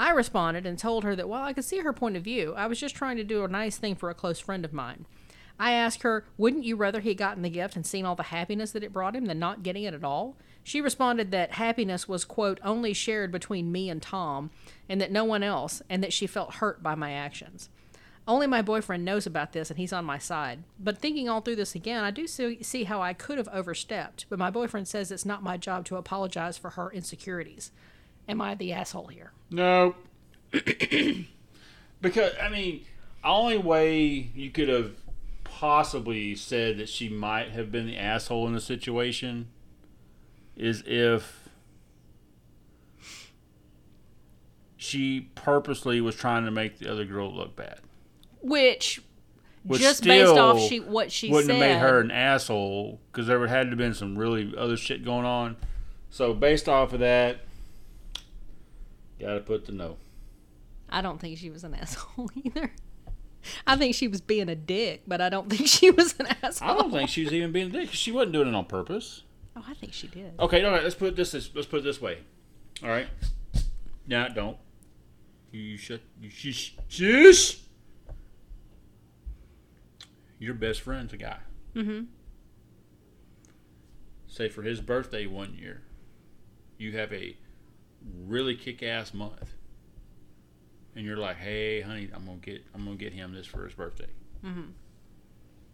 I 0.00 0.12
responded 0.12 0.64
and 0.64 0.78
told 0.78 1.04
her 1.04 1.14
that 1.14 1.28
while 1.28 1.44
I 1.44 1.52
could 1.52 1.66
see 1.66 1.80
her 1.80 1.92
point 1.92 2.16
of 2.16 2.24
view, 2.24 2.54
I 2.56 2.66
was 2.68 2.80
just 2.80 2.94
trying 2.94 3.18
to 3.18 3.22
do 3.22 3.44
a 3.44 3.48
nice 3.48 3.76
thing 3.76 3.94
for 3.94 4.08
a 4.08 4.14
close 4.14 4.40
friend 4.40 4.64
of 4.64 4.72
mine. 4.72 5.04
I 5.58 5.72
asked 5.72 6.04
her, 6.04 6.24
wouldn't 6.38 6.64
you 6.64 6.74
rather 6.74 7.00
he 7.00 7.10
had 7.10 7.18
gotten 7.18 7.42
the 7.42 7.50
gift 7.50 7.76
and 7.76 7.84
seen 7.84 8.06
all 8.06 8.16
the 8.16 8.22
happiness 8.22 8.70
that 8.70 8.82
it 8.82 8.94
brought 8.94 9.14
him 9.14 9.26
than 9.26 9.38
not 9.38 9.62
getting 9.62 9.84
it 9.84 9.92
at 9.92 10.02
all? 10.02 10.36
She 10.64 10.80
responded 10.80 11.32
that 11.32 11.52
happiness 11.52 12.08
was, 12.08 12.24
quote, 12.24 12.60
only 12.64 12.94
shared 12.94 13.30
between 13.30 13.70
me 13.70 13.90
and 13.90 14.00
Tom, 14.00 14.48
and 14.88 15.02
that 15.02 15.12
no 15.12 15.22
one 15.22 15.42
else, 15.42 15.82
and 15.90 16.02
that 16.02 16.14
she 16.14 16.26
felt 16.26 16.54
hurt 16.54 16.82
by 16.82 16.94
my 16.94 17.12
actions. 17.12 17.68
Only 18.26 18.46
my 18.46 18.62
boyfriend 18.62 19.04
knows 19.04 19.26
about 19.26 19.52
this 19.52 19.68
and 19.68 19.78
he's 19.78 19.92
on 19.92 20.06
my 20.06 20.16
side. 20.16 20.64
But 20.78 20.96
thinking 20.96 21.28
all 21.28 21.42
through 21.42 21.56
this 21.56 21.74
again, 21.74 22.04
I 22.04 22.10
do 22.10 22.26
see, 22.26 22.62
see 22.62 22.84
how 22.84 23.02
I 23.02 23.12
could 23.12 23.36
have 23.36 23.48
overstepped, 23.48 24.24
but 24.30 24.38
my 24.38 24.50
boyfriend 24.50 24.88
says 24.88 25.10
it's 25.10 25.26
not 25.26 25.42
my 25.42 25.58
job 25.58 25.84
to 25.86 25.96
apologize 25.96 26.56
for 26.56 26.70
her 26.70 26.90
insecurities. 26.90 27.70
Am 28.30 28.40
I 28.40 28.54
the 28.54 28.72
asshole 28.72 29.08
here? 29.08 29.32
No. 29.50 29.96
because 32.00 32.32
I 32.40 32.48
mean, 32.48 32.84
only 33.24 33.58
way 33.58 34.30
you 34.34 34.50
could 34.50 34.68
have 34.68 34.92
possibly 35.42 36.36
said 36.36 36.78
that 36.78 36.88
she 36.88 37.08
might 37.08 37.50
have 37.50 37.72
been 37.72 37.86
the 37.86 37.96
asshole 37.96 38.46
in 38.46 38.54
the 38.54 38.60
situation 38.60 39.48
is 40.56 40.84
if 40.86 41.48
she 44.76 45.28
purposely 45.34 46.00
was 46.00 46.14
trying 46.14 46.44
to 46.44 46.52
make 46.52 46.78
the 46.78 46.88
other 46.88 47.04
girl 47.04 47.34
look 47.34 47.56
bad. 47.56 47.80
Which, 48.42 49.02
Which 49.64 49.80
just 49.80 50.04
based 50.04 50.30
off 50.30 50.60
she 50.60 50.78
what 50.78 51.10
she 51.10 51.30
wouldn't 51.30 51.50
said, 51.50 51.60
have 51.60 51.82
made 51.82 51.88
her 51.88 52.00
an 52.00 52.12
asshole 52.12 53.00
because 53.10 53.26
there 53.26 53.40
would 53.40 53.50
had 53.50 53.64
to 53.64 53.70
have 53.70 53.78
been 53.78 53.94
some 53.94 54.16
really 54.16 54.54
other 54.56 54.76
shit 54.76 55.04
going 55.04 55.26
on. 55.26 55.56
So 56.10 56.32
based 56.32 56.68
off 56.68 56.92
of 56.92 57.00
that, 57.00 57.40
gotta 59.20 59.40
put 59.40 59.66
the 59.66 59.72
no. 59.72 59.96
I 60.88 61.02
don't 61.02 61.20
think 61.20 61.38
she 61.38 61.50
was 61.50 61.64
an 61.64 61.74
asshole 61.80 62.30
either. 62.34 62.72
I 63.66 63.76
think 63.76 63.94
she 63.94 64.08
was 64.08 64.20
being 64.20 64.48
a 64.48 64.54
dick, 64.54 65.02
but 65.06 65.20
I 65.20 65.28
don't 65.28 65.48
think 65.48 65.66
she 65.66 65.90
was 65.90 66.14
an 66.18 66.26
asshole. 66.42 66.68
I 66.70 66.74
don't 66.74 66.90
think 66.90 67.08
she 67.08 67.24
was 67.24 67.32
even 67.32 67.52
being 67.52 67.68
a 67.68 67.70
dick. 67.70 67.90
She 67.92 68.12
wasn't 68.12 68.32
doing 68.32 68.48
it 68.48 68.54
on 68.54 68.66
purpose. 68.66 69.22
Oh, 69.56 69.64
I 69.66 69.74
think 69.74 69.92
she 69.92 70.08
did. 70.08 70.32
Okay, 70.38 70.64
all 70.64 70.72
right. 70.72 70.82
Let's 70.82 70.94
put 70.94 71.08
it 71.08 71.16
this. 71.16 71.32
Let's 71.54 71.66
put 71.66 71.80
it 71.80 71.84
this 71.84 72.00
way. 72.00 72.18
All 72.82 72.88
right. 72.88 73.08
Now, 74.06 74.28
don't. 74.28 74.56
You 75.52 75.76
shut. 75.76 76.00
You 76.20 76.30
shush. 76.30 76.76
Shush. 76.88 77.58
Your 80.38 80.54
best 80.54 80.80
friend's 80.80 81.12
a 81.12 81.16
guy. 81.16 81.38
Mm-hmm. 81.74 82.04
Say 84.26 84.48
for 84.48 84.62
his 84.62 84.80
birthday 84.80 85.26
one 85.26 85.54
year, 85.54 85.82
you 86.78 86.96
have 86.96 87.12
a 87.12 87.36
really 88.26 88.56
kick-ass 88.56 89.12
month, 89.14 89.54
and 90.94 91.04
you're 91.04 91.16
like, 91.16 91.36
"Hey, 91.36 91.80
honey, 91.80 92.08
I'm 92.14 92.24
gonna 92.24 92.38
get. 92.38 92.64
I'm 92.74 92.84
gonna 92.84 92.96
get 92.96 93.12
him 93.12 93.32
this 93.32 93.46
for 93.46 93.64
his 93.64 93.74
birthday." 93.74 94.08
Mm-hmm. 94.44 94.70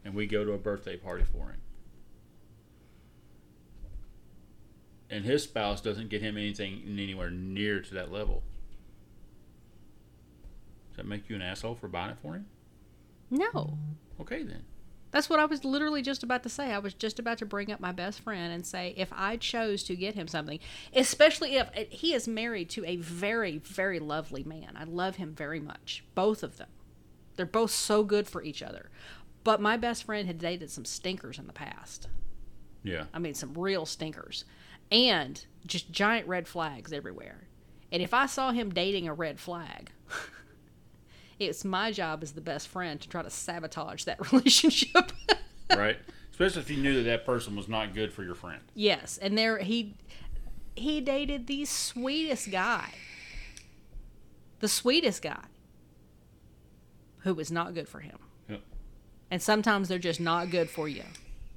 and 0.04 0.14
we 0.14 0.26
go 0.26 0.44
to 0.44 0.52
a 0.52 0.58
birthday 0.58 0.96
party 0.96 1.24
for 1.24 1.50
him. 1.50 1.60
And 5.10 5.24
his 5.24 5.44
spouse 5.44 5.80
doesn't 5.80 6.08
get 6.10 6.20
him 6.22 6.36
anything 6.36 6.82
anywhere 6.86 7.30
near 7.30 7.80
to 7.80 7.94
that 7.94 8.10
level. 8.10 8.42
Does 10.90 10.96
that 10.98 11.06
make 11.06 11.28
you 11.28 11.36
an 11.36 11.42
asshole 11.42 11.74
for 11.76 11.88
buying 11.88 12.10
it 12.10 12.18
for 12.22 12.34
him? 12.34 12.46
No. 13.30 13.78
Okay 14.20 14.42
then. 14.42 14.64
That's 15.16 15.30
what 15.30 15.40
I 15.40 15.46
was 15.46 15.64
literally 15.64 16.02
just 16.02 16.22
about 16.22 16.42
to 16.42 16.50
say. 16.50 16.74
I 16.74 16.78
was 16.78 16.92
just 16.92 17.18
about 17.18 17.38
to 17.38 17.46
bring 17.46 17.72
up 17.72 17.80
my 17.80 17.90
best 17.90 18.20
friend 18.20 18.52
and 18.52 18.66
say 18.66 18.92
if 18.98 19.10
I 19.14 19.38
chose 19.38 19.82
to 19.84 19.96
get 19.96 20.14
him 20.14 20.28
something, 20.28 20.58
especially 20.94 21.56
if 21.56 21.70
he 21.88 22.12
is 22.12 22.28
married 22.28 22.68
to 22.72 22.84
a 22.84 22.96
very, 22.96 23.56
very 23.56 23.98
lovely 23.98 24.44
man. 24.44 24.76
I 24.76 24.84
love 24.84 25.16
him 25.16 25.32
very 25.34 25.58
much. 25.58 26.04
Both 26.14 26.42
of 26.42 26.58
them. 26.58 26.68
They're 27.34 27.46
both 27.46 27.70
so 27.70 28.04
good 28.04 28.28
for 28.28 28.42
each 28.42 28.62
other. 28.62 28.90
But 29.42 29.58
my 29.58 29.78
best 29.78 30.04
friend 30.04 30.26
had 30.26 30.36
dated 30.36 30.70
some 30.70 30.84
stinkers 30.84 31.38
in 31.38 31.46
the 31.46 31.54
past. 31.54 32.08
Yeah. 32.82 33.04
I 33.14 33.18
mean, 33.18 33.32
some 33.32 33.54
real 33.54 33.86
stinkers. 33.86 34.44
And 34.92 35.42
just 35.64 35.90
giant 35.90 36.28
red 36.28 36.46
flags 36.46 36.92
everywhere. 36.92 37.48
And 37.90 38.02
if 38.02 38.12
I 38.12 38.26
saw 38.26 38.50
him 38.50 38.68
dating 38.68 39.08
a 39.08 39.14
red 39.14 39.40
flag, 39.40 39.92
it's 41.38 41.64
my 41.64 41.92
job 41.92 42.22
as 42.22 42.32
the 42.32 42.40
best 42.40 42.68
friend 42.68 43.00
to 43.00 43.08
try 43.08 43.22
to 43.22 43.30
sabotage 43.30 44.04
that 44.04 44.32
relationship. 44.32 45.12
Right? 45.70 45.98
Especially 46.30 46.62
if 46.62 46.70
you 46.70 46.76
knew 46.78 46.94
that 46.96 47.08
that 47.08 47.26
person 47.26 47.56
was 47.56 47.68
not 47.68 47.94
good 47.94 48.12
for 48.12 48.22
your 48.22 48.34
friend. 48.34 48.60
yes, 48.74 49.18
and 49.18 49.36
there 49.36 49.58
he 49.58 49.94
he 50.74 51.00
dated 51.00 51.46
the 51.46 51.64
sweetest 51.64 52.50
guy. 52.50 52.92
The 54.60 54.68
sweetest 54.68 55.22
guy 55.22 55.44
who 57.20 57.34
was 57.34 57.50
not 57.50 57.74
good 57.74 57.88
for 57.88 58.00
him. 58.00 58.18
Yep. 58.48 58.60
And 59.30 59.42
sometimes 59.42 59.88
they're 59.88 59.98
just 59.98 60.20
not 60.20 60.50
good 60.50 60.68
for 60.70 60.88
you, 60.88 61.02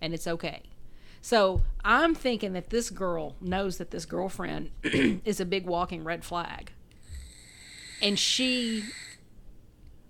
and 0.01 0.14
it's 0.14 0.27
okay. 0.27 0.64
So 1.22 1.61
I'm 1.84 2.15
thinking 2.15 2.53
that 2.53 2.69
this 2.69 2.89
girl 2.89 3.35
knows 3.41 3.77
that 3.77 3.91
this 3.91 4.06
girlfriend 4.06 4.72
is 4.84 5.39
a 5.39 5.45
big 5.45 5.65
walking 5.65 6.03
red 6.03 6.23
flag. 6.23 6.72
And 8.01 8.18
she 8.18 8.85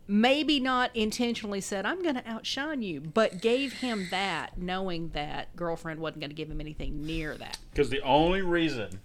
maybe 0.10 0.60
not 0.60 0.94
intentionally 0.96 1.62
said, 1.62 1.86
I'm 1.86 2.02
going 2.02 2.16
to 2.16 2.28
outshine 2.28 2.82
you, 2.82 3.00
but 3.00 3.42
gave 3.42 3.74
him 3.74 4.08
that 4.10 4.58
knowing 4.58 5.10
that 5.10 5.56
girlfriend 5.56 6.00
wasn't 6.00 6.22
going 6.22 6.32
to 6.32 6.36
give 6.36 6.50
him 6.50 6.60
anything 6.60 7.06
near 7.06 7.38
that. 7.38 7.60
Because 7.72 7.92
the 7.92 8.02
only 8.02 8.42
reason 8.42 9.00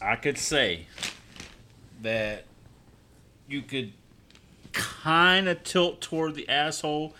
I 0.00 0.16
could 0.16 0.36
say 0.36 0.86
that 2.02 2.44
you 3.48 3.62
could 3.62 3.94
kind 4.72 5.48
of 5.48 5.64
tilt 5.64 6.02
toward 6.02 6.34
the 6.34 6.48
asshole 6.48 7.14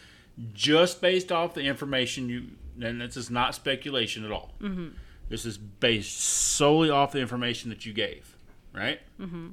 just 0.53 1.01
based 1.01 1.33
off 1.33 1.55
the 1.55 1.63
information 1.63 2.29
you, 2.29 2.49
and 2.81 3.01
this 3.01 3.17
is 3.17 3.31
not 3.31 3.55
speculation 3.55 4.27
at 4.27 4.31
all. 4.31 4.53
Mm-hmm. 4.61 4.89
This 5.31 5.47
is 5.47 5.57
based 5.57 6.21
solely 6.21 6.91
off 6.91 7.13
the 7.13 7.21
information 7.21 7.71
that 7.71 7.87
you 7.87 7.95
gave, 7.95 8.37
right? 8.75 9.01
Mm-hmm. 9.19 9.49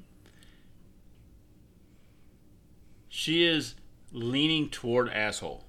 She 3.18 3.44
is 3.44 3.74
leaning 4.12 4.70
toward 4.70 5.10
asshole. 5.10 5.64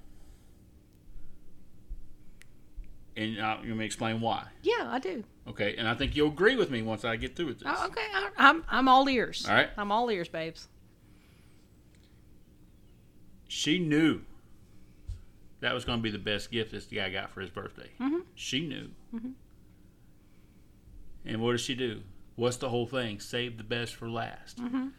And 3.16 3.40
uh, 3.40 3.56
you 3.64 3.74
may 3.74 3.86
explain 3.86 4.20
why. 4.20 4.44
Yeah, 4.62 4.86
I 4.90 4.98
do. 4.98 5.24
Okay, 5.48 5.74
and 5.78 5.88
I 5.88 5.94
think 5.94 6.14
you'll 6.14 6.28
agree 6.28 6.56
with 6.56 6.70
me 6.70 6.82
once 6.82 7.06
I 7.06 7.16
get 7.16 7.36
through 7.36 7.46
with 7.46 7.60
this. 7.60 7.68
Oh, 7.74 7.86
okay, 7.86 8.02
I, 8.14 8.28
I'm 8.36 8.64
I'm 8.68 8.86
all 8.86 9.08
ears. 9.08 9.46
All 9.48 9.54
right. 9.54 9.70
I'm 9.78 9.90
all 9.90 10.10
ears, 10.10 10.28
babes. 10.28 10.68
She 13.48 13.78
knew 13.78 14.20
that 15.60 15.72
was 15.72 15.86
going 15.86 16.00
to 16.00 16.02
be 16.02 16.10
the 16.10 16.18
best 16.18 16.50
gift 16.50 16.70
this 16.72 16.84
guy 16.84 17.08
got 17.08 17.30
for 17.30 17.40
his 17.40 17.48
birthday. 17.48 17.88
Mhm. 17.98 18.24
She 18.34 18.60
knew. 18.60 18.90
And 21.24 21.40
what 21.40 21.52
does 21.52 21.62
she 21.62 21.74
do? 21.74 22.02
What's 22.36 22.58
the 22.58 22.68
whole 22.68 22.86
thing? 22.86 23.20
Save 23.20 23.56
the 23.56 23.64
best 23.64 23.94
for 23.94 24.06
last. 24.10 24.58
Mhm. 24.58 24.92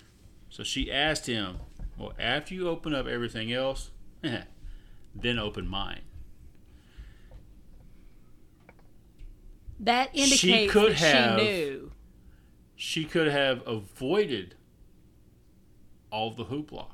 So 0.49 0.63
she 0.63 0.91
asked 0.91 1.27
him, 1.27 1.57
Well, 1.99 2.13
after 2.17 2.55
you 2.55 2.69
open 2.69 2.95
up 2.95 3.05
everything 3.07 3.51
else, 3.51 3.91
then 4.23 5.37
open 5.37 5.67
mine. 5.67 6.01
That 9.81 10.15
She 10.15 10.23
indicates 10.23 10.71
could 10.73 10.91
that 10.93 10.97
have- 10.99 11.39
she 11.39 11.45
knew. 11.45 11.91
She 12.75 13.03
could 13.03 13.27
have 13.27 13.61
avoided 13.67 14.55
all 16.11 16.31
the 16.31 16.45
hoopla. 16.45 16.87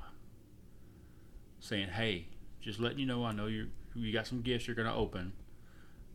Saying, 1.59 1.89
Hey, 1.89 2.27
just 2.59 2.79
letting 2.79 2.97
you 2.99 3.05
know 3.05 3.23
I 3.23 3.31
know 3.31 3.45
you 3.45 3.69
you 3.93 4.11
got 4.11 4.27
some 4.27 4.41
gifts 4.41 4.67
you're 4.67 4.75
gonna 4.75 4.95
open. 4.95 5.33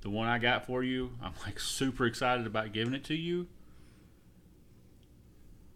The 0.02 0.10
one 0.10 0.26
I 0.28 0.38
got 0.38 0.66
for 0.66 0.82
you, 0.82 1.12
I'm 1.22 1.32
like 1.46 1.60
super 1.60 2.06
excited 2.06 2.46
about 2.46 2.72
giving 2.72 2.94
it 2.94 3.04
to 3.04 3.14
you. 3.14 3.46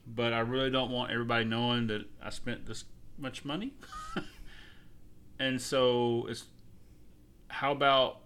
But 0.07 0.33
I 0.33 0.41
really 0.41 0.71
don't 0.71 0.91
want 0.91 1.13
everybody 1.13 1.45
knowing 1.45 1.87
that 1.87 2.07
I 2.23 2.31
spent 2.31 2.67
this 2.67 2.85
much 3.19 3.45
money. 3.45 3.73
and 5.39 5.61
so 5.61 6.27
it's 6.29 6.45
how 7.49 7.73
about 7.73 8.21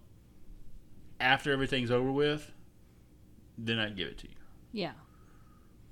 after 1.21 1.53
everything's 1.53 1.91
over 1.91 2.11
with, 2.11 2.51
then 3.57 3.79
I'd 3.79 3.97
give 3.97 4.09
it 4.09 4.19
to 4.19 4.29
you. 4.29 4.35
Yeah. 4.73 4.93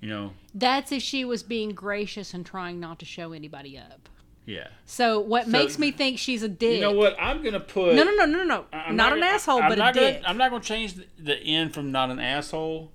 You 0.00 0.08
know, 0.10 0.32
That's 0.54 0.92
if 0.92 1.02
she 1.02 1.24
was 1.24 1.42
being 1.42 1.70
gracious 1.70 2.34
and 2.34 2.44
trying 2.44 2.78
not 2.78 2.98
to 3.00 3.04
show 3.06 3.32
anybody 3.32 3.78
up. 3.78 4.08
yeah. 4.44 4.68
So 4.84 5.18
what 5.20 5.44
So- 5.46 5.50
makes 5.50 5.78
me 5.78 5.90
think 5.90 6.18
she's 6.18 6.42
a 6.42 6.48
dick? 6.48 6.74
You 6.76 6.80
know 6.82 6.92
what? 6.92 7.16
I'm 7.18 7.42
gonna 7.42 7.58
put. 7.60 7.94
No, 7.94 8.04
no, 8.04 8.12
no, 8.12 8.26
no, 8.26 8.44
no. 8.44 8.64
I'm 8.72 8.94
not, 8.94 9.12
an 9.14 9.20
gonna- 9.20 9.32
asshole, 9.32 9.62
I'm 9.62 9.70
but 9.70 9.78
not 9.78 9.96
a 9.96 10.00
gonna, 10.00 10.12
dick. 10.12 10.22
I'm 10.26 10.36
not 10.36 10.50
gonna 10.50 10.62
change 10.62 10.94
the, 10.94 11.06
the 11.18 11.34
end 11.36 11.72
from 11.74 11.90
not 11.92 12.10
an 12.10 12.20
asshole. 12.20 12.92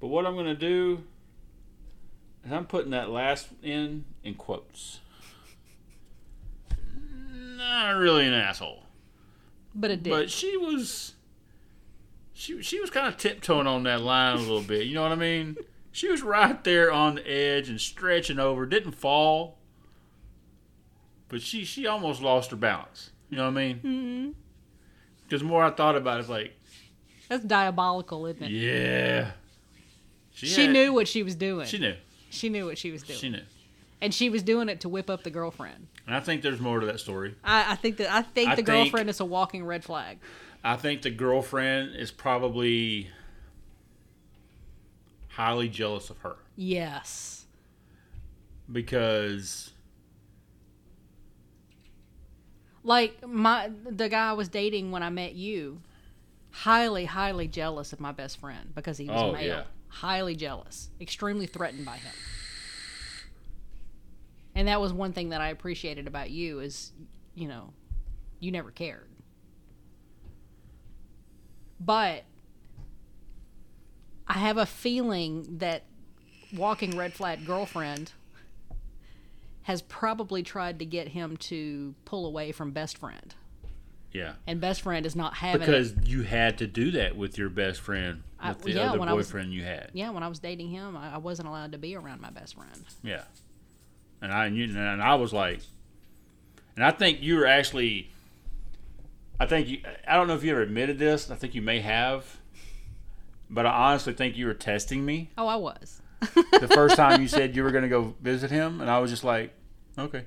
But 0.00 0.08
what 0.08 0.26
I'm 0.26 0.36
gonna 0.36 0.54
do 0.54 1.02
is 2.44 2.52
I'm 2.52 2.66
putting 2.66 2.90
that 2.90 3.10
last 3.10 3.48
in 3.62 4.04
in 4.22 4.34
quotes. 4.34 5.00
Not 7.56 7.92
really 7.96 8.26
an 8.26 8.34
asshole, 8.34 8.82
but 9.74 9.90
a 9.90 9.96
dick. 9.96 10.12
but 10.12 10.30
she 10.30 10.56
was. 10.56 11.14
She 12.32 12.60
she 12.62 12.80
was 12.80 12.90
kind 12.90 13.06
of 13.06 13.16
tiptoeing 13.16 13.66
on 13.66 13.84
that 13.84 14.00
line 14.00 14.36
a 14.36 14.40
little 14.40 14.60
bit. 14.62 14.86
You 14.86 14.94
know 14.94 15.02
what 15.02 15.12
I 15.12 15.16
mean? 15.16 15.56
She 15.92 16.08
was 16.08 16.22
right 16.22 16.62
there 16.64 16.90
on 16.90 17.14
the 17.16 17.30
edge 17.30 17.68
and 17.68 17.80
stretching 17.80 18.40
over. 18.40 18.66
Didn't 18.66 18.92
fall, 18.92 19.58
but 21.28 21.40
she 21.42 21.64
she 21.64 21.86
almost 21.86 22.20
lost 22.20 22.50
her 22.50 22.56
balance. 22.56 23.10
You 23.30 23.36
know 23.36 23.44
what 23.44 23.50
I 23.50 23.66
mean? 23.66 23.76
Mm-hmm. 23.76 24.30
Because 25.22 25.40
the 25.42 25.46
more 25.46 25.64
I 25.64 25.70
thought 25.70 25.96
about 25.96 26.16
it, 26.18 26.20
it's 26.20 26.28
like, 26.28 26.52
That's 27.28 27.44
diabolical, 27.44 28.26
isn't 28.26 28.42
it? 28.42 28.50
yeah. 28.50 29.30
She, 30.32 30.48
had- 30.62 30.70
knew 30.72 30.92
what 30.92 31.06
she 31.08 31.22
was 31.22 31.34
doing. 31.36 31.66
She 31.66 31.78
knew. 31.78 31.94
She 32.34 32.48
knew 32.48 32.66
what 32.66 32.78
she 32.78 32.90
was 32.90 33.02
doing. 33.02 33.18
She 33.18 33.28
knew. 33.30 33.42
And 34.00 34.12
she 34.12 34.28
was 34.28 34.42
doing 34.42 34.68
it 34.68 34.80
to 34.80 34.88
whip 34.88 35.08
up 35.08 35.22
the 35.22 35.30
girlfriend. 35.30 35.86
And 36.06 36.14
I 36.14 36.20
think 36.20 36.42
there's 36.42 36.60
more 36.60 36.80
to 36.80 36.86
that 36.86 37.00
story. 37.00 37.34
I, 37.42 37.72
I 37.72 37.76
think 37.76 37.96
that 37.98 38.12
I 38.12 38.22
think 38.22 38.50
I 38.50 38.52
the 38.52 38.56
think- 38.56 38.66
girlfriend 38.66 39.08
is 39.08 39.20
a 39.20 39.24
walking 39.24 39.64
red 39.64 39.82
flag. 39.84 40.18
I 40.62 40.76
think 40.76 41.02
the 41.02 41.10
girlfriend 41.10 41.94
is 41.96 42.10
probably 42.10 43.08
highly 45.28 45.68
jealous 45.68 46.10
of 46.10 46.18
her 46.18 46.36
Yes. 46.56 47.44
because 48.70 49.72
Like 52.82 53.26
my 53.26 53.70
the 53.88 54.08
guy 54.08 54.30
I 54.30 54.32
was 54.34 54.48
dating 54.48 54.90
when 54.90 55.02
I 55.02 55.08
met 55.10 55.34
you, 55.34 55.80
highly, 56.50 57.06
highly 57.06 57.48
jealous 57.48 57.92
of 57.92 58.00
my 58.00 58.12
best 58.12 58.38
friend 58.38 58.72
because 58.74 58.98
he 58.98 59.06
was 59.08 59.20
Oh, 59.20 59.32
male. 59.32 59.42
yeah. 59.46 59.62
Highly 59.94 60.34
jealous, 60.34 60.90
extremely 61.00 61.46
threatened 61.46 61.86
by 61.86 61.98
him. 61.98 62.12
And 64.56 64.66
that 64.66 64.80
was 64.80 64.92
one 64.92 65.12
thing 65.12 65.28
that 65.28 65.40
I 65.40 65.48
appreciated 65.48 66.08
about 66.08 66.30
you 66.30 66.58
is, 66.58 66.92
you 67.34 67.46
know, 67.46 67.72
you 68.40 68.50
never 68.50 68.72
cared. 68.72 69.08
But 71.78 72.24
I 74.26 74.34
have 74.34 74.56
a 74.56 74.66
feeling 74.66 75.58
that 75.58 75.84
walking 76.52 76.96
red 76.96 77.12
flat 77.12 77.44
girlfriend 77.44 78.12
has 79.62 79.80
probably 79.82 80.42
tried 80.42 80.80
to 80.80 80.84
get 80.84 81.08
him 81.08 81.36
to 81.36 81.94
pull 82.04 82.26
away 82.26 82.50
from 82.50 82.72
best 82.72 82.98
friend. 82.98 83.32
Yeah, 84.14 84.34
And 84.46 84.60
best 84.60 84.80
friend 84.82 85.04
is 85.04 85.14
not 85.14 85.34
having 85.34 85.60
it. 85.62 85.66
because 85.66 85.94
you 86.08 86.22
had 86.22 86.56
to 86.58 86.66
do 86.66 86.90
that 86.92 87.16
with 87.16 87.36
your 87.36 87.50
best 87.50 87.80
friend, 87.80 88.22
I- 88.40 88.50
with 88.52 88.62
the 88.62 88.70
yeah, 88.72 88.92
other 88.92 89.02
I 89.02 89.12
was- 89.12 89.26
boyfriend 89.26 89.52
you 89.52 89.64
had. 89.64 89.90
Yeah, 89.92 90.10
when 90.10 90.22
I 90.22 90.28
was 90.28 90.38
dating 90.38 90.70
him, 90.70 90.96
I, 90.96 91.14
I 91.14 91.18
wasn't 91.18 91.48
allowed 91.48 91.72
to 91.72 91.78
be 91.78 91.94
around 91.96 92.20
my 92.22 92.30
best 92.30 92.54
friend. 92.54 92.70
Yeah, 93.02 93.24
and 94.22 94.32
I 94.32 94.46
and, 94.46 94.56
you, 94.56 94.64
and 94.66 95.02
I 95.02 95.16
was 95.16 95.32
like, 95.32 95.60
and 96.76 96.84
I 96.84 96.90
think 96.92 97.20
you 97.22 97.36
were 97.36 97.46
actually, 97.46 98.10
I 99.40 99.46
think 99.46 99.68
you, 99.68 99.78
I 100.06 100.14
don't 100.16 100.28
know 100.28 100.34
if 100.34 100.44
you 100.44 100.52
ever 100.52 100.62
admitted 100.62 100.98
this. 100.98 101.30
I 101.30 101.34
think 101.34 101.54
you 101.54 101.62
may 101.62 101.80
have, 101.80 102.38
but 103.50 103.66
I 103.66 103.70
honestly 103.90 104.12
think 104.12 104.36
you 104.36 104.46
were 104.46 104.54
testing 104.54 105.04
me 105.04 105.30
Oh, 105.36 105.46
I 105.48 105.56
was. 105.56 106.00
the 106.20 106.70
first 106.72 106.96
time 106.96 107.20
you 107.20 107.28
said 107.28 107.54
you 107.56 107.62
were 107.64 107.70
going 107.72 107.82
to 107.82 107.88
go 107.90 108.14
visit 108.22 108.50
him, 108.50 108.80
and 108.80 108.88
I 108.88 108.98
was 109.00 109.10
just 109.10 109.24
like, 109.24 109.52
okay. 109.98 110.24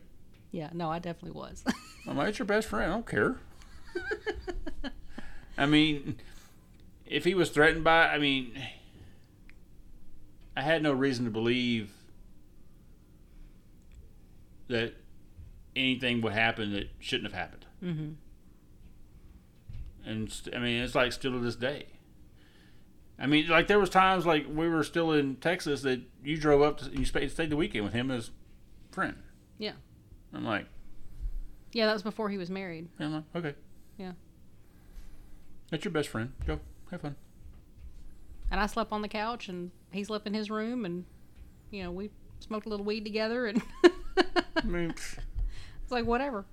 yeah, 0.51 0.69
no, 0.73 0.89
I 0.91 0.99
definitely 0.99 1.39
was. 1.39 1.63
I'm 2.07 2.15
like, 2.17 2.29
it's 2.29 2.39
your 2.39 2.45
best 2.45 2.67
friend. 2.67 2.91
I 2.91 2.93
don't 2.93 3.07
care. 3.07 3.37
I 5.57 5.65
mean, 5.65 6.17
if 7.05 7.23
he 7.23 7.33
was 7.33 7.49
threatened 7.49 7.83
by, 7.83 8.07
I 8.07 8.17
mean, 8.19 8.51
I 10.55 10.61
had 10.61 10.83
no 10.83 10.91
reason 10.93 11.25
to 11.25 11.31
believe 11.31 11.91
that 14.67 14.93
anything 15.75 16.21
would 16.21 16.33
happen 16.33 16.73
that 16.73 16.89
shouldn't 16.99 17.31
have 17.31 17.39
happened. 17.39 17.65
hmm 17.79 18.09
And 20.09 20.31
st- 20.31 20.55
I 20.55 20.59
mean, 20.59 20.81
it's 20.81 20.95
like 20.95 21.11
still 21.11 21.31
to 21.33 21.39
this 21.39 21.55
day. 21.55 21.87
I 23.19 23.25
mean, 23.25 23.47
like 23.47 23.67
there 23.67 23.79
was 23.79 23.89
times 23.89 24.25
like 24.25 24.45
we 24.47 24.67
were 24.69 24.83
still 24.83 25.11
in 25.11 25.37
Texas 25.37 25.81
that 25.81 26.01
you 26.23 26.37
drove 26.37 26.61
up 26.61 26.77
to 26.79 26.89
you 26.91 27.03
stayed, 27.05 27.31
stayed 27.31 27.49
the 27.49 27.55
weekend 27.57 27.83
with 27.83 27.93
him 27.93 28.11
as 28.11 28.29
friend. 28.91 29.15
Yeah. 29.57 29.73
I'm 30.33 30.45
like, 30.45 30.67
Yeah, 31.71 31.87
that 31.87 31.93
was 31.93 32.03
before 32.03 32.29
he 32.29 32.37
was 32.37 32.49
married. 32.51 32.89
I'm 32.99 33.13
like, 33.13 33.23
okay. 33.35 33.55
Yeah. 33.97 34.13
That's 35.69 35.83
your 35.83 35.91
best 35.91 36.09
friend. 36.09 36.33
Go 36.45 36.59
have 36.91 37.01
fun. 37.01 37.15
And 38.49 38.59
I 38.59 38.67
slept 38.67 38.91
on 38.91 39.01
the 39.01 39.07
couch, 39.07 39.49
and 39.49 39.71
he 39.91 40.03
slept 40.03 40.25
in 40.25 40.33
his 40.33 40.49
room, 40.49 40.85
and 40.85 41.05
you 41.71 41.83
know 41.83 41.91
we 41.91 42.09
smoked 42.39 42.65
a 42.65 42.69
little 42.69 42.85
weed 42.85 43.03
together, 43.03 43.47
and 43.47 43.61
I 44.55 44.63
mean, 44.63 44.91
it's 45.83 45.91
like 45.91 46.05
whatever. 46.05 46.45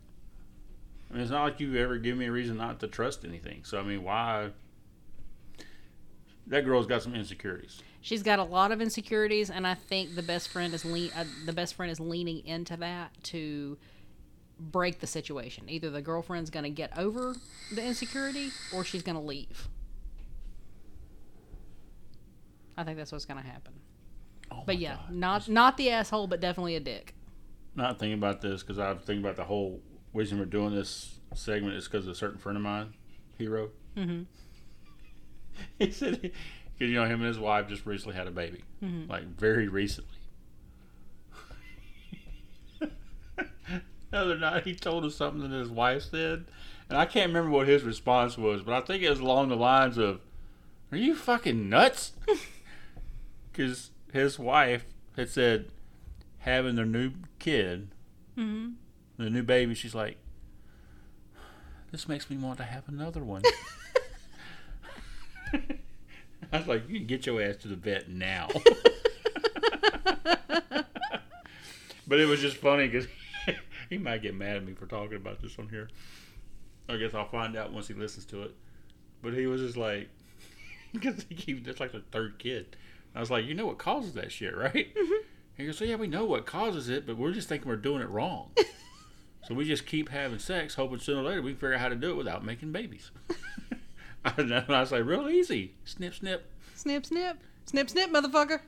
I 1.10 1.14
mean, 1.14 1.22
it's 1.22 1.30
not 1.30 1.44
like 1.44 1.60
you 1.60 1.76
ever 1.76 1.98
give 1.98 2.16
me 2.16 2.26
a 2.26 2.32
reason 2.32 2.56
not 2.56 2.80
to 2.80 2.88
trust 2.88 3.24
anything. 3.24 3.62
So 3.64 3.78
I 3.78 3.82
mean, 3.82 4.02
why? 4.02 4.50
That 6.46 6.64
girl's 6.64 6.86
got 6.86 7.02
some 7.02 7.14
insecurities. 7.14 7.80
She's 8.02 8.22
got 8.22 8.38
a 8.38 8.44
lot 8.44 8.70
of 8.70 8.82
insecurities, 8.82 9.48
and 9.48 9.66
I 9.66 9.74
think 9.74 10.14
the 10.14 10.22
best 10.22 10.48
friend 10.48 10.74
is 10.74 10.84
lean. 10.84 11.10
Uh, 11.16 11.24
the 11.46 11.52
best 11.52 11.74
friend 11.74 11.90
is 11.90 12.00
leaning 12.00 12.44
into 12.44 12.76
that 12.78 13.12
to 13.24 13.78
break 14.58 15.00
the 15.00 15.06
situation. 15.06 15.64
Either 15.68 15.90
the 15.90 16.02
girlfriend's 16.02 16.50
going 16.50 16.64
to 16.64 16.70
get 16.70 16.96
over 16.98 17.34
the 17.72 17.82
insecurity, 17.84 18.50
or 18.72 18.84
she's 18.84 19.02
going 19.02 19.16
to 19.16 19.22
leave. 19.22 19.68
I 22.76 22.84
think 22.84 22.98
that's 22.98 23.12
what's 23.12 23.24
going 23.24 23.42
to 23.42 23.48
happen. 23.48 23.72
Oh 24.50 24.62
But 24.66 24.78
yeah, 24.78 24.96
God. 24.96 25.10
not 25.14 25.48
not 25.48 25.76
the 25.76 25.90
asshole, 25.90 26.26
but 26.26 26.40
definitely 26.40 26.76
a 26.76 26.80
dick. 26.80 27.14
not 27.74 27.98
thinking 27.98 28.18
about 28.18 28.40
this 28.40 28.62
because 28.62 28.78
I 28.78 28.92
thinking 28.94 29.24
about 29.24 29.36
the 29.36 29.44
whole 29.44 29.80
reason 30.12 30.38
we're 30.38 30.44
doing 30.44 30.74
this 30.74 31.18
segment 31.34 31.74
is 31.74 31.84
because 31.88 32.06
of 32.06 32.12
a 32.12 32.14
certain 32.14 32.38
friend 32.38 32.56
of 32.56 32.62
mine, 32.62 32.94
hero. 33.38 33.70
hmm 33.96 34.22
He 35.78 35.90
said, 35.92 36.20
because 36.20 36.90
you 36.90 36.94
know 36.94 37.04
him 37.04 37.20
and 37.20 37.24
his 37.26 37.38
wife 37.38 37.68
just 37.68 37.86
recently 37.86 38.16
had 38.16 38.26
a 38.26 38.30
baby, 38.32 38.62
Mhm. 38.82 39.08
like 39.08 39.24
very 39.24 39.68
recently. 39.68 40.13
Other 44.14 44.36
night 44.38 44.64
he 44.64 44.74
told 44.74 45.04
us 45.04 45.14
something 45.14 45.48
that 45.48 45.56
his 45.56 45.68
wife 45.70 46.02
said, 46.10 46.44
and 46.88 46.98
I 46.98 47.04
can't 47.06 47.28
remember 47.28 47.50
what 47.50 47.68
his 47.68 47.82
response 47.82 48.36
was, 48.38 48.62
but 48.62 48.74
I 48.74 48.80
think 48.80 49.02
it 49.02 49.10
was 49.10 49.20
along 49.20 49.48
the 49.48 49.56
lines 49.56 49.98
of, 49.98 50.20
"Are 50.92 50.98
you 50.98 51.14
fucking 51.14 51.68
nuts?" 51.68 52.12
Because 53.52 53.90
his 54.12 54.36
wife 54.36 54.84
had 55.16 55.28
said, 55.28 55.66
having 56.38 56.74
their 56.74 56.84
new 56.84 57.12
kid, 57.38 57.88
hmm 58.34 58.70
the 59.16 59.30
new 59.30 59.44
baby, 59.44 59.74
she's 59.74 59.94
like, 59.94 60.16
"This 61.92 62.08
makes 62.08 62.28
me 62.28 62.36
want 62.36 62.58
to 62.58 62.64
have 62.64 62.88
another 62.88 63.22
one." 63.22 63.42
I 66.52 66.58
was 66.58 66.66
like, 66.66 66.88
you 66.88 66.98
can 66.98 67.06
get 67.06 67.26
your 67.26 67.40
ass 67.42 67.56
to 67.58 67.68
the 67.68 67.76
vet 67.76 68.08
now. 68.08 68.48
but 72.06 72.20
it 72.20 72.26
was 72.26 72.40
just 72.40 72.56
funny 72.56 72.86
because 72.88 73.06
he 73.94 73.98
might 73.98 74.22
get 74.22 74.34
mad 74.34 74.56
at 74.56 74.66
me 74.66 74.74
for 74.74 74.86
talking 74.86 75.16
about 75.16 75.40
this 75.40 75.56
on 75.58 75.68
here. 75.68 75.88
I 76.88 76.96
guess 76.96 77.14
I'll 77.14 77.28
find 77.28 77.56
out 77.56 77.72
once 77.72 77.88
he 77.88 77.94
listens 77.94 78.26
to 78.26 78.42
it. 78.42 78.54
But 79.22 79.34
he 79.34 79.46
was 79.46 79.60
just 79.60 79.76
like, 79.76 80.08
because 80.92 81.24
he 81.28 81.34
keeps 81.34 81.64
that's 81.64 81.80
like 81.80 81.92
the 81.92 82.02
third 82.10 82.38
kid. 82.38 82.76
I 83.14 83.20
was 83.20 83.30
like, 83.30 83.44
you 83.44 83.54
know 83.54 83.66
what 83.66 83.78
causes 83.78 84.14
that 84.14 84.32
shit, 84.32 84.56
right? 84.56 84.94
Mm-hmm. 84.94 85.26
He 85.56 85.66
goes, 85.66 85.78
so 85.78 85.84
yeah, 85.84 85.94
we 85.94 86.08
know 86.08 86.24
what 86.24 86.46
causes 86.46 86.88
it, 86.88 87.06
but 87.06 87.16
we're 87.16 87.32
just 87.32 87.48
thinking 87.48 87.68
we're 87.68 87.76
doing 87.76 88.02
it 88.02 88.08
wrong. 88.08 88.50
so 89.46 89.54
we 89.54 89.64
just 89.64 89.86
keep 89.86 90.08
having 90.08 90.40
sex, 90.40 90.74
hoping 90.74 90.98
sooner 90.98 91.20
or 91.20 91.24
later 91.24 91.42
we 91.42 91.52
can 91.52 91.60
figure 91.60 91.74
out 91.74 91.80
how 91.80 91.88
to 91.88 91.94
do 91.94 92.10
it 92.10 92.16
without 92.16 92.44
making 92.44 92.72
babies. 92.72 93.12
and 94.24 94.52
I 94.52 94.64
was 94.80 94.90
like, 94.90 95.04
real 95.04 95.28
easy. 95.28 95.74
Snip, 95.84 96.14
snip. 96.14 96.50
Snip, 96.74 97.06
snip. 97.06 97.38
Snip, 97.66 97.88
snip, 97.88 98.10
motherfucker. 98.10 98.60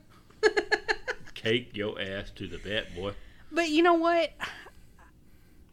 Take 1.35 1.75
your 1.75 1.99
ass 2.01 2.31
to 2.37 2.47
the 2.47 2.57
vet, 2.57 2.95
boy. 2.95 3.11
But 3.51 3.69
you 3.69 3.83
know 3.83 3.95
what? 3.95 4.31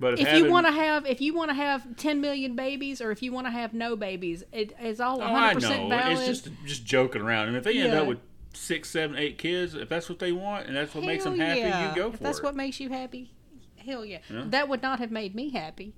But 0.04 0.14
if, 0.14 0.20
If 0.20 0.28
having, 0.28 0.44
you 0.44 0.50
want 0.50 0.66
to 0.66 0.72
have, 0.72 1.06
if 1.06 1.22
you 1.22 1.32
want 1.32 1.48
to 1.48 1.54
have 1.54 1.96
10 1.96 2.20
million 2.20 2.54
babies, 2.54 3.00
or 3.00 3.10
if 3.10 3.22
you 3.22 3.32
want 3.32 3.46
to 3.46 3.50
have 3.50 3.72
no 3.72 3.96
babies, 3.96 4.44
it 4.52 4.76
is 4.78 5.00
all 5.00 5.22
oh, 5.22 5.24
100% 5.24 5.32
I 5.32 5.52
know, 5.78 5.88
valid. 5.88 6.18
it's 6.18 6.42
just 6.42 6.50
just 6.66 6.84
joking 6.84 7.22
around. 7.22 7.48
And 7.48 7.56
if 7.56 7.64
they 7.64 7.78
end 7.78 7.94
up 7.94 8.06
with 8.06 8.18
six, 8.52 8.90
seven, 8.90 9.16
eight 9.16 9.38
kids, 9.38 9.74
if 9.74 9.88
that's 9.88 10.10
what 10.10 10.18
they 10.18 10.30
want 10.30 10.66
and 10.66 10.76
that's 10.76 10.94
what 10.94 11.04
makes 11.04 11.24
them 11.24 11.38
happy, 11.38 11.60
yeah. 11.60 11.88
you 11.88 11.96
go 11.96 12.10
for 12.10 12.16
If 12.16 12.20
that's 12.20 12.38
it. 12.40 12.44
what 12.44 12.54
makes 12.54 12.80
you 12.80 12.90
happy. 12.90 13.32
Hell 13.76 14.04
yeah. 14.04 14.18
Yeah. 14.28 14.44
That 14.48 14.68
would 14.68 14.82
not 14.82 14.98
have 14.98 15.10
made 15.10 15.34
me 15.34 15.48
happy. 15.48 15.94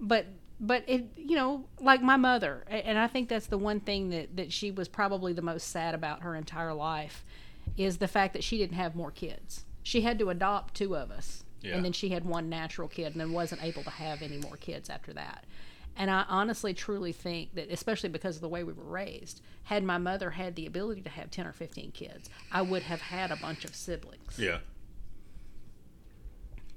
but 0.00 0.24
but 0.58 0.82
it 0.86 1.04
you 1.14 1.36
know 1.36 1.66
like 1.80 2.00
my 2.00 2.16
mother 2.16 2.64
and 2.68 2.96
I 2.96 3.08
think 3.08 3.28
that's 3.28 3.48
the 3.48 3.58
one 3.58 3.80
thing 3.80 4.08
that 4.08 4.36
that 4.36 4.52
she 4.52 4.70
was 4.70 4.88
probably 4.88 5.34
the 5.34 5.42
most 5.42 5.68
sad 5.68 5.94
about 5.94 6.22
her 6.22 6.34
entire 6.34 6.72
life 6.72 7.26
is 7.76 7.98
the 7.98 8.08
fact 8.08 8.32
that 8.32 8.42
she 8.42 8.56
didn't 8.56 8.76
have 8.76 8.94
more 8.94 9.10
kids. 9.10 9.66
She 9.82 10.00
had 10.00 10.18
to 10.20 10.30
adopt 10.30 10.74
two 10.74 10.96
of 10.96 11.10
us. 11.10 11.43
Yeah. 11.64 11.76
And 11.76 11.84
then 11.84 11.92
she 11.92 12.10
had 12.10 12.24
one 12.24 12.48
natural 12.48 12.88
kid 12.88 13.12
and 13.12 13.20
then 13.20 13.32
wasn't 13.32 13.64
able 13.64 13.82
to 13.84 13.90
have 13.90 14.22
any 14.22 14.36
more 14.38 14.56
kids 14.56 14.90
after 14.90 15.12
that. 15.14 15.44
And 15.96 16.10
I 16.10 16.24
honestly 16.28 16.74
truly 16.74 17.12
think 17.12 17.54
that, 17.54 17.70
especially 17.70 18.08
because 18.08 18.36
of 18.36 18.42
the 18.42 18.48
way 18.48 18.64
we 18.64 18.72
were 18.72 18.84
raised, 18.84 19.40
had 19.64 19.84
my 19.84 19.96
mother 19.96 20.30
had 20.30 20.56
the 20.56 20.66
ability 20.66 21.02
to 21.02 21.08
have 21.10 21.30
10 21.30 21.46
or 21.46 21.52
15 21.52 21.92
kids, 21.92 22.28
I 22.50 22.62
would 22.62 22.82
have 22.82 23.00
had 23.00 23.30
a 23.30 23.36
bunch 23.36 23.64
of 23.64 23.74
siblings 23.74 24.36
yeah. 24.38 24.58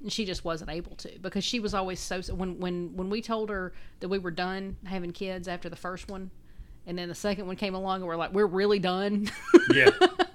and 0.00 0.12
she 0.12 0.24
just 0.24 0.44
wasn't 0.44 0.70
able 0.70 0.94
to 0.96 1.18
because 1.20 1.44
she 1.44 1.58
was 1.60 1.74
always 1.74 1.98
so 2.00 2.20
when 2.34 2.58
when 2.60 2.96
when 2.96 3.10
we 3.10 3.20
told 3.20 3.50
her 3.50 3.72
that 4.00 4.08
we 4.08 4.18
were 4.18 4.30
done 4.30 4.76
having 4.84 5.10
kids 5.10 5.48
after 5.48 5.68
the 5.68 5.76
first 5.76 6.08
one 6.08 6.30
and 6.86 6.96
then 6.96 7.08
the 7.08 7.14
second 7.14 7.46
one 7.46 7.56
came 7.56 7.74
along 7.74 7.96
and 7.96 8.06
we're 8.06 8.16
like 8.16 8.32
we're 8.32 8.46
really 8.46 8.78
done 8.78 9.28
Yeah. 9.74 9.90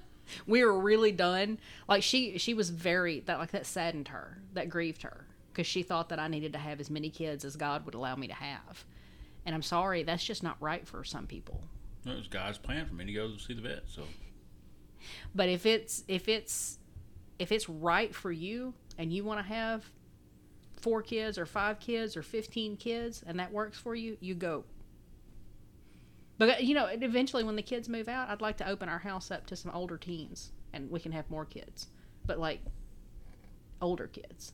we 0.48 0.64
were 0.64 0.80
really 0.80 1.12
done 1.12 1.58
like 1.88 2.04
she 2.04 2.38
she 2.38 2.54
was 2.54 2.70
very 2.70 3.20
that 3.22 3.40
like 3.40 3.52
that 3.52 3.66
saddened 3.66 4.08
her 4.08 4.42
that 4.54 4.70
grieved 4.70 5.02
her 5.02 5.26
because 5.52 5.68
she 5.68 5.84
thought 5.84 6.10
that 6.10 6.20
i 6.20 6.28
needed 6.28 6.54
to 6.54 6.60
have 6.60 6.80
as 6.80 6.90
many 6.90 7.10
kids 7.10 7.44
as 7.44 7.56
god 7.56 7.86
would 7.86 7.94
allow 7.94 8.16
me 8.16 8.28
to 8.28 8.34
have 8.34 8.86
and 9.46 9.54
i'm 9.54 9.62
sorry 9.62 10.04
that's 10.04 10.24
just 10.24 10.44
not 10.44 10.56
right 10.62 10.88
for 10.88 11.04
some 11.04 11.28
people 11.28 11.64
it 12.06 12.18
was 12.18 12.28
God's 12.28 12.58
plan 12.58 12.86
for 12.86 12.96
me 12.96 13.06
to 13.06 13.14
go 13.14 13.38
see 13.38 13.54
the 13.54 13.62
vet. 13.62 13.84
So 13.88 14.04
But 15.34 15.50
if 15.50 15.66
it's 15.66 16.04
if 16.08 16.28
it's 16.28 16.80
if 17.40 17.52
it's 17.52 17.70
right 17.70 18.14
for 18.14 18.32
you 18.32 18.74
and 18.98 19.12
you 19.12 19.24
want 19.24 19.40
to 19.40 19.46
have 19.46 19.90
four 20.76 21.02
kids 21.02 21.38
or 21.38 21.46
five 21.46 21.80
kids 21.80 22.18
or 22.18 22.22
15 22.22 22.76
kids 22.78 23.24
and 23.26 23.40
that 23.40 23.52
works 23.52 23.78
for 23.78 23.96
you, 23.96 24.18
you 24.20 24.36
go. 24.36 24.66
But 26.38 26.50
uh, 26.50 26.56
you 26.60 26.74
know, 26.74 26.86
eventually 26.88 27.44
when 27.44 27.56
the 27.56 27.62
kids 27.62 27.88
move 27.90 28.08
out, 28.08 28.30
I'd 28.30 28.42
like 28.42 28.58
to 28.58 28.68
open 28.68 28.90
our 28.90 29.00
house 29.00 29.32
up 29.32 29.46
to 29.48 29.56
some 29.56 29.72
older 29.72 29.98
teens 29.98 30.52
and 30.74 30.90
we 30.90 31.00
can 31.00 31.12
have 31.12 31.30
more 31.30 31.46
kids. 31.46 31.88
But 32.26 32.40
like 32.40 32.62
older 33.82 34.08
kids 34.08 34.54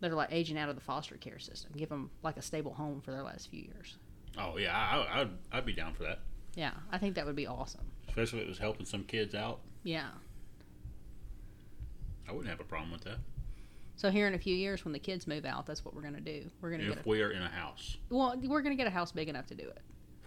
that 0.00 0.10
are 0.10 0.14
like 0.14 0.30
aging 0.32 0.58
out 0.58 0.68
of 0.68 0.74
the 0.74 0.80
foster 0.80 1.16
care 1.16 1.38
system, 1.38 1.72
give 1.76 1.88
them 1.88 2.10
like 2.22 2.36
a 2.36 2.42
stable 2.42 2.74
home 2.74 3.00
for 3.00 3.10
their 3.10 3.22
last 3.22 3.48
few 3.50 3.60
years. 3.62 3.96
Oh 4.38 4.56
yeah, 4.58 4.74
I, 4.76 5.20
I'd 5.22 5.30
I'd 5.52 5.66
be 5.66 5.72
down 5.72 5.94
for 5.94 6.02
that, 6.04 6.20
Yeah, 6.54 6.72
I 6.92 6.98
think 6.98 7.14
that 7.14 7.24
would 7.26 7.36
be 7.36 7.46
awesome. 7.46 7.86
especially 8.08 8.40
if 8.40 8.44
it 8.44 8.48
was 8.48 8.58
helping 8.58 8.86
some 8.86 9.04
kids 9.04 9.34
out. 9.34 9.60
Yeah. 9.82 10.08
I 12.28 12.32
wouldn't 12.32 12.48
have 12.50 12.60
a 12.60 12.64
problem 12.64 12.90
with 12.90 13.04
that 13.04 13.18
So 13.94 14.10
here 14.10 14.26
in 14.26 14.34
a 14.34 14.38
few 14.38 14.54
years 14.54 14.84
when 14.84 14.92
the 14.92 14.98
kids 14.98 15.26
move 15.26 15.44
out, 15.44 15.64
that's 15.66 15.84
what 15.84 15.94
we're 15.94 16.02
going 16.02 16.14
to 16.14 16.20
do. 16.20 16.50
We're 16.60 16.70
going 16.70 16.80
to 16.82 16.88
get 16.88 16.96
a 16.96 17.00
if 17.00 17.06
we 17.06 17.22
are 17.22 17.30
in 17.30 17.42
a 17.42 17.48
house. 17.48 17.96
Well, 18.10 18.34
we're 18.44 18.62
going 18.62 18.76
to 18.76 18.82
get 18.82 18.86
a 18.88 18.94
house 18.94 19.12
big 19.12 19.28
enough 19.28 19.46
to 19.46 19.54
do 19.54 19.62
it. 19.68 19.80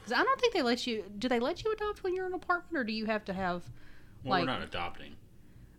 'Cause 0.09 0.19
I 0.19 0.23
don't 0.23 0.39
think 0.41 0.53
they 0.53 0.61
let 0.63 0.87
you. 0.87 1.03
Do 1.17 1.29
they 1.29 1.39
let 1.39 1.63
you 1.63 1.71
adopt 1.71 2.03
when 2.03 2.15
you're 2.15 2.25
in 2.25 2.33
an 2.33 2.39
apartment, 2.41 2.77
or 2.77 2.83
do 2.83 2.91
you 2.93 3.05
have 3.05 3.23
to 3.25 3.33
have? 3.33 3.69
Well, 4.23 4.31
Like- 4.39 4.41
we're 4.41 4.53
not 4.53 4.61
adopting. 4.63 5.15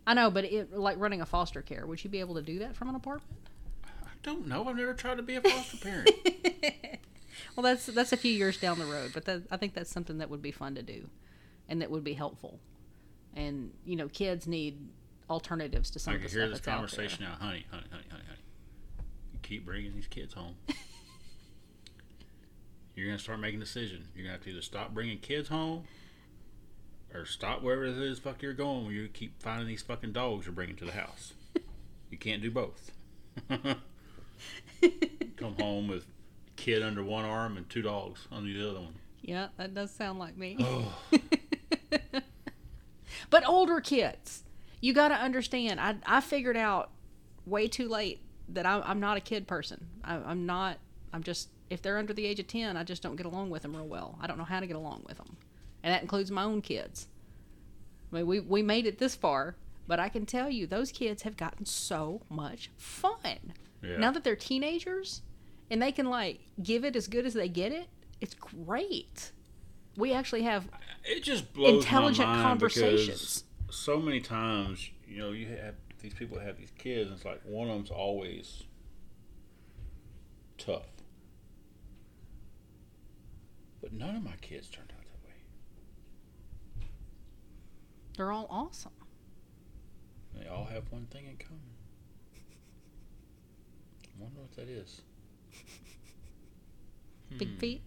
I 0.07 0.13
know, 0.13 0.31
but 0.31 0.45
it, 0.45 0.73
like 0.73 0.97
running 0.97 1.21
a 1.21 1.25
foster 1.25 1.61
care, 1.61 1.85
would 1.85 2.03
you 2.03 2.09
be 2.09 2.19
able 2.21 2.35
to 2.35 2.41
do 2.41 2.59
that 2.59 2.75
from 2.75 2.89
an 2.89 2.95
apartment? 2.95 3.39
I 3.83 3.89
don't 4.23 4.47
know. 4.47 4.67
I've 4.67 4.75
never 4.77 4.93
tried 4.93 5.15
to 5.17 5.23
be 5.23 5.35
a 5.35 5.41
foster 5.41 5.77
parent. 5.77 6.09
Well, 7.55 7.63
that's 7.63 7.85
that's 7.87 8.11
a 8.13 8.17
few 8.17 8.31
years 8.31 8.57
down 8.57 8.77
the 8.79 8.85
road, 8.85 9.11
but 9.13 9.25
that, 9.25 9.41
I 9.51 9.57
think 9.57 9.73
that's 9.73 9.89
something 9.89 10.19
that 10.19 10.29
would 10.29 10.41
be 10.41 10.51
fun 10.51 10.75
to 10.75 10.83
do, 10.83 11.09
and 11.67 11.81
that 11.81 11.89
would 11.91 12.03
be 12.03 12.13
helpful. 12.13 12.59
And 13.35 13.73
you 13.85 13.95
know, 13.95 14.07
kids 14.09 14.47
need 14.47 14.77
alternatives 15.29 15.89
to 15.91 15.99
some 15.99 16.13
I 16.13 16.15
of 16.17 16.21
the 16.23 16.27
can 16.29 16.37
hear 16.37 16.47
stuff 16.47 16.51
this 16.51 16.59
that's 16.59 16.67
out 16.67 16.71
there. 16.97 17.07
conversation 17.07 17.25
now, 17.25 17.35
honey, 17.45 17.65
honey, 17.71 17.83
honey, 17.91 18.03
honey, 18.09 18.23
honey. 18.27 18.39
You 19.33 19.39
keep 19.41 19.65
bringing 19.65 19.93
these 19.95 20.07
kids 20.07 20.33
home. 20.33 20.55
You're 22.95 23.07
gonna 23.07 23.19
start 23.19 23.39
making 23.39 23.59
decisions. 23.59 24.07
You're 24.15 24.23
gonna 24.23 24.33
have 24.33 24.43
to 24.43 24.51
either 24.51 24.61
stop 24.61 24.93
bringing 24.93 25.19
kids 25.19 25.49
home, 25.49 25.83
or 27.13 27.25
stop 27.25 27.61
wherever 27.61 27.85
it 27.85 27.97
is 27.97 28.19
fuck 28.19 28.41
you're 28.41 28.53
going. 28.53 28.85
Where 28.85 28.93
you 28.93 29.07
keep 29.07 29.41
finding 29.41 29.67
these 29.67 29.81
fucking 29.81 30.13
dogs 30.13 30.45
you're 30.45 30.53
bringing 30.53 30.75
to 30.77 30.85
the 30.85 30.91
house. 30.91 31.33
you 32.09 32.17
can't 32.17 32.41
do 32.41 32.51
both. 32.51 32.91
Come 33.49 33.75
home 35.59 35.87
with 35.87 36.05
kid 36.55 36.83
under 36.83 37.03
one 37.03 37.25
arm 37.25 37.57
and 37.57 37.69
two 37.69 37.81
dogs 37.81 38.27
under 38.31 38.51
the 38.51 38.69
other 38.69 38.81
one. 38.81 38.95
Yeah, 39.21 39.47
that 39.57 39.73
does 39.73 39.91
sound 39.91 40.19
like 40.19 40.37
me. 40.37 40.57
Oh, 40.59 40.93
But 43.29 43.47
older 43.47 43.79
kids, 43.79 44.43
you 44.81 44.93
got 44.93 45.07
to 45.07 45.15
understand. 45.15 45.79
I 45.79 45.95
I 46.05 46.21
figured 46.21 46.57
out 46.57 46.91
way 47.45 47.67
too 47.67 47.87
late 47.87 48.21
that 48.49 48.65
I'm 48.65 48.81
I'm 48.85 48.99
not 48.99 49.17
a 49.17 49.21
kid 49.21 49.47
person. 49.47 49.87
I, 50.03 50.15
I'm 50.15 50.45
not. 50.45 50.79
I'm 51.13 51.23
just 51.23 51.49
if 51.71 51.81
they're 51.81 51.97
under 51.97 52.13
the 52.13 52.25
age 52.25 52.39
of 52.39 52.47
ten, 52.47 52.75
I 52.75 52.83
just 52.83 53.01
don't 53.01 53.15
get 53.15 53.25
along 53.25 53.49
with 53.49 53.61
them 53.61 53.75
real 53.75 53.87
well. 53.87 54.19
I 54.21 54.27
don't 54.27 54.37
know 54.37 54.43
how 54.43 54.59
to 54.59 54.67
get 54.67 54.75
along 54.75 55.03
with 55.07 55.17
them, 55.17 55.37
and 55.81 55.93
that 55.93 56.01
includes 56.01 56.29
my 56.29 56.43
own 56.43 56.61
kids. 56.61 57.07
I 58.11 58.17
mean, 58.17 58.27
we 58.27 58.41
we 58.41 58.61
made 58.61 58.85
it 58.85 58.99
this 58.99 59.15
far, 59.15 59.55
but 59.87 59.97
I 59.97 60.09
can 60.09 60.25
tell 60.25 60.49
you 60.49 60.67
those 60.67 60.91
kids 60.91 61.23
have 61.23 61.37
gotten 61.37 61.65
so 61.65 62.21
much 62.29 62.69
fun 62.75 63.53
yeah. 63.81 63.97
now 63.97 64.11
that 64.11 64.25
they're 64.25 64.35
teenagers, 64.35 65.21
and 65.71 65.81
they 65.81 65.93
can 65.93 66.09
like 66.09 66.41
give 66.61 66.83
it 66.83 66.97
as 66.97 67.07
good 67.07 67.25
as 67.25 67.33
they 67.33 67.47
get 67.47 67.71
it. 67.71 67.87
It's 68.19 68.33
great. 68.33 69.31
We 69.95 70.13
actually 70.13 70.43
have 70.43 70.67
it 71.05 71.23
just 71.23 71.53
blows 71.53 71.85
intelligent 71.85 72.27
my 72.27 72.35
mind 72.35 72.47
conversations. 72.47 73.45
so 73.69 73.97
many 73.97 74.19
times 74.19 74.89
you 75.07 75.19
know 75.19 75.31
you 75.31 75.47
have 75.47 75.75
these 76.01 76.13
people 76.13 76.39
have 76.39 76.57
these 76.57 76.71
kids 76.77 77.09
and 77.09 77.15
it's 77.15 77.25
like 77.25 77.41
one 77.43 77.69
of 77.69 77.75
them's 77.75 77.91
always 77.91 78.63
tough 80.57 80.90
but 83.81 83.91
none 83.93 84.15
of 84.15 84.23
my 84.23 84.35
kids 84.41 84.69
turned 84.69 84.91
out 84.97 85.03
that 85.05 85.27
way 85.27 86.87
they're 88.17 88.31
all 88.31 88.47
awesome. 88.49 88.91
they 90.37 90.47
all 90.47 90.65
have 90.65 90.83
one 90.91 91.05
thing 91.07 91.25
in 91.27 91.37
common 91.37 91.61
I 94.05 94.23
wonder 94.23 94.39
what 94.41 94.51
that 94.55 94.69
is 94.69 95.01
Big 97.37 97.49
Hmm. 97.49 97.57
feet. 97.57 97.81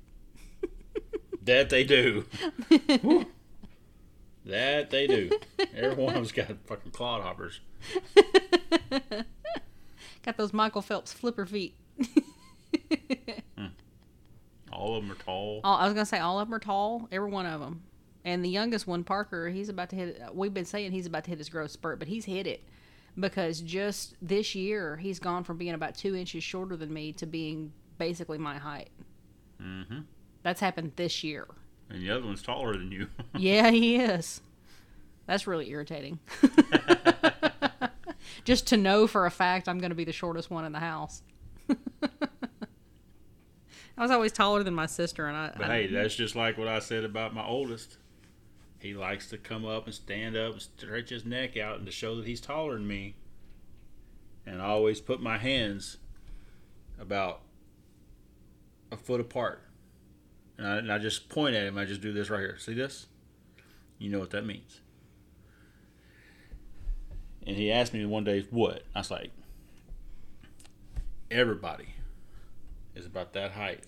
that 1.43 1.69
they 1.71 1.85
do 1.85 2.25
that 4.47 4.91
they 4.91 5.07
do 5.07 5.31
every 5.75 5.95
one 5.95 6.09
of 6.09 6.15
them's 6.15 6.33
got 6.33 6.49
fucking 6.66 6.93
clodhoppers 6.93 7.59
Got 10.23 10.39
those 10.39 10.53
Michael 10.55 10.81
Phelps 10.81 11.12
flipper 11.12 11.45
feet. 11.45 11.77
all 14.75 14.97
of 14.97 15.03
them 15.03 15.13
are 15.13 15.23
tall 15.23 15.61
All, 15.65 15.77
I 15.77 15.85
was 15.85 15.95
gonna 15.95 16.07
say 16.07 16.19
all 16.19 16.41
of 16.41 16.49
them 16.49 16.55
are 16.55 16.59
tall, 16.61 17.09
every 17.13 17.31
one 17.31 17.47
of 17.47 17.61
them. 17.61 17.83
And 18.25 18.43
the 18.45 18.49
youngest 18.49 18.87
one, 18.87 19.05
Parker, 19.05 19.51
he's 19.51 19.69
about 19.69 19.91
to 19.91 19.97
hit. 19.97 20.23
We've 20.33 20.55
been 20.55 20.65
saying 20.65 20.93
he's 20.93 21.07
about 21.07 21.25
to 21.25 21.31
hit 21.31 21.39
his 21.39 21.49
growth 21.51 21.71
spurt, 21.73 21.99
but 21.99 22.09
he's 22.09 22.25
hit 22.25 22.47
it 22.47 22.63
because 23.19 23.61
just 23.61 24.15
this 24.23 24.55
year 24.55 24.97
he's 24.97 25.19
gone 25.19 25.45
from 25.45 25.59
being 25.59 25.75
about 25.75 25.95
two 25.95 26.17
inches 26.17 26.43
shorter 26.43 26.77
than 26.77 26.93
me 26.93 27.13
to 27.13 27.27
being 27.27 27.73
basically 27.99 28.39
my 28.39 28.57
height. 28.59 28.89
mm-hmm 29.63 30.01
That's 30.43 30.61
happened 30.61 30.93
this 30.97 31.23
year. 31.23 31.47
and 31.91 32.03
the 32.03 32.11
other 32.11 32.25
one's 32.27 32.43
taller 32.43 32.73
than 32.73 32.91
you 32.91 33.09
Yeah, 33.37 33.71
he 33.71 33.97
is. 33.97 34.41
That's 35.27 35.47
really 35.47 35.71
irritating. 35.71 36.19
Just 38.45 38.67
to 38.69 38.77
know 38.77 39.07
for 39.07 39.27
a 39.27 39.31
fact 39.31 39.69
I'm 39.69 39.79
going 39.79 39.91
to 39.91 39.95
be 39.97 40.05
the 40.05 40.13
shortest 40.13 40.51
one 40.51 40.65
in 40.65 40.73
the 40.73 40.81
house. 40.81 41.23
I 43.97 44.03
was 44.03 44.11
always 44.11 44.33
taller 44.33 44.62
than 44.62 44.75
my 44.75 44.87
sister, 44.87 45.27
and 45.27 45.37
I. 45.37 45.53
But 45.57 45.71
I 45.71 45.83
hey, 45.83 45.87
that's 45.87 46.16
just 46.16 46.35
like 46.35 46.59
what 46.59 46.69
I 46.69 46.81
said 46.81 47.05
about 47.05 47.35
my 47.35 47.45
oldest. 47.45 47.97
he 48.81 48.93
likes 48.93 49.29
to 49.31 49.39
come 49.39 49.65
up 49.65 49.87
and 49.87 49.95
stand 49.95 50.37
up 50.37 50.53
and 50.53 50.62
stretch 50.62 51.11
his 51.11 51.25
neck 51.25 51.57
out 51.57 51.79
and 51.79 51.87
to 51.87 51.93
show 51.93 52.16
that 52.16 52.27
he's 52.27 52.41
taller 52.41 52.75
than 52.75 52.87
me. 52.87 53.15
And 54.47 54.61
I 54.61 54.66
always 54.66 55.01
put 55.01 55.23
my 55.23 55.39
hands 55.39 55.99
about 57.01 57.43
a 58.91 58.97
foot 58.97 59.21
apart. 59.21 59.62
And 60.59 60.66
I, 60.66 60.77
and 60.79 60.93
I 60.93 60.99
just 60.99 61.29
point 61.29 61.55
at 61.57 61.66
him. 61.66 61.79
I 61.79 61.85
just 61.85 62.01
do 62.01 62.12
this 62.12 62.31
right 62.31 62.41
here. 62.41 62.59
See 62.59 62.75
this? 62.75 63.07
You 63.99 64.11
know 64.11 64.19
what 64.19 64.31
that 64.31 64.45
means. 64.45 64.81
And 67.47 67.57
he 67.57 67.71
asked 67.71 67.95
me 67.95 68.05
one 68.05 68.25
day, 68.25 68.47
what? 68.51 68.83
I 68.95 69.01
was 69.01 69.11
like, 69.11 69.31
everybody 71.31 71.94
is 72.95 73.07
about 73.07 73.33
that 73.33 73.53
height 73.53 73.85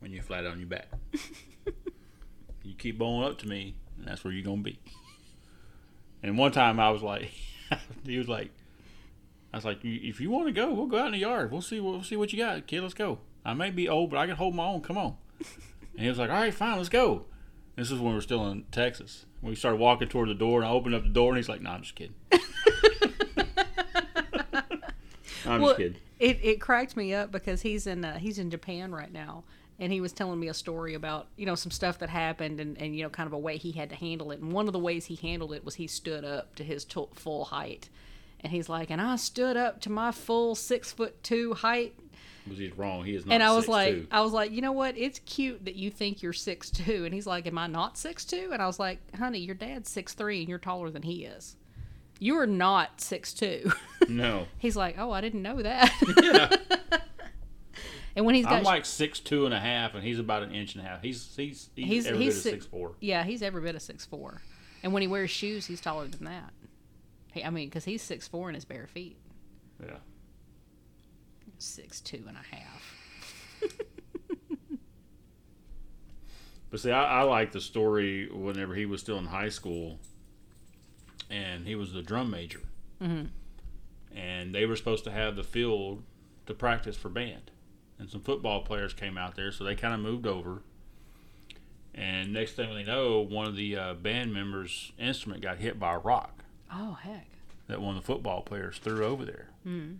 when 0.00 0.12
you're 0.12 0.22
flat 0.22 0.46
on 0.46 0.58
your 0.58 0.68
back. 0.68 0.88
you 2.62 2.74
keep 2.76 2.98
bowing 2.98 3.24
up 3.24 3.38
to 3.38 3.48
me, 3.48 3.76
and 3.98 4.06
that's 4.06 4.24
where 4.24 4.32
you're 4.32 4.44
going 4.44 4.64
to 4.64 4.70
be. 4.70 4.78
And 6.22 6.38
one 6.38 6.52
time 6.52 6.80
I 6.80 6.90
was 6.90 7.02
like, 7.02 7.30
he 8.04 8.18
was 8.18 8.28
like, 8.28 8.50
I 9.52 9.58
was 9.58 9.64
like, 9.64 9.78
if 9.82 10.20
you 10.20 10.30
want 10.30 10.46
to 10.46 10.52
go, 10.52 10.72
we'll 10.72 10.86
go 10.86 10.98
out 10.98 11.06
in 11.06 11.12
the 11.12 11.18
yard. 11.18 11.50
We'll 11.52 11.62
see. 11.62 11.80
We'll 11.80 12.02
see 12.02 12.16
what 12.16 12.32
you 12.32 12.38
got, 12.38 12.66
kid. 12.66 12.82
Let's 12.82 12.94
go. 12.94 13.18
I 13.44 13.54
may 13.54 13.70
be 13.70 13.88
old, 13.88 14.10
but 14.10 14.18
I 14.18 14.26
can 14.26 14.36
hold 14.36 14.54
my 14.54 14.64
own. 14.64 14.80
Come 14.82 14.98
on. 14.98 15.16
And 15.38 16.02
he 16.02 16.08
was 16.08 16.18
like, 16.18 16.30
all 16.30 16.36
right, 16.36 16.52
fine, 16.52 16.76
let's 16.76 16.88
go. 16.88 17.26
This 17.76 17.90
is 17.90 17.98
when 17.98 18.08
we 18.08 18.14
were 18.14 18.22
still 18.22 18.46
in 18.48 18.64
Texas. 18.72 19.26
We 19.42 19.54
started 19.54 19.78
walking 19.78 20.08
toward 20.08 20.30
the 20.30 20.34
door, 20.34 20.60
and 20.60 20.68
I 20.68 20.72
opened 20.72 20.94
up 20.94 21.02
the 21.04 21.10
door, 21.10 21.30
and 21.30 21.36
he's 21.36 21.48
like, 21.48 21.60
"No, 21.60 21.70
I'm 21.70 21.82
just 21.82 21.94
kidding." 21.94 22.14
I'm 25.44 25.60
well, 25.60 25.70
just 25.70 25.76
kidding. 25.76 25.98
It 26.18 26.38
it 26.42 26.60
cracked 26.60 26.96
me 26.96 27.12
up 27.12 27.30
because 27.30 27.62
he's 27.62 27.86
in 27.86 28.04
uh, 28.04 28.18
he's 28.18 28.38
in 28.38 28.50
Japan 28.50 28.92
right 28.92 29.12
now, 29.12 29.44
and 29.78 29.92
he 29.92 30.00
was 30.00 30.12
telling 30.12 30.40
me 30.40 30.48
a 30.48 30.54
story 30.54 30.94
about 30.94 31.26
you 31.36 31.46
know 31.46 31.54
some 31.54 31.70
stuff 31.70 31.98
that 31.98 32.08
happened 32.08 32.60
and 32.60 32.78
and 32.78 32.96
you 32.96 33.02
know 33.02 33.10
kind 33.10 33.26
of 33.26 33.32
a 33.32 33.38
way 33.38 33.56
he 33.56 33.72
had 33.72 33.90
to 33.90 33.96
handle 33.96 34.30
it. 34.30 34.40
And 34.40 34.52
one 34.52 34.66
of 34.66 34.72
the 34.72 34.78
ways 34.78 35.06
he 35.06 35.16
handled 35.16 35.52
it 35.52 35.64
was 35.64 35.74
he 35.74 35.86
stood 35.86 36.24
up 36.24 36.54
to 36.56 36.64
his 36.64 36.84
to- 36.86 37.08
full 37.14 37.46
height, 37.46 37.90
and 38.40 38.50
he's 38.52 38.68
like, 38.68 38.90
and 38.90 39.00
I 39.00 39.16
stood 39.16 39.56
up 39.56 39.80
to 39.82 39.90
my 39.90 40.10
full 40.10 40.54
six 40.54 40.92
foot 40.92 41.22
two 41.22 41.54
height. 41.54 41.98
Was 42.48 42.58
he 42.58 42.68
wrong? 42.76 43.04
He 43.04 43.16
is 43.16 43.26
not. 43.26 43.34
And 43.34 43.42
I 43.42 43.52
was 43.56 43.66
6'2". 43.66 43.68
like, 43.68 44.06
I 44.12 44.20
was 44.20 44.32
like, 44.32 44.52
you 44.52 44.62
know 44.62 44.70
what? 44.70 44.96
It's 44.96 45.18
cute 45.18 45.64
that 45.64 45.74
you 45.74 45.90
think 45.90 46.22
you're 46.22 46.32
six 46.32 46.70
two. 46.70 47.04
And 47.04 47.12
he's 47.12 47.26
like, 47.26 47.46
Am 47.46 47.58
I 47.58 47.66
not 47.66 47.98
six 47.98 48.24
two? 48.24 48.50
And 48.52 48.62
I 48.62 48.66
was 48.66 48.78
like, 48.78 49.00
Honey, 49.16 49.40
your 49.40 49.56
dad's 49.56 49.90
six 49.90 50.14
three, 50.14 50.40
and 50.40 50.48
you're 50.48 50.58
taller 50.60 50.90
than 50.90 51.02
he 51.02 51.24
is. 51.24 51.56
You 52.18 52.36
are 52.38 52.46
not 52.46 53.00
six 53.00 53.32
two. 53.34 53.70
no. 54.08 54.46
He's 54.58 54.76
like, 54.76 54.96
oh, 54.98 55.10
I 55.10 55.20
didn't 55.20 55.42
know 55.42 55.60
that. 55.62 55.92
Yeah. 56.22 56.56
and 58.16 58.24
when 58.24 58.34
he's 58.34 58.44
got, 58.46 58.54
I'm 58.54 58.62
like 58.64 58.86
six 58.86 59.20
two 59.20 59.44
and 59.44 59.52
a 59.52 59.60
half, 59.60 59.94
and 59.94 60.02
he's 60.02 60.18
about 60.18 60.42
an 60.42 60.52
inch 60.54 60.74
and 60.74 60.84
a 60.84 60.88
half. 60.88 61.02
He's 61.02 61.34
he's 61.36 61.68
he's, 61.76 61.86
He's- 61.88 62.06
every 62.06 62.24
he's 62.24 62.42
bit 62.42 62.52
six 62.52 62.66
four. 62.66 62.94
yeah, 63.00 63.22
he's 63.24 63.42
every 63.42 63.60
bit 63.60 63.74
of 63.74 63.82
six 63.82 64.06
four. 64.06 64.40
And 64.82 64.92
when 64.94 65.02
he 65.02 65.08
wears 65.08 65.30
shoes, 65.30 65.66
he's 65.66 65.80
taller 65.80 66.06
than 66.06 66.24
that. 66.24 66.52
He, 67.32 67.44
I 67.44 67.50
mean, 67.50 67.68
because 67.68 67.84
he's 67.84 68.00
six 68.02 68.26
four 68.28 68.48
in 68.48 68.54
his 68.54 68.64
bare 68.64 68.86
feet, 68.86 69.18
Yeah. 69.82 69.96
six 71.58 72.00
two 72.00 72.24
and 72.26 72.36
a 72.38 72.56
half. 72.56 72.82
But 76.70 76.80
see, 76.80 76.90
I, 76.90 77.20
I 77.20 77.22
like 77.22 77.52
the 77.52 77.60
story 77.60 78.28
whenever 78.28 78.74
he 78.74 78.86
was 78.86 79.00
still 79.00 79.18
in 79.18 79.26
high 79.26 79.48
school, 79.50 80.00
and 81.30 81.66
he 81.66 81.74
was 81.74 81.92
the 81.92 82.02
drum 82.02 82.30
major, 82.30 82.62
Mhm. 83.00 83.28
and 84.14 84.54
they 84.54 84.66
were 84.66 84.76
supposed 84.76 85.04
to 85.04 85.10
have 85.10 85.36
the 85.36 85.44
field 85.44 86.02
to 86.46 86.54
practice 86.54 86.96
for 86.96 87.08
band, 87.08 87.50
and 87.98 88.08
some 88.10 88.20
football 88.20 88.62
players 88.62 88.92
came 88.94 89.18
out 89.18 89.34
there, 89.34 89.50
so 89.52 89.64
they 89.64 89.74
kind 89.74 89.94
of 89.94 90.00
moved 90.00 90.26
over. 90.26 90.62
And 91.94 92.32
next 92.32 92.52
thing 92.52 92.74
they 92.74 92.84
know, 92.84 93.20
one 93.20 93.46
of 93.46 93.56
the 93.56 93.74
uh, 93.76 93.94
band 93.94 94.32
members' 94.32 94.92
instrument 94.98 95.40
got 95.42 95.58
hit 95.58 95.78
by 95.78 95.94
a 95.94 95.98
rock 95.98 96.44
Oh 96.70 96.92
heck. 96.94 97.26
that 97.68 97.80
one 97.80 97.96
of 97.96 98.02
the 98.02 98.06
football 98.06 98.42
players 98.42 98.78
threw 98.78 99.04
over 99.04 99.24
there. 99.24 99.48
Mm. 99.66 99.98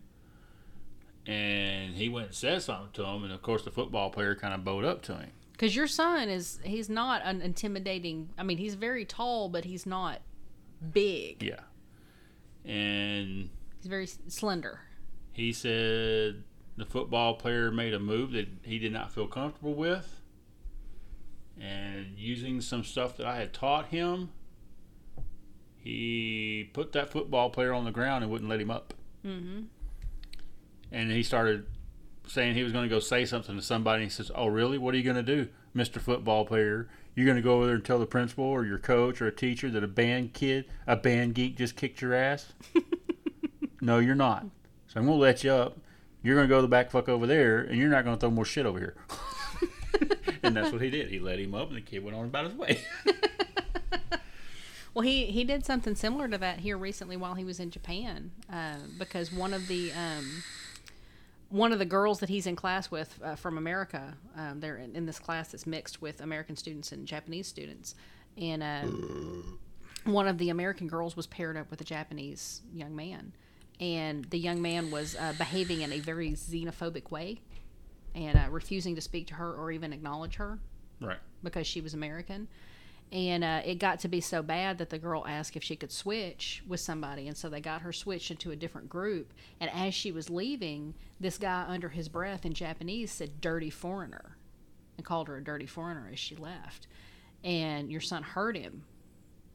And 1.26 1.94
he 1.96 2.08
went 2.08 2.26
and 2.28 2.34
said 2.36 2.62
something 2.62 2.92
to 2.92 3.04
him, 3.04 3.24
and 3.24 3.32
of 3.32 3.42
course 3.42 3.62
the 3.64 3.70
football 3.70 4.10
player 4.10 4.34
kind 4.34 4.54
of 4.54 4.64
bowed 4.64 4.84
up 4.84 5.02
to 5.02 5.16
him. 5.16 5.30
Because 5.52 5.74
your 5.74 5.86
son 5.86 6.28
is, 6.28 6.60
he's 6.64 6.88
not 6.90 7.22
an 7.24 7.40
intimidating. 7.40 8.28
I 8.36 8.42
mean, 8.42 8.58
he's 8.58 8.74
very 8.74 9.04
tall, 9.06 9.48
but 9.48 9.64
he's 9.64 9.86
not 9.86 10.20
big. 10.92 11.42
Yeah. 11.42 11.60
And 12.70 13.50
He's 13.78 13.86
very 13.86 14.06
slender. 14.06 14.80
he 15.32 15.52
said 15.52 16.42
the 16.76 16.84
football 16.84 17.34
player 17.34 17.70
made 17.70 17.94
a 17.94 17.98
move 18.00 18.32
that 18.32 18.48
he 18.62 18.78
did 18.78 18.92
not 18.92 19.12
feel 19.12 19.26
comfortable 19.26 19.74
with. 19.74 20.20
And 21.60 22.18
using 22.18 22.60
some 22.60 22.84
stuff 22.84 23.16
that 23.16 23.26
I 23.26 23.36
had 23.36 23.52
taught 23.54 23.86
him, 23.86 24.30
he 25.76 26.68
put 26.72 26.92
that 26.92 27.10
football 27.10 27.50
player 27.50 27.72
on 27.72 27.84
the 27.84 27.90
ground 27.92 28.24
and 28.24 28.30
wouldn't 28.30 28.50
let 28.50 28.60
him 28.60 28.70
up. 28.70 28.92
Mm-hmm. 29.24 29.62
And 30.92 31.10
he 31.10 31.22
started 31.22 31.66
saying 32.26 32.54
he 32.54 32.62
was 32.62 32.72
going 32.72 32.88
to 32.88 32.94
go 32.94 32.98
say 33.00 33.24
something 33.24 33.56
to 33.56 33.62
somebody. 33.62 34.04
He 34.04 34.10
says, 34.10 34.30
Oh, 34.34 34.48
really? 34.48 34.78
What 34.78 34.94
are 34.94 34.98
you 34.98 35.04
going 35.04 35.16
to 35.16 35.22
do, 35.22 35.48
Mr. 35.74 36.00
Football 36.00 36.44
Player? 36.44 36.88
You're 37.16 37.24
going 37.24 37.36
to 37.36 37.42
go 37.42 37.56
over 37.56 37.66
there 37.66 37.74
and 37.76 37.84
tell 37.84 37.98
the 37.98 38.06
principal 38.06 38.44
or 38.44 38.66
your 38.66 38.78
coach 38.78 39.22
or 39.22 39.26
a 39.26 39.32
teacher 39.32 39.70
that 39.70 39.82
a 39.82 39.88
band 39.88 40.34
kid, 40.34 40.66
a 40.86 40.96
band 40.96 41.34
geek 41.34 41.56
just 41.56 41.74
kicked 41.74 42.02
your 42.02 42.12
ass? 42.14 42.52
no, 43.80 43.98
you're 43.98 44.14
not. 44.14 44.44
So 44.86 45.00
I'm 45.00 45.06
going 45.06 45.16
to 45.16 45.22
let 45.22 45.42
you 45.42 45.50
up. 45.50 45.78
You're 46.22 46.36
going 46.36 46.46
to 46.46 46.54
go 46.54 46.60
the 46.60 46.68
back 46.68 46.90
fuck 46.90 47.08
over 47.08 47.26
there, 47.26 47.60
and 47.60 47.78
you're 47.78 47.88
not 47.88 48.04
going 48.04 48.16
to 48.16 48.20
throw 48.20 48.30
more 48.30 48.44
shit 48.44 48.66
over 48.66 48.78
here. 48.78 48.96
and 50.42 50.54
that's 50.54 50.70
what 50.70 50.82
he 50.82 50.90
did. 50.90 51.08
He 51.08 51.18
let 51.18 51.38
him 51.38 51.54
up, 51.54 51.68
and 51.68 51.78
the 51.78 51.80
kid 51.80 52.04
went 52.04 52.16
on 52.16 52.26
about 52.26 52.44
his 52.44 52.54
way. 52.54 52.80
Well, 54.96 55.02
he 55.02 55.26
he 55.26 55.44
did 55.44 55.66
something 55.66 55.94
similar 55.94 56.26
to 56.26 56.38
that 56.38 56.60
here 56.60 56.78
recently 56.78 57.18
while 57.18 57.34
he 57.34 57.44
was 57.44 57.60
in 57.60 57.70
Japan, 57.70 58.30
uh, 58.50 58.76
because 58.98 59.30
one 59.30 59.52
of 59.52 59.68
the 59.68 59.92
um, 59.92 60.42
one 61.48 61.72
of 61.72 61.78
the 61.78 61.84
girls 61.84 62.20
that 62.20 62.28
he's 62.28 62.46
in 62.46 62.56
class 62.56 62.90
with 62.90 63.18
uh, 63.22 63.36
from 63.36 63.58
America, 63.58 64.14
um, 64.36 64.60
they're 64.60 64.76
in, 64.76 64.96
in 64.96 65.06
this 65.06 65.18
class 65.18 65.52
that's 65.52 65.66
mixed 65.66 66.02
with 66.02 66.20
American 66.20 66.56
students 66.56 66.92
and 66.92 67.06
Japanese 67.06 67.46
students, 67.46 67.94
and 68.36 68.62
uh, 68.62 68.82
one 70.04 70.26
of 70.26 70.38
the 70.38 70.50
American 70.50 70.88
girls 70.88 71.16
was 71.16 71.26
paired 71.26 71.56
up 71.56 71.70
with 71.70 71.80
a 71.80 71.84
Japanese 71.84 72.62
young 72.72 72.96
man, 72.96 73.32
and 73.80 74.24
the 74.26 74.38
young 74.38 74.60
man 74.60 74.90
was 74.90 75.16
uh, 75.16 75.34
behaving 75.38 75.82
in 75.82 75.92
a 75.92 76.00
very 76.00 76.32
xenophobic 76.32 77.10
way, 77.10 77.40
and 78.14 78.36
uh, 78.36 78.46
refusing 78.50 78.94
to 78.94 79.00
speak 79.00 79.28
to 79.28 79.34
her 79.34 79.52
or 79.52 79.70
even 79.70 79.92
acknowledge 79.92 80.36
her 80.36 80.58
right. 81.00 81.18
because 81.42 81.66
she 81.66 81.80
was 81.80 81.94
American. 81.94 82.48
And 83.12 83.44
uh, 83.44 83.62
it 83.64 83.78
got 83.78 84.00
to 84.00 84.08
be 84.08 84.20
so 84.20 84.42
bad 84.42 84.78
that 84.78 84.90
the 84.90 84.98
girl 84.98 85.24
asked 85.26 85.56
if 85.56 85.62
she 85.62 85.76
could 85.76 85.92
switch 85.92 86.62
with 86.66 86.80
somebody. 86.80 87.28
And 87.28 87.36
so 87.36 87.48
they 87.48 87.60
got 87.60 87.82
her 87.82 87.92
switched 87.92 88.30
into 88.30 88.50
a 88.50 88.56
different 88.56 88.88
group. 88.88 89.32
And 89.60 89.70
as 89.72 89.94
she 89.94 90.10
was 90.10 90.28
leaving, 90.28 90.94
this 91.20 91.38
guy, 91.38 91.64
under 91.68 91.88
his 91.88 92.08
breath 92.08 92.44
in 92.44 92.52
Japanese, 92.52 93.12
said, 93.12 93.40
dirty 93.40 93.70
foreigner, 93.70 94.36
and 94.96 95.06
called 95.06 95.28
her 95.28 95.36
a 95.36 95.44
dirty 95.44 95.66
foreigner 95.66 96.10
as 96.12 96.18
she 96.18 96.34
left. 96.34 96.88
And 97.44 97.90
your 97.92 98.00
son 98.00 98.22
heard 98.24 98.56
him. 98.56 98.82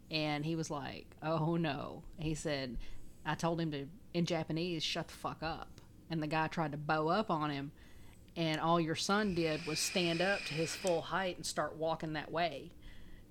And 0.10 0.45
he 0.45 0.56
was 0.56 0.72
like, 0.72 1.07
oh 1.22 1.57
no. 1.57 2.03
He 2.18 2.36
said, 2.36 2.78
I 3.26 3.36
told 3.36 3.60
him 3.60 3.72
to, 3.72 3.86
in 4.14 4.26
Japanese, 4.26 4.82
shut 4.82 5.10
the 5.10 5.14
fuck 5.14 5.44
up. 5.44 5.82
And 6.10 6.23
the 6.23 6.28
guy 6.28 6.48
tried 6.48 6.72
to 6.72 6.78
bow 6.78 7.10
up 7.10 7.30
on 7.30 7.49
him 7.49 7.72
and 8.36 8.61
all 8.61 8.80
your 8.80 8.95
son 8.95 9.36
did 9.36 9.65
was 9.65 9.80
stand 9.80 10.22
up 10.22 10.40
to 10.45 10.53
his 10.53 10.73
full 10.73 11.02
height 11.02 11.36
and 11.36 11.45
start 11.45 11.76
walking 11.76 12.14
that 12.14 12.32
way 12.32 12.72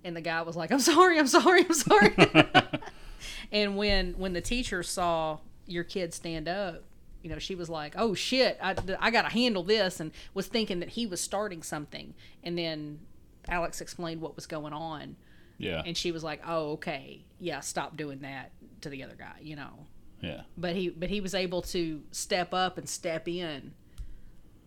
and 0.05 0.17
the 0.17 0.21
guy 0.21 0.43
was 0.43 0.57
like 0.57 0.71
i'm 0.73 0.81
sorry 0.81 1.19
i'm 1.19 1.27
sorry 1.27 1.65
i'm 1.65 1.75
sorry 1.75 2.15
and 3.53 3.77
when 3.77 4.13
when 4.15 4.33
the 4.33 4.41
teacher 4.41 4.83
saw 4.83 5.39
your 5.67 5.85
kid 5.85 6.13
stand 6.15 6.49
up 6.49 6.83
you 7.23 7.31
know 7.31 7.39
she 7.39 7.55
was 7.55 7.69
like 7.69 7.95
oh 7.97 8.15
shit 8.15 8.59
i, 8.63 8.75
I 8.99 9.11
gotta 9.11 9.29
handle 9.29 9.63
this 9.63 10.01
and 10.01 10.11
was 10.35 10.47
thinking 10.47 10.81
that 10.81 10.91
he 10.91 11.07
was 11.07 11.21
starting 11.21 11.63
something 11.63 12.15
and 12.43 12.57
then 12.57 13.01
alex 13.49 13.81
explained 13.81 14.21
what 14.21 14.37
was 14.37 14.47
going 14.47 14.73
on 14.73 15.17
Yeah. 15.59 15.83
and 15.85 15.97
she 15.97 16.13
was 16.13 16.25
like 16.25 16.41
oh 16.47 16.73
okay 16.73 17.25
yeah 17.39 17.61
stop 17.61 17.97
doing 17.97 18.21
that 18.21 18.53
to 18.81 18.89
the 18.89 19.03
other 19.05 19.17
guy 19.17 19.37
you 19.43 19.57
know 19.57 19.87
Yeah. 20.23 20.43
but 20.57 20.75
he 20.77 20.89
but 20.91 21.11
he 21.11 21.21
was 21.21 21.35
able 21.35 21.63
to 21.63 22.03
step 22.11 22.55
up 22.55 22.79
and 22.79 22.89
step 22.89 23.29
in. 23.29 23.73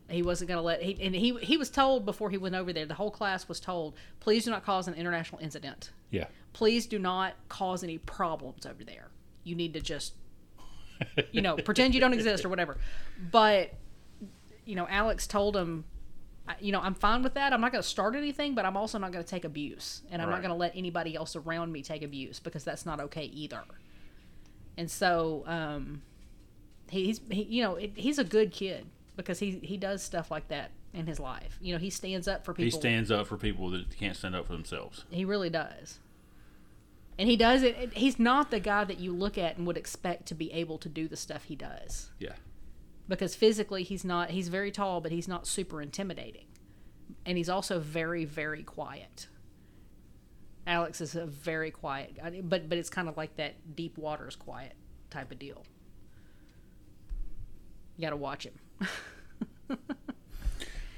He 0.09 0.21
wasn't 0.21 0.49
going 0.49 0.57
to 0.57 0.61
let 0.61 0.81
he 0.81 1.01
and 1.01 1.15
he 1.15 1.35
he 1.37 1.57
was 1.57 1.69
told 1.69 2.05
before 2.05 2.29
he 2.29 2.37
went 2.37 2.55
over 2.55 2.73
there. 2.73 2.85
The 2.85 2.93
whole 2.93 3.11
class 3.11 3.47
was 3.47 3.59
told, 3.59 3.95
please 4.19 4.45
do 4.45 4.51
not 4.51 4.65
cause 4.65 4.87
an 4.87 4.93
international 4.95 5.41
incident. 5.41 5.91
Yeah. 6.11 6.25
Please 6.51 6.85
do 6.85 6.99
not 6.99 7.33
cause 7.49 7.83
any 7.83 7.97
problems 7.97 8.65
over 8.65 8.83
there. 8.83 9.07
You 9.43 9.55
need 9.55 9.73
to 9.73 9.81
just 9.81 10.13
you 11.31 11.41
know 11.41 11.55
pretend 11.55 11.93
you 11.95 12.01
don't 12.01 12.13
exist 12.13 12.43
or 12.45 12.49
whatever. 12.49 12.77
But 13.31 13.73
you 14.65 14.75
know, 14.75 14.87
Alex 14.89 15.27
told 15.27 15.55
him. 15.55 15.85
You 16.59 16.73
know, 16.73 16.81
I'm 16.81 16.93
fine 16.93 17.23
with 17.23 17.35
that. 17.35 17.53
I'm 17.53 17.61
not 17.61 17.71
going 17.71 17.81
to 17.81 17.87
start 17.87 18.17
anything, 18.17 18.53
but 18.53 18.65
I'm 18.65 18.75
also 18.75 18.97
not 18.97 19.13
going 19.13 19.23
to 19.23 19.29
take 19.29 19.45
abuse, 19.45 20.01
and 20.11 20.21
I'm 20.21 20.29
not 20.29 20.41
going 20.41 20.49
to 20.49 20.57
let 20.57 20.75
anybody 20.75 21.15
else 21.15 21.37
around 21.37 21.71
me 21.71 21.81
take 21.81 22.03
abuse 22.03 22.41
because 22.41 22.65
that's 22.65 22.85
not 22.85 22.99
okay 22.99 23.23
either. 23.27 23.61
And 24.77 24.91
so, 24.91 25.45
um, 25.47 26.01
he's 26.89 27.21
he, 27.31 27.43
you 27.43 27.63
know 27.63 27.75
it, 27.75 27.93
he's 27.95 28.19
a 28.19 28.25
good 28.25 28.51
kid 28.51 28.85
because 29.15 29.39
he 29.39 29.59
he 29.63 29.77
does 29.77 30.03
stuff 30.03 30.31
like 30.31 30.47
that 30.49 30.71
in 30.93 31.07
his 31.07 31.19
life. 31.19 31.57
You 31.61 31.73
know, 31.73 31.79
he 31.79 31.89
stands 31.89 32.27
up 32.27 32.45
for 32.45 32.53
people. 32.53 32.65
He 32.65 32.71
stands 32.71 33.11
up 33.11 33.27
for 33.27 33.37
people 33.37 33.69
that 33.71 33.95
can't 33.97 34.15
stand 34.15 34.35
up 34.35 34.47
for 34.47 34.53
themselves. 34.53 35.05
He 35.09 35.25
really 35.25 35.49
does. 35.49 35.99
And 37.17 37.29
he 37.29 37.35
does 37.35 37.61
it. 37.63 37.93
He's 37.93 38.17
not 38.17 38.49
the 38.49 38.59
guy 38.59 38.83
that 38.85 38.99
you 38.99 39.13
look 39.13 39.37
at 39.37 39.57
and 39.57 39.67
would 39.67 39.77
expect 39.77 40.27
to 40.27 40.35
be 40.35 40.51
able 40.51 40.77
to 40.79 40.89
do 40.89 41.07
the 41.07 41.15
stuff 41.15 41.43
he 41.43 41.55
does. 41.55 42.09
Yeah. 42.19 42.33
Because 43.07 43.35
physically, 43.35 43.83
he's 43.83 44.03
not, 44.03 44.31
he's 44.31 44.47
very 44.47 44.71
tall, 44.71 45.01
but 45.01 45.11
he's 45.11 45.27
not 45.27 45.45
super 45.45 45.81
intimidating. 45.81 46.45
And 47.25 47.37
he's 47.37 47.49
also 47.49 47.79
very, 47.79 48.25
very 48.25 48.63
quiet. 48.63 49.27
Alex 50.65 51.01
is 51.01 51.15
a 51.15 51.25
very 51.25 51.69
quiet 51.69 52.15
guy, 52.15 52.41
but, 52.41 52.69
but 52.69 52.77
it's 52.77 52.89
kind 52.89 53.09
of 53.09 53.17
like 53.17 53.35
that 53.35 53.75
deep 53.75 53.97
waters 53.97 54.35
quiet 54.35 54.73
type 55.09 55.31
of 55.31 55.37
deal. 55.37 55.65
You 57.97 58.01
got 58.01 58.11
to 58.11 58.15
watch 58.15 58.45
him. 58.45 58.53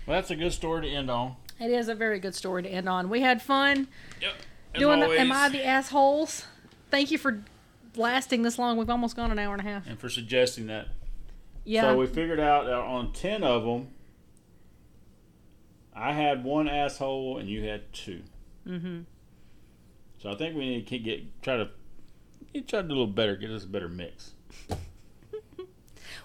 Well, 0.06 0.18
that's 0.18 0.30
a 0.30 0.36
good 0.36 0.54
story 0.54 0.84
to 0.84 0.88
end 0.88 1.10
on. 1.10 1.36
It 1.60 1.72
is 1.72 1.88
a 1.88 1.96
very 1.96 2.20
good 2.20 2.36
story 2.36 2.64
to 2.64 2.70
end 2.70 2.88
on. 2.88 3.10
We 3.10 3.22
had 3.22 3.42
fun. 3.42 3.88
Yep. 4.22 4.34
doing 4.76 5.00
the, 5.00 5.08
am 5.08 5.32
I 5.32 5.50
the 5.50 5.66
assholes? 5.66 6.46
Thank 6.92 7.10
you 7.12 7.18
for 7.18 7.44
lasting 7.96 8.44
this 8.44 8.60
long. 8.60 8.78
We've 8.78 8.90
almost 8.90 9.16
gone 9.16 9.32
an 9.32 9.40
hour 9.40 9.54
and 9.54 9.62
a 9.62 9.70
half. 9.70 9.88
and 9.88 10.00
for 10.00 10.10
suggesting 10.10 10.68
that. 10.68 10.90
Yeah. 11.64 11.82
So 11.82 11.98
we 11.98 12.06
figured 12.06 12.40
out 12.40 12.66
that 12.66 12.76
on 12.76 13.14
ten 13.14 13.44
of 13.44 13.64
them, 13.64 13.88
I 15.96 16.14
had 16.14 16.44
one 16.44 16.68
asshole 16.68 17.40
and 17.40 17.50
you 17.50 17.64
had 17.64 17.92
two. 17.92 18.22
mm-hmm. 18.68 19.00
So 20.22 20.30
I 20.30 20.36
think 20.36 20.56
we 20.56 20.70
need 20.70 20.88
to 20.88 21.00
get 21.00 21.42
try 21.42 21.58
to 21.58 21.70
you 22.54 22.62
try 22.62 22.82
to 22.82 22.88
do 22.88 22.94
a 22.94 22.96
little 22.96 23.08
better, 23.08 23.36
get 23.36 23.50
us 23.50 23.64
a 23.64 23.68
better 23.68 23.90
mix. 23.90 24.34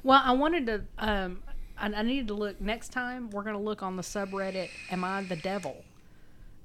Well, 0.03 0.23
I 0.25 0.33
wanted 0.33 0.67
to. 0.67 0.83
Um, 0.99 1.43
I, 1.81 1.87
I 1.87 2.03
needed 2.03 2.29
to 2.29 2.35
look 2.35 2.61
next 2.61 2.91
time. 2.91 3.31
We're 3.31 3.43
going 3.43 3.57
to 3.57 3.63
look 3.63 3.83
on 3.83 3.97
the 3.97 4.03
subreddit. 4.03 4.69
Am 4.91 5.03
I 5.05 5.23
the 5.25 5.37
devil? 5.37 5.85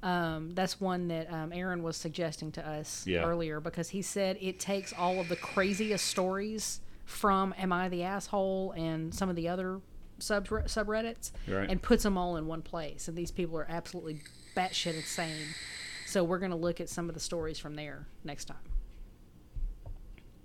Um, 0.03 0.51
that's 0.53 0.79
one 0.79 1.07
that 1.07 1.31
um, 1.33 1.51
Aaron 1.51 1.81
was 1.81 1.97
suggesting 1.97 2.51
to 2.53 2.67
us 2.67 3.07
Yeah. 3.07 3.23
earlier 3.23 3.59
because 3.59 3.89
he 3.89 4.01
said 4.03 4.37
it 4.39 4.59
takes 4.59 4.93
all 4.93 5.19
of 5.19 5.29
the 5.29 5.35
craziest 5.35 6.05
stories 6.05 6.81
from 7.05 7.53
Am 7.57 7.71
I 7.73 7.89
the 7.89 8.03
asshole 8.03 8.73
and 8.77 9.13
some 9.13 9.29
of 9.29 9.35
the 9.35 9.47
other 9.47 9.79
sub 10.19 10.47
subreddits 10.47 11.31
Right. 11.47 11.69
and 11.69 11.81
puts 11.81 12.03
them 12.03 12.17
all 12.17 12.37
in 12.37 12.45
one 12.45 12.61
place. 12.61 13.07
And 13.07 13.17
these 13.17 13.31
people 13.31 13.57
are 13.57 13.65
absolutely 13.67 14.21
batshit 14.55 14.95
insane. 14.95 15.47
So 16.05 16.23
we're 16.23 16.39
going 16.39 16.51
to 16.51 16.57
look 16.57 16.79
at 16.79 16.87
some 16.89 17.09
of 17.09 17.15
the 17.15 17.19
stories 17.19 17.57
from 17.57 17.75
there 17.75 18.05
next 18.23 18.45
time. 18.45 18.57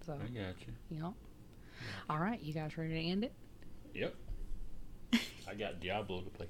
So, 0.07 0.15
I 0.15 0.27
got 0.29 0.55
you. 0.67 0.73
you 0.91 1.01
know. 1.01 1.15
All 2.09 2.19
right, 2.19 2.41
you 2.43 2.53
guys 2.55 2.77
ready 2.79 2.95
to 2.95 3.01
end 3.01 3.25
it? 3.25 3.33
Yep. 3.95 4.15
I 5.13 5.55
got 5.55 5.81
Diablo 5.81 6.21
to 6.21 6.31
play. 6.31 6.47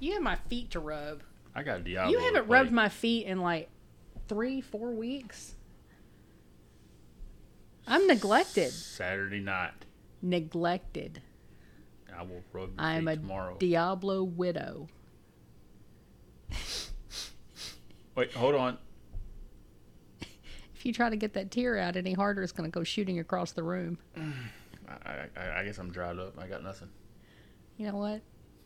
You 0.00 0.12
have 0.14 0.22
my 0.22 0.36
feet 0.36 0.70
to 0.72 0.80
rub. 0.80 1.22
I 1.54 1.62
got 1.62 1.84
Diablo. 1.84 2.10
you 2.10 2.18
haven't 2.18 2.48
rubbed 2.48 2.72
my 2.72 2.88
feet 2.88 3.26
in 3.26 3.40
like 3.40 3.68
three, 4.28 4.60
four 4.60 4.90
weeks. 4.92 5.54
I'm 7.86 8.06
neglected. 8.06 8.72
Saturday 8.72 9.40
night. 9.40 9.72
Neglected. 10.22 11.22
I 12.16 12.22
will 12.22 12.42
rub 12.52 12.70
your 12.70 12.74
I'm 12.78 13.06
feet 13.06 13.12
a 13.12 13.16
tomorrow. 13.16 13.56
Diablo 13.58 14.24
widow. 14.24 14.88
Wait, 18.16 18.32
hold 18.32 18.54
on. 18.54 18.78
If 20.20 20.84
you 20.86 20.92
try 20.92 21.10
to 21.10 21.16
get 21.16 21.32
that 21.34 21.50
tear 21.50 21.78
out 21.78 21.96
any 21.96 22.12
harder, 22.12 22.42
it's 22.42 22.52
going 22.52 22.70
to 22.70 22.74
go 22.74 22.84
shooting 22.84 23.18
across 23.18 23.52
the 23.52 23.62
room. 23.62 23.98
I, 24.88 25.28
I, 25.36 25.60
I 25.60 25.64
guess 25.64 25.78
I'm 25.78 25.90
dried 25.90 26.18
up. 26.18 26.38
I 26.38 26.46
got 26.46 26.62
nothing. 26.62 26.88
You 27.76 27.86
know 27.86 27.96
what? 27.96 28.20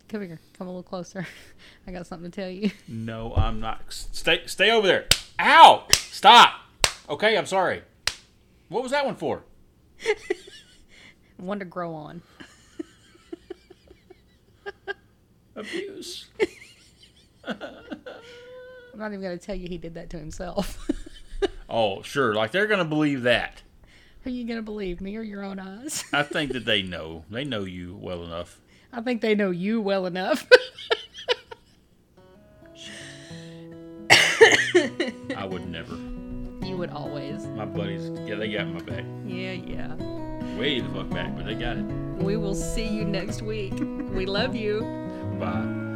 Come 0.08 0.22
here. 0.22 0.40
Come 0.56 0.66
a 0.66 0.70
little 0.70 0.82
closer. 0.82 1.26
I 1.86 1.90
got 1.92 2.06
something 2.06 2.30
to 2.30 2.40
tell 2.40 2.50
you. 2.50 2.70
No, 2.88 3.34
I'm 3.34 3.60
not. 3.60 3.80
Stay, 3.88 4.42
stay 4.46 4.70
over 4.70 4.86
there. 4.86 5.06
Ow! 5.40 5.84
Stop. 5.92 6.54
Okay, 7.08 7.36
I'm 7.36 7.46
sorry. 7.46 7.82
What 8.68 8.82
was 8.82 8.92
that 8.92 9.06
one 9.06 9.16
for? 9.16 9.44
One 11.36 11.58
to 11.58 11.64
grow 11.64 11.94
on. 11.94 12.22
Abuse. 15.54 16.26
I'm 17.44 17.56
not 18.94 19.08
even 19.08 19.20
going 19.20 19.38
to 19.38 19.44
tell 19.44 19.54
you 19.54 19.68
he 19.68 19.78
did 19.78 19.94
that 19.94 20.10
to 20.10 20.18
himself. 20.18 20.88
Oh, 21.68 22.02
sure. 22.02 22.34
Like 22.34 22.50
they're 22.50 22.66
gonna 22.66 22.84
believe 22.84 23.22
that. 23.22 23.62
Who 24.22 24.30
are 24.30 24.32
you 24.32 24.44
going 24.44 24.58
to 24.58 24.62
believe, 24.62 25.00
me 25.00 25.16
or 25.16 25.22
your 25.22 25.44
own 25.44 25.58
eyes? 25.58 26.04
I 26.12 26.22
think 26.22 26.52
that 26.52 26.64
they 26.64 26.82
know. 26.82 27.24
They 27.30 27.44
know 27.44 27.64
you 27.64 27.96
well 28.00 28.24
enough. 28.24 28.60
I 28.92 29.00
think 29.02 29.20
they 29.20 29.34
know 29.34 29.50
you 29.50 29.80
well 29.80 30.06
enough. 30.06 30.46
I 35.36 35.44
would 35.44 35.68
never. 35.68 35.94
you 36.66 36.76
would 36.76 36.90
always. 36.90 37.46
My 37.48 37.64
buddies, 37.64 38.10
yeah, 38.26 38.36
they 38.36 38.50
got 38.52 38.66
my 38.68 38.80
back. 38.80 39.04
Yeah, 39.26 39.52
yeah. 39.52 39.94
Way 40.56 40.80
the 40.80 40.88
fuck 40.90 41.10
back, 41.10 41.36
but 41.36 41.46
they 41.46 41.54
got 41.54 41.76
it. 41.76 41.84
We 42.22 42.36
will 42.36 42.54
see 42.54 42.86
you 42.86 43.04
next 43.04 43.42
week. 43.42 43.74
We 43.78 44.26
love 44.26 44.54
you. 44.56 44.80
Bye. 45.38 45.87